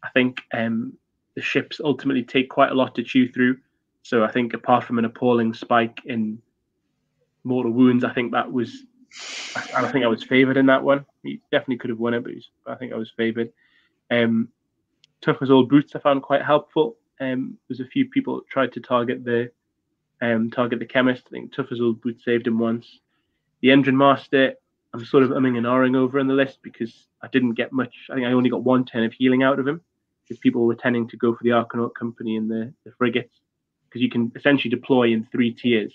I 0.04 0.10
think 0.10 0.42
um, 0.54 0.94
the 1.36 1.42
ships 1.42 1.82
ultimately 1.84 2.24
take 2.24 2.50
quite 2.50 2.72
a 2.72 2.76
lot 2.76 2.96
to 2.96 3.04
chew 3.04 3.32
through. 3.32 3.58
So 4.04 4.24
I 4.24 4.32
think 4.32 4.54
apart 4.54 4.84
from 4.84 5.00
an 5.00 5.06
appalling 5.06 5.54
spike 5.54 6.02
in 6.06 6.42
mortal 7.44 7.72
wounds, 7.72 8.04
I 8.04 8.14
think 8.14 8.32
that 8.34 8.52
was, 8.52 8.84
I, 9.56 9.86
I 9.86 9.92
think 9.92 10.04
I 10.04 10.10
was 10.10 10.24
favoured 10.24 10.58
in 10.58 10.66
that 10.68 10.84
one. 10.84 11.06
He 11.24 11.42
definitely 11.52 11.78
could 11.78 11.90
have 11.90 12.00
won 12.00 12.14
it, 12.14 12.24
but 12.24 12.34
I 12.72 12.76
think 12.76 12.94
I 12.94 12.98
was 12.98 13.12
favoured. 13.16 13.52
Um, 14.12 14.50
tough 15.22 15.38
as 15.42 15.50
old 15.50 15.70
boots, 15.70 15.96
I 15.96 16.00
found 16.00 16.22
quite 16.22 16.44
helpful. 16.44 16.98
Um, 17.20 17.58
there's 17.68 17.80
a 17.80 17.86
few 17.86 18.10
people 18.10 18.42
tried 18.50 18.74
to 18.74 18.80
target 18.80 19.24
the 19.24 19.52
um, 20.22 20.52
target 20.52 20.80
the 20.80 20.86
chemist. 20.86 21.24
I 21.28 21.30
think 21.32 21.54
tough 21.54 21.72
as 21.72 21.82
old 21.82 22.02
boots 22.02 22.24
saved 22.24 22.48
him 22.48 22.60
once. 22.60 23.00
The 23.62 23.70
Endrinmaster, 23.70 24.54
I'm 24.94 25.06
sort 25.06 25.24
of 25.24 25.32
umming 25.32 25.58
and 25.58 25.66
ahhing 25.66 25.96
over 25.96 26.20
in 26.20 26.28
the 26.28 26.34
list 26.34 26.60
because 26.62 27.08
I 27.22 27.28
didn't 27.28 27.54
get 27.54 27.72
much. 27.72 27.96
I 28.10 28.16
think 28.16 28.28
I 28.28 28.32
only 28.32 28.50
got 28.50 28.64
one 28.64 28.86
turn 28.86 29.04
of 29.04 29.14
healing 29.14 29.44
out 29.44 29.60
of 29.60 29.68
him 29.68 29.82
because 30.24 30.40
people 30.40 30.66
were 30.66 30.76
tending 30.76 31.08
to 31.10 31.18
go 31.18 31.36
for 31.36 31.44
the 31.44 31.50
Arkanaut 31.50 31.94
company 31.94 32.38
and 32.38 32.50
the, 32.50 32.74
the 32.86 32.92
frigates 32.98 33.36
because 33.90 34.02
you 34.02 34.10
can 34.10 34.32
essentially 34.36 34.70
deploy 34.70 35.12
in 35.12 35.28
three 35.32 35.54
tiers. 35.54 35.94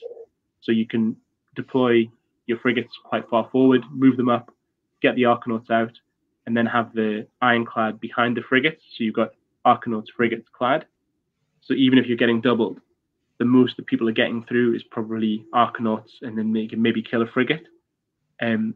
So 0.60 0.72
you 0.72 0.86
can 0.86 1.16
deploy 1.56 2.08
your 2.46 2.58
frigates 2.58 2.92
quite 3.04 3.28
far 3.28 3.48
forward, 3.50 3.82
move 3.90 4.16
them 4.16 4.28
up, 4.28 4.52
get 5.00 5.14
the 5.14 5.22
Arkanauts 5.22 5.70
out, 5.70 5.92
and 6.46 6.56
then 6.56 6.66
have 6.66 6.92
the 6.94 7.26
ironclad 7.42 8.00
behind 8.00 8.36
the 8.36 8.42
frigates. 8.42 8.82
So 8.96 9.04
you've 9.04 9.14
got 9.14 9.32
Arkanauts 9.66 10.06
frigates 10.16 10.48
clad. 10.52 10.86
So 11.60 11.74
even 11.74 11.98
if 11.98 12.06
you're 12.06 12.16
getting 12.16 12.40
doubled, 12.40 12.80
the 13.38 13.44
most 13.44 13.76
that 13.76 13.86
people 13.86 14.08
are 14.08 14.12
getting 14.12 14.42
through 14.42 14.74
is 14.74 14.82
probably 14.82 15.44
Arkanauts, 15.54 16.22
and 16.22 16.36
then 16.36 16.52
they 16.52 16.66
can 16.66 16.82
maybe 16.82 17.02
kill 17.02 17.22
a 17.22 17.26
frigate. 17.26 17.66
Um, 18.40 18.74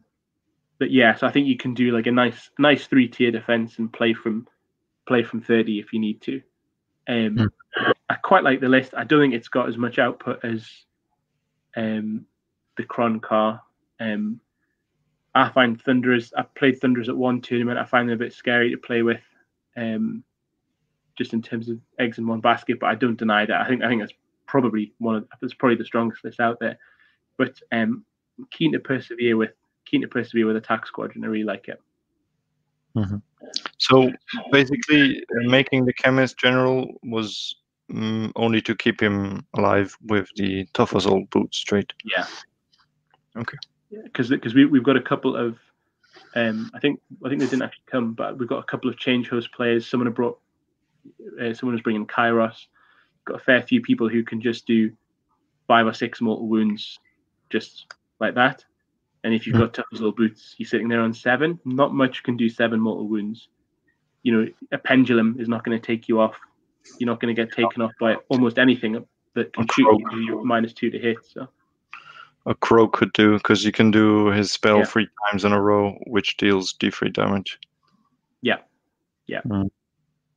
but 0.78 0.90
yeah, 0.90 1.14
so 1.14 1.26
I 1.26 1.30
think 1.30 1.46
you 1.46 1.56
can 1.56 1.74
do 1.74 1.92
like 1.92 2.06
a 2.06 2.12
nice, 2.12 2.50
nice 2.58 2.86
three 2.86 3.08
tier 3.08 3.30
defense 3.30 3.78
and 3.78 3.92
play 3.92 4.14
from, 4.14 4.46
play 5.06 5.22
from 5.22 5.40
thirty 5.40 5.78
if 5.78 5.92
you 5.92 6.00
need 6.00 6.20
to. 6.22 6.42
Um, 7.08 7.36
mm. 7.36 7.52
I 8.08 8.14
quite 8.14 8.44
like 8.44 8.60
the 8.60 8.68
list. 8.68 8.94
I 8.96 9.04
don't 9.04 9.20
think 9.20 9.34
it's 9.34 9.48
got 9.48 9.68
as 9.68 9.76
much 9.76 9.98
output 9.98 10.44
as 10.44 10.68
um, 11.76 12.26
the 12.76 12.84
Kron 12.84 13.20
car. 13.20 13.62
Um, 14.00 14.40
I 15.34 15.48
find 15.48 15.80
Thunderers. 15.80 16.32
I 16.36 16.42
played 16.42 16.80
Thunderers 16.80 17.08
at 17.08 17.16
one 17.16 17.40
tournament. 17.40 17.78
I 17.78 17.84
find 17.84 18.08
them 18.08 18.14
a 18.14 18.18
bit 18.18 18.32
scary 18.32 18.70
to 18.70 18.76
play 18.76 19.02
with. 19.02 19.22
Um, 19.76 20.24
just 21.16 21.32
in 21.32 21.42
terms 21.42 21.68
of 21.68 21.78
eggs 21.98 22.18
in 22.18 22.26
one 22.26 22.40
basket, 22.40 22.78
but 22.80 22.86
I 22.86 22.94
don't 22.94 23.18
deny 23.18 23.46
that. 23.46 23.60
I 23.60 23.68
think 23.68 23.82
I 23.82 23.88
think 23.88 24.02
that's 24.02 24.14
probably 24.46 24.92
one 24.98 25.16
of 25.16 25.28
that's 25.40 25.54
probably 25.54 25.76
the 25.76 25.84
strongest 25.84 26.24
list 26.24 26.40
out 26.40 26.58
there. 26.60 26.78
But 27.38 27.58
um, 27.72 28.04
keen 28.50 28.72
to 28.72 28.78
persevere 28.78 29.36
with 29.36 29.50
keen 29.86 30.02
to 30.02 30.08
persevere 30.08 30.46
with 30.46 30.56
Attack 30.56 30.86
Squadron. 30.86 31.24
I 31.24 31.28
really 31.28 31.44
like 31.44 31.68
it. 31.68 31.80
Mm-hmm. 32.96 33.16
So 33.78 34.12
basically, 34.50 35.18
uh, 35.18 35.48
making 35.48 35.84
the 35.84 35.92
chemist 35.92 36.38
general 36.38 37.00
was 37.02 37.56
mm, 37.90 38.30
only 38.36 38.60
to 38.62 38.74
keep 38.74 39.00
him 39.00 39.46
alive 39.56 39.96
with 40.06 40.28
the 40.36 40.66
tough 40.74 40.94
as 40.94 41.06
old 41.06 41.30
boots 41.30 41.58
straight. 41.58 41.92
Yeah. 42.04 42.26
Okay. 43.36 43.56
Because 44.04 44.30
yeah, 44.30 44.36
because 44.36 44.54
we 44.54 44.66
we've 44.66 44.84
got 44.84 44.96
a 44.96 45.02
couple 45.02 45.36
of 45.36 45.58
um 46.34 46.70
I 46.74 46.80
think 46.80 47.00
I 47.24 47.28
think 47.28 47.40
they 47.40 47.46
didn't 47.46 47.62
actually 47.62 47.84
come, 47.90 48.12
but 48.12 48.38
we've 48.38 48.48
got 48.48 48.58
a 48.58 48.64
couple 48.64 48.90
of 48.90 48.98
change 48.98 49.28
host 49.28 49.52
players. 49.52 49.86
Someone 49.86 50.06
have 50.06 50.14
brought 50.14 50.38
uh, 51.40 51.54
someone 51.54 51.74
who's 51.74 51.82
bringing 51.82 52.06
Kairos. 52.06 52.66
Got 53.24 53.40
a 53.40 53.44
fair 53.44 53.62
few 53.62 53.80
people 53.80 54.08
who 54.08 54.22
can 54.22 54.40
just 54.40 54.66
do 54.66 54.92
five 55.68 55.86
or 55.86 55.92
six 55.92 56.20
mortal 56.20 56.48
wounds 56.48 56.98
just 57.50 57.86
like 58.20 58.34
that. 58.34 58.64
And 59.24 59.32
if 59.32 59.46
you've 59.46 59.56
got 59.56 59.74
tough 59.74 59.86
as 59.92 60.02
old 60.02 60.16
boots, 60.16 60.56
you're 60.58 60.68
sitting 60.68 60.88
there 60.88 61.00
on 61.00 61.14
seven. 61.14 61.60
Not 61.64 61.94
much 61.94 62.24
can 62.24 62.36
do 62.36 62.48
seven 62.48 62.80
mortal 62.80 63.06
wounds. 63.06 63.48
You 64.24 64.32
know, 64.32 64.48
a 64.72 64.78
pendulum 64.78 65.36
is 65.38 65.48
not 65.48 65.64
going 65.64 65.80
to 65.80 65.86
take 65.86 66.08
you 66.08 66.20
off. 66.20 66.34
You're 66.98 67.06
not 67.06 67.20
going 67.20 67.34
to 67.34 67.40
get 67.40 67.52
taken 67.52 67.82
off 67.82 67.92
by 68.00 68.16
almost 68.28 68.58
anything 68.58 69.04
that 69.34 69.52
can 69.52 69.68
shoot 69.72 70.02
you. 70.12 70.44
Minus 70.44 70.72
two 70.72 70.90
to 70.90 70.98
hit. 70.98 71.18
So 71.24 71.48
a 72.46 72.54
crow 72.54 72.88
could 72.88 73.12
do 73.12 73.34
because 73.34 73.64
you 73.64 73.72
can 73.72 73.90
do 73.90 74.26
his 74.26 74.50
spell 74.50 74.78
yeah. 74.78 74.84
three 74.84 75.08
times 75.30 75.44
in 75.44 75.52
a 75.52 75.60
row, 75.60 75.92
which 76.06 76.36
deals 76.36 76.74
d3 76.74 77.12
damage. 77.12 77.58
Yeah, 78.40 78.58
yeah. 79.26 79.42
Mm. 79.42 79.70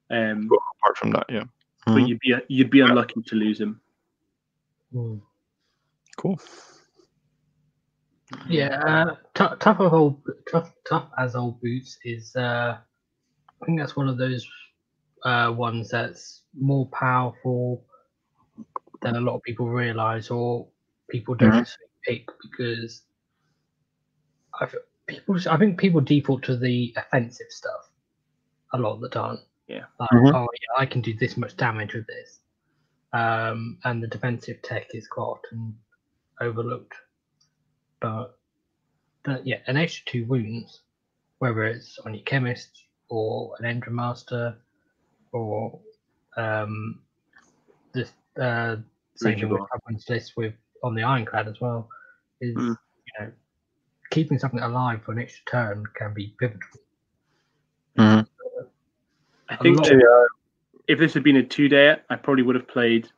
Um, 0.10 0.48
but 0.48 0.60
apart 0.80 0.98
from 0.98 1.11
that, 1.11 1.26
yeah. 1.30 1.44
But 1.86 1.94
mm. 1.94 2.07
you'd 2.07 2.19
be 2.19 2.36
you'd 2.48 2.69
be 2.69 2.82
unlucky 2.82 3.22
to 3.22 3.36
lose 3.36 3.60
him. 3.60 3.80
Mm. 4.94 5.22
Cool. 6.18 6.40
Yeah, 8.48 8.80
uh, 8.80 9.15
t- 9.36 9.56
tough 9.60 9.80
of 9.80 9.94
old 9.94 10.22
tough 10.52 10.72
tough 10.88 11.10
as 11.18 11.36
old 11.36 11.61
boots 11.61 11.98
is. 12.03 12.36
Uh, 12.36 12.77
I 13.61 13.65
think 13.65 13.80
that's 13.80 13.95
one 13.95 14.07
of 14.07 14.18
those 14.18 14.48
uh, 15.23 15.53
ones 15.56 15.90
that's 15.90 16.41
more 16.60 16.88
powerful 16.88 17.84
than 19.02 19.15
a 19.15 19.22
lot 19.22 19.36
of 19.36 19.44
people 19.44 19.69
realize, 19.69 20.30
or 20.30 20.68
people 21.10 21.36
don't 21.36 21.52
mm-hmm. 21.52 22.11
pick 22.11 22.27
because 22.41 23.03
I 24.60 24.68
people. 25.07 25.38
I 25.49 25.57
think 25.57 25.80
people 25.80 26.02
default 26.02 26.44
to 26.44 26.57
the 26.57 26.94
offensive 26.98 27.48
stuff 27.49 27.90
a 28.73 28.77
lot 28.77 28.94
of 28.94 29.02
the 29.02 29.10
time. 29.10 29.38
Yeah. 29.68 29.86
Like, 30.00 30.10
mm-hmm. 30.12 30.36
oh 30.36 30.48
yeah, 30.54 30.82
I 30.82 30.86
can 30.86 31.02
do 31.02 31.14
this 31.14 31.38
much 31.38 31.58
damage 31.58 31.94
with 31.94 32.08
this, 32.08 32.40
um, 33.14 33.78
and 33.84 34.02
the 34.02 34.08
defensive 34.08 34.62
tech 34.62 34.88
is 34.94 35.08
quite 35.08 35.24
often 35.24 35.76
overlooked. 36.42 36.94
But, 38.00 38.38
but 39.24 39.46
yeah, 39.46 39.58
an 39.68 39.78
extra 39.78 40.06
two 40.06 40.26
wounds, 40.26 40.82
whether 41.40 41.64
it's 41.66 41.98
on 42.06 42.14
your 42.14 42.24
chemist 42.24 42.84
or 43.10 43.56
an 43.60 43.82
Endrinmaster 43.82 44.56
or 45.32 45.80
um, 46.38 47.00
this 47.94 48.12
uh, 48.40 48.78
same 49.16 49.40
thing 49.40 49.50
with 49.50 50.06
this 50.08 50.34
with 50.36 50.54
on 50.84 50.96
the 50.96 51.04
ironclad 51.04 51.48
as 51.48 51.60
well, 51.60 51.90
is 52.42 52.56
mm. 52.56 52.68
you 52.68 53.14
know 53.20 53.32
keeping 54.12 54.38
something 54.38 54.60
alive 54.60 55.02
for 55.04 55.14
an 55.14 55.20
extra 55.20 55.44
turn 55.46 55.84
can 55.96 56.14
be 56.14 56.36
pivotal. 56.40 56.60
Mm-hmm. 57.98 58.35
I 59.50 59.56
think 59.58 59.84
that, 59.84 59.94
uh, 59.94 60.28
if 60.88 61.00
this 61.00 61.14
had 61.14 61.24
been 61.24 61.38
a 61.38 61.44
two 61.44 61.68
day, 61.68 61.96
I 62.10 62.16
probably 62.16 62.44
would 62.44 62.56
have 62.56 62.68
played 62.68 63.10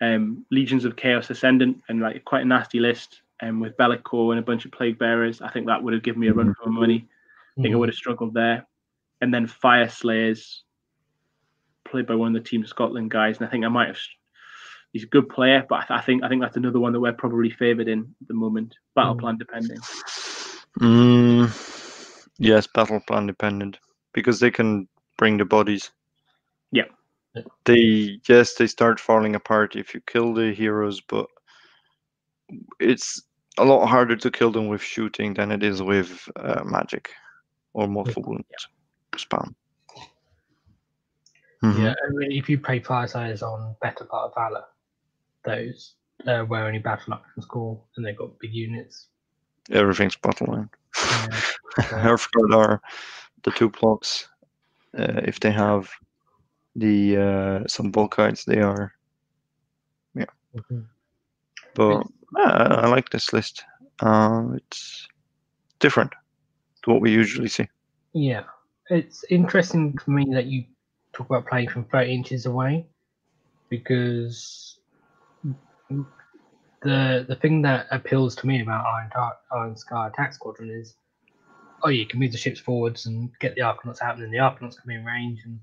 um, 0.00 0.44
Legions 0.50 0.84
of 0.84 0.96
Chaos 0.96 1.30
Ascendant 1.30 1.82
and 1.88 2.00
like 2.00 2.24
quite 2.24 2.42
a 2.42 2.44
nasty 2.44 2.80
list 2.80 3.22
um, 3.42 3.60
with 3.60 3.76
Be'lakor 3.76 4.30
and 4.30 4.38
a 4.38 4.42
bunch 4.42 4.64
of 4.64 4.72
Plague 4.72 4.98
Bearers. 4.98 5.40
I 5.40 5.50
think 5.50 5.66
that 5.66 5.82
would 5.82 5.94
have 5.94 6.02
given 6.02 6.20
me 6.20 6.28
a 6.28 6.32
run 6.32 6.54
for 6.54 6.70
my 6.70 6.80
money. 6.80 7.08
I 7.58 7.62
think 7.62 7.74
I 7.74 7.78
would 7.78 7.88
have 7.88 7.96
struggled 7.96 8.34
there. 8.34 8.66
And 9.20 9.34
then 9.34 9.48
Fyreslayers, 9.48 10.60
played 11.84 12.06
by 12.06 12.14
one 12.14 12.36
of 12.36 12.42
the 12.42 12.48
Team 12.48 12.64
Scotland 12.64 13.10
guys, 13.10 13.38
and 13.38 13.46
I 13.46 13.50
think 13.50 13.64
I 13.64 13.68
might 13.68 13.88
have. 13.88 13.98
He's 14.92 15.02
a 15.02 15.06
good 15.06 15.28
player, 15.28 15.66
but 15.68 15.76
I, 15.76 15.86
th- 15.86 15.98
I 15.98 16.02
think 16.02 16.22
I 16.22 16.28
think 16.28 16.40
that's 16.40 16.56
another 16.56 16.80
one 16.80 16.92
that 16.92 17.00
we're 17.00 17.12
probably 17.12 17.50
favoured 17.50 17.88
in 17.88 18.14
at 18.22 18.28
the 18.28 18.34
moment. 18.34 18.74
Battle 18.94 19.16
mm. 19.16 19.20
plan 19.20 19.36
depending. 19.36 19.78
Mm, 20.80 22.30
yes, 22.38 22.66
battle 22.68 23.00
plan 23.06 23.26
dependent 23.26 23.78
because 24.14 24.40
they 24.40 24.50
can 24.50 24.88
bring 25.18 25.36
the 25.36 25.44
bodies. 25.44 25.90
Yeah. 26.72 26.84
They 27.64 28.20
yes, 28.26 28.54
they 28.54 28.66
start 28.66 28.98
falling 28.98 29.34
apart 29.34 29.76
if 29.76 29.92
you 29.92 30.00
kill 30.06 30.32
the 30.32 30.52
heroes, 30.52 31.00
but 31.00 31.26
it's 32.80 33.22
a 33.58 33.64
lot 33.64 33.86
harder 33.86 34.16
to 34.16 34.30
kill 34.30 34.50
them 34.50 34.68
with 34.68 34.80
shooting 34.80 35.34
than 35.34 35.52
it 35.52 35.62
is 35.62 35.82
with 35.82 36.28
uh, 36.36 36.62
magic 36.64 37.10
or 37.74 37.86
multiple 37.86 38.22
wound 38.22 38.44
yeah. 38.50 39.18
spam. 39.18 39.54
Mm-hmm. 41.62 41.82
Yeah, 41.82 41.94
I 42.06 42.10
mean, 42.12 42.32
if 42.32 42.48
you 42.48 42.58
play 42.58 42.80
Fyreslayers 42.80 43.42
on 43.42 43.74
Better 43.82 44.04
Part 44.04 44.30
of 44.30 44.34
Valor, 44.34 44.64
those 45.44 45.94
uh, 46.26 46.42
where 46.42 46.66
only 46.66 46.78
battle 46.78 47.12
line 47.12 47.20
can 47.34 47.42
score 47.42 47.80
and 47.96 48.06
they've 48.06 48.16
got 48.16 48.38
big 48.38 48.54
units. 48.54 49.08
Everything's 49.70 50.16
battle 50.16 50.46
line. 50.52 50.70
Yeah. 50.96 51.28
Hearthguard 51.78 52.54
are 52.54 52.80
the 53.44 53.50
two 53.50 53.70
blocks. 53.70 54.28
Uh, 54.98 55.20
if 55.24 55.38
they 55.40 55.52
have 55.52 55.90
the 56.74 57.16
uh, 57.16 57.68
some 57.68 57.92
Volkites, 57.92 58.44
they 58.44 58.60
are. 58.60 58.92
Yeah. 60.14 60.24
Mm-hmm. 60.56 60.80
But 61.74 62.06
uh, 62.36 62.80
I 62.82 62.88
like 62.88 63.10
this 63.10 63.32
list. 63.32 63.64
Uh, 64.00 64.50
it's 64.56 65.06
different 65.78 66.12
to 66.82 66.90
what 66.90 67.00
we 67.00 67.12
usually 67.12 67.48
see. 67.48 67.68
Yeah, 68.12 68.44
it's 68.90 69.24
interesting 69.30 69.96
for 69.98 70.10
me 70.10 70.26
that 70.32 70.46
you 70.46 70.64
talk 71.12 71.28
about 71.28 71.46
playing 71.46 71.68
from 71.68 71.84
30 71.84 72.12
inches 72.12 72.46
away 72.46 72.86
because 73.68 74.78
the 76.82 77.24
the 77.28 77.36
thing 77.36 77.62
that 77.62 77.86
appeals 77.90 78.34
to 78.36 78.46
me 78.46 78.62
about 78.62 78.84
Iron, 78.86 79.10
Iron 79.52 79.76
Sky 79.76 80.08
Attack 80.08 80.32
Squadron 80.32 80.70
is 80.70 80.94
oh, 81.82 81.88
you 81.88 82.06
can 82.06 82.20
move 82.20 82.32
the 82.32 82.38
ships 82.38 82.60
forwards 82.60 83.06
and 83.06 83.30
get 83.40 83.54
the 83.54 83.62
Arkanauts 83.62 84.02
out, 84.02 84.14
and 84.14 84.24
then 84.24 84.30
the 84.30 84.38
Arkanauts 84.38 84.76
come 84.80 84.90
in 84.90 85.04
range, 85.04 85.40
and 85.44 85.58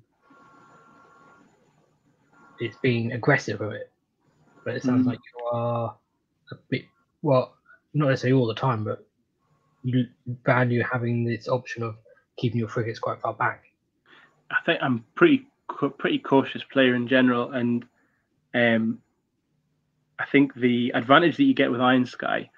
it's 2.60 2.78
being 2.78 3.12
aggressive 3.12 3.60
with 3.60 3.74
it. 3.74 3.92
But 4.64 4.76
it 4.76 4.84
sounds 4.84 5.06
mm. 5.06 5.10
like 5.10 5.20
you 5.20 5.46
are 5.46 5.96
a 6.52 6.56
bit 6.70 6.84
well, 7.22 7.56
not 7.94 8.10
necessarily 8.10 8.40
all 8.40 8.48
the 8.48 8.56
time, 8.56 8.84
but 8.84 9.06
you 9.84 10.08
value 10.46 10.84
having 10.84 11.24
this 11.24 11.48
option 11.48 11.84
of 11.84 11.96
keeping 12.38 12.60
your 12.60 12.68
frigates 12.68 13.00
quite 13.00 13.22
far 13.22 13.34
back. 13.34 13.64
I 14.52 14.58
think 14.66 14.80
I'm 14.82 15.06
pretty 15.16 15.48
pretty 15.98 16.20
cautious 16.20 16.64
player 16.64 16.96
in 16.96 17.08
general, 17.08 17.52
and 17.52 17.86
um, 18.54 19.00
I 20.20 20.26
think 20.26 20.54
the 20.56 20.92
advantage 20.96 21.38
that 21.38 21.44
you 21.44 21.54
get 21.54 21.72
with 21.72 21.82
Iron 21.82 22.06
Sky 22.06 22.50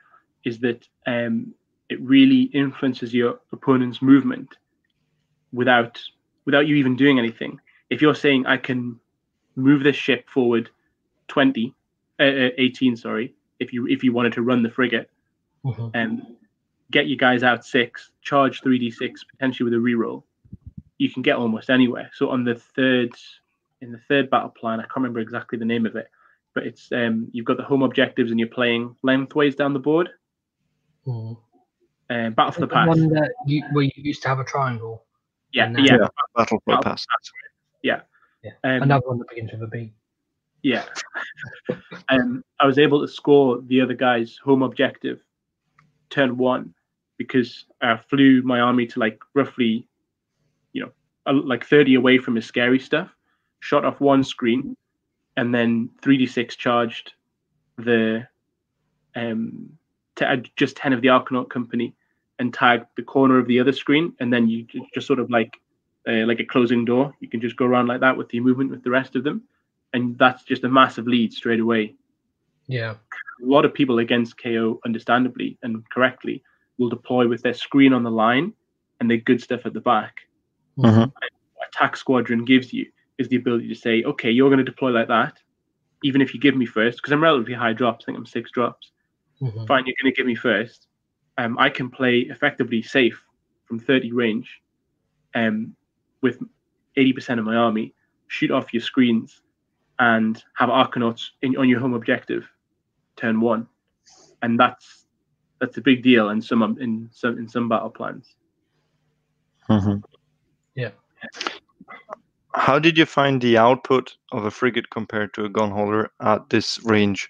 is 0.44 0.60
that 0.60 0.88
um, 1.06 1.54
it 1.90 2.00
really 2.02 2.44
influences 2.54 3.14
your 3.14 3.40
opponent's 3.52 4.02
movement 4.02 4.58
without 5.54 6.02
without 6.46 6.68
you 6.68 6.76
even 6.76 6.96
doing 6.96 7.20
anything. 7.20 7.60
If 7.90 8.02
you're 8.02 8.16
saying 8.16 8.46
I 8.46 8.58
can 8.58 9.00
move 9.56 9.84
this 9.84 9.96
ship 9.96 10.30
forward 10.30 10.70
20, 11.30 11.74
uh, 12.20 12.24
uh 12.24 12.50
18, 12.58 12.96
sorry, 12.98 13.34
if 13.60 13.74
you 13.74 13.88
if 13.88 14.04
you 14.04 14.14
wanted 14.14 14.34
to 14.34 14.42
run 14.42 14.64
the 14.64 14.70
frigate 14.70 15.10
mm-hmm. 15.66 15.90
and 15.94 16.22
get 16.92 17.08
you 17.08 17.18
guys 17.18 17.44
out 17.44 17.66
six, 17.66 18.12
charge 18.22 18.62
3d6 18.62 19.14
potentially 19.32 19.70
with 19.70 19.74
a 19.74 19.82
reroll, 19.82 20.24
you 20.98 21.10
can 21.10 21.22
get 21.22 21.38
almost 21.38 21.70
anywhere. 21.70 22.10
So 22.14 22.30
on 22.30 22.44
the 22.44 22.56
third 22.56 23.12
in 23.82 23.92
the 23.92 24.00
third 24.08 24.30
battle 24.30 24.50
plan, 24.50 24.80
I 24.80 24.84
can't 24.84 24.98
remember 24.98 25.20
exactly 25.20 25.58
the 25.60 25.66
name 25.66 25.86
of 25.86 25.96
it, 25.96 26.10
but 26.54 26.66
it's 26.66 26.92
um 26.92 27.30
you've 27.32 27.46
got 27.46 27.58
the 27.58 27.64
home 27.64 27.84
objectives 27.84 28.32
and 28.32 28.40
you're 28.40 28.50
playing 28.50 28.96
lengthways 29.04 29.56
down 29.56 29.74
the 29.74 29.80
board. 29.80 30.10
Mm-hmm. 31.06 31.34
Um, 32.10 32.34
Battle 32.34 32.54
for 32.54 32.60
the, 32.62 32.68
the 32.68 32.74
Past. 32.74 32.88
One 32.88 33.10
that 33.10 33.34
you, 33.46 33.64
where 33.72 33.84
you 33.84 33.92
used 33.96 34.22
to 34.24 34.30
have 34.30 34.40
a 34.40 34.44
triangle. 34.44 35.04
Yeah, 35.52 35.72
yeah. 35.78 35.98
yeah. 36.02 36.08
Battle 36.36 36.62
for 36.66 36.78
the 36.78 36.82
Past. 36.82 37.08
Yeah. 37.84 38.02
Yeah. 38.44 38.52
Um, 38.64 38.84
Another 38.84 39.08
one 39.08 39.20
that 39.20 39.30
begins 39.30 39.52
with 39.52 39.64
a 39.64 39.68
B. 39.68 39.94
Yeah. 40.64 40.86
um, 42.10 42.44
I 42.60 42.66
was 42.66 42.78
able 42.78 43.02
to 43.02 43.08
score 43.08 43.62
the 43.62 43.82
other 43.82 43.94
guy's 43.94 44.38
home 44.38 44.64
objective 44.64 45.22
turn 46.10 46.38
one 46.38 46.74
because 47.18 47.66
I 47.82 47.98
flew 47.98 48.42
my 48.44 48.60
army 48.60 48.86
to 48.88 49.00
like 49.00 49.20
roughly, 49.34 49.88
you 50.74 50.84
know, 50.84 51.34
like 51.34 51.66
30 51.66 51.96
away 51.96 52.18
from 52.18 52.36
his 52.36 52.46
scary 52.46 52.80
stuff, 52.80 53.10
shot 53.60 53.86
off 53.86 54.00
one 54.00 54.24
screen, 54.24 54.78
and 55.36 55.54
then 55.54 55.90
3d6 56.02 56.50
charged 56.58 57.14
the 57.78 58.28
um 59.16 59.70
to 60.16 60.28
add 60.28 60.50
just 60.56 60.76
10 60.78 60.94
of 60.94 61.02
the 61.02 61.10
Arkanaut 61.10 61.50
company 61.50 61.94
and 62.40 62.54
tag 62.54 62.86
the 62.96 63.04
corner 63.04 63.38
of 63.38 63.48
the 63.48 63.60
other 63.60 63.74
screen. 63.74 64.14
And 64.20 64.32
then 64.32 64.48
you 64.48 64.66
just 64.94 65.08
sort 65.08 65.20
of 65.20 65.30
like 65.30 65.54
uh, 66.08 66.26
like 66.26 66.40
a 66.40 66.46
closing 66.46 66.86
door. 66.86 67.14
You 67.20 67.28
can 67.28 67.42
just 67.42 67.56
go 67.56 67.66
around 67.66 67.88
like 67.88 68.00
that 68.02 68.16
with 68.16 68.30
the 68.30 68.40
movement 68.40 68.72
with 68.72 68.84
the 68.84 68.90
rest 68.90 69.16
of 69.16 69.24
them, 69.24 69.44
and 69.94 70.18
that's 70.18 70.44
just 70.44 70.64
a 70.64 70.70
massive 70.70 71.08
lead 71.08 71.34
straight 71.34 71.60
away. 71.60 71.96
Yeah. 72.68 72.96
A 73.44 73.46
lot 73.46 73.66
of 73.66 73.74
people 73.74 74.00
against 74.00 74.42
KO, 74.42 74.80
understandably 74.86 75.58
and 75.64 75.88
correctly, 75.90 76.44
will 76.78 76.90
deploy 76.90 77.28
with 77.28 77.42
their 77.42 77.54
screen 77.54 77.94
on 77.94 78.04
the 78.04 78.12
line 78.12 78.54
and 79.00 79.10
their 79.10 79.18
good 79.18 79.42
stuff 79.42 79.66
at 79.66 79.74
the 79.74 79.82
back. 79.82 80.22
Mhm. 80.78 81.12
Attack 81.68 81.98
squadron 81.98 82.46
gives 82.46 82.74
you 82.74 82.86
is 83.18 83.28
the 83.30 83.36
ability 83.36 83.68
to 83.68 83.76
say, 83.76 84.04
okay, 84.04 84.30
you're 84.30 84.50
going 84.50 84.60
to 84.60 84.64
deploy 84.64 84.92
like 84.92 85.08
that, 85.08 85.40
even 86.04 86.22
if 86.22 86.34
you 86.34 86.40
give 86.40 86.56
me 86.56 86.66
first, 86.66 86.98
because 87.00 87.12
I'm 87.12 87.24
relatively 87.24 87.54
high 87.54 87.74
drops. 87.74 88.04
I 88.04 88.06
think 88.08 88.18
I'm 88.18 88.26
six 88.26 88.52
drops. 88.52 88.92
Mhm. 89.42 89.68
Fine, 89.68 89.86
you're 89.86 89.96
going 90.02 90.14
to 90.14 90.16
give 90.16 90.26
me 90.26 90.36
first. 90.36 90.87
Um, 91.38 91.58
I 91.60 91.70
can 91.70 91.90
play 91.90 92.20
effectively 92.20 92.82
safe 92.82 93.22
from 93.66 93.80
30 93.80 94.12
range, 94.12 94.62
um, 95.36 95.76
with 96.22 96.40
80% 96.98 97.40
of 97.40 97.46
my 97.46 97.56
army, 97.56 97.94
shoot 98.28 98.50
off 98.50 98.74
your 98.74 98.82
screens, 98.82 99.42
and 100.00 100.44
have 100.58 100.70
Arkanauts 100.70 101.30
in, 101.42 101.56
on 101.58 101.70
your 101.70 101.80
home 101.80 101.94
objective, 101.94 102.48
turn 103.16 103.40
one, 103.42 103.68
and 104.42 104.60
that's 104.60 105.06
that's 105.60 105.78
a 105.78 105.82
big 105.82 106.04
deal 106.04 106.30
in 106.30 106.42
some 106.42 106.62
in 106.80 107.10
some 107.12 107.38
in 107.38 107.48
some 107.48 107.68
battle 107.68 107.90
plans. 107.90 108.36
Mhm. 109.70 110.04
Yeah. 110.76 110.92
How 112.54 112.80
did 112.80 112.98
you 112.98 113.06
find 113.06 113.42
the 113.42 113.58
output 113.58 114.16
of 114.32 114.46
a 114.46 114.52
frigate 114.52 114.90
compared 114.90 115.34
to 115.34 115.46
a 115.46 115.50
Gunhauler 115.50 116.10
at 116.22 116.50
this 116.50 116.84
range? 116.84 117.30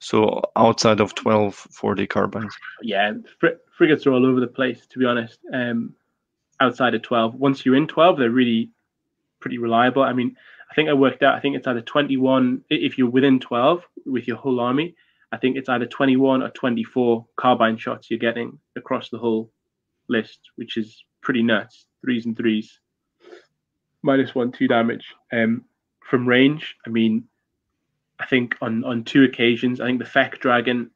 So 0.00 0.42
outside 0.56 1.00
of 1.00 1.14
12 1.14 1.54
40 1.54 2.06
carbines. 2.06 2.54
yeah, 2.82 3.12
fr- 3.38 3.60
frigates 3.76 4.06
are 4.06 4.12
all 4.12 4.26
over 4.26 4.40
the 4.40 4.46
place, 4.46 4.86
to 4.88 4.98
be 4.98 5.04
honest. 5.06 5.38
Um, 5.52 5.94
outside 6.60 6.94
of 6.94 7.02
12, 7.02 7.34
once 7.34 7.64
you're 7.64 7.76
in 7.76 7.86
12, 7.86 8.18
they're 8.18 8.30
really 8.30 8.70
pretty 9.40 9.58
reliable. 9.58 10.02
I 10.02 10.12
mean, 10.12 10.36
I 10.70 10.74
think 10.74 10.88
I 10.88 10.92
worked 10.92 11.22
out, 11.22 11.34
I 11.34 11.40
think 11.40 11.56
it's 11.56 11.66
either 11.66 11.80
21, 11.80 12.64
if 12.70 12.98
you're 12.98 13.10
within 13.10 13.40
12 13.40 13.82
with 14.06 14.26
your 14.26 14.36
whole 14.36 14.60
army, 14.60 14.94
I 15.32 15.36
think 15.36 15.56
it's 15.56 15.68
either 15.68 15.86
21 15.86 16.42
or 16.42 16.50
24 16.50 17.26
carbine 17.36 17.76
shots 17.76 18.10
you're 18.10 18.18
getting 18.18 18.58
across 18.76 19.08
the 19.08 19.18
whole 19.18 19.50
list, 20.08 20.38
which 20.56 20.76
is 20.76 21.04
pretty 21.22 21.42
nuts. 21.42 21.86
Threes 22.02 22.26
and 22.26 22.36
threes, 22.36 22.78
minus 24.02 24.34
one, 24.34 24.52
two 24.52 24.68
damage. 24.68 25.14
Um, 25.32 25.64
from 26.08 26.28
range, 26.28 26.76
I 26.86 26.90
mean, 26.90 27.24
I 28.20 28.26
think 28.26 28.56
on, 28.62 28.84
on 28.84 29.04
two 29.04 29.24
occasions, 29.24 29.80
I 29.80 29.86
think 29.86 29.98
the 29.98 30.04
Feck 30.04 30.38
Dragon 30.40 30.90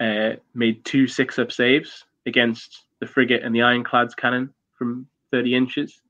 uh, 0.00 0.32
made 0.54 0.84
two 0.84 1.06
six 1.06 1.38
up 1.38 1.52
saves 1.52 2.04
against 2.26 2.84
the 3.00 3.06
frigate 3.06 3.42
and 3.42 3.54
the 3.54 3.60
ironclad's 3.60 4.14
cannon 4.14 4.52
from 4.76 5.06
30 5.30 5.54
inches. 5.54 6.00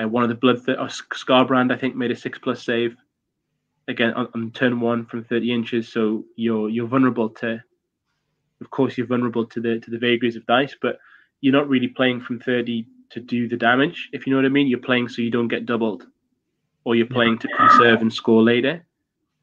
Uh, 0.00 0.08
one 0.08 0.22
of 0.22 0.28
the 0.28 0.34
blood 0.34 0.64
th- 0.64 0.78
or 0.78 0.88
Skarbrand, 0.88 1.72
I 1.72 1.76
think, 1.76 1.94
made 1.96 2.10
a 2.10 2.16
six 2.16 2.38
plus 2.38 2.64
save 2.64 2.96
again 3.88 4.12
on, 4.14 4.28
on 4.34 4.50
turn 4.50 4.80
one 4.80 5.06
from 5.06 5.24
30 5.24 5.52
inches. 5.52 5.88
So 5.90 6.24
you're 6.36 6.68
you're 6.68 6.88
vulnerable 6.88 7.30
to, 7.30 7.62
of 8.60 8.70
course, 8.70 8.98
you're 8.98 9.06
vulnerable 9.06 9.46
to 9.46 9.60
the 9.60 9.78
to 9.80 9.90
the 9.90 9.98
vagaries 9.98 10.36
of 10.36 10.46
dice, 10.46 10.76
but 10.80 10.98
you're 11.40 11.52
not 11.52 11.68
really 11.68 11.88
playing 11.88 12.20
from 12.20 12.40
30 12.40 12.86
to 13.10 13.20
do 13.20 13.48
the 13.48 13.56
damage. 13.56 14.08
If 14.12 14.26
you 14.26 14.32
know 14.32 14.38
what 14.38 14.46
I 14.46 14.50
mean, 14.50 14.66
you're 14.66 14.80
playing 14.80 15.08
so 15.08 15.22
you 15.22 15.30
don't 15.30 15.48
get 15.48 15.66
doubled, 15.66 16.06
or 16.84 16.94
you're 16.94 17.06
playing 17.06 17.38
to 17.38 17.48
conserve 17.48 18.00
and 18.00 18.12
score 18.12 18.42
later. 18.42 18.84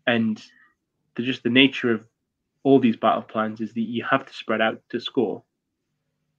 And 0.08 0.42
the, 1.16 1.24
just 1.24 1.44
the 1.44 1.50
nature 1.50 1.92
of 1.92 2.08
all 2.64 2.80
these 2.80 2.96
battle 2.98 3.22
plans 3.22 3.62
is 3.62 3.74
that 3.74 3.82
you 3.82 4.04
have 4.10 4.26
to 4.26 4.34
spread 4.34 4.62
out 4.62 4.82
to 4.90 5.00
score, 5.00 5.44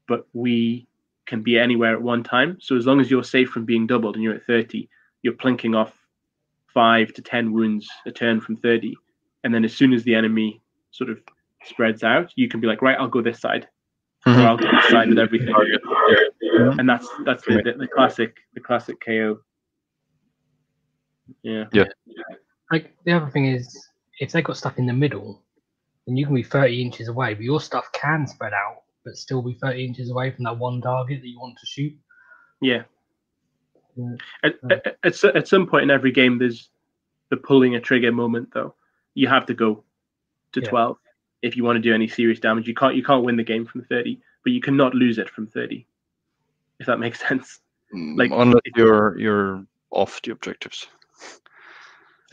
but 0.08 0.26
we 0.32 0.86
can 1.26 1.42
be 1.42 1.58
anywhere 1.58 1.94
at 1.94 2.02
one 2.02 2.22
time. 2.22 2.58
So 2.60 2.76
as 2.76 2.86
long 2.86 3.00
as 3.00 3.10
you're 3.10 3.24
safe 3.24 3.48
from 3.48 3.64
being 3.64 3.86
doubled 3.86 4.14
and 4.14 4.22
you're 4.24 4.34
at 4.34 4.46
30, 4.46 4.88
you're 5.22 5.34
plinking 5.34 5.76
off 5.76 5.92
five 6.72 7.12
to 7.14 7.22
10 7.22 7.52
wounds 7.52 7.88
a 8.06 8.10
turn 8.10 8.40
from 8.40 8.56
30. 8.56 8.94
And 9.44 9.54
then 9.54 9.64
as 9.64 9.74
soon 9.74 9.92
as 9.92 10.02
the 10.04 10.14
enemy 10.14 10.60
sort 10.90 11.10
of 11.10 11.20
spreads 11.64 12.02
out, 12.02 12.32
you 12.36 12.48
can 12.48 12.60
be 12.60 12.66
like, 12.66 12.82
right, 12.82 12.96
I'll 12.98 13.08
go 13.08 13.22
this 13.22 13.40
side, 13.40 13.68
or 14.26 14.32
Mhm. 14.32 14.44
I'll 14.44 14.56
go 14.56 14.70
this 14.70 14.88
side 14.90 15.08
with 15.08 15.18
everything. 15.18 15.54
And 16.78 16.88
that's 16.88 17.08
that's 17.24 17.44
the, 17.46 17.62
the, 17.62 17.72
the 17.78 17.88
classic 17.88 18.36
the 18.54 18.60
classic 18.60 19.00
KO. 19.04 19.40
Yeah. 21.42 21.64
Yeah. 21.72 21.84
Like 22.70 22.94
the 23.04 23.12
other 23.12 23.30
thing 23.30 23.46
is, 23.46 23.88
if 24.20 24.32
they 24.32 24.42
got 24.42 24.56
stuff 24.56 24.78
in 24.78 24.86
the 24.86 24.92
middle, 24.92 25.42
then 26.06 26.16
you 26.16 26.26
can 26.26 26.34
be 26.34 26.42
30 26.42 26.80
inches 26.82 27.08
away, 27.08 27.34
but 27.34 27.44
your 27.44 27.60
stuff 27.60 27.90
can 27.92 28.26
spread 28.26 28.52
out, 28.52 28.82
but 29.04 29.16
still 29.16 29.42
be 29.42 29.54
30 29.54 29.84
inches 29.84 30.10
away 30.10 30.30
from 30.30 30.44
that 30.44 30.58
one 30.58 30.80
target 30.80 31.20
that 31.20 31.28
you 31.28 31.38
want 31.38 31.58
to 31.58 31.66
shoot. 31.66 31.92
Yeah. 32.60 32.82
Yeah. 33.96 34.16
At, 34.42 34.54
at, 34.70 34.96
at, 35.04 35.24
at 35.36 35.48
some 35.48 35.66
point 35.66 35.84
in 35.84 35.90
every 35.90 36.10
game, 36.10 36.38
there's 36.38 36.70
the 37.30 37.36
pulling 37.36 37.74
a 37.74 37.80
trigger 37.80 38.12
moment, 38.12 38.48
though. 38.52 38.74
You 39.14 39.28
have 39.28 39.46
to 39.46 39.54
go 39.54 39.84
to 40.52 40.60
Yeah. 40.60 40.68
12 40.68 40.98
if 41.42 41.56
you 41.56 41.64
want 41.64 41.76
to 41.76 41.82
do 41.82 41.94
any 41.94 42.08
serious 42.08 42.40
damage. 42.40 42.66
You 42.66 42.74
can't 42.74 42.96
you 42.96 43.04
can't 43.04 43.24
win 43.24 43.36
the 43.36 43.44
game 43.44 43.66
from 43.66 43.84
30, 43.84 44.18
but 44.42 44.52
you 44.52 44.60
cannot 44.60 44.94
lose 44.94 45.18
it 45.18 45.28
from 45.28 45.46
30. 45.46 45.86
If 46.80 46.86
that 46.86 46.98
makes 46.98 47.20
sense. 47.28 47.60
Hmm, 47.92 48.16
like, 48.16 48.30
unless 48.32 48.62
you're 48.74 49.18
you're 49.18 49.66
off 49.90 50.20
the 50.22 50.32
objectives. 50.32 50.88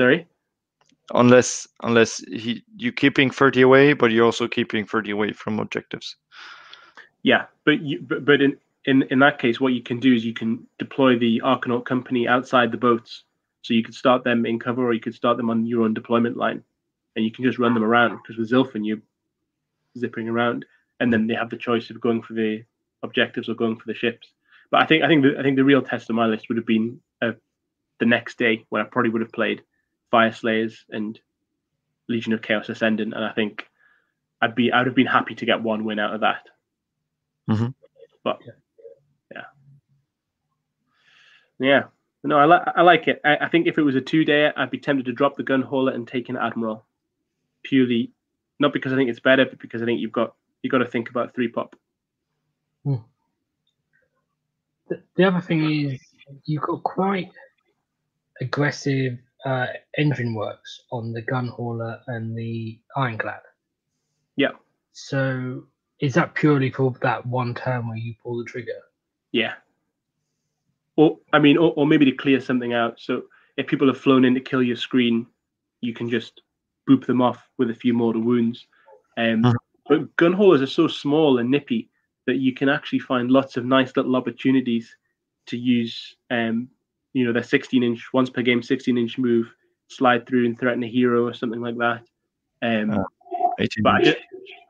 Sorry. 0.02 0.26
Unless 1.14 1.68
unless 1.84 2.18
he 2.22 2.64
you 2.76 2.92
keeping 2.92 3.30
30 3.30 3.62
away, 3.62 3.94
but 3.94 4.10
you're 4.10 4.26
also 4.26 4.48
keeping 4.48 4.84
30 4.84 5.12
away 5.12 5.32
from 5.32 5.60
objectives. 5.60 6.16
Yeah, 7.22 7.46
but 7.66 7.82
you 7.82 8.02
but, 8.02 8.26
but 8.26 8.42
in, 8.42 8.58
in 8.86 9.04
in 9.12 9.20
that 9.20 9.38
case, 9.38 9.62
what 9.62 9.74
you 9.74 9.84
can 9.84 10.00
do 10.00 10.12
is 10.16 10.26
you 10.26 10.34
can 10.34 10.66
deploy 10.80 11.20
the 11.20 11.40
Arkanaut 11.46 11.86
company 11.86 12.28
outside 12.28 12.72
the 12.72 12.80
boats, 12.80 13.26
so 13.62 13.76
you 13.76 13.84
could 13.84 13.94
start 13.94 14.24
them 14.24 14.44
in 14.48 14.58
cover, 14.58 14.84
or 14.88 14.94
you 14.94 15.00
could 15.00 15.14
start 15.14 15.38
them 15.38 15.52
on 15.52 15.68
your 15.68 15.84
own 15.84 15.94
deployment 15.94 16.36
line, 16.36 16.64
and 17.16 17.24
you 17.24 17.30
can 17.30 17.44
just 17.46 17.60
run 17.60 17.76
them 17.76 17.84
around. 17.84 18.18
Because 18.18 18.38
with 18.38 18.50
Zilfin, 18.50 18.84
you're 18.84 19.04
zipping 20.00 20.28
around, 20.28 20.66
and 21.00 21.14
then 21.14 21.28
they 21.28 21.36
have 21.36 21.52
the 21.52 21.58
choice 21.58 21.92
of 21.92 22.02
going 22.02 22.24
for 22.24 22.34
the 22.34 22.64
objectives 23.04 23.50
or 23.50 23.54
going 23.54 23.78
for 23.78 23.86
the 23.86 23.94
ships. 23.94 24.30
But 24.72 24.82
I 24.82 24.88
think 24.88 25.04
I 25.04 25.08
think 25.08 25.22
the, 25.22 25.38
I 25.38 25.44
think 25.44 25.58
the 25.58 25.64
real 25.72 25.84
test 25.84 26.10
of 26.10 26.16
my 26.16 26.26
list 26.26 26.50
would 26.50 26.58
have 26.58 26.66
been 26.66 27.00
uh, 27.22 27.34
the 28.00 28.08
next 28.08 28.40
day 28.40 28.66
when 28.70 28.82
I 28.82 28.86
probably 28.86 29.12
would 29.12 29.22
have 29.22 29.32
played 29.32 29.62
Fyreslayers 30.12 30.84
and 30.90 31.20
Legion 32.08 32.34
of 32.34 32.42
Chaos 32.42 32.70
Ascendant, 32.70 33.14
and 33.14 33.24
I 33.24 33.32
think 33.32 33.68
I'd 34.42 34.56
be 34.56 34.72
I'd 34.72 34.88
have 34.88 34.96
been 34.96 35.08
happy 35.08 35.36
to 35.36 35.46
get 35.46 35.62
one 35.62 35.86
win 35.86 36.00
out 36.00 36.14
of 36.14 36.22
that. 36.22 36.48
Mm-hmm. 37.50 37.68
But 38.24 38.40
yeah, 39.34 39.42
yeah. 41.60 41.84
No, 42.24 42.38
I 42.38 42.46
like 42.46 42.62
I 42.76 42.82
like 42.82 43.08
it. 43.08 43.22
I, 43.24 43.38
I 43.46 43.50
think 43.50 43.68
if 43.68 43.78
it 43.78 43.84
was 43.84 43.96
a 43.96 44.02
two 44.02 44.26
day, 44.26 44.52
I'd 44.56 44.72
be 44.72 44.78
tempted 44.78 45.06
to 45.06 45.14
drop 45.14 45.38
the 45.38 45.44
Gunhauler 45.44 45.94
and 45.94 46.08
take 46.08 46.30
an 46.30 46.38
admiral, 46.38 46.86
purely 47.64 48.12
not 48.60 48.74
because 48.74 48.94
I 48.94 48.96
think 48.96 49.10
it's 49.10 49.20
better, 49.20 49.46
but 49.46 49.60
because 49.60 49.82
I 49.82 49.86
think 49.86 50.00
you've 50.00 50.12
got 50.12 50.36
you 50.62 50.70
have 50.70 50.80
got 50.80 50.86
to 50.86 50.92
think 50.92 51.10
about 51.10 51.34
three 51.34 51.48
pop. 51.48 51.76
Hmm. 52.84 52.96
The, 54.88 55.02
the 55.16 55.24
other 55.24 55.42
thing 55.42 55.90
is, 55.90 56.00
you've 56.46 56.62
got 56.62 56.84
quite 56.84 57.32
aggressive 58.40 59.18
uh, 59.46 59.68
Endrinworks 60.00 60.82
on 60.92 61.14
the 61.14 61.22
Gunhauler 61.22 62.02
and 62.08 62.38
the 62.38 62.80
ironclad. 62.96 63.42
Yeah. 64.36 64.52
So 64.94 65.64
is 66.00 66.14
that 66.16 66.34
purely 66.34 66.70
for 66.70 66.96
that 67.02 67.26
one 67.26 67.54
turn 67.54 67.88
where 67.88 67.98
you 67.98 68.16
pull 68.22 68.38
the 68.38 68.46
trigger? 68.46 68.80
Yeah. 69.32 69.54
Or 70.96 71.20
I 71.34 71.40
mean, 71.40 71.58
or, 71.58 71.74
or 71.76 71.88
maybe 71.88 72.06
to 72.06 72.12
clear 72.12 72.42
something 72.42 72.74
out. 72.74 73.00
So 73.00 73.24
if 73.58 73.68
people 73.68 73.88
have 73.88 73.98
flown 74.00 74.26
in 74.26 74.34
to 74.34 74.40
kill 74.40 74.64
your 74.64 74.76
screen, 74.76 75.28
you 75.82 75.94
can 75.94 76.10
just 76.10 76.42
boop 76.90 77.06
them 77.06 77.22
off 77.22 77.48
with 77.58 77.70
a 77.70 77.76
few 77.76 77.94
mortal 77.94 78.22
wounds. 78.22 78.68
Um, 79.18 79.44
Mhm. 79.44 79.56
But 79.88 80.16
Gunhaulers 80.16 80.62
are 80.62 80.68
so 80.68 80.88
small 80.88 81.40
and 81.40 81.50
nippy 81.50 81.90
that 82.28 82.38
you 82.38 82.54
can 82.54 82.70
actually 82.70 83.00
find 83.00 83.30
lots 83.32 83.58
of 83.58 83.66
nice 83.66 83.96
little 83.98 84.16
opportunities 84.16 84.96
to 85.48 85.58
use, 85.58 86.16
um, 86.30 86.70
you 87.14 87.26
know, 87.26 87.34
their 87.34 87.44
16 87.44 87.84
inch 87.84 88.10
once 88.14 88.30
per 88.30 88.42
game 88.42 88.64
16 88.64 88.98
inch 88.98 89.18
move, 89.18 89.48
slide 89.88 90.28
through 90.28 90.46
and 90.46 90.60
threaten 90.60 90.84
a 90.84 90.88
hero 90.88 91.26
or 91.26 91.34
something 91.34 91.62
like 91.62 91.78
that. 91.78 92.02
Um, 92.62 92.92
Uh, 92.92 93.04
but 93.84 93.94
I 93.94 94.02
just, 94.04 94.18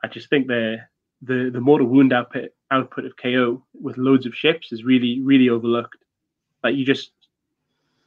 I 0.04 0.08
just 0.08 0.28
think 0.28 0.46
the 0.46 0.78
the 1.22 1.50
the 1.52 1.60
mortal 1.60 1.86
wound 1.86 2.12
output 2.12 2.50
output 2.70 3.04
of 3.04 3.16
KO 3.16 3.62
with 3.80 3.96
loads 3.96 4.26
of 4.26 4.34
ships 4.34 4.72
is 4.72 4.84
really 4.84 5.20
really 5.20 5.48
overlooked. 5.48 5.98
Like 6.64 6.74
you 6.74 6.84
just 6.84 7.12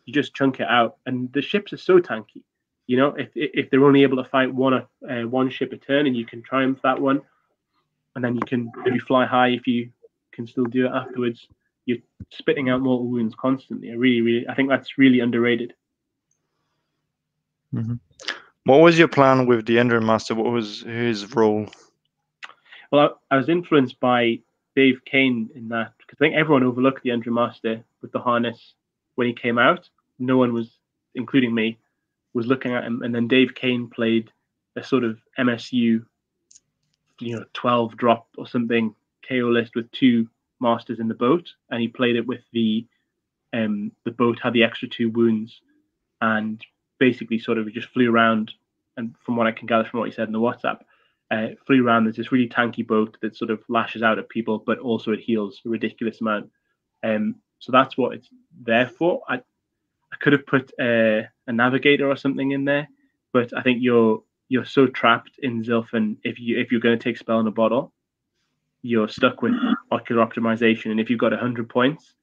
you 0.05 0.13
just 0.13 0.35
chunk 0.35 0.59
it 0.59 0.67
out, 0.67 0.97
and 1.05 1.31
the 1.33 1.41
ships 1.41 1.73
are 1.73 1.77
so 1.77 1.99
tanky. 1.99 2.43
You 2.87 2.97
know, 2.97 3.15
if 3.15 3.29
if 3.35 3.69
they're 3.69 3.85
only 3.85 4.03
able 4.03 4.17
to 4.17 4.29
fight 4.29 4.53
one 4.53 4.73
uh, 4.73 5.21
one 5.23 5.49
ship 5.49 5.71
a 5.73 5.77
turn, 5.77 6.07
and 6.07 6.15
you 6.15 6.25
can 6.25 6.41
triumph 6.41 6.79
that 6.83 7.01
one, 7.01 7.21
and 8.15 8.23
then 8.23 8.35
you 8.35 8.41
can 8.45 8.71
maybe 8.83 8.99
fly 8.99 9.25
high 9.25 9.49
if 9.49 9.65
you 9.65 9.89
can 10.31 10.45
still 10.45 10.65
do 10.65 10.85
it 10.85 10.91
afterwards. 10.91 11.47
You're 11.85 11.99
spitting 12.31 12.69
out 12.69 12.81
mortal 12.81 13.07
wounds 13.07 13.35
constantly. 13.35 13.91
I 13.91 13.95
really, 13.95 14.21
really, 14.21 14.47
I 14.47 14.55
think 14.55 14.69
that's 14.69 14.97
really 14.97 15.19
underrated. 15.19 15.73
Mm-hmm. 17.73 17.95
What 18.65 18.81
was 18.81 18.97
your 18.97 19.07
plan 19.07 19.45
with 19.45 19.65
the 19.65 19.77
Endrinmaster? 19.77 20.35
What 20.35 20.51
was 20.51 20.81
his 20.81 21.35
role? 21.35 21.67
Well, 22.91 23.17
I, 23.29 23.35
I 23.35 23.37
was 23.37 23.49
influenced 23.49 23.99
by 23.99 24.39
Dave 24.75 25.05
Kane 25.05 25.49
in 25.55 25.69
that 25.69 25.93
because 25.97 26.17
I 26.19 26.25
think 26.25 26.35
everyone 26.35 26.63
overlooked 26.63 27.03
the 27.03 27.11
Endrin 27.11 27.33
Master 27.33 27.83
with 28.01 28.11
the 28.11 28.19
harness 28.19 28.73
when 29.15 29.27
he 29.27 29.33
came 29.33 29.57
out. 29.57 29.89
No 30.17 30.37
one 30.37 30.53
was, 30.53 30.77
including 31.13 31.53
me, 31.53 31.77
was 32.33 32.47
looking 32.47 32.73
at 32.73 32.83
him. 32.83 33.01
And 33.03 33.13
then 33.13 33.27
Dave 33.27 33.53
Kane 33.55 33.87
played 33.87 34.31
a 34.75 34.83
sort 34.83 35.03
of 35.03 35.19
MSU, 35.37 36.05
you 37.19 37.35
know, 37.35 37.45
12 37.53 37.97
drop 37.97 38.27
or 38.37 38.47
something 38.47 38.93
KO 39.27 39.49
list 39.49 39.75
with 39.75 39.91
two 39.91 40.27
masters 40.59 40.99
in 40.99 41.07
the 41.07 41.13
boat, 41.13 41.47
and 41.69 41.81
he 41.81 41.87
played 41.87 42.15
it 42.15 42.27
with 42.27 42.41
the 42.53 42.85
um 43.53 43.91
the 44.03 44.11
boat 44.11 44.39
had 44.41 44.53
the 44.53 44.63
extra 44.63 44.87
two 44.87 45.09
wounds, 45.09 45.61
and 46.21 46.65
basically 46.99 47.39
sort 47.39 47.57
of 47.57 47.71
just 47.73 47.89
flew 47.89 48.11
around. 48.11 48.51
And 48.97 49.13
from 49.25 49.35
what 49.35 49.47
I 49.47 49.51
can 49.51 49.67
gather 49.67 49.83
from 49.83 49.99
what 49.99 50.09
he 50.09 50.15
said 50.15 50.27
in 50.27 50.33
the 50.33 50.39
WhatsApp, 50.39 50.79
uh, 51.31 51.47
flew 51.65 51.85
around. 51.85 52.05
There's 52.05 52.15
this 52.15 52.31
really 52.31 52.47
tanky 52.47 52.85
boat 52.85 53.17
that 53.21 53.35
sort 53.35 53.51
of 53.51 53.59
lashes 53.67 54.03
out 54.03 54.19
at 54.19 54.29
people, 54.29 54.59
but 54.59 54.79
also 54.79 55.11
it 55.11 55.19
heals 55.19 55.61
a 55.65 55.69
ridiculous 55.69 56.21
amount. 56.21 56.49
Um, 57.03 57.35
so 57.59 57.71
that's 57.71 57.97
what 57.97 58.13
it's 58.13 58.29
there 58.61 58.87
for. 58.87 59.21
I 59.27 59.41
I 60.15 60.17
could 60.21 60.33
have 60.33 60.45
put 60.45 60.71
uh, 60.79 61.23
a 61.47 61.51
navigator 61.51 62.09
or 62.09 62.15
something 62.15 62.51
in 62.51 62.63
there, 62.63 62.87
but 63.33 63.51
I 63.57 63.61
think 63.61 63.79
you're 63.81 64.23
you're 64.47 64.65
so 64.65 64.87
trapped 64.87 65.39
in 65.39 65.63
Zilfin 65.63 66.17
if 66.23 66.39
you 66.39 66.57
if 66.57 66.71
you're 66.71 66.81
going 66.81 66.97
to 66.97 67.03
take 67.03 67.17
spell 67.17 67.39
in 67.39 67.47
a 67.47 67.51
bottle, 67.51 67.91
you're 68.81 69.09
stuck 69.09 69.41
with 69.41 69.53
ocular 69.91 70.25
optimization. 70.25 70.91
And 70.91 70.99
if 70.99 71.09
you've 71.09 71.19
got 71.19 71.33
hundred 71.33 71.69
points, 71.69 72.13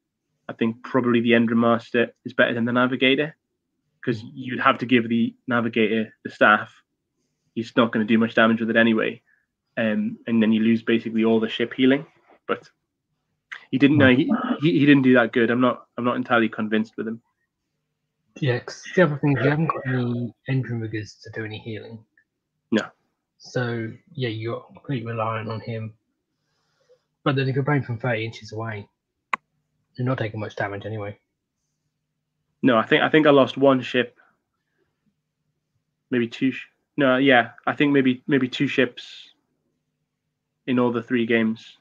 I 0.48 0.52
think 0.52 0.82
probably 0.82 1.20
the 1.20 1.32
Endrin 1.32 1.56
Master 1.56 2.12
is 2.24 2.32
better 2.32 2.55
than 2.55 2.64
the 2.64 2.72
navigator 2.72 3.36
because 4.01 4.22
you'd 4.34 4.60
have 4.60 4.78
to 4.78 4.86
give 4.86 5.09
the 5.09 5.34
navigator 5.47 6.12
the 6.24 6.30
staff. 6.30 6.72
He's 7.55 7.72
not 7.76 7.93
going 7.93 8.06
to 8.06 8.12
do 8.12 8.18
much 8.18 8.34
damage 8.34 8.60
with 8.60 8.70
it 8.70 8.76
anyway, 8.76 9.22
um, 9.76 10.18
and 10.26 10.43
then 10.43 10.52
you 10.52 10.60
lose 10.60 10.82
basically 10.82 11.24
all 11.24 11.40
the 11.40 11.48
ship 11.48 11.72
healing. 11.74 12.06
But 12.48 12.68
he 13.70 13.78
didn't 13.78 13.98
know 13.98 14.09
he, 14.09 14.30
he, 14.60 14.78
he 14.78 14.86
didn't 14.86 15.02
do 15.02 15.14
that 15.14 15.32
good. 15.32 15.51
I'm 15.51 15.60
not 15.60 15.86
I'm 15.97 16.05
not 16.05 16.16
entirely 16.16 16.48
convinced 16.48 16.94
with 16.97 17.06
him. 17.06 17.20
Yeah, 18.40 18.59
'cause 18.60 18.82
the 18.97 19.02
other 19.02 19.18
thing 19.18 19.36
is 19.36 19.44
you 19.44 19.51
haven't 19.51 19.66
got 19.68 19.86
any 20.48 20.62
riggers 20.72 21.14
to 21.22 21.30
do 21.30 21.44
any 21.44 21.59
healing. 21.59 22.02
No. 22.70 22.86
So 23.39 23.93
yeah, 24.12 24.30
you're 24.30 24.60
completely 24.60 25.06
reliant 25.06 25.48
on 25.48 25.60
him. 25.60 25.94
But 27.24 27.36
then 27.36 27.48
if 27.48 27.54
you're 27.54 27.64
playing 27.64 27.82
from 27.82 27.98
30 27.98 28.24
inches 28.24 28.52
away, 28.52 28.88
you're 29.96 30.06
not 30.06 30.18
taking 30.18 30.40
much 30.40 30.56
damage 30.56 30.86
anyway. 30.86 31.18
No, 32.62 32.76
I 32.76 32.84
think 32.84 33.02
I 33.02 33.08
think 33.08 33.26
I 33.26 33.30
lost 33.30 33.56
one 33.56 33.80
ship, 33.80 34.18
maybe 36.10 36.28
two. 36.28 36.52
Sh- 36.52 36.66
no, 36.96 37.16
yeah, 37.16 37.50
I 37.66 37.74
think 37.74 37.92
maybe 37.92 38.22
maybe 38.26 38.48
two 38.48 38.68
ships 38.68 39.30
in 40.66 40.78
all 40.78 40.92
the 40.92 41.02
three 41.02 41.26
games. 41.26 41.76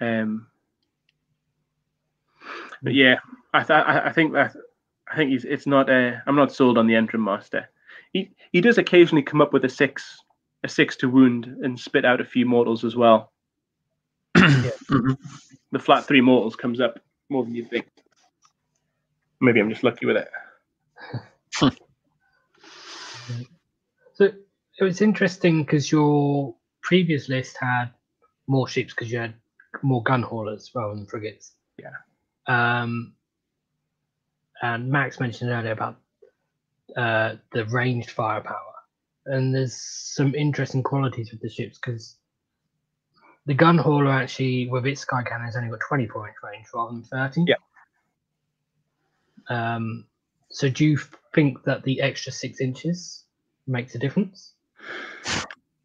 Um, 0.00 0.46
but 2.82 2.94
yeah, 2.94 3.18
I 3.52 3.62
th- 3.62 3.70
I 3.70 4.06
I 4.06 4.12
think 4.12 4.32
that 4.32 4.56
I 5.10 5.16
think 5.16 5.30
he's 5.30 5.44
it's 5.44 5.66
not. 5.66 5.90
Uh, 5.90 6.12
I'm 6.26 6.36
not 6.36 6.52
sold 6.52 6.78
on 6.78 6.86
the 6.86 6.94
Endrin 6.94 7.22
Master. 7.22 7.68
He 8.14 8.30
he 8.50 8.62
does 8.62 8.78
occasionally 8.78 9.22
come 9.22 9.42
up 9.42 9.52
with 9.52 9.64
a 9.66 9.68
six 9.68 10.22
a 10.64 10.68
six 10.68 10.96
to 10.96 11.08
wound 11.08 11.46
and 11.46 11.78
spit 11.78 12.04
out 12.04 12.20
a 12.20 12.24
few 12.24 12.46
mortals 12.46 12.84
as 12.84 12.96
well. 12.96 13.32
Mhm. 14.36 15.16
The 15.72 15.78
flat 15.78 16.04
three 16.04 16.20
mortals 16.20 16.56
comes 16.56 16.80
up 16.80 16.98
more 17.28 17.44
than 17.44 17.54
you 17.54 17.64
think. 17.64 17.88
Maybe 19.40 19.60
I'm 19.60 19.70
just 19.70 19.84
lucky 19.84 20.06
with 20.06 20.16
it. 20.16 20.28
So 24.14 24.26
it 24.26 24.84
was 24.84 25.00
interesting 25.00 25.62
because 25.62 25.90
your 25.90 26.54
previous 26.82 27.28
list 27.28 27.56
had 27.58 27.90
more 28.46 28.68
ships 28.68 28.92
because 28.92 29.10
you 29.10 29.18
had 29.18 29.34
more 29.82 30.02
Gunhaulers 30.04 30.74
rather 30.74 30.94
than 30.94 31.06
frigates. 31.06 31.52
Yeah. 31.78 31.92
Um, 32.46 33.14
and 34.62 34.90
Max 34.90 35.20
mentioned 35.20 35.50
earlier 35.50 35.72
about 35.72 35.96
uh, 36.96 37.36
the 37.52 37.64
ranged 37.66 38.10
firepower, 38.10 38.69
and 39.26 39.54
there's 39.54 39.74
some 39.74 40.34
interesting 40.34 40.82
qualities 40.82 41.30
with 41.30 41.40
the 41.40 41.48
ships 41.48 41.78
because 41.78 42.16
the 43.46 43.54
Gunhauler 43.54 44.12
actually, 44.12 44.68
with 44.68 44.86
its 44.86 45.02
sky 45.02 45.22
cannon, 45.22 45.46
has 45.46 45.56
only 45.56 45.70
got 45.70 45.80
24 45.80 46.28
inch 46.28 46.36
range 46.42 46.66
rather 46.74 46.92
than 46.92 47.02
30. 47.02 47.44
Yeah. 47.46 47.56
Um, 49.48 50.06
so 50.48 50.68
do 50.68 50.84
you 50.84 50.98
think 51.34 51.64
that 51.64 51.82
the 51.82 52.00
extra 52.00 52.32
six 52.32 52.60
inches 52.60 53.24
makes 53.66 53.94
a 53.94 53.98
difference? 53.98 54.54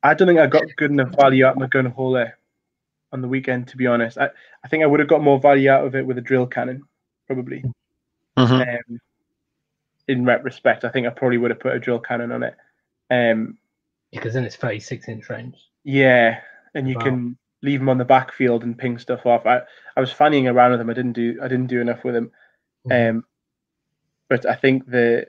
I 0.03 0.13
don't 0.13 0.27
think 0.27 0.39
I 0.39 0.47
got 0.47 0.63
good 0.77 0.91
enough 0.91 1.15
value 1.15 1.45
out 1.45 1.53
of 1.53 1.59
my 1.59 1.67
Gunhauler 1.67 2.33
on 3.11 3.21
the 3.21 3.27
weekend, 3.27 3.67
to 3.69 3.77
be 3.77 3.87
honest. 3.87 4.17
I, 4.17 4.29
I 4.63 4.67
think 4.67 4.83
I 4.83 4.85
would 4.85 4.99
have 4.99 5.09
got 5.09 5.23
more 5.23 5.39
value 5.39 5.69
out 5.69 5.85
of 5.85 5.95
it 5.95 6.05
with 6.05 6.17
a 6.17 6.21
drill 6.21 6.45
cannon, 6.45 6.83
probably. 7.27 7.63
Mhm. 8.37 8.79
Um, 8.89 8.99
in 10.07 10.25
retrospect, 10.25 10.83
I 10.83 10.89
think 10.89 11.07
I 11.07 11.09
probably 11.09 11.37
would 11.37 11.51
have 11.51 11.59
put 11.59 11.75
a 11.75 11.79
drill 11.79 11.99
cannon 11.99 12.31
on 12.31 12.43
it. 12.43 12.55
Um, 13.09 13.57
Because 14.11 14.33
then 14.33 14.45
it's 14.45 14.55
36 14.55 15.07
inch 15.07 15.29
range. 15.29 15.55
yeah, 15.83 16.41
and 16.73 16.87
you 16.89 16.95
Wow. 16.95 17.03
can 17.03 17.37
leave 17.61 17.79
them 17.79 17.89
on 17.89 17.97
the 17.97 18.05
backfield 18.05 18.63
and 18.63 18.77
ping 18.77 18.97
stuff 18.97 19.25
off. 19.25 19.45
I, 19.45 19.61
I 19.95 19.99
was 19.99 20.11
fannying 20.13 20.51
around 20.51 20.71
with 20.71 20.79
them. 20.79 20.89
I 20.89 20.93
didn't 20.93 21.13
do 21.13 21.39
I 21.41 21.47
didn't 21.47 21.67
do 21.67 21.81
enough 21.81 22.03
with 22.03 22.13
them. 22.15 22.31
Mhm. 22.87 23.09
Um, 23.09 23.25
but 24.29 24.45
I 24.45 24.55
think 24.55 24.85
the 24.89 25.27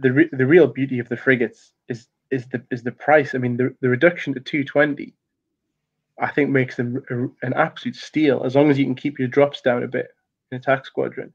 the 0.00 0.12
re- 0.12 0.28
the 0.32 0.46
real 0.46 0.66
beauty 0.66 0.98
of 0.98 1.08
the 1.08 1.16
frigates 1.16 1.72
is 1.88 2.08
is 2.30 2.46
the 2.48 2.62
is 2.70 2.82
the 2.82 2.92
price. 2.92 3.34
I 3.34 3.38
mean, 3.38 3.56
the, 3.56 3.74
the 3.80 3.88
reduction 3.88 4.32
to 4.34 4.40
two 4.40 4.64
twenty, 4.64 5.14
I 6.18 6.28
think 6.30 6.50
makes 6.50 6.76
them 6.76 7.02
a, 7.10 7.46
an 7.46 7.52
absolute 7.54 7.96
steal. 7.96 8.44
As 8.44 8.54
long 8.54 8.70
as 8.70 8.78
you 8.78 8.84
can 8.84 8.94
keep 8.94 9.18
your 9.18 9.28
drops 9.28 9.60
down 9.60 9.82
a 9.82 9.88
bit 9.88 10.08
in 10.50 10.58
attack 10.58 10.86
squadron, 10.86 11.32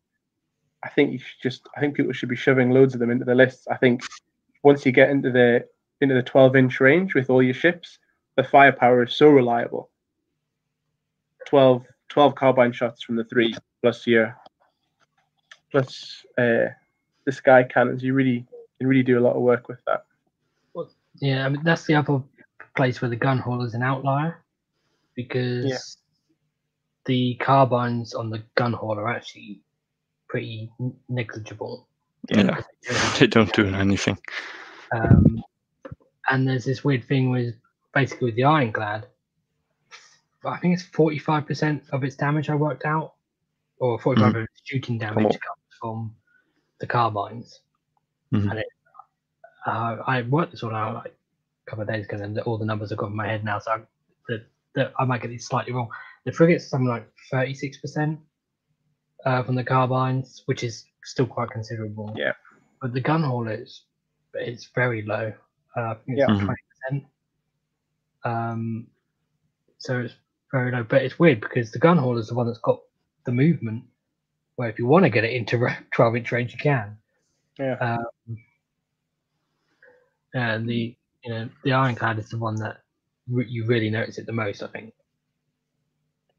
I 0.84 0.89
think 0.89 1.11
you 1.11 1.19
should 1.19 1.41
just. 1.41 1.67
I 1.76 1.80
think 1.81 1.95
people 1.95 2.13
should 2.13 2.30
be 2.30 2.35
shoving 2.35 2.71
loads 2.71 2.93
of 2.93 2.99
them 2.99 3.11
into 3.11 3.26
the 3.26 3.35
lists. 3.35 3.67
I 3.67 3.77
think 3.77 4.01
once 4.64 4.86
you 4.86 4.91
get 4.91 5.10
into 5.10 5.31
the 5.31 5.65
into 6.02 6.15
the 6.15 6.23
twelve 6.23 6.56
inch 6.56 6.80
range 6.80 7.14
with 7.14 7.30
all 7.30 7.44
your 7.44 7.53
ships, 7.53 7.99
the 8.36 8.44
firepower 8.44 9.03
is 9.03 9.15
so 9.15 9.30
reliable. 9.30 9.90
12, 11.48 11.84
12 12.10 12.36
carbine 12.36 12.72
shots 12.72 13.03
from 13.03 13.15
the 13.15 13.23
three 13.23 13.53
plus 13.81 14.06
your 14.06 14.38
plus 15.72 16.23
uh, 16.38 16.69
the 17.26 17.31
sky 17.31 17.64
cannons. 17.64 18.03
You 18.03 18.14
really 18.14 18.45
can 18.77 18.88
really 18.88 19.03
do 19.03 19.19
a 19.19 19.22
lot 19.22 19.36
of 19.36 19.41
work 19.41 19.68
with 19.68 19.80
that. 19.88 20.06
Yeah, 21.22 21.45
I 21.45 21.49
mean 21.49 21.64
that's 21.64 21.86
the 21.86 21.95
other 21.95 22.22
place 22.76 23.02
where 23.02 23.10
the 23.10 23.18
Gunhauler 23.18 23.65
is 23.65 23.73
an 23.73 23.84
outlier 23.84 24.41
because 25.15 25.98
the 27.06 27.36
carbines 27.36 28.14
on 28.14 28.30
the 28.30 28.44
Gunhauler 28.56 28.99
are 28.99 29.14
actually 29.14 29.60
pretty 30.30 30.72
negligible. 31.10 31.89
Yeah, 32.30 32.62
they 33.20 33.28
don't 33.28 33.52
do 33.54 33.68
anything. 33.68 34.18
Um, 34.91 35.44
and 36.30 36.48
there's 36.48 36.66
this 36.66 36.84
weird 36.84 37.06
thing 37.06 37.32
with 37.32 37.56
basically 37.94 38.26
with 38.26 38.36
the 38.36 38.44
ironclad. 38.44 39.08
I 40.46 40.58
think 40.58 40.74
it's 40.74 40.88
45% 40.90 41.90
of 41.91 42.04
its 42.04 42.16
damage 42.16 42.50
I 42.50 42.56
worked 42.56 42.86
out, 42.86 43.14
or 43.80 44.00
45 44.00 44.36
of 44.36 44.44
its 44.44 44.62
shooting 44.64 44.98
damage 44.98 45.24
comes 45.24 45.66
from 45.82 46.16
the 46.80 46.88
carbines. 46.88 47.62
Mhm. 48.34 48.52
And 48.52 48.60
it, 48.60 48.68
uh, 49.66 49.98
I 50.08 50.22
worked 50.22 50.52
this 50.52 50.64
all 50.64 50.74
out 50.74 50.96
like 50.96 51.16
a 51.68 51.70
couple 51.70 51.82
of 51.82 51.90
days 51.90 52.06
ago, 52.06 52.18
and 52.24 52.40
all 52.40 52.58
the 52.58 52.66
numbers 52.66 52.90
have 52.90 53.00
got 53.00 53.08
in 53.08 53.16
my 53.16 53.28
head 53.28 53.44
now, 53.44 53.60
so 53.60 53.72
I, 53.72 53.80
the, 54.28 54.46
the, 54.76 54.91
I 54.98 55.06
might 55.06 55.22
get 55.22 55.30
these 55.30 55.46
slightly 55.46 55.74
wrong. 55.74 55.90
The 56.26 56.32
frigates 56.32 56.70
something 56.70 56.88
like 56.88 57.12
36% 57.34 58.18
uh, 59.26 59.44
from 59.44 59.56
the 59.56 59.64
carbines, 59.64 60.44
which 60.46 60.64
is 60.64 60.86
still 61.03 61.26
quite 61.27 61.49
considerable. 61.51 62.13
Yeah. 62.17 62.34
But 62.81 62.93
the 62.93 63.01
Gunhaulers, 63.01 63.81
it's 64.34 64.69
very 64.76 65.01
low. 65.03 65.34
Uh, 65.76 65.81
I 65.81 65.93
think 65.95 66.17
it's 66.19 66.27
Yeah. 66.30 66.34
like 66.45 66.57
Mhm. 66.57 66.57
20%. 66.91 67.05
Um, 68.26 68.88
so 69.77 69.99
it's 70.01 70.15
very 70.51 70.71
low. 70.71 70.84
But 70.84 71.03
it's 71.03 71.19
weird 71.19 71.41
because 71.41 71.71
the 71.71 71.80
Gunhauler 71.80 72.19
is 72.19 72.27
the 72.27 72.35
one 72.35 72.47
that's 72.47 72.59
got 72.59 72.80
the 73.26 73.31
movement, 73.31 73.84
where 74.55 74.69
if 74.69 74.80
you 74.80 74.88
want 74.88 75.03
to 75.05 75.09
get 75.09 75.23
it 75.23 75.34
into 75.34 75.57
12 75.93 76.15
inch 76.15 76.31
range, 76.31 76.53
you 76.53 76.59
can. 76.59 76.97
Yeah. 77.57 77.73
Um, 77.76 78.38
and 80.34 80.69
the 80.69 80.95
you 81.23 81.30
know 81.34 81.49
the 81.63 81.73
ironclad 81.73 82.17
is 82.19 82.30
the 82.30 82.38
one 82.38 82.55
that 82.55 82.77
re- 83.30 83.47
you 83.49 83.65
really 83.65 83.89
notice 83.89 84.17
it 84.17 84.26
the 84.26 84.31
most, 84.31 84.63
I 84.63 84.67
think. 84.67 84.93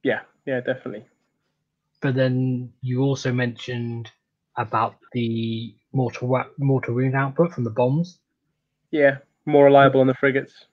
Yeah, 0.02 0.20
yeah, 0.46 0.60
definitely. 0.60 1.04
But 2.00 2.14
then 2.14 2.72
you 2.80 3.02
also 3.02 3.32
mentioned 3.32 4.10
about 4.60 4.96
the 5.12 5.74
mortar 5.92 6.26
wa- 6.26 6.46
mortar 6.58 6.92
wound 6.92 7.14
output 7.16 7.52
from 7.52 7.64
the 7.64 7.70
bombs. 7.70 8.18
Yeah, 8.90 9.18
more 9.46 9.64
reliable 9.64 10.00
on 10.00 10.06
the 10.06 10.14
frigates. 10.14 10.66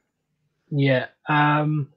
Yeah. 0.69 1.07
Um, 1.29 1.93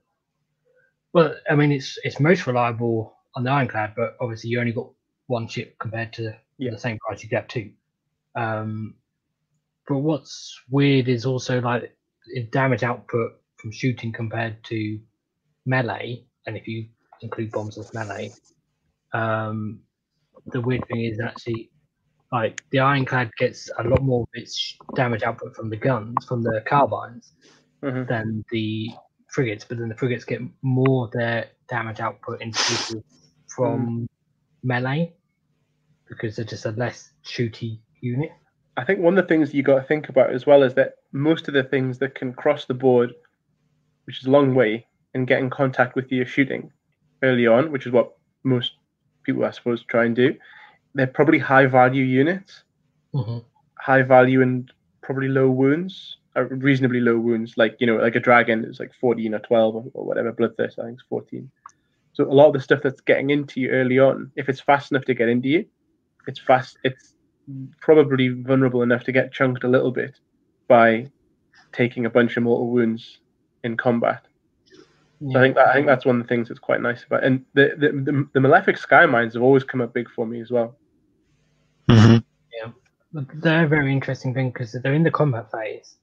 well, 1.12 1.34
I 1.50 1.54
mean, 1.56 1.72
it's 1.72 1.98
it's 2.04 2.20
most 2.20 2.46
reliable 2.46 3.14
on 3.34 3.44
the 3.44 3.50
ironclad, 3.50 3.94
but 3.96 4.16
obviously 4.20 4.50
you 4.50 4.60
only 4.60 4.72
got 4.72 4.90
one 5.26 5.48
ship 5.48 5.76
compared 5.78 6.12
to 6.14 6.34
Yeah. 6.58 6.70
the 6.70 6.78
same 6.78 6.98
price. 6.98 7.22
You 7.22 7.28
have 7.36 7.48
two. 7.48 7.72
Um, 8.36 8.94
but 9.88 9.98
what's 9.98 10.60
weird 10.70 11.08
is 11.08 11.26
also 11.26 11.60
like 11.60 11.96
damage 12.52 12.84
output 12.84 13.32
from 13.56 13.72
shooting 13.72 14.12
compared 14.12 14.62
to 14.64 15.00
melee, 15.66 16.24
and 16.46 16.56
if 16.56 16.68
you 16.68 16.88
include 17.22 17.50
bombs 17.50 17.76
as 17.76 17.92
melee, 17.92 18.30
um, 19.12 19.80
the 20.46 20.60
weird 20.60 20.86
thing 20.86 21.04
is 21.04 21.20
actually 21.20 21.70
like 22.32 22.62
the 22.70 22.78
ironclad 22.78 23.30
gets 23.38 23.70
a 23.78 23.82
lot 23.82 24.02
more 24.02 24.22
of 24.22 24.28
its 24.34 24.76
damage 24.94 25.22
output 25.22 25.54
from 25.56 25.68
the 25.70 25.76
guns, 25.76 26.24
from 26.26 26.42
the 26.42 26.62
carbines, 26.66 27.32
Mhm. 27.82 28.06
than 28.08 28.44
the 28.50 28.88
frigates. 29.28 29.64
But 29.64 29.78
then 29.78 29.88
the 29.88 29.96
frigates 29.96 30.24
get 30.24 30.40
more 30.62 31.06
of 31.06 31.12
their 31.12 31.48
damage 31.68 32.00
output 32.00 32.40
in 32.40 32.52
from 33.48 34.08
melee 34.62 35.12
because 36.08 36.36
they're 36.36 36.44
just 36.44 36.66
a 36.66 36.72
less 36.72 37.12
shooty 37.24 37.80
unit. 38.00 38.30
I 38.76 38.84
think 38.84 39.00
one 39.00 39.18
of 39.18 39.24
the 39.24 39.28
things 39.28 39.52
you 39.52 39.62
got 39.62 39.80
to 39.80 39.86
think 39.86 40.08
about 40.08 40.30
as 40.30 40.46
well 40.46 40.62
is 40.62 40.74
that 40.74 40.96
most 41.12 41.48
of 41.48 41.54
the 41.54 41.64
things 41.64 41.98
that 41.98 42.14
can 42.14 42.32
cross 42.32 42.64
the 42.64 42.74
board, 42.74 43.12
which 44.04 44.20
is 44.20 44.26
a 44.26 44.30
long 44.30 44.54
way, 44.54 44.86
and 45.14 45.26
get 45.26 45.40
in 45.40 45.50
contact 45.50 45.96
with 45.96 46.10
you 46.12 46.24
shooting 46.24 46.72
early 47.22 47.46
on, 47.46 47.72
which 47.72 47.86
is 47.86 47.92
what 47.92 48.16
most 48.44 48.74
people, 49.24 49.44
I 49.44 49.50
suppose, 49.50 49.84
try 49.84 50.04
and 50.04 50.14
do, 50.14 50.36
they're 50.94 51.06
probably 51.06 51.38
high 51.38 51.66
value 51.66 52.04
units, 52.04 52.64
Mhm. 53.14 53.44
high 53.78 54.02
value 54.02 54.42
and 54.42 54.72
probably 55.02 55.28
low 55.28 55.50
wounds, 55.50 56.18
or 56.36 56.44
reasonably 56.46 57.00
low 57.00 57.18
wounds. 57.18 57.56
Like 57.56 57.76
you 57.80 57.86
know, 57.86 57.96
like 57.96 58.16
a 58.16 58.20
dragon 58.20 58.64
is 58.64 58.80
like 58.80 58.92
14 58.94 59.34
or 59.34 59.38
12 59.40 59.76
or, 59.76 59.84
or 59.94 60.06
whatever. 60.06 60.32
Bloodthirst, 60.32 60.78
I 60.78 60.84
think, 60.86 61.00
is 61.00 61.04
14. 61.08 61.50
So 62.12 62.24
a 62.24 62.32
lot 62.34 62.48
of 62.48 62.52
the 62.54 62.60
stuff 62.60 62.82
that's 62.82 63.00
getting 63.00 63.30
into 63.30 63.60
you 63.60 63.70
early 63.70 63.98
on, 63.98 64.30
if 64.36 64.48
it's 64.48 64.60
fast 64.60 64.90
enough 64.90 65.04
to 65.04 65.14
get 65.14 65.28
into 65.28 65.48
you, 65.48 65.64
it's 66.26 66.40
fast. 66.40 66.78
It's 66.84 67.14
probably 67.80 68.28
vulnerable 68.28 68.82
enough 68.82 69.04
to 69.04 69.12
get 69.12 69.32
chunked 69.32 69.64
a 69.64 69.68
little 69.68 69.90
bit 69.90 70.18
by 70.68 71.10
taking 71.72 72.06
a 72.06 72.10
bunch 72.10 72.36
of 72.36 72.42
mortal 72.42 72.68
wounds 72.68 73.18
in 73.64 73.76
combat. 73.76 74.26
So 75.22 75.38
I 75.38 75.42
think 75.42 75.54
that, 75.56 75.68
I 75.68 75.74
think 75.74 75.86
that's 75.86 76.06
one 76.06 76.16
of 76.16 76.22
the 76.22 76.28
things 76.28 76.48
that's 76.48 76.60
quite 76.60 76.80
nice 76.80 77.04
about. 77.04 77.24
And 77.24 77.44
the 77.52 77.74
the, 77.76 77.88
the, 77.92 78.28
the 78.32 78.40
malefic 78.40 78.78
sky 78.78 79.04
mines 79.04 79.34
have 79.34 79.42
always 79.42 79.64
come 79.64 79.82
up 79.82 79.92
big 79.92 80.08
for 80.10 80.26
me 80.26 80.40
as 80.40 80.50
well. 80.50 80.76
Mhm. 81.88 82.24
But 83.12 83.24
they're 83.42 83.64
a 83.64 83.68
very 83.68 83.92
interesting 83.92 84.32
thing 84.32 84.50
because 84.50 84.70
they're 84.72 84.94
in 84.94 85.02
the 85.02 85.10
combat 85.10 85.50
phase. 85.50 85.96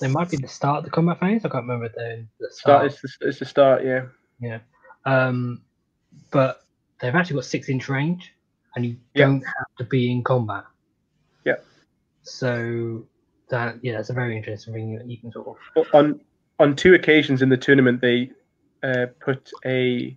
They 0.00 0.08
might 0.08 0.30
be 0.30 0.38
the 0.38 0.48
start 0.48 0.78
of 0.78 0.84
the 0.86 0.90
combat 0.90 1.20
phase. 1.20 1.44
I 1.44 1.50
can't 1.50 1.64
remember 1.64 1.84
if 1.84 1.92
the 1.94 2.26
Start 2.50 2.54
start. 2.54 2.86
it's 2.86 3.02
the, 3.02 3.28
it's 3.28 3.38
the 3.40 3.44
start, 3.44 3.84
yeah. 3.84 4.06
Yeah. 4.40 4.60
Um, 5.04 5.60
but 6.30 6.64
they've 6.98 7.14
actually 7.14 7.36
got 7.36 7.44
six 7.44 7.68
inch 7.68 7.90
range 7.90 8.32
and 8.74 8.86
you 8.86 8.96
Yeah. 9.14 9.26
don't 9.26 9.42
have 9.42 9.76
to 9.76 9.84
be 9.84 10.10
in 10.10 10.24
combat. 10.24 10.64
Yeah. 11.44 11.56
So 12.22 13.06
that 13.50 13.76
yeah, 13.82 13.92
that's 13.98 14.08
a 14.08 14.14
very 14.14 14.34
interesting 14.34 14.72
thing 14.72 14.96
that 14.96 15.06
you 15.10 15.18
can 15.18 15.30
sort 15.30 15.58
of 15.76 15.86
on 15.92 16.20
on 16.58 16.74
two 16.76 16.94
occasions 16.94 17.42
in 17.42 17.48
the 17.48 17.56
tournament, 17.56 18.00
they 18.00 18.30
uh, 18.82 19.06
put 19.20 19.50
a 19.64 20.16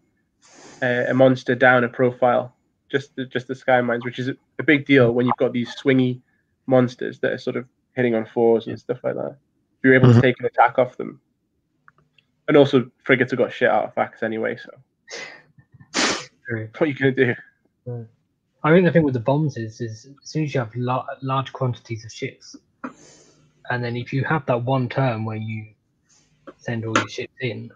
uh, 0.81 1.05
a 1.09 1.13
monster 1.13 1.55
down 1.55 1.83
a 1.83 1.89
profile, 1.89 2.55
just 2.89 3.15
the, 3.15 3.25
just 3.25 3.47
the 3.47 3.55
sky 3.55 3.81
mines, 3.81 4.05
which 4.05 4.19
is 4.19 4.29
a, 4.29 4.35
a 4.59 4.63
big 4.63 4.85
deal 4.85 5.11
when 5.11 5.25
you've 5.25 5.35
got 5.37 5.51
these 5.51 5.75
swingy 5.75 6.21
monsters 6.67 7.19
that 7.19 7.31
are 7.33 7.37
sort 7.37 7.57
of 7.57 7.65
hitting 7.95 8.15
on 8.15 8.25
fours 8.25 8.67
and 8.67 8.79
stuff 8.79 8.99
like 9.03 9.15
that. 9.15 9.37
You're 9.83 9.95
able 9.95 10.07
Mhm. 10.09 10.15
to 10.15 10.21
take 10.21 10.39
an 10.39 10.45
attack 10.45 10.79
off 10.79 10.95
them, 10.97 11.19
and 12.47 12.55
also 12.55 12.89
frigates 13.03 13.31
have 13.31 13.37
got 13.39 13.51
shit 13.51 13.69
out 13.69 13.83
of 13.85 13.89
artifacts 13.97 14.23
anyway. 14.23 14.55
So 14.57 14.69
what 16.47 16.81
are 16.81 16.85
you 16.85 16.93
gonna 16.93 17.11
do? 17.11 17.35
I 18.63 18.71
think 18.71 18.85
the 18.85 18.91
thing 18.91 19.03
with 19.03 19.13
the 19.13 19.19
bombs 19.21 19.55
is, 19.57 19.79
is 19.81 20.05
as 20.05 20.29
soon 20.29 20.43
as 20.43 20.53
you 20.53 20.59
have 20.59 20.75
lar- 20.75 21.07
large 21.21 21.51
quantities 21.53 22.03
of 22.05 22.11
ships, 22.11 22.55
and 23.69 23.83
then 23.83 23.95
if 23.95 24.11
you 24.13 24.23
have 24.25 24.45
that 24.47 24.63
one 24.63 24.87
turn 24.89 25.25
where 25.25 25.37
you 25.37 25.67
send 26.59 26.85
all 26.85 26.95
your 26.97 27.09
ships 27.09 27.33
in, 27.41 27.71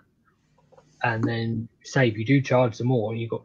and 1.03 1.23
then 1.23 1.67
say 1.83 2.07
if 2.09 2.17
you 2.17 2.25
do 2.25 2.41
charge 2.41 2.77
them 2.77 2.91
all, 2.91 3.15
you 3.15 3.27
got 3.27 3.43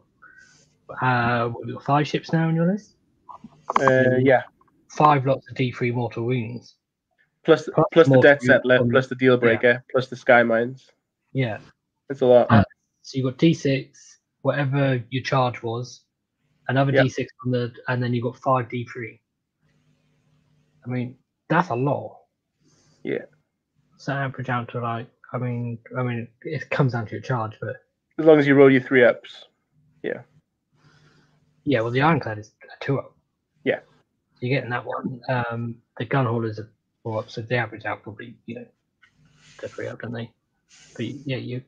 uh, 1.01 1.47
what, 1.49 1.67
you 1.67 1.73
got 1.73 1.83
five 1.83 2.07
ships 2.07 2.31
now 2.31 2.47
on 2.47 2.55
your 2.55 2.71
list, 2.71 2.95
Uh, 3.79 4.17
yeah, 4.19 4.43
five 4.89 5.25
lots 5.25 5.49
of 5.49 5.55
D 5.55 5.71
three 5.71 5.91
mortal 5.91 6.25
wounds. 6.25 6.75
plus 7.43 7.69
Plus 7.73 7.85
plus 7.91 8.07
the 8.09 8.21
death 8.21 8.41
set 8.41 8.65
left, 8.65 8.89
plus 8.89 9.07
the 9.07 9.15
deal 9.15 9.37
breaker, 9.37 9.83
plus 9.91 10.07
the 10.07 10.15
sky 10.15 10.43
mines. 10.43 10.89
Yeah, 11.33 11.59
It's 12.09 12.21
a 12.21 12.25
lot. 12.25 12.47
Uh, 12.49 12.63
so 13.01 13.17
you've 13.17 13.25
got 13.25 13.37
D 13.37 13.53
six, 13.53 14.19
whatever 14.41 15.03
your 15.09 15.23
charge 15.23 15.61
was, 15.63 16.01
another 16.67 16.91
Yeah. 16.91 17.03
D 17.03 17.09
six 17.09 17.31
on 17.45 17.51
the, 17.51 17.71
and 17.87 18.01
then 18.01 18.13
you've 18.13 18.23
got 18.23 18.37
five 18.37 18.69
D 18.69 18.83
three. 18.85 19.21
I 20.85 20.89
mean, 20.89 21.17
that's 21.49 21.69
a 21.69 21.75
lot. 21.75 22.17
Yeah. 23.03 23.25
So 23.97 24.13
average 24.13 24.49
out 24.49 24.69
to 24.69 24.79
like, 24.79 25.07
I 25.33 25.37
mean, 25.37 25.77
I 25.97 26.03
mean, 26.03 26.27
it 26.41 26.69
comes 26.69 26.93
down 26.93 27.05
to 27.07 27.11
your 27.11 27.21
charge, 27.21 27.53
but 27.61 27.75
As 28.17 28.25
long 28.25 28.39
as 28.39 28.47
you 28.47 28.55
roll 28.55 28.71
your 28.71 28.81
three 28.81 29.03
ups. 29.03 29.45
yeah, 30.03 30.21
Yeah, 31.65 31.81
well, 31.81 31.91
the 31.91 32.01
ironclad 32.01 32.39
is 32.39 32.51
a 32.63 32.83
two 32.83 32.99
up. 32.99 33.15
Yeah. 33.63 33.79
You're 34.39 34.57
getting 34.57 34.71
that 34.71 34.85
one. 34.85 35.21
Um, 35.29 35.75
the 35.97 36.05
Gunhaulers 36.05 36.59
are 36.59 36.69
four 37.03 37.19
up, 37.19 37.29
so 37.29 37.41
they 37.41 37.57
average 37.57 37.85
out 37.85 38.03
probably, 38.03 38.35
you 38.45 38.55
know, 38.55 38.65
to 39.59 39.67
three 39.67 39.87
up, 39.87 40.01
don't 40.01 40.13
they? 40.13 40.31
But 40.95 41.05
yeah, 41.05 41.37
you 41.37 41.61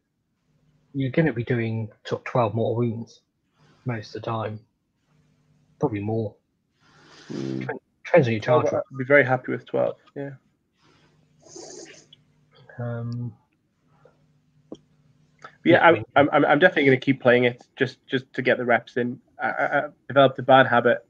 you're 0.93 1.11
going 1.11 1.25
to 1.25 1.33
be 1.33 1.43
doing 1.43 1.89
sort 2.05 2.21
of 2.21 2.25
twelve 2.25 2.53
more 2.53 2.75
wounds 2.75 3.21
most 3.85 4.15
of 4.15 4.21
the 4.21 4.25
time, 4.29 4.59
probably 5.79 6.01
more. 6.01 6.35
Mm. 7.31 7.67
Depends 8.05 8.27
on 8.27 8.33
your 8.33 8.41
charge. 8.41 8.67
I'd 8.67 8.97
be 8.97 9.05
very 9.05 9.25
happy 9.25 9.51
with 9.51 9.65
twelve. 9.65 9.95
Yeah. 10.15 10.31
Um, 12.79 13.33
Yeah, 15.63 15.73
Yeah, 15.73 15.87
I 15.87 15.91
mean- 15.91 16.03
I'm, 16.15 16.29
I'm, 16.31 16.45
I'm 16.45 16.59
definitely 16.59 16.85
going 16.85 16.99
to 16.99 17.05
keep 17.05 17.21
playing 17.21 17.43
it 17.45 17.63
just, 17.75 18.05
just 18.07 18.31
to 18.33 18.41
get 18.41 18.57
the 18.57 18.65
reps 18.65 18.97
in. 18.97 19.19
I, 19.41 19.47
I, 19.49 19.83
developed 20.07 20.37
a 20.39 20.43
bad 20.43 20.67
habit 20.67 21.05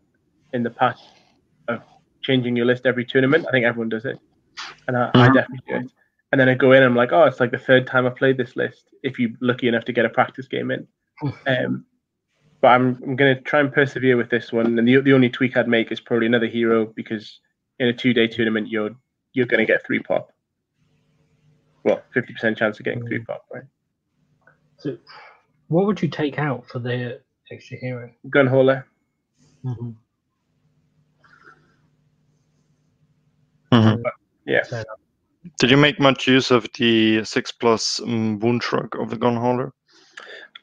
in 0.53 0.63
the 0.63 0.69
past 0.69 1.03
of 1.67 1.81
changing 2.21 2.55
your 2.55 2.65
list 2.65 2.85
every 2.85 3.05
tournament. 3.05 3.45
I 3.47 3.51
think 3.51 3.65
everyone 3.65 3.89
does 3.89 4.05
it, 4.05 4.17
and 4.87 4.97
I, 4.97 5.11
I 5.13 5.27
Mhm. 5.29 5.33
definitely 5.33 5.59
do 5.67 5.75
it. 5.85 5.91
And 6.31 6.39
then 6.39 6.47
I 6.47 6.53
go 6.53 6.71
in, 6.71 6.77
and 6.77 6.85
I'm 6.85 6.95
like, 6.95 7.11
oh, 7.11 7.23
it's 7.25 7.41
like 7.41 7.51
the 7.51 7.57
third 7.57 7.85
time 7.87 8.05
I 8.05 8.09
played 8.09 8.37
this 8.37 8.55
list. 8.55 8.85
If 9.03 9.19
you're 9.19 9.31
lucky 9.41 9.67
enough 9.67 9.83
to 9.85 9.91
get 9.93 10.05
a 10.05 10.09
practice 10.09 10.47
game 10.47 10.71
in, 10.71 10.87
um, 11.45 11.85
but 12.61 12.69
I'm, 12.69 12.97
I'm 13.03 13.15
going 13.17 13.35
to 13.35 13.41
try 13.41 13.59
and 13.59 13.73
persevere 13.73 14.15
with 14.15 14.29
this 14.29 14.53
one. 14.53 14.77
And 14.79 14.87
the, 14.87 15.01
the 15.01 15.11
only 15.13 15.29
tweak 15.29 15.57
I'd 15.57 15.67
make 15.67 15.91
is 15.91 15.99
probably 15.99 16.27
another 16.27 16.47
hero 16.47 16.85
because 16.85 17.41
in 17.79 17.87
a 17.89 17.93
two 17.93 18.13
day 18.13 18.27
tournament, 18.27 18.69
you're 18.69 18.91
you're 19.33 19.45
going 19.47 19.59
to 19.59 19.65
get 19.65 19.85
three 19.85 19.99
pop. 19.99 20.31
Well, 21.83 22.01
fifty 22.13 22.31
percent 22.33 22.57
chance 22.57 22.79
of 22.79 22.85
getting 22.85 23.05
three 23.05 23.19
pop, 23.19 23.43
right? 23.53 23.63
So, 24.81 24.97
what 25.67 25.85
would 25.85 26.01
you 26.01 26.09
take 26.09 26.39
out 26.39 26.67
for 26.67 26.79
the 26.79 27.21
extra 27.51 27.77
hero? 27.77 28.09
Gunhauler. 28.29 28.83
Mm-hmm. 29.63 29.91
Mhm. 33.71 34.03
Yeah. 34.45 34.83
Did 35.59 35.69
you 35.69 35.77
make 35.77 35.99
much 35.99 36.27
use 36.27 36.51
of 36.51 36.67
the 36.77 37.23
six 37.23 37.51
plus 37.51 38.01
um, 38.01 38.39
wound 38.39 38.61
truck 38.61 38.95
of 38.95 39.11
the 39.11 39.17
Gunhauler? 39.17 39.71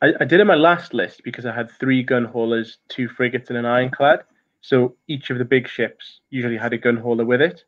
I, 0.03 0.13
I 0.21 0.25
did 0.25 0.41
in 0.41 0.47
my 0.47 0.55
last 0.55 0.95
list 0.95 1.23
because 1.25 1.47
I 1.47 1.55
had 1.55 1.71
three 1.71 2.05
Gunhaulers, 2.05 2.77
two 2.89 3.09
frigates, 3.09 3.51
and 3.51 3.59
an 3.59 3.67
ironclad. 3.67 4.25
So 4.61 4.97
each 5.07 5.31
of 5.31 5.39
the 5.39 5.45
big 5.45 5.69
ships 5.69 6.21
usually 6.31 6.57
had 6.57 6.73
a 6.73 6.79
Gunhauler 6.79 7.25
with 7.25 7.41
it. 7.41 7.65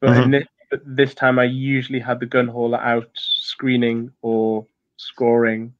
But 0.00 0.16
in 0.24 0.30
this, 0.30 0.44
but 0.70 0.80
this 0.84 1.14
time, 1.14 1.38
I 1.38 1.44
usually 1.44 2.00
had 2.00 2.18
the 2.18 2.26
Gunhauler 2.26 2.80
out 2.82 3.10
screening 3.14 4.10
or 4.22 4.66
scoring, 4.96 5.74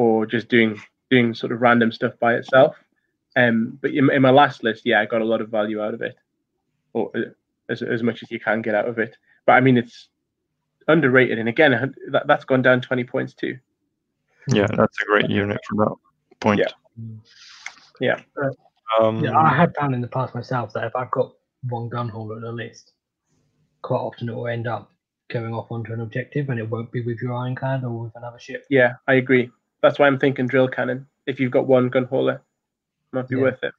or 0.00 0.24
just 0.24 0.48
doing 0.48 0.80
doing 1.10 1.34
sort 1.34 1.52
of 1.52 1.60
random 1.60 1.92
stuff 1.92 2.14
by 2.18 2.32
itself. 2.34 2.74
Um, 3.36 3.78
but 3.82 3.90
in, 3.90 4.10
in 4.10 4.22
my 4.22 4.30
last 4.30 4.64
list, 4.64 4.86
yeah, 4.86 4.98
I 4.98 5.04
got 5.04 5.20
a 5.20 5.26
lot 5.26 5.42
of 5.42 5.50
value 5.50 5.82
out 5.82 5.92
of 5.92 6.00
it, 6.00 6.16
or 6.94 7.10
uh, 7.14 7.32
as 7.68 7.82
as 7.82 8.02
much 8.02 8.22
as 8.22 8.30
you 8.30 8.40
can 8.40 8.62
get 8.62 8.74
out 8.74 8.88
of 8.88 8.98
it. 8.98 9.18
But 9.44 9.52
I 9.52 9.60
mean, 9.60 9.76
it's 9.76 10.08
underrated, 10.88 11.38
and 11.38 11.50
again, 11.50 11.94
that, 12.12 12.26
that's 12.26 12.46
gone 12.46 12.62
down 12.62 12.80
twenty 12.80 13.04
points 13.04 13.34
too. 13.34 13.58
Yeah, 14.48 14.68
that's 14.74 15.02
a 15.02 15.04
great 15.04 15.28
unit 15.28 15.60
from 15.68 15.78
that 15.78 15.94
point. 16.40 16.60
Yeah. 16.60 16.72
Yeah. 18.00 18.20
Um, 18.98 19.22
yeah, 19.22 19.36
I 19.36 19.54
have 19.54 19.74
found 19.78 19.94
in 19.94 20.00
the 20.00 20.08
past 20.08 20.34
myself 20.34 20.72
that 20.72 20.84
if 20.84 20.96
I've 20.96 21.10
got 21.10 21.32
one 21.68 21.90
Gunhauler 21.90 22.36
on 22.36 22.44
a 22.44 22.50
list, 22.50 22.94
quite 23.82 23.98
often 23.98 24.30
it 24.30 24.34
will 24.34 24.48
end 24.48 24.66
up 24.66 24.90
going 25.28 25.52
off 25.52 25.70
onto 25.70 25.92
an 25.92 26.00
objective 26.00 26.48
and 26.48 26.58
it 26.58 26.68
won't 26.68 26.90
be 26.90 27.02
with 27.02 27.18
your 27.20 27.34
ironclad 27.34 27.84
or 27.84 28.04
with 28.04 28.16
another 28.16 28.38
ship. 28.38 28.64
Yeah, 28.70 28.94
I 29.06 29.14
agree. 29.14 29.50
That's 29.82 29.98
why 29.98 30.06
I'm 30.06 30.18
thinking 30.18 30.46
drill 30.46 30.68
cannon. 30.68 31.06
If 31.26 31.40
you've 31.40 31.52
got 31.52 31.66
one 31.66 31.90
Gunhauler, 31.90 32.40
might 33.12 33.28
be 33.28 33.36
Yeah. 33.36 33.42
worth 33.42 33.62
it. 33.62 33.74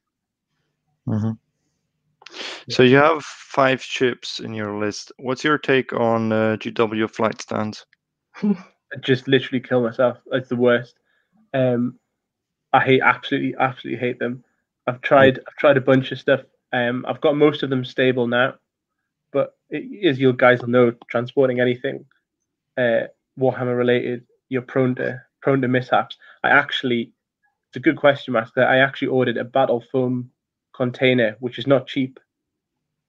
mhm. 1.06 1.38
So 2.70 2.82
you 2.82 2.96
have 2.96 3.24
five 3.24 3.82
ships 3.82 4.40
in 4.40 4.54
your 4.54 4.78
list. 4.78 5.12
What's 5.18 5.44
your 5.44 5.58
take 5.58 5.92
on 5.92 6.32
uh, 6.32 6.56
GW 6.58 7.10
flight 7.10 7.42
stands? 7.42 7.84
I 8.42 8.96
just 9.00 9.28
literally 9.28 9.60
kill 9.60 9.82
myself. 9.82 10.18
It's 10.32 10.48
the 10.48 10.56
worst. 10.56 10.96
Um, 11.52 11.98
I 12.72 12.80
hate 12.80 13.02
absolutely, 13.02 13.54
absolutely 13.58 14.00
hate 14.00 14.18
them. 14.18 14.44
I've 14.86 15.00
tried, 15.02 15.40
I've 15.46 15.56
tried 15.56 15.76
a 15.76 15.80
bunch 15.82 16.12
of 16.12 16.18
stuff. 16.18 16.40
Um, 16.72 17.04
I've 17.06 17.20
got 17.20 17.36
most 17.36 17.62
of 17.62 17.70
them 17.70 17.84
stable 17.84 18.26
now, 18.26 18.54
but 19.32 19.56
it, 19.68 20.06
as 20.06 20.18
you 20.18 20.32
guys 20.32 20.60
will 20.60 20.68
know, 20.68 20.94
transporting 21.08 21.60
anything 21.60 22.06
uh, 22.78 23.02
Warhammer 23.38 23.76
related, 23.76 24.24
you're 24.48 24.62
prone 24.62 24.94
to 24.96 25.20
prone 25.42 25.60
to 25.62 25.68
mishaps. 25.68 26.16
I 26.42 26.50
actually, 26.50 27.12
it's 27.68 27.76
a 27.76 27.80
good 27.80 27.96
question, 27.96 28.32
Master. 28.32 28.64
I 28.64 28.78
actually 28.78 29.08
ordered 29.08 29.36
a 29.36 29.44
battle 29.44 29.84
foam 29.92 30.30
container, 30.74 31.36
which 31.40 31.58
is 31.58 31.66
not 31.66 31.86
cheap. 31.86 32.18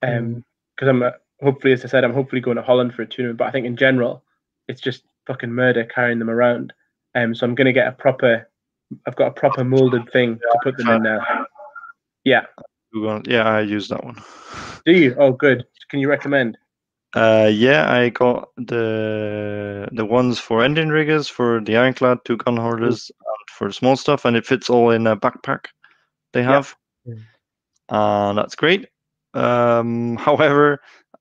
Um, 0.02 0.44
because 0.74 0.88
I'm 0.88 1.02
uh, 1.02 1.12
hopefully, 1.40 1.72
as 1.72 1.84
I 1.84 1.88
said, 1.88 2.04
I'm 2.04 2.12
hopefully 2.12 2.40
going 2.40 2.56
to 2.56 2.62
Holland 2.62 2.94
for 2.94 3.02
a 3.02 3.06
tournament. 3.06 3.38
But 3.38 3.48
I 3.48 3.50
think 3.52 3.66
in 3.66 3.76
general, 3.76 4.24
it's 4.68 4.80
just 4.80 5.04
fucking 5.26 5.52
murder 5.52 5.84
carrying 5.84 6.18
them 6.18 6.30
around. 6.30 6.72
Um, 7.14 7.34
so 7.34 7.46
I'm 7.46 7.54
gonna 7.54 7.72
get 7.72 7.86
a 7.86 7.92
proper. 7.92 8.48
I've 9.06 9.16
got 9.16 9.28
a 9.28 9.32
proper 9.32 9.64
molded 9.64 10.10
thing 10.12 10.36
to 10.38 10.58
put 10.62 10.76
them 10.76 10.88
in 10.88 11.02
now. 11.02 11.46
Yeah. 12.24 12.46
Yeah, 13.26 13.44
I 13.44 13.60
use 13.60 13.88
that 13.88 14.04
one. 14.04 14.22
Do 14.84 14.92
you? 14.92 15.16
Oh, 15.18 15.32
good. 15.32 15.64
Can 15.88 16.00
you 16.00 16.08
recommend? 16.08 16.58
Uh, 17.14 17.48
yeah, 17.52 17.92
I 17.92 18.08
got 18.08 18.48
the 18.56 19.88
the 19.92 20.04
ones 20.04 20.38
for 20.38 20.60
Endrinriggers, 20.60 21.30
for 21.30 21.60
the 21.60 21.76
ironclad, 21.76 22.18
two 22.24 22.36
Gunhaulers, 22.36 23.10
and 23.10 23.48
for 23.56 23.70
small 23.70 23.96
stuff, 23.96 24.24
and 24.24 24.36
it 24.36 24.44
fits 24.46 24.68
all 24.68 24.90
in 24.90 25.06
a 25.06 25.16
backpack 25.16 25.66
they 26.32 26.42
have. 26.42 26.74
Yeah. 27.04 27.14
And 27.90 28.38
that's 28.38 28.56
great. 28.56 28.88
Um, 29.34 30.16
however, 30.26 30.80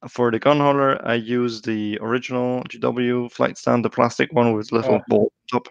for 0.09 0.31
the 0.31 0.39
Gunhauler, 0.39 0.99
I 1.05 1.13
use 1.15 1.61
the 1.61 1.99
original 2.01 2.63
GW 2.63 3.31
flight 3.31 3.57
stand, 3.57 3.85
the 3.85 3.89
plastic 3.89 4.33
one 4.33 4.53
with 4.53 4.71
little 4.71 4.95
Oh. 4.95 5.01
ball 5.07 5.31
top. 5.51 5.67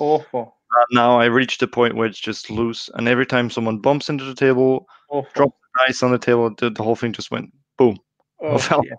Awful. 0.00 0.56
And 0.74 0.86
now 0.96 1.20
I 1.20 1.26
reached 1.26 1.60
the 1.60 1.68
point 1.68 1.94
where 1.94 2.06
it's 2.08 2.18
just 2.18 2.50
loose, 2.50 2.90
and 2.94 3.06
every 3.06 3.26
time 3.26 3.48
someone 3.50 3.78
bumps 3.78 4.08
into 4.08 4.24
the 4.24 4.34
table, 4.34 4.88
Awful. 5.08 5.30
Drop 5.34 5.54
ice 5.86 6.02
on 6.02 6.10
the 6.10 6.18
table, 6.18 6.50
the, 6.58 6.70
the 6.70 6.82
whole 6.82 6.96
thing 6.96 7.12
just 7.12 7.30
went 7.30 7.52
boom. 7.78 7.96
Oh, 8.40 8.58
fell. 8.58 8.82
yeah. 8.84 8.94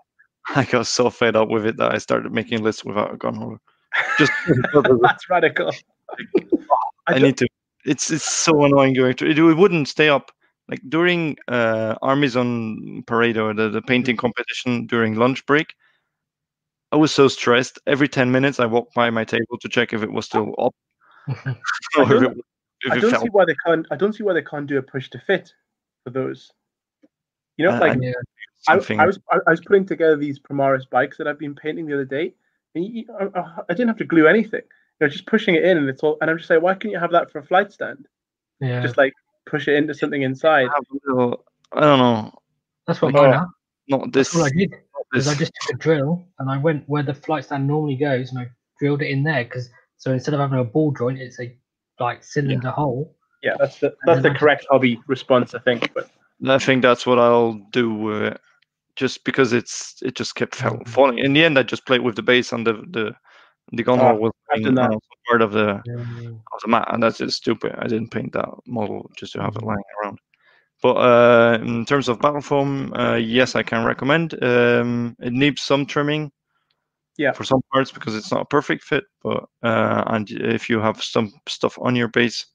I 0.56 0.64
got 0.64 0.86
so 0.86 1.10
fed 1.10 1.36
up 1.36 1.48
with 1.48 1.66
it 1.66 1.76
that 1.78 1.92
I 1.92 1.98
started 1.98 2.32
making 2.32 2.62
lists 2.62 2.84
without 2.84 3.14
a 3.14 3.16
Gunhauler. 3.16 3.58
Just 4.18 4.32
That's 5.02 5.28
radical. 5.30 5.70
I 7.06 7.12
don't- 7.12 7.22
need 7.22 7.36
to. 7.38 7.48
It's 7.86 8.10
it's 8.10 8.24
so 8.24 8.64
annoying 8.64 8.94
going 8.94 9.14
to. 9.16 9.26
It, 9.28 9.38
it 9.38 9.42
wouldn't 9.56 9.88
stay 9.88 10.08
up. 10.08 10.30
Like 10.68 10.80
during 10.88 11.36
uh, 11.48 11.96
armies 12.00 12.34
on 12.36 13.02
parade 13.06 13.36
or 13.36 13.52
the, 13.52 13.68
the 13.68 13.82
painting 13.82 14.16
competition 14.16 14.86
during 14.86 15.14
lunch 15.16 15.44
break, 15.44 15.74
I 16.92 16.96
was 16.96 17.12
so 17.12 17.28
stressed. 17.28 17.78
Every 17.86 18.08
ten 18.08 18.32
minutes, 18.32 18.58
I 18.58 18.64
walked 18.64 18.94
by 18.94 19.10
my 19.10 19.24
table 19.24 19.58
to 19.60 19.68
check 19.68 19.92
if 19.92 20.02
it 20.02 20.10
was 20.10 20.24
still 20.24 20.54
up 20.58 20.74
I 21.28 21.54
or 21.98 22.02
if 22.04 22.08
don't- 22.08 22.24
it, 22.24 22.44
if 22.86 22.92
I 22.92 22.98
don't 22.98 23.10
fell. 23.10 23.20
see 23.22 23.28
why 23.28 23.44
they 23.44 23.54
can't. 23.66 23.86
I 23.90 23.96
don't 23.96 24.14
see 24.14 24.22
why 24.22 24.32
they 24.32 24.42
can't 24.42 24.66
do 24.66 24.78
a 24.78 24.82
push 24.82 25.10
to 25.10 25.18
fit 25.18 25.52
for 26.04 26.10
those. 26.10 26.50
You 27.58 27.66
know, 27.66 27.72
Uh, 27.76 27.80
like 27.80 27.98
yeah. 28.00 28.12
I, 28.68 28.74
Something. 28.74 29.00
I 29.00 29.06
was 29.06 29.18
I, 29.30 29.38
I 29.46 29.50
was 29.50 29.60
putting 29.60 29.86
together 29.86 30.16
these 30.16 30.38
Primaris 30.38 30.88
bikes 30.88 31.18
that 31.18 31.26
I've 31.28 31.38
been 31.38 31.54
painting 31.54 31.86
the 31.86 31.94
other 31.94 32.04
day, 32.04 32.34
and 32.74 32.84
you, 32.84 33.04
I, 33.20 33.38
I- 33.38 33.60
I 33.68 33.72
didn't 33.74 33.88
have 33.88 33.98
to 33.98 34.04
glue 34.04 34.26
anything. 34.26 34.62
You 35.00 35.06
know, 35.06 35.08
just 35.08 35.26
pushing 35.26 35.54
it 35.54 35.64
in, 35.64 35.76
and 35.76 35.88
it's 35.88 36.02
all. 36.02 36.16
And 36.20 36.30
I'm 36.30 36.38
just 36.38 36.48
like, 36.50 36.62
why 36.62 36.74
can't 36.74 36.92
you 36.92 36.98
have 36.98 37.12
that 37.12 37.30
for 37.30 37.38
a 37.40 37.42
flight 37.46 37.72
stand? 37.72 38.06
yeah. 38.60 38.80
Just 38.82 38.96
like 38.96 39.12
push 39.46 39.68
it 39.68 39.74
into 39.74 39.92
something 39.94 40.22
inside. 40.22 40.68
have 40.72 40.84
little- 41.06 41.44
I 41.72 41.80
don't 41.80 41.98
know. 41.98 42.32
That's 42.86 43.02
what 43.02 43.14
Oh, 43.16 43.22
mine 43.22 43.34
are. 43.34 43.48
Not 43.88 44.12
this. 44.12 44.28
That's 44.32 44.36
all 44.40 44.44
I 44.46 44.50
did. 44.50 44.70
not 44.70 44.80
Because 45.10 45.28
I 45.28 45.34
just 45.34 45.52
took 45.60 45.74
a 45.74 45.78
drill 45.78 46.24
and 46.38 46.48
I 46.50 46.56
went 46.56 46.84
where 46.88 47.02
the 47.02 47.12
flight 47.14 47.44
stand 47.44 47.66
normally 47.66 47.96
goes 47.96 48.30
and 48.30 48.38
I 48.38 48.48
drilled 48.78 49.02
it 49.02 49.08
in 49.10 49.22
there. 49.24 49.44
Because 49.44 49.68
so 49.98 50.12
instead 50.12 50.32
of 50.34 50.40
having 50.40 50.58
a 50.60 50.64
ball 50.64 50.92
joint, 50.92 51.18
it's 51.18 51.38
a 51.40 51.54
like 52.00 52.22
cylinder 52.24 52.70
hole. 52.70 53.14
Yeah, 53.42 53.56
that's 53.58 53.78
the 53.80 53.94
that's 54.06 54.22
the 54.22 54.30
correct 54.30 54.66
hobby 54.70 54.98
response, 55.06 55.54
I 55.54 55.58
think. 55.58 55.92
But 55.92 56.08
I 56.46 56.58
think 56.58 56.82
that's 56.82 57.04
what 57.06 57.18
I'll 57.18 57.54
do 57.72 57.92
with 57.92 58.22
it, 58.22 58.40
just 58.96 59.24
because 59.24 59.52
it's 59.52 59.96
it 60.02 60.14
just 60.14 60.34
kept 60.34 60.54
Mhm. 60.56 60.86
falling. 60.88 61.18
In 61.18 61.32
the 61.32 61.44
end, 61.44 61.58
I 61.58 61.62
just 61.62 61.86
played 61.86 62.00
with 62.02 62.16
the 62.16 62.22
base 62.22 62.52
and 62.52 62.66
the 62.66 62.74
the 62.90 63.14
the 63.72 63.82
gun 63.82 63.98
hole 63.98 64.18
was 64.18 64.32
I've 64.50 64.62
being, 64.62 64.74
done 64.74 64.74
that. 64.76 64.90
uh, 64.92 64.98
part 65.28 65.42
of 65.42 65.52
the 65.52 65.70
Um, 65.70 66.42
of 66.52 66.60
the 66.62 66.68
mat, 66.68 66.88
and 66.92 67.02
that's 67.02 67.18
just 67.18 67.36
stupid. 67.38 67.74
I 67.78 67.86
didn't 67.88 68.10
paint 68.10 68.32
that 68.34 68.48
model 68.66 69.10
just 69.16 69.32
to 69.32 69.40
have 69.42 69.56
it 69.56 69.62
Mhm. 69.62 69.66
lying 69.66 69.84
around. 70.02 70.18
But 70.82 70.94
uh, 70.96 71.58
in 71.62 71.84
terms 71.86 72.08
of 72.08 72.20
battle 72.20 72.40
foam, 72.42 72.92
uh, 72.94 73.14
yes, 73.16 73.54
I 73.56 73.62
can 73.62 73.84
recommend. 73.86 74.34
Um, 74.44 75.16
it 75.20 75.32
needs 75.32 75.62
some 75.62 75.86
trimming, 75.86 76.30
Yeah. 77.16 77.32
for 77.32 77.44
some 77.44 77.62
parts 77.72 77.90
because 77.90 78.14
it's 78.14 78.30
not 78.30 78.42
a 78.42 78.44
perfect 78.46 78.84
fit. 78.84 79.04
But 79.22 79.44
uh, 79.62 80.04
and 80.08 80.30
if 80.30 80.68
you 80.68 80.80
have 80.80 81.02
some 81.02 81.32
stuff 81.48 81.78
on 81.80 81.96
your 81.96 82.08
base, 82.08 82.46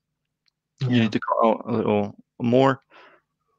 you 0.82 1.00
need 1.02 1.12
to 1.12 1.20
cut 1.20 1.48
out 1.48 1.62
a 1.66 1.72
little 1.74 2.16
more. 2.40 2.82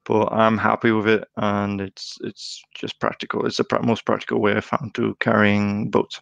But 0.04 0.32
I'm 0.32 0.56
happy 0.58 0.90
with 0.92 1.06
it, 1.06 1.28
and 1.36 1.80
it's 1.80 2.18
it's 2.22 2.62
just 2.74 2.98
practical. 3.00 3.46
It's 3.46 3.58
the 3.58 3.64
pra- 3.64 3.84
most 3.84 4.04
practical 4.04 4.40
way 4.40 4.56
I 4.56 4.60
found 4.60 4.94
to 4.94 5.14
carrying 5.20 5.90
boats. 5.90 6.20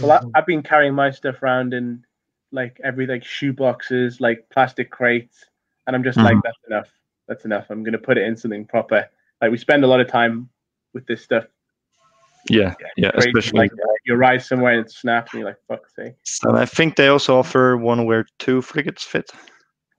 well, 0.00 0.12
I, 0.12 0.38
I've 0.38 0.46
been 0.46 0.62
carrying 0.62 0.94
my 0.94 1.10
stuff 1.10 1.42
around 1.42 1.74
in 1.74 2.04
like 2.50 2.80
every 2.82 3.06
like 3.06 3.24
shoe 3.24 3.52
boxes, 3.52 4.20
like 4.20 4.46
plastic 4.50 4.90
crates, 4.90 5.44
and 5.86 5.94
I'm 5.94 6.02
just 6.02 6.18
like, 6.18 6.36
Mhm. 6.36 6.42
that's 6.42 6.58
enough. 6.66 6.90
That's 7.28 7.44
enough. 7.44 7.66
I'm 7.70 7.82
gonna 7.84 7.98
put 7.98 8.18
it 8.18 8.24
in 8.24 8.36
something 8.36 8.64
proper. 8.64 9.08
Like 9.40 9.50
we 9.52 9.58
spend 9.58 9.84
a 9.84 9.86
lot 9.86 10.00
of 10.00 10.08
time 10.08 10.48
with 10.92 11.06
this 11.06 11.22
stuff. 11.22 11.44
Yeah, 12.48 12.74
yeah, 12.96 13.10
Crates, 13.10 13.26
especially. 13.28 13.58
like 13.58 13.72
uh, 13.72 13.92
you 14.06 14.14
arrive 14.14 14.42
somewhere 14.44 14.72
and 14.72 14.86
it 14.86 14.90
snaps, 14.90 15.32
and 15.34 15.40
you're 15.40 15.48
like, 15.50 15.58
fuck 15.68 15.88
sake. 15.90 16.14
and 16.44 16.56
I 16.56 16.64
think 16.64 16.96
they 16.96 17.08
also 17.08 17.36
offer 17.38 17.76
one 17.76 18.06
where 18.06 18.26
two 18.38 18.62
frigates 18.62 19.04
fit. 19.04 19.30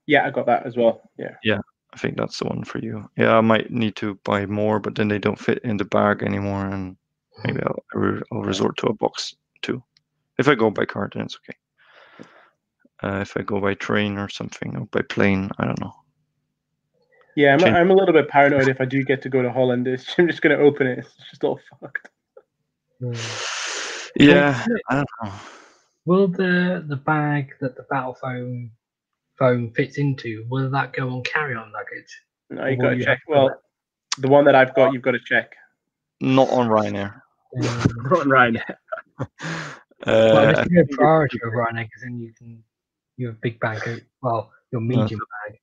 Yeah, 0.07 0.25
I 0.25 0.31
got 0.31 0.47
that 0.47 0.65
as 0.65 0.75
well. 0.75 1.01
Yeah. 1.17 1.35
Yeah. 1.43 1.59
I 1.93 1.97
think 1.97 2.17
that's 2.17 2.37
the 2.39 2.45
one 2.45 2.63
for 2.63 2.77
you. 2.79 3.09
Yeah, 3.17 3.35
I 3.35 3.41
might 3.41 3.71
need 3.71 3.95
to 3.97 4.15
buy 4.23 4.45
more, 4.45 4.79
but 4.79 4.95
then 4.95 5.07
they 5.07 5.17
don't 5.17 5.39
fit 5.39 5.59
in 5.63 5.77
the 5.77 5.85
bag 5.85 6.21
anymore, 6.23 6.65
and 6.65 6.95
maybe 7.43 7.61
I'll, 7.63 7.83
re- 7.93 8.21
I'll 8.31 8.41
resort 8.41 8.77
to 8.77 8.87
a 8.87 8.93
box 8.93 9.35
too. 9.61 9.83
If 10.37 10.47
I 10.47 10.55
go 10.55 10.69
by 10.69 10.85
car, 10.85 11.09
then 11.13 11.23
it's 11.23 11.37
okay. 11.37 11.57
Uh, 13.01 13.21
if 13.21 13.35
I 13.35 13.41
go 13.41 13.59
by 13.59 13.73
train 13.73 14.17
or 14.17 14.29
something, 14.29 14.75
or 14.75 14.85
by 14.87 15.01
plane, 15.01 15.49
I 15.57 15.65
don't 15.65 15.79
know. 15.79 15.93
Yeah, 17.35 17.53
I'm, 17.53 17.59
Change- 17.59 17.75
I'm 17.75 17.89
a 17.89 17.93
little 17.93 18.13
bit 18.13 18.27
paranoid 18.27 18.67
if 18.67 18.81
I 18.81 18.85
do 18.85 19.03
get 19.03 19.21
to 19.23 19.29
go 19.29 19.41
to 19.41 19.51
Holland. 19.51 19.87
It's, 19.87 20.13
I'm 20.17 20.27
just 20.27 20.41
going 20.41 20.57
to 20.57 20.63
open 20.63 20.87
it. 20.87 20.99
It's 20.99 21.15
just 21.29 21.43
all 21.43 21.59
fucked. 21.79 22.09
Yeah. 22.99 23.13
Yeah, 24.15 24.65
I 24.89 24.95
don't 24.95 25.07
know. 25.23 25.31
Will 26.05 26.27
the 26.27 26.83
the 26.87 26.95
bag 26.95 27.53
that 27.61 27.75
the 27.75 27.83
battle 27.83 28.15
foam 28.15 28.71
foam 29.39 29.71
fits 29.71 29.97
into 29.97 30.45
will 30.49 30.69
that 30.69 30.93
go 30.93 31.09
on 31.09 31.23
carry 31.23 31.55
on 31.55 31.71
luggage? 31.71 32.21
No, 32.49 32.65
you 32.67 32.73
Or 32.77 32.81
got 32.83 32.89
to 32.91 32.97
check. 32.99 33.07
have 33.07 33.17
to- 33.17 33.23
Well, 33.29 33.61
the 34.17 34.27
one 34.27 34.45
that 34.45 34.55
I've 34.55 34.75
got, 34.75 34.91
you've 34.93 35.01
got 35.01 35.11
to 35.11 35.19
check. 35.25 35.53
Not 36.21 36.49
on 36.49 36.67
Ryanair. 36.67 37.21
Um, 37.57 37.83
Not 38.11 38.27
right. 38.27 38.55
Uh, 40.07 40.13
well, 40.33 40.37
I 40.37 40.53
just 40.53 40.69
give 40.69 40.77
it 40.79 40.85
think 40.87 40.97
priority 40.99 41.39
over 41.45 41.57
Ryanair 41.57 41.83
because 41.85 42.03
then 42.03 42.19
you 42.19 42.31
can 42.37 42.63
you 43.17 43.27
have 43.27 43.35
a 43.35 43.39
big 43.41 43.59
bag. 43.59 43.85
of- 43.87 43.99
Well, 44.21 44.49
your 44.71 44.79
medium 44.81 45.19
bag. 45.19 45.59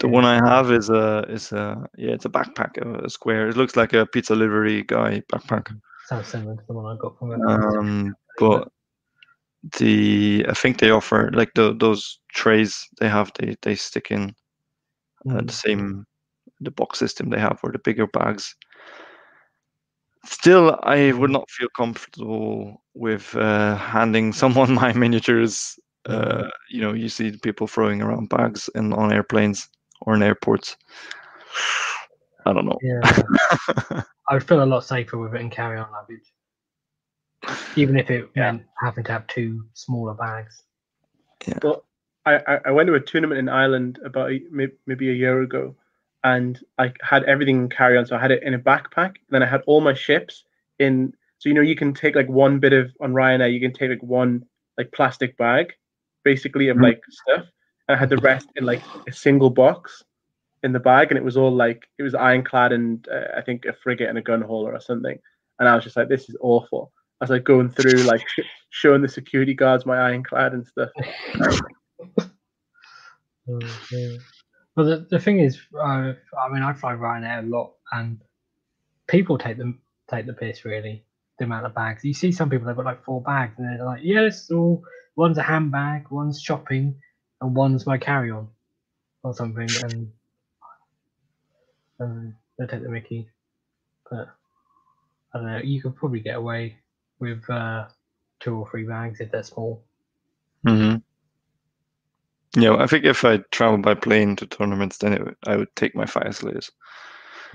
The 0.00 0.08
one 0.08 0.24
I 0.26 0.34
have 0.34 0.70
is 0.70 0.90
a 0.90 1.24
is 1.28 1.50
a 1.52 1.88
yeah, 1.96 2.10
it's 2.10 2.26
a 2.26 2.28
backpack, 2.28 2.76
a, 2.76 3.04
a 3.04 3.08
square. 3.08 3.48
It 3.48 3.56
looks 3.56 3.76
like 3.76 3.94
a 3.94 4.04
pizza 4.04 4.34
delivery 4.34 4.82
guy 4.82 5.22
backpack. 5.32 5.74
Sounds 6.08 6.26
similar 6.28 6.56
to 6.56 6.62
the 6.68 6.74
one 6.74 6.94
I 6.94 6.98
got 7.00 7.18
from 7.18 7.32
it. 7.32 7.40
Um, 7.46 8.14
but 8.38 8.68
the 9.78 10.44
I 10.48 10.54
think 10.54 10.78
they 10.78 10.90
offer 10.90 11.30
like 11.32 11.52
the 11.54 11.74
those 11.78 12.18
trays 12.32 12.86
they 13.00 13.08
have 13.08 13.32
they 13.38 13.56
they 13.62 13.74
stick 13.74 14.10
in 14.10 14.34
uh, 15.30 15.42
Mm. 15.42 15.46
the 15.46 15.52
same 15.52 16.06
the 16.60 16.70
box 16.70 16.98
system 16.98 17.30
they 17.30 17.38
have 17.38 17.58
or 17.62 17.72
the 17.72 17.78
bigger 17.78 18.06
bags. 18.06 18.54
Still, 20.24 20.78
I 20.82 21.12
would 21.12 21.30
not 21.30 21.48
feel 21.50 21.68
comfortable 21.76 22.82
with 22.94 23.34
uh, 23.36 23.76
handing 23.76 24.32
someone 24.32 24.74
my 24.74 24.92
miniatures. 24.92 25.78
Uh, 26.06 26.48
you 26.70 26.80
know, 26.80 26.92
you 26.92 27.08
see 27.08 27.36
people 27.42 27.66
throwing 27.66 28.02
around 28.02 28.28
bags 28.28 28.68
in 28.74 28.92
on 28.92 29.12
airplanes 29.12 29.68
or 30.02 30.14
in 30.14 30.22
airports. 30.22 30.76
I 32.46 32.52
don't 32.52 32.66
know. 32.66 32.82
Yeah, 32.82 33.00
I 34.28 34.34
would 34.34 34.44
feel 34.44 34.62
a 34.62 34.64
lot 34.64 34.84
safer 34.84 35.18
with 35.18 35.34
it 35.34 35.40
in 35.40 35.50
carry 35.50 35.78
on 35.78 35.90
luggage, 35.92 36.32
even 37.76 37.98
if 37.98 38.10
it 38.10 38.28
Yeah. 38.34 38.52
meant 38.52 38.66
having 38.80 39.04
to 39.04 39.12
have 39.12 39.26
two 39.26 39.64
smaller 39.74 40.14
bags. 40.14 40.62
Well, 41.62 41.84
I, 42.26 42.36
I- 42.46 42.60
I 42.66 42.70
went 42.70 42.86
to 42.88 42.94
a 42.94 43.00
tournament 43.00 43.38
in 43.38 43.48
Ireland 43.48 43.98
about 44.04 44.30
a, 44.30 44.40
maybe 44.50 45.10
a 45.10 45.14
year 45.14 45.40
ago, 45.42 45.74
and 46.22 46.60
I 46.78 46.92
had 47.00 47.24
everything 47.24 47.56
in 47.56 47.68
carry 47.70 47.96
on. 47.96 48.04
So 48.04 48.16
I 48.16 48.20
had 48.20 48.30
it 48.30 48.42
in 48.42 48.52
a 48.54 48.58
backpack. 48.58 49.16
And 49.16 49.30
then 49.30 49.42
I 49.42 49.46
had 49.46 49.62
all 49.66 49.80
my 49.80 49.94
ships 49.94 50.44
in. 50.78 51.14
So 51.38 51.48
you 51.48 51.54
know, 51.54 51.62
you 51.62 51.74
can 51.76 51.94
take 51.94 52.14
like 52.14 52.28
one 52.28 52.58
bit 52.58 52.74
of 52.74 52.92
on 53.00 53.14
Ryanair. 53.14 53.50
You 53.52 53.60
can 53.60 53.72
take 53.72 53.88
like 53.88 54.02
one 54.02 54.44
like 54.76 54.92
plastic 54.92 55.36
bag, 55.38 55.72
basically 56.24 56.68
of 56.68 56.76
Mhm. 56.76 56.82
like 56.82 57.00
stuff. 57.08 57.46
And 57.88 57.96
I 57.96 57.98
had 57.98 58.10
the 58.10 58.18
rest 58.18 58.48
in 58.56 58.64
like 58.66 58.82
a 59.08 59.12
single 59.12 59.48
box 59.50 60.04
in 60.62 60.72
the 60.72 60.80
bag, 60.80 61.10
and 61.10 61.16
it 61.16 61.24
was 61.24 61.38
all 61.38 61.50
like 61.50 61.88
it 61.98 62.02
was 62.02 62.14
ironclad 62.14 62.72
and 62.72 63.08
uh, 63.08 63.28
I 63.38 63.40
think 63.40 63.64
a 63.64 63.72
frigate 63.72 64.10
and 64.10 64.18
a 64.18 64.22
Gunhauler 64.22 64.74
or 64.74 64.80
something. 64.80 65.18
And 65.58 65.68
I 65.68 65.74
was 65.74 65.84
just 65.84 65.96
like, 65.96 66.08
this 66.08 66.28
is 66.28 66.36
awful. 66.42 66.92
I 67.20 67.26
like 67.26 67.44
going 67.44 67.70
through 67.70 68.02
like 68.04 68.26
sh- 68.26 68.40
showing 68.70 69.02
the 69.02 69.08
security 69.08 69.54
guards 69.54 69.84
my 69.84 69.98
ironclad 69.98 70.52
and 70.52 70.66
stuff. 70.66 70.90
Yeah. 73.46 74.16
But 74.76 74.84
the, 74.84 75.06
the 75.10 75.18
thing 75.18 75.40
is, 75.40 75.60
uh, 75.74 76.12
I 76.38 76.48
mean, 76.50 76.62
I 76.62 76.72
fly 76.72 76.94
Ryanair 76.94 77.40
a 77.40 77.46
lot, 77.46 77.72
and 77.90 78.20
people 79.08 79.36
take 79.36 79.58
them 79.58 79.80
take 80.08 80.26
the 80.26 80.32
piss. 80.32 80.64
Really, 80.64 81.04
the 81.38 81.44
amount 81.44 81.66
of 81.66 81.74
bags. 81.74 82.04
You 82.04 82.14
see 82.14 82.30
some 82.30 82.48
people 82.48 82.66
they've 82.68 82.76
got 82.76 82.84
like 82.84 83.04
four 83.04 83.20
bags, 83.20 83.58
and 83.58 83.66
they're 83.66 83.84
like, 83.84 84.00
"Yeah, 84.04 84.20
it's 84.20 84.48
all 84.50 84.82
one's 85.16 85.38
a 85.38 85.42
handbag, 85.42 86.06
one's 86.10 86.40
shopping, 86.40 86.94
and 87.40 87.54
one's 87.54 87.84
my 87.84 87.98
carry-on, 87.98 88.48
or 89.24 89.34
something." 89.34 89.68
And 89.82 90.12
um, 91.98 92.36
they 92.56 92.66
take 92.66 92.82
the 92.82 92.88
Mickey, 92.88 93.28
but 94.08 94.28
I 95.34 95.38
don't 95.38 95.46
know. 95.46 95.60
You 95.62 95.82
could 95.82 95.96
probably 95.96 96.20
get 96.20 96.36
away 96.36 96.76
with 97.20 97.48
uh, 97.50 97.86
two 98.40 98.56
or 98.56 98.70
three 98.70 98.84
bags 98.84 99.20
if 99.20 99.30
they're 99.30 99.42
small. 99.42 99.82
hmm 100.66 100.96
Yeah, 102.56 102.76
I 102.76 102.86
think 102.86 103.04
if 103.04 103.24
I 103.24 103.38
travel 103.50 103.78
by 103.78 103.94
plane 103.94 104.36
to 104.36 104.46
tournaments, 104.46 104.98
then 104.98 105.12
it, 105.14 105.36
I 105.46 105.56
would 105.56 105.74
take 105.76 105.94
my 105.94 106.04
Fyreslayers 106.04 106.70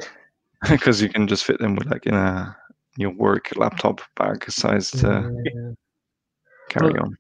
because 0.70 1.02
you 1.02 1.10
can 1.10 1.28
just 1.28 1.44
fit 1.44 1.60
them 1.60 1.76
with 1.76 1.88
like 1.88 2.06
in 2.06 2.14
a 2.14 2.56
your 2.98 3.12
work 3.12 3.56
laptop 3.58 4.02
bag 4.16 4.50
sized 4.50 5.04
uh, 5.04 5.22
Yeah. 5.54 5.72
carry 6.70 6.94
Well, 6.94 7.04
on. 7.04 7.18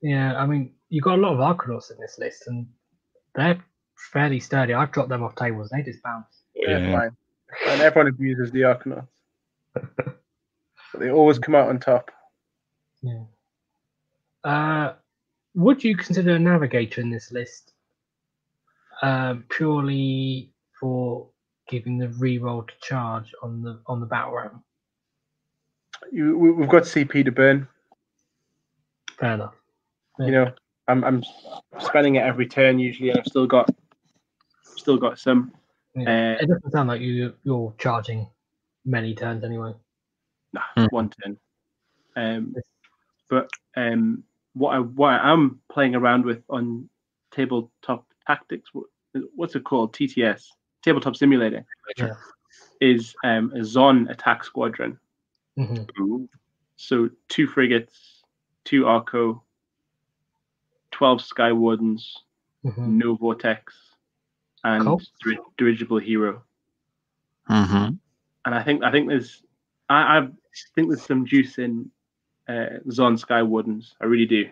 Yeah, 0.00 0.36
I 0.36 0.46
mean, 0.46 0.74
you 0.88 1.02
got 1.02 1.18
a 1.18 1.22
lot 1.22 1.32
of 1.34 1.40
Arkanauts 1.40 1.90
in 1.90 1.98
this 2.00 2.18
list, 2.18 2.46
and 2.46 2.66
they're 3.34 3.62
fairly 4.12 4.40
sturdy. 4.40 4.72
I've 4.72 4.92
dropped 4.92 5.08
them 5.10 5.22
off 5.22 5.34
tables; 5.34 5.70
they 5.70 5.82
just 5.82 6.02
bounce. 6.02 6.44
They're 6.54 6.78
Yeah. 6.78 7.00
fine. 7.00 7.16
And 7.72 7.80
everyone 7.82 8.08
abuses 8.08 8.50
the 8.52 8.60
Arkanauts. 8.60 9.08
but 10.92 11.00
they 11.00 11.10
always 11.10 11.38
come 11.38 11.54
out 11.54 11.68
on 11.68 11.78
top. 11.78 12.10
Yeah. 13.02 13.22
Uh, 14.44 14.94
would 15.54 15.82
you 15.82 15.96
consider 15.96 16.34
a 16.34 16.38
navigator 16.38 17.00
in 17.00 17.10
this 17.10 17.32
list 17.32 17.72
um, 19.02 19.44
purely 19.48 20.50
for 20.80 21.28
giving 21.68 21.98
the 21.98 22.06
reroll 22.08 22.66
to 22.66 22.74
charge 22.80 23.32
on 23.42 23.62
the 23.62 23.80
on 23.86 24.00
the 24.00 24.06
battle 24.06 24.34
ram? 24.34 24.62
You, 26.12 26.38
we- 26.38 26.52
we've 26.52 26.68
got 26.68 26.84
CP 26.84 27.24
to 27.24 27.32
burn. 27.32 27.68
Fair 29.18 29.34
enough. 29.34 29.54
You 30.20 30.30
know, 30.30 30.52
I'm 30.88 31.04
I'm 31.04 31.22
spending 31.80 32.16
it 32.16 32.20
every 32.24 32.46
turn 32.46 32.78
usually, 32.78 33.10
and 33.10 33.18
I've 33.18 33.26
still 33.26 33.46
got 33.46 33.68
still 34.62 34.96
got 34.96 35.18
some. 35.18 35.52
Yeah. 35.94 36.36
Uh, 36.38 36.42
it 36.42 36.48
doesn't 36.48 36.70
sound 36.70 36.88
like 36.88 37.00
you 37.00 37.34
you're 37.44 37.74
charging 37.78 38.28
many 38.84 39.14
turns 39.14 39.44
anyway. 39.44 39.74
Nah, 40.52 40.88
one 40.90 41.10
turn. 41.10 41.38
Um, 42.16 42.54
but 43.28 43.48
um, 43.76 44.24
what 44.54 44.74
I 44.74 44.78
what 44.80 45.12
I 45.12 45.32
am 45.32 45.60
playing 45.70 45.94
around 45.94 46.24
with 46.24 46.42
on 46.48 46.88
tabletop 47.30 48.06
tactics, 48.26 48.70
what's 49.34 49.54
it 49.54 49.64
called? 49.64 49.94
TTS, 49.94 50.46
tabletop 50.82 51.16
simulator, 51.16 51.64
Yeah. 51.96 52.14
is 52.80 53.14
um, 53.24 53.52
a 53.54 53.62
Zon 53.64 54.08
attack 54.08 54.44
squadron. 54.44 54.98
hmm 55.56 56.24
So 56.76 57.10
two 57.28 57.46
frigates, 57.46 58.22
two 58.64 58.86
Arco, 58.86 59.42
twelve 60.90 61.20
Sky 61.20 61.52
Wardens, 61.52 62.16
hmm 62.62 62.98
no 62.98 63.14
Vortex, 63.16 63.74
and 64.64 64.84
Cool. 64.84 65.02
dir- 65.22 65.42
dirigible 65.58 65.98
hero. 65.98 66.42
hmm 67.46 67.90
And 68.44 68.54
I 68.54 68.62
think 68.62 68.82
I 68.82 68.90
think 68.90 69.08
there's 69.08 69.42
I, 69.88 70.18
I 70.18 70.28
think 70.74 70.88
there's 70.88 71.06
some 71.06 71.26
juice 71.26 71.58
in 71.58 71.90
uh, 72.48 72.78
Zon 72.90 73.16
Sky 73.16 73.42
Wardens. 73.42 73.94
I 74.00 74.06
really 74.06 74.26
do. 74.26 74.48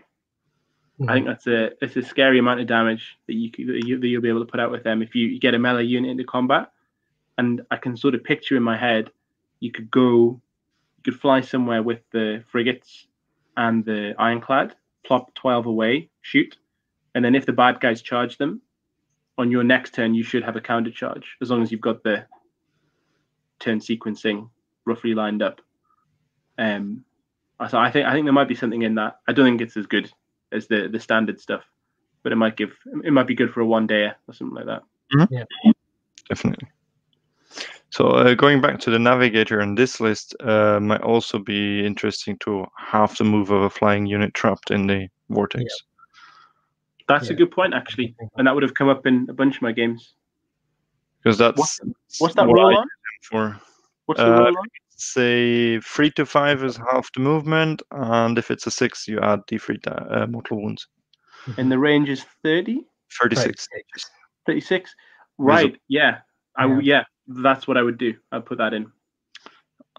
I 1.07 1.13
think 1.13 1.27
that's 1.27 1.47
a 1.47 1.73
it's 1.85 1.97
a 1.97 2.03
scary 2.03 2.39
amount 2.39 2.61
of 2.61 2.67
damage 2.67 3.19
that 3.27 3.35
you 3.35 3.51
could, 3.51 3.69
that, 3.69 3.87
you, 3.87 3.99
that 3.99 4.07
you'll 4.07 4.23
be 4.23 4.31
able 4.31 4.41
to 4.41 4.51
put 4.51 4.61
out 4.61 4.71
with 4.71 4.83
them 4.83 5.03
if 5.03 5.15
you, 5.15 5.27
you 5.27 5.39
get 5.39 5.55
a 5.55 5.59
melee 5.59 5.85
unit 5.85 6.11
into 6.11 6.25
combat. 6.25 6.73
And 7.37 7.61
I 7.71 7.77
can 7.77 7.99
sort 7.99 8.15
of 8.15 8.25
picture 8.25 8.57
in 8.57 8.63
my 8.63 8.79
head, 8.79 9.11
you 9.61 9.71
could 9.71 9.91
go, 9.91 10.41
you 10.97 11.03
could 11.05 11.21
fly 11.21 11.43
somewhere 11.43 11.83
with 11.83 12.01
the 12.13 12.43
frigates 12.51 13.09
and 13.59 13.85
the 13.85 14.15
ironclad, 14.19 14.75
plop 15.05 15.35
twelve 15.35 15.67
away, 15.67 16.09
shoot, 16.23 16.57
and 17.15 17.23
then 17.23 17.35
if 17.35 17.45
the 17.45 17.53
bad 17.53 17.79
guys 17.79 18.01
charge 18.01 18.39
them, 18.39 18.63
on 19.39 19.51
your 19.51 19.65
next 19.65 19.93
turn 19.93 20.15
you 20.15 20.23
should 20.23 20.43
have 20.43 20.57
a 20.57 20.61
counter 20.61 20.91
charge 20.91 21.37
as 21.43 21.51
long 21.51 21.63
as 21.63 21.71
you've 21.71 21.81
got 21.81 22.03
the 22.03 22.25
turn 23.59 23.81
sequencing 23.81 24.49
roughly 24.87 25.15
lined 25.15 25.43
up. 25.43 25.61
Um, 26.59 27.05
so 27.69 27.79
I 27.79 27.91
think 27.91 28.07
I 28.07 28.13
think 28.13 28.27
there 28.27 28.33
might 28.33 28.49
be 28.49 28.55
something 28.55 28.83
in 28.83 28.95
that. 28.95 29.21
I 29.29 29.33
don't 29.33 29.45
think 29.45 29.61
it's 29.61 29.77
as 29.77 29.87
good 29.87 30.11
as 30.53 30.67
the 30.69 30.89
the 30.89 31.01
standard 31.01 31.41
stuff, 31.41 31.65
but 32.23 32.33
it 32.33 32.37
might 32.37 32.57
give 32.57 32.73
it 33.05 33.13
might 33.13 33.27
be 33.27 33.35
good 33.35 33.53
for 33.53 33.61
a 33.61 33.67
one 33.67 33.87
day 33.87 34.07
or 34.27 34.35
something 34.35 34.55
like 34.55 34.67
that. 34.67 34.83
Yeah, 35.31 35.73
Definitely. 36.29 36.69
So 37.91 38.09
uh, 38.09 38.35
going 38.35 38.61
back 38.61 38.81
to 38.81 38.91
the 38.91 38.99
navigator 38.99 39.61
and 39.61 39.79
this 39.79 40.01
list, 40.01 40.35
uh, 40.41 40.81
might 40.81 41.03
also 41.03 41.39
be 41.39 41.87
interesting 41.87 42.37
to 42.39 42.67
have 42.77 43.17
the 43.17 43.25
move 43.25 43.51
of 43.51 43.63
a 43.63 43.71
flying 43.71 44.07
unit 44.07 44.35
trapped 44.35 44.71
in 44.71 44.87
the 44.87 45.09
vortex. 45.31 45.65
That's 47.09 47.31
a 47.31 47.35
good 47.35 47.53
point 47.53 47.73
actually, 47.73 48.17
and 48.37 48.47
that 48.47 48.55
would 48.55 48.65
have 48.65 48.75
come 48.75 48.89
up 48.89 49.07
in 49.07 49.27
a 49.31 49.33
bunch 49.33 49.57
of 49.57 49.63
my 49.63 49.73
games. 49.73 50.15
Because 51.23 51.39
that's 51.39 51.81
What's 52.19 52.35
that 52.35 52.47
what 52.47 52.59
roll 52.59 52.77
I 52.77 52.81
on? 52.81 52.89
for. 53.23 53.61
What's 54.07 54.21
the 54.21 54.27
Uh, 54.33 54.39
roll 54.39 54.59
on? 54.59 54.65
Say 54.99 55.79
three 55.81 56.11
to 56.13 56.25
five 56.25 56.65
is 56.65 56.77
half 56.77 57.13
the 57.13 57.21
movement, 57.21 57.83
and 57.91 58.39
if 58.39 58.51
it's 58.51 58.67
a 58.67 58.71
six, 58.71 59.07
you 59.07 59.21
add 59.21 59.41
d3 59.47 59.83
da- 59.83 60.23
uh, 60.23 60.27
mortal 60.27 60.63
wounds. 60.63 60.89
And 61.59 61.71
the 61.71 61.79
range 61.79 62.09
is 62.09 62.25
30, 62.43 62.81
36. 63.21 63.69
36? 64.47 64.95
Right. 65.39 65.77
Yeah. 65.89 66.21
I 66.57 66.63
w- 66.63 66.81
Yeah. 66.81 66.99
yeah. 66.99 67.43
That's 67.43 67.69
what 67.69 67.77
I 67.77 67.83
would 67.83 67.99
do. 67.99 68.15
I'd 68.33 68.47
put 68.47 68.59
that 68.59 68.73
in. 68.73 68.91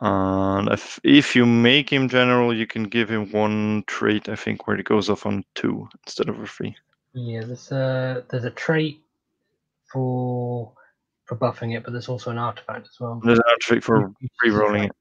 And 0.02 0.70
if 0.70 1.00
if 1.04 1.36
you 1.36 1.46
make 1.46 1.92
him 1.92 2.08
general, 2.10 2.54
you 2.54 2.68
can 2.68 2.84
give 2.84 3.10
him 3.10 3.32
one 3.32 3.84
trait, 3.88 4.30
I 4.30 4.36
think, 4.36 4.68
where 4.68 4.78
it 4.78 4.86
goes 4.86 5.10
off 5.10 5.26
on 5.26 5.44
two 5.56 5.88
instead 6.06 6.30
of 6.30 6.40
a 6.40 6.46
three. 6.46 6.76
Yeah, 7.14 7.42
there's 7.46 7.72
a 7.72 8.24
there's 8.30 8.46
a 8.46 8.52
trait 8.52 9.02
for 9.92 10.72
for 11.28 11.36
buffing 11.36 11.76
it, 11.78 11.84
but 11.84 11.92
there's 11.92 12.10
also 12.10 12.32
an 12.32 12.38
artifact 12.38 12.88
as 12.88 13.00
well. 13.00 13.22
There's 13.24 13.38
an 13.40 13.44
artifact 13.50 13.84
for 13.84 14.00
You- 14.00 14.16
you 14.22 14.30
choose 14.44 14.54
a 14.54 14.58
re-rolling 14.58 14.84
it. 14.86 14.92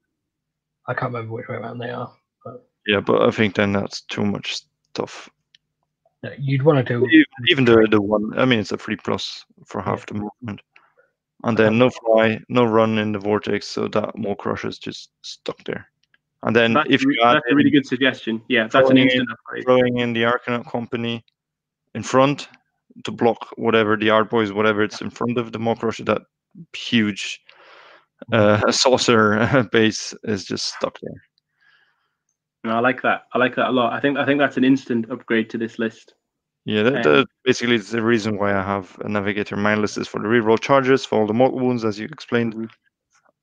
I 0.87 0.93
can't 0.93 1.11
remember 1.13 1.33
which 1.33 1.47
way 1.47 1.55
around 1.55 1.79
they 1.79 1.89
are. 1.89 2.11
Yeah, 2.85 3.01
but 3.01 3.21
I 3.21 3.31
think 3.31 3.55
then 3.55 3.73
that's 3.73 4.01
too 4.01 4.23
much 4.23 4.61
stuff. 4.91 5.29
No, 6.23 6.31
You'd 6.37 6.63
want 6.63 6.85
to 6.85 6.93
do 6.93 7.05
Even, 7.05 7.25
even 7.49 7.65
the 7.65 7.87
the 7.91 8.01
one, 8.01 8.37
I 8.39 8.45
mean, 8.45 8.59
it's 8.59 8.71
a 8.71 8.77
three 8.77 8.95
plus 8.95 9.45
for 9.65 9.81
half 9.81 10.05
the 10.05 10.13
movement, 10.13 10.61
and 11.43 11.57
then 11.57 11.77
no 11.77 11.89
fly, 11.89 12.39
no 12.49 12.63
run 12.65 12.97
in 12.97 13.11
the 13.11 13.19
vortex, 13.19 13.67
so 13.67 13.87
that 13.89 14.17
Maw-Krusha 14.17 14.69
is 14.69 14.79
just 14.79 15.11
stuck 15.21 15.61
there. 15.65 15.89
And 16.43 16.55
then 16.55 16.73
That's, 16.73 16.87
if 16.89 17.03
re- 17.03 17.15
you 17.15 17.21
add 17.23 17.35
that's 17.35 17.51
a 17.51 17.55
really 17.55 17.69
good 17.71 17.85
suggestion. 17.85 18.41
Yeah, 18.47 18.63
that's 18.67 18.75
an 18.75 18.81
throwing 18.83 18.97
in- 18.97 19.03
instant 19.07 19.29
upgrade. 19.31 19.63
throwing 19.65 19.97
in 19.97 20.13
the 20.13 20.23
Arkanaut 20.23 20.69
company 20.71 21.25
in 21.93 22.03
front 22.03 22.47
to 23.03 23.11
block 23.11 23.49
whatever 23.57 23.95
the 23.95 24.07
Ardboys, 24.07 24.53
whatever 24.53 24.83
it's 24.83 25.01
in 25.01 25.09
front 25.09 25.37
of 25.37 25.51
the 25.51 25.59
Maw-Krusha, 25.59 26.05
that 26.05 26.21
huge 26.75 27.39
uh, 28.33 28.71
saucer 28.71 29.67
base 29.71 30.13
is 30.23 30.45
just 30.45 30.75
stuck 30.75 30.97
there. 31.01 31.23
No, 32.63 32.75
I 32.75 32.79
like 32.79 33.01
that. 33.03 33.23
I 33.33 33.37
like 33.37 33.55
that 33.55 33.69
a 33.69 33.71
lot. 33.71 33.93
I 33.93 33.99
think 33.99 34.17
I 34.17 34.25
think 34.25 34.39
that's 34.39 34.57
an 34.57 34.63
instant 34.63 35.09
upgrade 35.11 35.49
to 35.51 35.57
this 35.57 35.79
list. 35.79 36.15
Yeah, 36.65 36.83
that, 36.83 36.95
Um, 36.95 37.01
that 37.03 37.27
basically 37.45 37.75
is 37.75 37.91
the 37.91 38.01
reason 38.01 38.37
why 38.37 38.53
I 38.53 38.61
have 38.61 38.97
a 39.05 39.07
navigator 39.07 39.55
mindless 39.55 39.97
is 39.97 40.07
for 40.07 40.19
the 40.19 40.27
reroll 40.27 40.59
charges 40.59 41.05
for 41.05 41.17
all 41.19 41.27
the 41.27 41.33
mortal 41.33 41.59
wounds, 41.59 41.85
as 41.85 41.97
you 41.97 42.07
explained. 42.11 42.55
Mhm. 42.55 42.69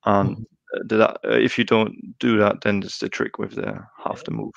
And 0.05 0.45
uh, 0.75 0.97
that, 0.97 1.19
uh, 1.25 1.29
if 1.31 1.57
you 1.57 1.63
don't 1.63 1.95
do 2.19 2.37
that, 2.37 2.61
then 2.61 2.83
it's 2.83 2.99
the 2.99 3.09
trick 3.09 3.39
with 3.39 3.55
the 3.55 3.79
half 4.03 4.23
the 4.25 4.31
move. 4.31 4.53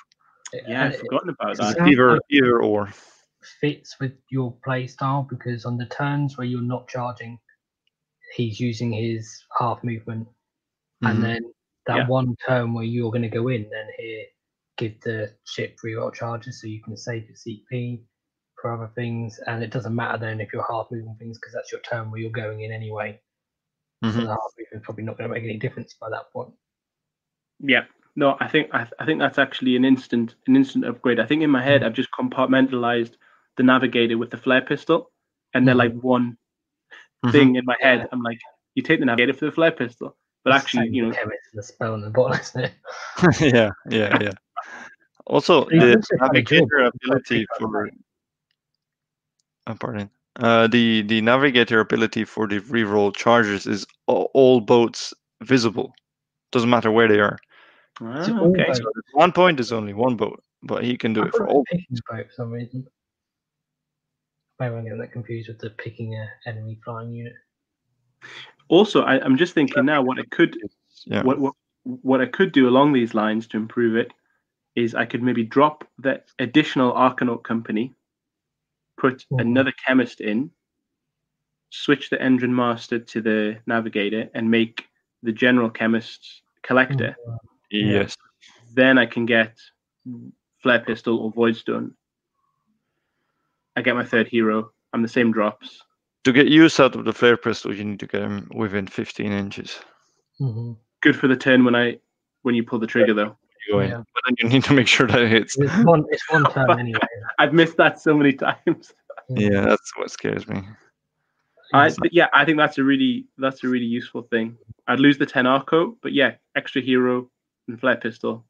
Yeah, 0.53 0.85
and 0.85 0.93
I've 0.93 0.99
forgotten 0.99 1.29
about 1.29 1.57
that. 1.57 1.87
either 1.87 2.19
either 2.29 2.61
or. 2.61 2.89
Fits 3.43 3.99
with 3.99 4.13
your 4.29 4.53
play 4.63 4.87
style 4.87 5.23
because 5.29 5.65
on 5.65 5.77
the 5.77 5.85
turns 5.87 6.37
where 6.37 6.47
you're 6.47 6.61
not 6.61 6.87
charging, 6.87 7.39
he's 8.35 8.59
using 8.59 8.91
his 8.91 9.45
half 9.57 9.83
movement, 9.83 10.27
Mhm. 11.03 11.09
and 11.09 11.23
then 11.23 11.53
that 11.85 11.97
Yeah. 11.97 12.07
one 12.07 12.35
turn 12.45 12.73
where 12.73 12.83
you're 12.83 13.11
going 13.11 13.23
to 13.23 13.29
go 13.29 13.47
in, 13.47 13.69
then 13.69 13.87
here 13.97 14.25
give 14.77 14.99
the 15.01 15.35
ship 15.45 15.77
reroll 15.83 16.13
charges 16.13 16.61
so 16.61 16.67
you 16.67 16.81
can 16.81 16.95
save 16.95 17.27
your 17.27 17.35
CP 17.35 18.01
for 18.61 18.71
other 18.71 18.91
things, 18.93 19.39
and 19.47 19.63
it 19.63 19.71
doesn't 19.71 19.95
matter 19.95 20.17
then 20.17 20.39
if 20.41 20.53
you're 20.53 20.65
half 20.69 20.91
moving 20.91 21.15
things 21.15 21.37
because 21.37 21.53
that's 21.53 21.71
your 21.71 21.81
turn 21.81 22.11
where 22.11 22.19
you're 22.21 22.29
going 22.29 22.61
in 22.61 22.71
anyway. 22.71 23.19
So 24.03 24.09
Mhm. 24.11 24.23
the 24.23 24.27
half 24.27 24.53
movement 24.57 24.83
probably 24.83 25.03
not 25.03 25.17
going 25.17 25.29
to 25.29 25.33
make 25.33 25.43
any 25.43 25.57
difference 25.57 25.93
by 25.95 26.09
that 26.09 26.31
point. 26.31 26.53
Yeah. 27.59 27.85
No, 28.15 28.37
I 28.39 28.47
think 28.47 28.73
I, 28.73 28.87
I 28.99 29.05
think 29.05 29.19
that's 29.19 29.37
actually 29.37 29.75
an 29.75 29.85
instant 29.85 30.35
an 30.47 30.55
instant 30.55 30.85
upgrade. 30.85 31.19
I 31.19 31.25
think 31.25 31.41
in 31.41 31.49
my 31.49 31.63
head 31.63 31.83
I've 31.83 31.93
just 31.93 32.11
compartmentalized 32.11 33.15
the 33.59 33.63
navigator 33.63 34.17
with 34.17 34.31
the 34.31 34.37
flare 34.37 34.61
pistol, 34.61 35.11
and 35.53 35.67
they're 35.67 35.75
like 35.75 35.93
one 35.99 36.37
Mhm. 37.25 37.31
thing 37.31 37.55
in 37.55 37.65
my 37.65 37.75
head. 37.81 38.07
I'm 38.11 38.23
like, 38.23 38.39
you 38.75 38.83
take 38.83 38.99
the 38.99 39.05
navigator 39.05 39.33
for 39.33 39.45
the 39.45 39.51
flare 39.51 39.71
pistol, 39.71 40.15
but 40.43 40.53
It's 40.53 40.63
actually, 40.63 40.87
you 40.91 41.03
know, 41.07 41.13
the 41.53 41.63
spell 41.63 41.95
in 41.95 42.01
the 42.01 42.09
bottle, 42.09 42.33
isn't 42.39 42.65
it? 42.65 42.73
yeah, 43.41 43.71
yeah, 43.89 44.17
yeah. 44.21 44.31
Also, 45.27 45.65
Yeah, 45.69 45.79
the 45.79 45.95
that's 45.95 46.11
a 46.11 46.17
funny 46.27 46.43
job. 46.43 46.67
navigator 46.67 46.91
ability 46.91 47.45
for 47.57 47.89
uh, 49.67 49.75
pardon. 49.79 50.09
Uh, 50.37 50.67
the 50.67 51.01
the 51.03 51.21
navigator 51.21 51.79
ability 51.79 52.23
for 52.25 52.47
the 52.47 52.59
reroll 52.61 53.15
charges 53.15 53.65
is 53.67 53.85
all, 54.07 54.29
all 54.33 54.59
boats 54.61 55.13
visible. 55.41 55.93
Doesn't 56.51 56.69
matter 56.69 56.91
where 56.91 57.07
they 57.07 57.19
are. 57.19 57.37
Ah, 58.01 58.39
okay. 58.41 58.73
So 58.73 58.91
one 59.13 59.31
point 59.31 59.59
is 59.59 59.71
only 59.71 59.93
one 59.93 60.15
boat, 60.15 60.41
but 60.63 60.83
he 60.83 60.97
can 60.97 61.13
do 61.13 61.21
I 61.21 61.25
it 61.25 61.33
for 61.35 61.47
all. 61.47 61.63
was 61.63 61.65
picking 61.71 61.97
boat 62.09 62.27
for 62.27 62.33
some 62.33 62.51
reason. 62.51 62.87
Maybe 64.59 64.75
I'm 64.75 64.83
getting 64.83 64.99
that 64.99 65.11
confused 65.11 65.47
with 65.47 65.59
the 65.59 65.69
picking 65.71 66.15
a 66.15 66.27
enemy 66.45 66.79
flying 66.83 67.13
unit. 67.13 67.33
Also, 68.67 69.03
I, 69.03 69.23
I'm 69.23 69.37
just 69.37 69.53
thinking 69.53 69.85
now 69.85 70.01
what 70.01 70.19
I 70.19 70.23
could 70.29 70.57
Yeah. 71.05 71.23
what, 71.23 71.39
what 71.39 71.53
what 71.83 72.21
I 72.21 72.25
could 72.25 72.51
do 72.51 72.67
along 72.67 72.91
these 72.93 73.13
lines 73.13 73.47
to 73.47 73.57
improve 73.57 73.95
it 73.95 74.11
is 74.75 74.93
I 74.95 75.05
could 75.05 75.23
maybe 75.23 75.43
drop 75.43 75.87
that 75.99 76.27
additional 76.39 76.93
Arkanaut 76.93 77.43
company, 77.43 77.93
put 78.97 79.25
Mhm. 79.31 79.41
another 79.41 79.73
Khemist 79.87 80.19
in, 80.19 80.51
switch 81.69 82.09
the 82.09 82.17
Endrinmaster 82.17 83.05
to 83.07 83.21
the 83.21 83.59
navigator, 83.65 84.29
and 84.33 84.51
make 84.51 84.87
the 85.23 85.31
general 85.31 85.69
Khemist 85.69 86.41
collector. 86.63 87.15
Yes. 87.71 88.17
Then 88.73 88.97
I 88.97 89.05
can 89.05 89.25
get 89.25 89.57
flare 90.61 90.79
pistol 90.81 91.17
or 91.19 91.31
void 91.31 91.55
stone. 91.55 91.95
I 93.75 93.81
get 93.81 93.95
my 93.95 94.03
third 94.05 94.27
hero. 94.27 94.71
I'm 94.93 95.01
the 95.01 95.07
same 95.07 95.31
drops. 95.31 95.81
To 96.25 96.33
get 96.33 96.47
use 96.47 96.79
out 96.79 96.95
of 96.95 97.05
the 97.05 97.13
flare 97.13 97.37
pistol, 97.37 97.73
you 97.73 97.83
need 97.83 97.99
to 97.99 98.07
get 98.07 98.21
him 98.21 98.49
within 98.53 98.87
15 98.87 99.31
inches. 99.31 99.79
hmm 100.37 100.73
Good 101.01 101.15
for 101.15 101.29
the 101.29 101.37
turn 101.37 101.63
when 101.63 101.75
I 101.75 101.97
when 102.41 102.55
you 102.55 102.63
pull 102.63 102.79
the 102.79 102.87
trigger 102.87 103.13
though. 103.13 103.37
You 103.69 103.81
Yeah. 103.81 104.03
but 104.13 104.23
then 104.25 104.35
you 104.39 104.49
need 104.49 104.63
to 104.65 104.73
make 104.73 104.87
sure 104.87 105.07
that 105.07 105.21
it 105.21 105.29
hits. 105.29 105.57
It's 105.57 105.77
one. 105.83 106.03
It's 106.09 106.29
one 106.29 106.43
turn 106.51 106.77
anyway. 106.77 106.99
I've 107.39 107.53
missed 107.53 107.77
that 107.77 108.01
so 108.01 108.13
many 108.17 108.33
times. 108.33 108.93
Yeah, 109.29 109.61
that's 109.61 109.91
what 109.95 110.11
scares 110.11 110.47
me. 110.47 110.63
I, 111.73 111.85
Yes. 111.87 111.97
yeah, 112.11 112.27
I 112.33 112.43
think 112.45 112.57
that's 112.57 112.77
a 112.79 112.83
really 112.83 113.27
that's 113.37 113.63
a 113.63 113.67
really 113.69 113.85
useful 113.85 114.23
thing. 114.23 114.57
I'd 114.87 114.99
lose 114.99 115.17
the 115.17 115.25
ten 115.25 115.45
arco, 115.45 115.95
but 116.01 116.11
yeah, 116.13 116.33
extra 116.55 116.81
hero 116.81 117.29
and 117.67 117.79
flare 117.79 117.95
pistol, 117.97 118.43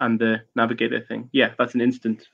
and 0.00 0.18
the 0.18 0.42
navigator 0.54 1.00
thing. 1.00 1.30
Yeah, 1.32 1.54
that's 1.58 1.74
an 1.74 1.80
instant 1.80 2.28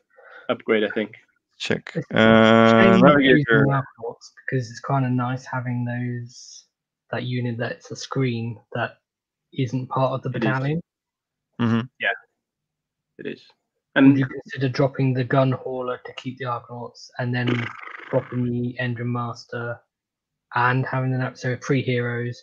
upgrade. 0.49 0.83
I 0.85 0.89
think. 0.89 1.19
Check. 1.63 1.93
Uh, 2.13 2.71
Shame 2.71 3.01
not 3.03 3.23
using 3.23 3.45
navigator. 3.49 3.67
the 3.67 4.15
because 4.51 4.69
it's 4.69 4.81
kind 4.81 5.07
of 5.07 5.13
nice 5.13 5.45
having 5.45 5.85
those 5.85 6.67
that 7.13 7.23
unit 7.23 7.57
that's 7.57 7.89
a 7.93 7.95
screen 7.97 8.59
that 8.73 8.97
isn't 9.57 9.87
part 9.89 10.13
of 10.13 10.23
the 10.23 10.37
It 10.37 10.45
is. 10.45 11.85
Yeah, 12.01 12.09
It 13.19 13.27
is. 13.29 13.45
Would 13.95 14.05
And 14.05 14.19
you 14.19 14.27
consider 14.27 14.69
dropping 14.71 15.15
the 15.15 15.25
Gunhauler 15.25 16.03
to 16.03 16.13
keep 16.15 16.37
the 16.39 16.47
Arkanauts 16.47 17.09
and 17.21 17.33
then 17.33 17.47
dropping 18.11 18.45
the 18.51 18.77
Endrinmaster 18.81 19.79
and 20.57 20.85
having 20.85 21.13
the 21.13 21.19
nav- 21.19 21.39
so 21.39 21.57
three 21.65 21.83
heroes, 21.83 22.43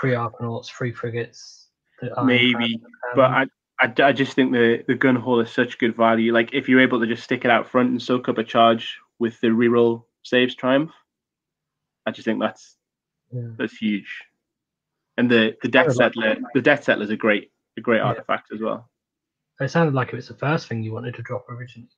three 0.00 0.12
Arkanauts, 0.12 0.68
three 0.70 0.92
frigates? 0.92 1.68
the 2.00 2.06
Ironclad 2.06 2.26
maybe, 2.26 2.80
but? 3.14 3.30
I, 3.30 3.46
I 3.80 3.92
I 4.02 4.12
just 4.12 4.34
think 4.34 4.52
the 4.52 4.84
the 4.86 4.94
gun 4.94 5.16
haul 5.16 5.40
is 5.40 5.50
such 5.50 5.78
good 5.78 5.96
value. 5.96 6.32
Like 6.32 6.52
if 6.52 6.68
you're 6.68 6.80
able 6.80 7.00
to 7.00 7.06
just 7.06 7.24
stick 7.24 7.44
it 7.44 7.50
out 7.50 7.68
front 7.68 7.90
and 7.90 8.00
soak 8.02 8.28
up 8.28 8.38
a 8.38 8.44
charge 8.44 8.98
with 9.18 9.40
the 9.40 9.48
reroll 9.48 10.04
saves 10.22 10.54
triumph, 10.54 10.92
I 12.06 12.10
just 12.10 12.24
think 12.26 12.40
that's 12.40 12.76
Yeah. 13.32 13.48
that's 13.58 13.76
huge. 13.76 14.22
And 15.16 15.30
the 15.30 15.56
the 15.62 15.68
death 15.68 15.88
would 15.88 15.96
like 15.96 16.12
settler 16.14 16.36
the 16.54 16.62
death 16.62 16.84
settler 16.84 17.04
is 17.04 17.10
a 17.10 17.16
great 17.16 17.50
a 17.78 17.80
great 17.80 17.98
Yeah. 17.98 18.04
artifact 18.04 18.52
as 18.52 18.60
well. 18.60 18.90
It 19.60 19.70
sounded 19.70 19.94
like 19.94 20.08
it 20.08 20.16
was 20.16 20.28
the 20.28 20.34
first 20.34 20.68
thing 20.68 20.82
you 20.82 20.92
wanted 20.92 21.14
to 21.16 21.22
drop 21.22 21.48
originally. 21.50 21.88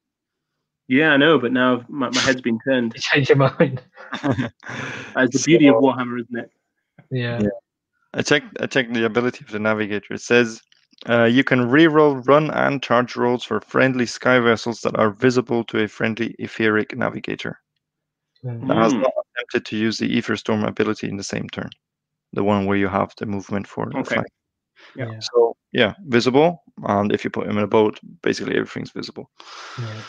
Yeah, 0.89 1.13
I 1.13 1.17
know, 1.17 1.39
but 1.39 1.53
now 1.53 1.85
my, 1.89 2.11
my 2.11 2.21
head's 2.21 2.41
been 2.41 2.59
turned. 2.67 2.93
You 2.97 3.01
changed 3.01 3.29
your 3.31 3.39
mind. 3.39 3.81
That's 4.23 5.33
the 5.33 5.43
beauty 5.47 5.69
of 5.69 5.77
Warhammer, 5.77 6.21
isn't 6.21 6.37
it? 6.39 6.51
Yeah. 7.11 7.41
Yeah. 7.41 7.49
I 8.15 8.23
checked. 8.23 8.57
I 8.61 8.67
checked 8.67 8.93
the 8.93 9.05
ability 9.07 9.45
of 9.45 9.51
the 9.53 9.59
navigator. 9.61 10.13
It 10.15 10.21
says 10.21 10.61
uh, 11.09 11.25
you 11.25 11.43
can 11.45 11.61
reroll 11.61 12.27
run 12.27 12.51
and 12.51 12.83
charge 12.83 13.17
rolls 13.17 13.45
for 13.45 13.61
friendly 13.61 14.07
sky 14.07 14.39
vessels 14.41 14.81
that 14.83 14.97
are 14.99 15.11
visible 15.11 15.65
to 15.65 15.83
a 15.83 15.89
friendly 15.89 16.35
Aetheric 16.41 16.97
Navigator 16.97 17.61
Yeah. 18.43 18.53
that 18.67 18.77
has 18.77 18.93
Hmm. 18.93 19.01
not 19.01 19.13
attempted 19.37 19.65
to 19.67 19.77
use 19.77 19.99
the 19.99 20.17
Aetherstorm 20.17 20.67
ability 20.67 21.09
in 21.09 21.17
the 21.17 21.25
same 21.25 21.49
turn. 21.49 21.71
The 22.33 22.45
one 22.45 22.67
where 22.67 22.77
you 22.77 22.89
have 22.89 23.13
the 23.17 23.27
movement 23.27 23.67
for 23.67 23.87
the 23.87 23.99
Okay. 23.99 24.15
flank. 24.15 24.27
Yeah. 24.95 25.07
Yeah. 25.07 25.21
So 25.33 25.57
yeah, 25.73 25.95
visible. 26.07 26.63
And 26.85 27.13
if 27.13 27.25
you 27.25 27.31
put 27.31 27.47
him 27.47 27.59
in 27.59 27.65
a 27.65 27.69
boat, 27.69 27.99
basically 28.23 28.57
everything's 28.57 28.91
visible. 28.93 29.31
yeah. 29.79 30.03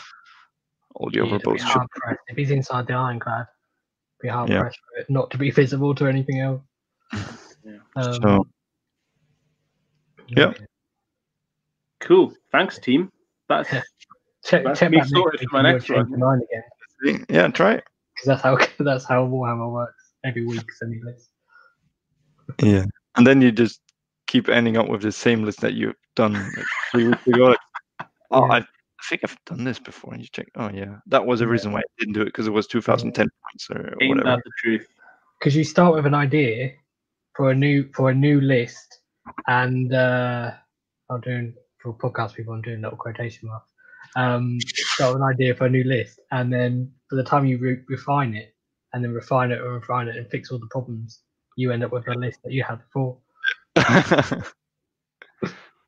All 0.94 1.10
the 1.10 1.18
Yeah, 1.18 1.26
other 1.26 1.36
it'd 1.36 1.52
be 1.52 1.58
boats 1.58 1.64
should. 1.64 1.82
hard 1.82 1.88
pressed. 1.90 2.20
If 2.28 2.36
he's 2.36 2.50
inside 2.50 2.86
the 2.86 2.94
ironclad, 2.94 3.46
be 4.20 4.28
hard 4.28 4.50
Yeah. 4.50 4.60
pressed 4.60 4.78
for 4.88 5.00
it 5.00 5.10
not 5.10 5.30
to 5.30 5.38
be 5.38 5.50
visible 5.62 5.94
to 5.94 6.06
anything 6.06 6.40
else. 6.40 6.62
Yeah. 7.64 7.78
Um, 7.96 8.22
So 8.22 8.46
yeah. 10.28 10.52
Cool. 12.04 12.32
Thanks, 12.52 12.78
team. 12.78 13.10
That's 13.48 13.68
Check, 14.44 14.64
That's 14.64 14.78
check 14.78 14.90
me 14.90 15.02
sorted 15.02 15.40
for 15.40 15.62
my 15.62 15.72
next 15.72 15.88
one. 15.88 16.06
your 16.10 16.34
again 16.34 16.62
yeah, 17.28 17.48
try 17.48 17.74
it. 17.74 17.84
because 18.14 18.26
that's 18.26 18.42
how 18.42 18.58
that's 18.84 19.04
how 19.04 19.26
Warhammer 19.26 19.70
works. 19.72 20.12
Every 20.24 20.46
week, 20.46 20.62
send 20.72 20.92
me 20.92 21.00
list. 21.04 21.30
Yeah. 22.62 22.84
And 23.16 23.26
then 23.26 23.42
you 23.42 23.52
just 23.52 23.80
keep 24.26 24.48
ending 24.48 24.76
up 24.76 24.88
with 24.88 25.02
the 25.02 25.12
same 25.12 25.44
list 25.44 25.60
that 25.60 25.74
you've 25.74 25.94
done 26.16 26.52
like, 26.56 26.66
three 26.90 27.04
weeks 27.04 27.26
ago. 27.26 27.46
Like, 27.48 27.58
oh, 28.30 28.46
Yeah. 28.46 28.52
I, 28.52 28.56
I 28.58 28.64
think 29.08 29.20
I've 29.24 29.36
done 29.44 29.64
this 29.64 29.78
before. 29.78 30.14
And 30.14 30.22
you 30.22 30.28
check, 30.32 30.48
oh, 30.56 30.70
yeah, 30.72 30.96
that 31.08 31.26
was 31.26 31.40
the 31.40 31.46
Yeah. 31.46 31.52
reason 31.52 31.72
why 31.72 31.80
I 31.80 31.82
didn't 31.98 32.14
do 32.14 32.22
it 32.22 32.26
because 32.26 32.46
it 32.46 32.52
was 32.52 32.66
2010 32.66 33.26
points 33.26 33.70
or 33.70 33.94
ain't 34.00 34.16
whatever. 34.16 34.36
that 34.36 34.44
the 34.44 34.50
truth. 34.58 34.86
Because 35.38 35.54
you 35.54 35.64
start 35.64 35.94
with 35.94 36.06
an 36.06 36.14
idea 36.14 36.72
for 37.36 37.50
a 37.50 37.54
new 37.54 37.90
for 37.94 38.10
a 38.10 38.14
new 38.14 38.40
list, 38.40 39.00
and 39.46 39.92
uh, 39.92 40.52
I'm 41.10 41.20
doing 41.20 41.54
for 41.84 41.94
podcast 41.94 42.34
people. 42.34 42.54
I'm 42.54 42.62
doing 42.62 42.80
little 42.80 42.96
quotation 42.96 43.48
marks. 43.48 43.70
Um, 44.16 44.58
start 44.66 45.14
with 45.14 45.22
an 45.22 45.28
idea 45.28 45.54
for 45.54 45.66
a 45.66 45.70
new 45.70 45.84
list, 45.84 46.18
and 46.32 46.52
then 46.52 46.90
by 47.10 47.16
the 47.18 47.24
time 47.24 47.46
you 47.46 47.58
re- 47.58 47.82
refine 47.88 48.34
it, 48.34 48.54
and 48.92 49.04
then 49.04 49.12
refine 49.12 49.52
it 49.52 49.60
and 49.60 49.72
refine 49.72 50.08
it 50.08 50.16
and 50.16 50.28
fix 50.30 50.50
all 50.50 50.58
the 50.58 50.66
problems, 50.70 51.20
you 51.56 51.70
end 51.70 51.84
up 51.84 51.92
with 51.92 52.08
a 52.08 52.14
list 52.14 52.40
that 52.44 52.52
you 52.52 52.64
had 52.64 52.78
before. 52.78 53.18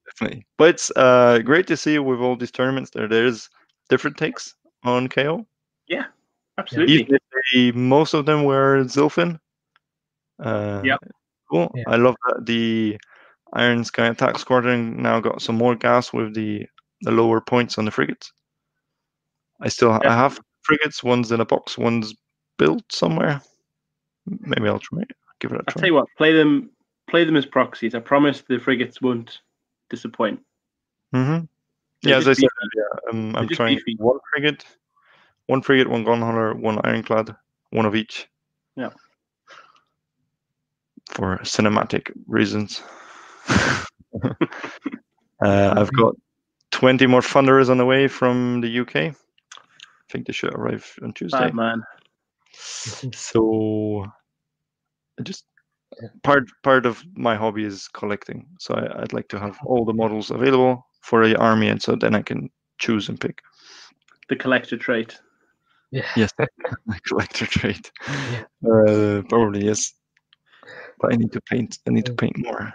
Definitely. 0.07 0.47
But 0.59 0.71
it's 0.71 0.91
uh, 0.97 1.39
great 1.45 1.67
to 1.69 1.77
see 1.77 1.99
with 1.99 2.21
all 2.21 2.37
these 2.37 2.51
tournaments 2.51 2.91
there, 2.91 3.09
there's 3.09 3.49
different 3.89 4.17
takes 4.17 4.55
on 4.85 5.09
KO. 5.09 5.47
Yeah, 5.89 6.07
absolutely. 6.59 6.95
Even 6.95 7.15
if 7.15 7.23
they, 7.55 7.73
most 7.73 8.15
of 8.15 8.27
them 8.27 8.45
were 8.45 8.85
Zilfin. 8.85 9.39
Uh, 10.43 10.83
Yep. 10.85 11.01
Cool. 11.51 11.71
Yeah. 11.77 11.85
I 11.87 11.97
love 11.97 12.17
that 12.27 12.45
the 12.45 12.99
Iron 13.53 13.85
Sky 13.85 14.07
Attack 14.09 14.39
Squadron 14.39 15.01
now 15.03 15.21
got 15.21 15.41
some 15.43 15.57
more 15.57 15.75
gas 15.75 16.13
with 16.13 16.35
the, 16.35 16.67
the 17.03 17.11
lower 17.11 17.41
points 17.41 17.79
on 17.79 17.85
the 17.85 17.91
frigates. 17.91 18.33
I 19.61 19.69
still 19.69 19.93
ha- 19.93 20.01
I 20.05 20.15
have 20.15 20.41
frigates. 20.63 21.03
One's 21.03 21.33
in 21.33 21.41
a 21.41 21.45
box. 21.47 21.79
One's 21.79 22.15
built 22.59 22.85
somewhere. 22.91 23.41
Maybe 24.27 24.69
I'll 24.69 24.79
try 24.79 25.03
it. 25.03 25.11
Give 25.41 25.53
it 25.53 25.57
a 25.57 25.59
I'll 25.59 25.65
try. 25.73 25.81
tell 25.81 25.89
you 25.89 25.95
what, 25.95 26.07
play 26.19 26.33
them 26.33 26.71
play 27.09 27.25
them 27.25 27.37
as 27.37 27.47
proxies. 27.47 27.95
I 27.95 28.01
promise 28.01 28.43
the 28.49 28.59
frigates 28.59 29.01
won't 29.01 29.39
disappoint. 29.91 30.41
Mm-hmm. 31.15 31.45
They're 32.03 32.13
Yeah, 32.13 32.17
as 32.19 32.29
I 32.29 32.33
said, 32.33 32.49
yeah, 32.75 33.11
um, 33.11 33.37
I'm 33.37 33.49
trying 33.49 33.77
beefy. 33.77 33.97
one 33.99 34.19
frigate, 34.33 34.65
one 35.47 35.63
frigate, 35.63 35.89
one 35.89 36.03
gun 36.05 36.21
hunter, 36.21 36.55
one 36.55 36.81
ironclad, 36.85 37.35
one 37.71 37.87
of 37.87 37.95
each. 37.95 38.29
Yeah. 38.75 38.91
For 41.13 41.39
cinematic 41.45 42.11
reasons. 42.27 42.83
uh, 45.43 45.75
I've 45.77 45.93
got 45.93 46.15
20 46.73 47.07
more 47.07 47.21
funders 47.21 47.71
on 47.71 47.79
the 47.79 47.85
way 47.85 48.09
from 48.09 48.61
the 48.61 48.81
UK. 48.81 48.97
I 48.97 49.13
think 50.11 50.27
they 50.27 50.33
should 50.33 50.55
arrive 50.55 50.91
on 51.03 51.13
Tuesday. 51.13 51.39
Bad 51.39 51.55
man. 51.55 51.83
So 53.13 54.07
I 55.19 55.23
just 55.23 55.45
part 56.23 56.49
part 56.63 56.87
of 56.87 57.03
my 57.15 57.35
hobby 57.35 57.65
is 57.65 57.89
collecting. 57.89 58.47
So 58.59 58.75
I, 58.75 59.03
I'd 59.03 59.13
like 59.13 59.29
to 59.29 59.39
have 59.39 59.59
all 59.65 59.85
the 59.85 59.93
models 59.93 60.31
available 60.31 60.87
for 61.03 61.27
the 61.27 61.37
army, 61.37 61.69
and 61.69 61.83
so 61.83 61.97
then 61.97 62.15
I 62.15 62.23
can 62.23 62.49
choose 62.79 63.09
and 63.09 63.21
pick. 63.21 63.43
The 64.29 64.37
collector 64.37 64.79
trait. 64.79 65.21
Yeah. 65.91 66.07
Yes, 66.17 66.33
collector 67.09 67.47
trait. 67.47 67.91
Yeah. 68.09 68.45
Uh, 68.71 69.23
probably 69.29 69.67
yes. 69.67 69.93
But 70.99 71.13
I 71.13 71.17
need 71.17 71.33
to 71.33 71.41
paint. 71.43 71.79
I 71.87 71.91
need 71.91 72.07
to 72.07 72.15
paint 72.15 72.39
more 72.39 72.73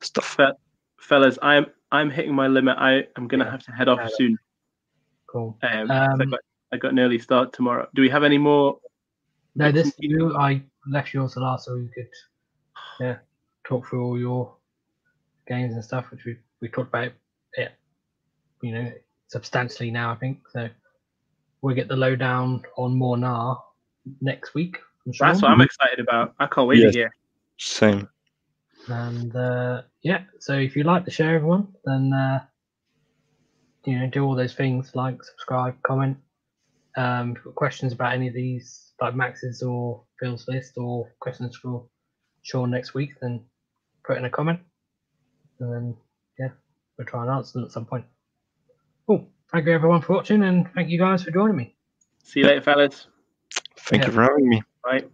stuff. 0.00 0.36
But 0.36 0.58
fellas, 0.98 1.38
I'm 1.42 1.66
I'm 1.90 2.10
hitting 2.10 2.34
my 2.34 2.46
limit. 2.48 2.76
I 2.78 3.06
am 3.16 3.28
gonna 3.28 3.44
Yeah. 3.44 3.50
have 3.50 3.62
to 3.64 3.72
head 3.72 3.88
off 3.88 4.00
Yeah. 4.00 4.08
soon. 4.16 4.38
Cool. 5.26 5.58
Um, 5.62 5.88
'cause 5.88 5.90
I 5.90 6.06
Um, 6.24 6.30
got 6.30 6.40
I 6.72 6.76
got 6.76 6.92
an 6.92 6.98
early 6.98 7.18
start 7.18 7.52
tomorrow. 7.52 7.88
Do 7.94 8.02
we 8.02 8.10
have 8.10 8.24
any 8.24 8.38
more? 8.38 8.78
No, 9.54 9.72
this 9.72 9.94
you 9.98 10.36
I 10.36 10.62
left 10.86 11.14
yours 11.14 11.32
to 11.34 11.40
last, 11.40 11.64
so 11.66 11.76
we 11.76 11.88
could 11.88 12.08
yeah 13.00 13.18
talk 13.64 13.86
through 13.86 14.04
all 14.04 14.18
your 14.18 14.54
games 15.46 15.74
and 15.74 15.84
stuff, 15.84 16.10
which 16.10 16.24
we 16.24 16.38
we 16.60 16.68
talked 16.68 16.88
about 16.88 17.12
it, 17.54 17.72
you 18.62 18.72
know, 18.72 18.92
substantially 19.28 19.90
now. 19.90 20.12
I 20.12 20.16
think 20.16 20.46
so. 20.48 20.68
We'll 21.62 21.74
get 21.74 21.88
the 21.88 21.96
lowdown 21.96 22.62
on 22.76 22.94
Mhornar 22.98 23.60
next 24.20 24.54
week. 24.54 24.78
I'm 25.06 25.12
sure. 25.12 25.26
That's 25.26 25.42
what 25.42 25.50
I'm 25.50 25.60
excited 25.60 25.98
about. 26.00 26.34
I 26.38 26.46
can't 26.46 26.68
wait 26.68 26.78
Yes. 26.80 26.92
to 26.92 26.98
hear. 26.98 27.10
Same. 27.58 28.08
And 28.88 29.34
uh, 29.36 29.82
yeah, 30.02 30.22
so 30.40 30.54
if 30.54 30.76
you 30.76 30.84
like 30.84 31.04
the 31.04 31.10
show, 31.10 31.26
everyone, 31.26 31.68
then 31.84 32.12
uh, 32.12 32.40
you 33.84 33.98
know 33.98 34.06
do 34.08 34.24
all 34.24 34.34
those 34.36 34.54
things 34.54 34.94
like 34.94 35.22
subscribe, 35.22 35.74
comment. 35.82 36.16
Um, 36.96 37.30
if 37.32 37.36
you've 37.36 37.44
got 37.46 37.54
questions 37.54 37.92
about 37.92 38.14
any 38.14 38.28
of 38.28 38.34
these, 38.34 38.92
like 39.00 39.14
Max's 39.14 39.62
or 39.62 40.04
Phil's 40.20 40.46
list, 40.48 40.72
or 40.76 41.12
questions 41.20 41.56
for 41.56 41.86
Sean 42.42 42.70
next 42.70 42.94
week, 42.94 43.10
then 43.20 43.44
put 44.06 44.16
in 44.18 44.24
a 44.24 44.30
comment, 44.30 44.60
and 45.60 45.72
then 45.72 45.96
yeah, 46.38 46.48
we'll 46.96 47.06
try 47.06 47.22
and 47.22 47.30
answer 47.30 47.58
them 47.58 47.64
at 47.64 47.72
some 47.72 47.86
point. 47.86 48.04
Cool. 49.06 49.28
Thank 49.52 49.66
you 49.66 49.72
everyone 49.72 50.02
for 50.02 50.14
watching, 50.14 50.42
and 50.42 50.66
thank 50.74 50.88
you 50.90 50.98
guys 50.98 51.22
for 51.22 51.30
joining 51.30 51.56
me. 51.56 51.76
See 52.24 52.40
you 52.40 52.46
later, 52.46 52.62
fellas. 52.62 53.06
Thank 53.76 54.02
Yeah. 54.02 54.08
you 54.08 54.12
for 54.12 54.22
having 54.22 54.48
me. 54.48 54.62
Bye. 54.84 55.04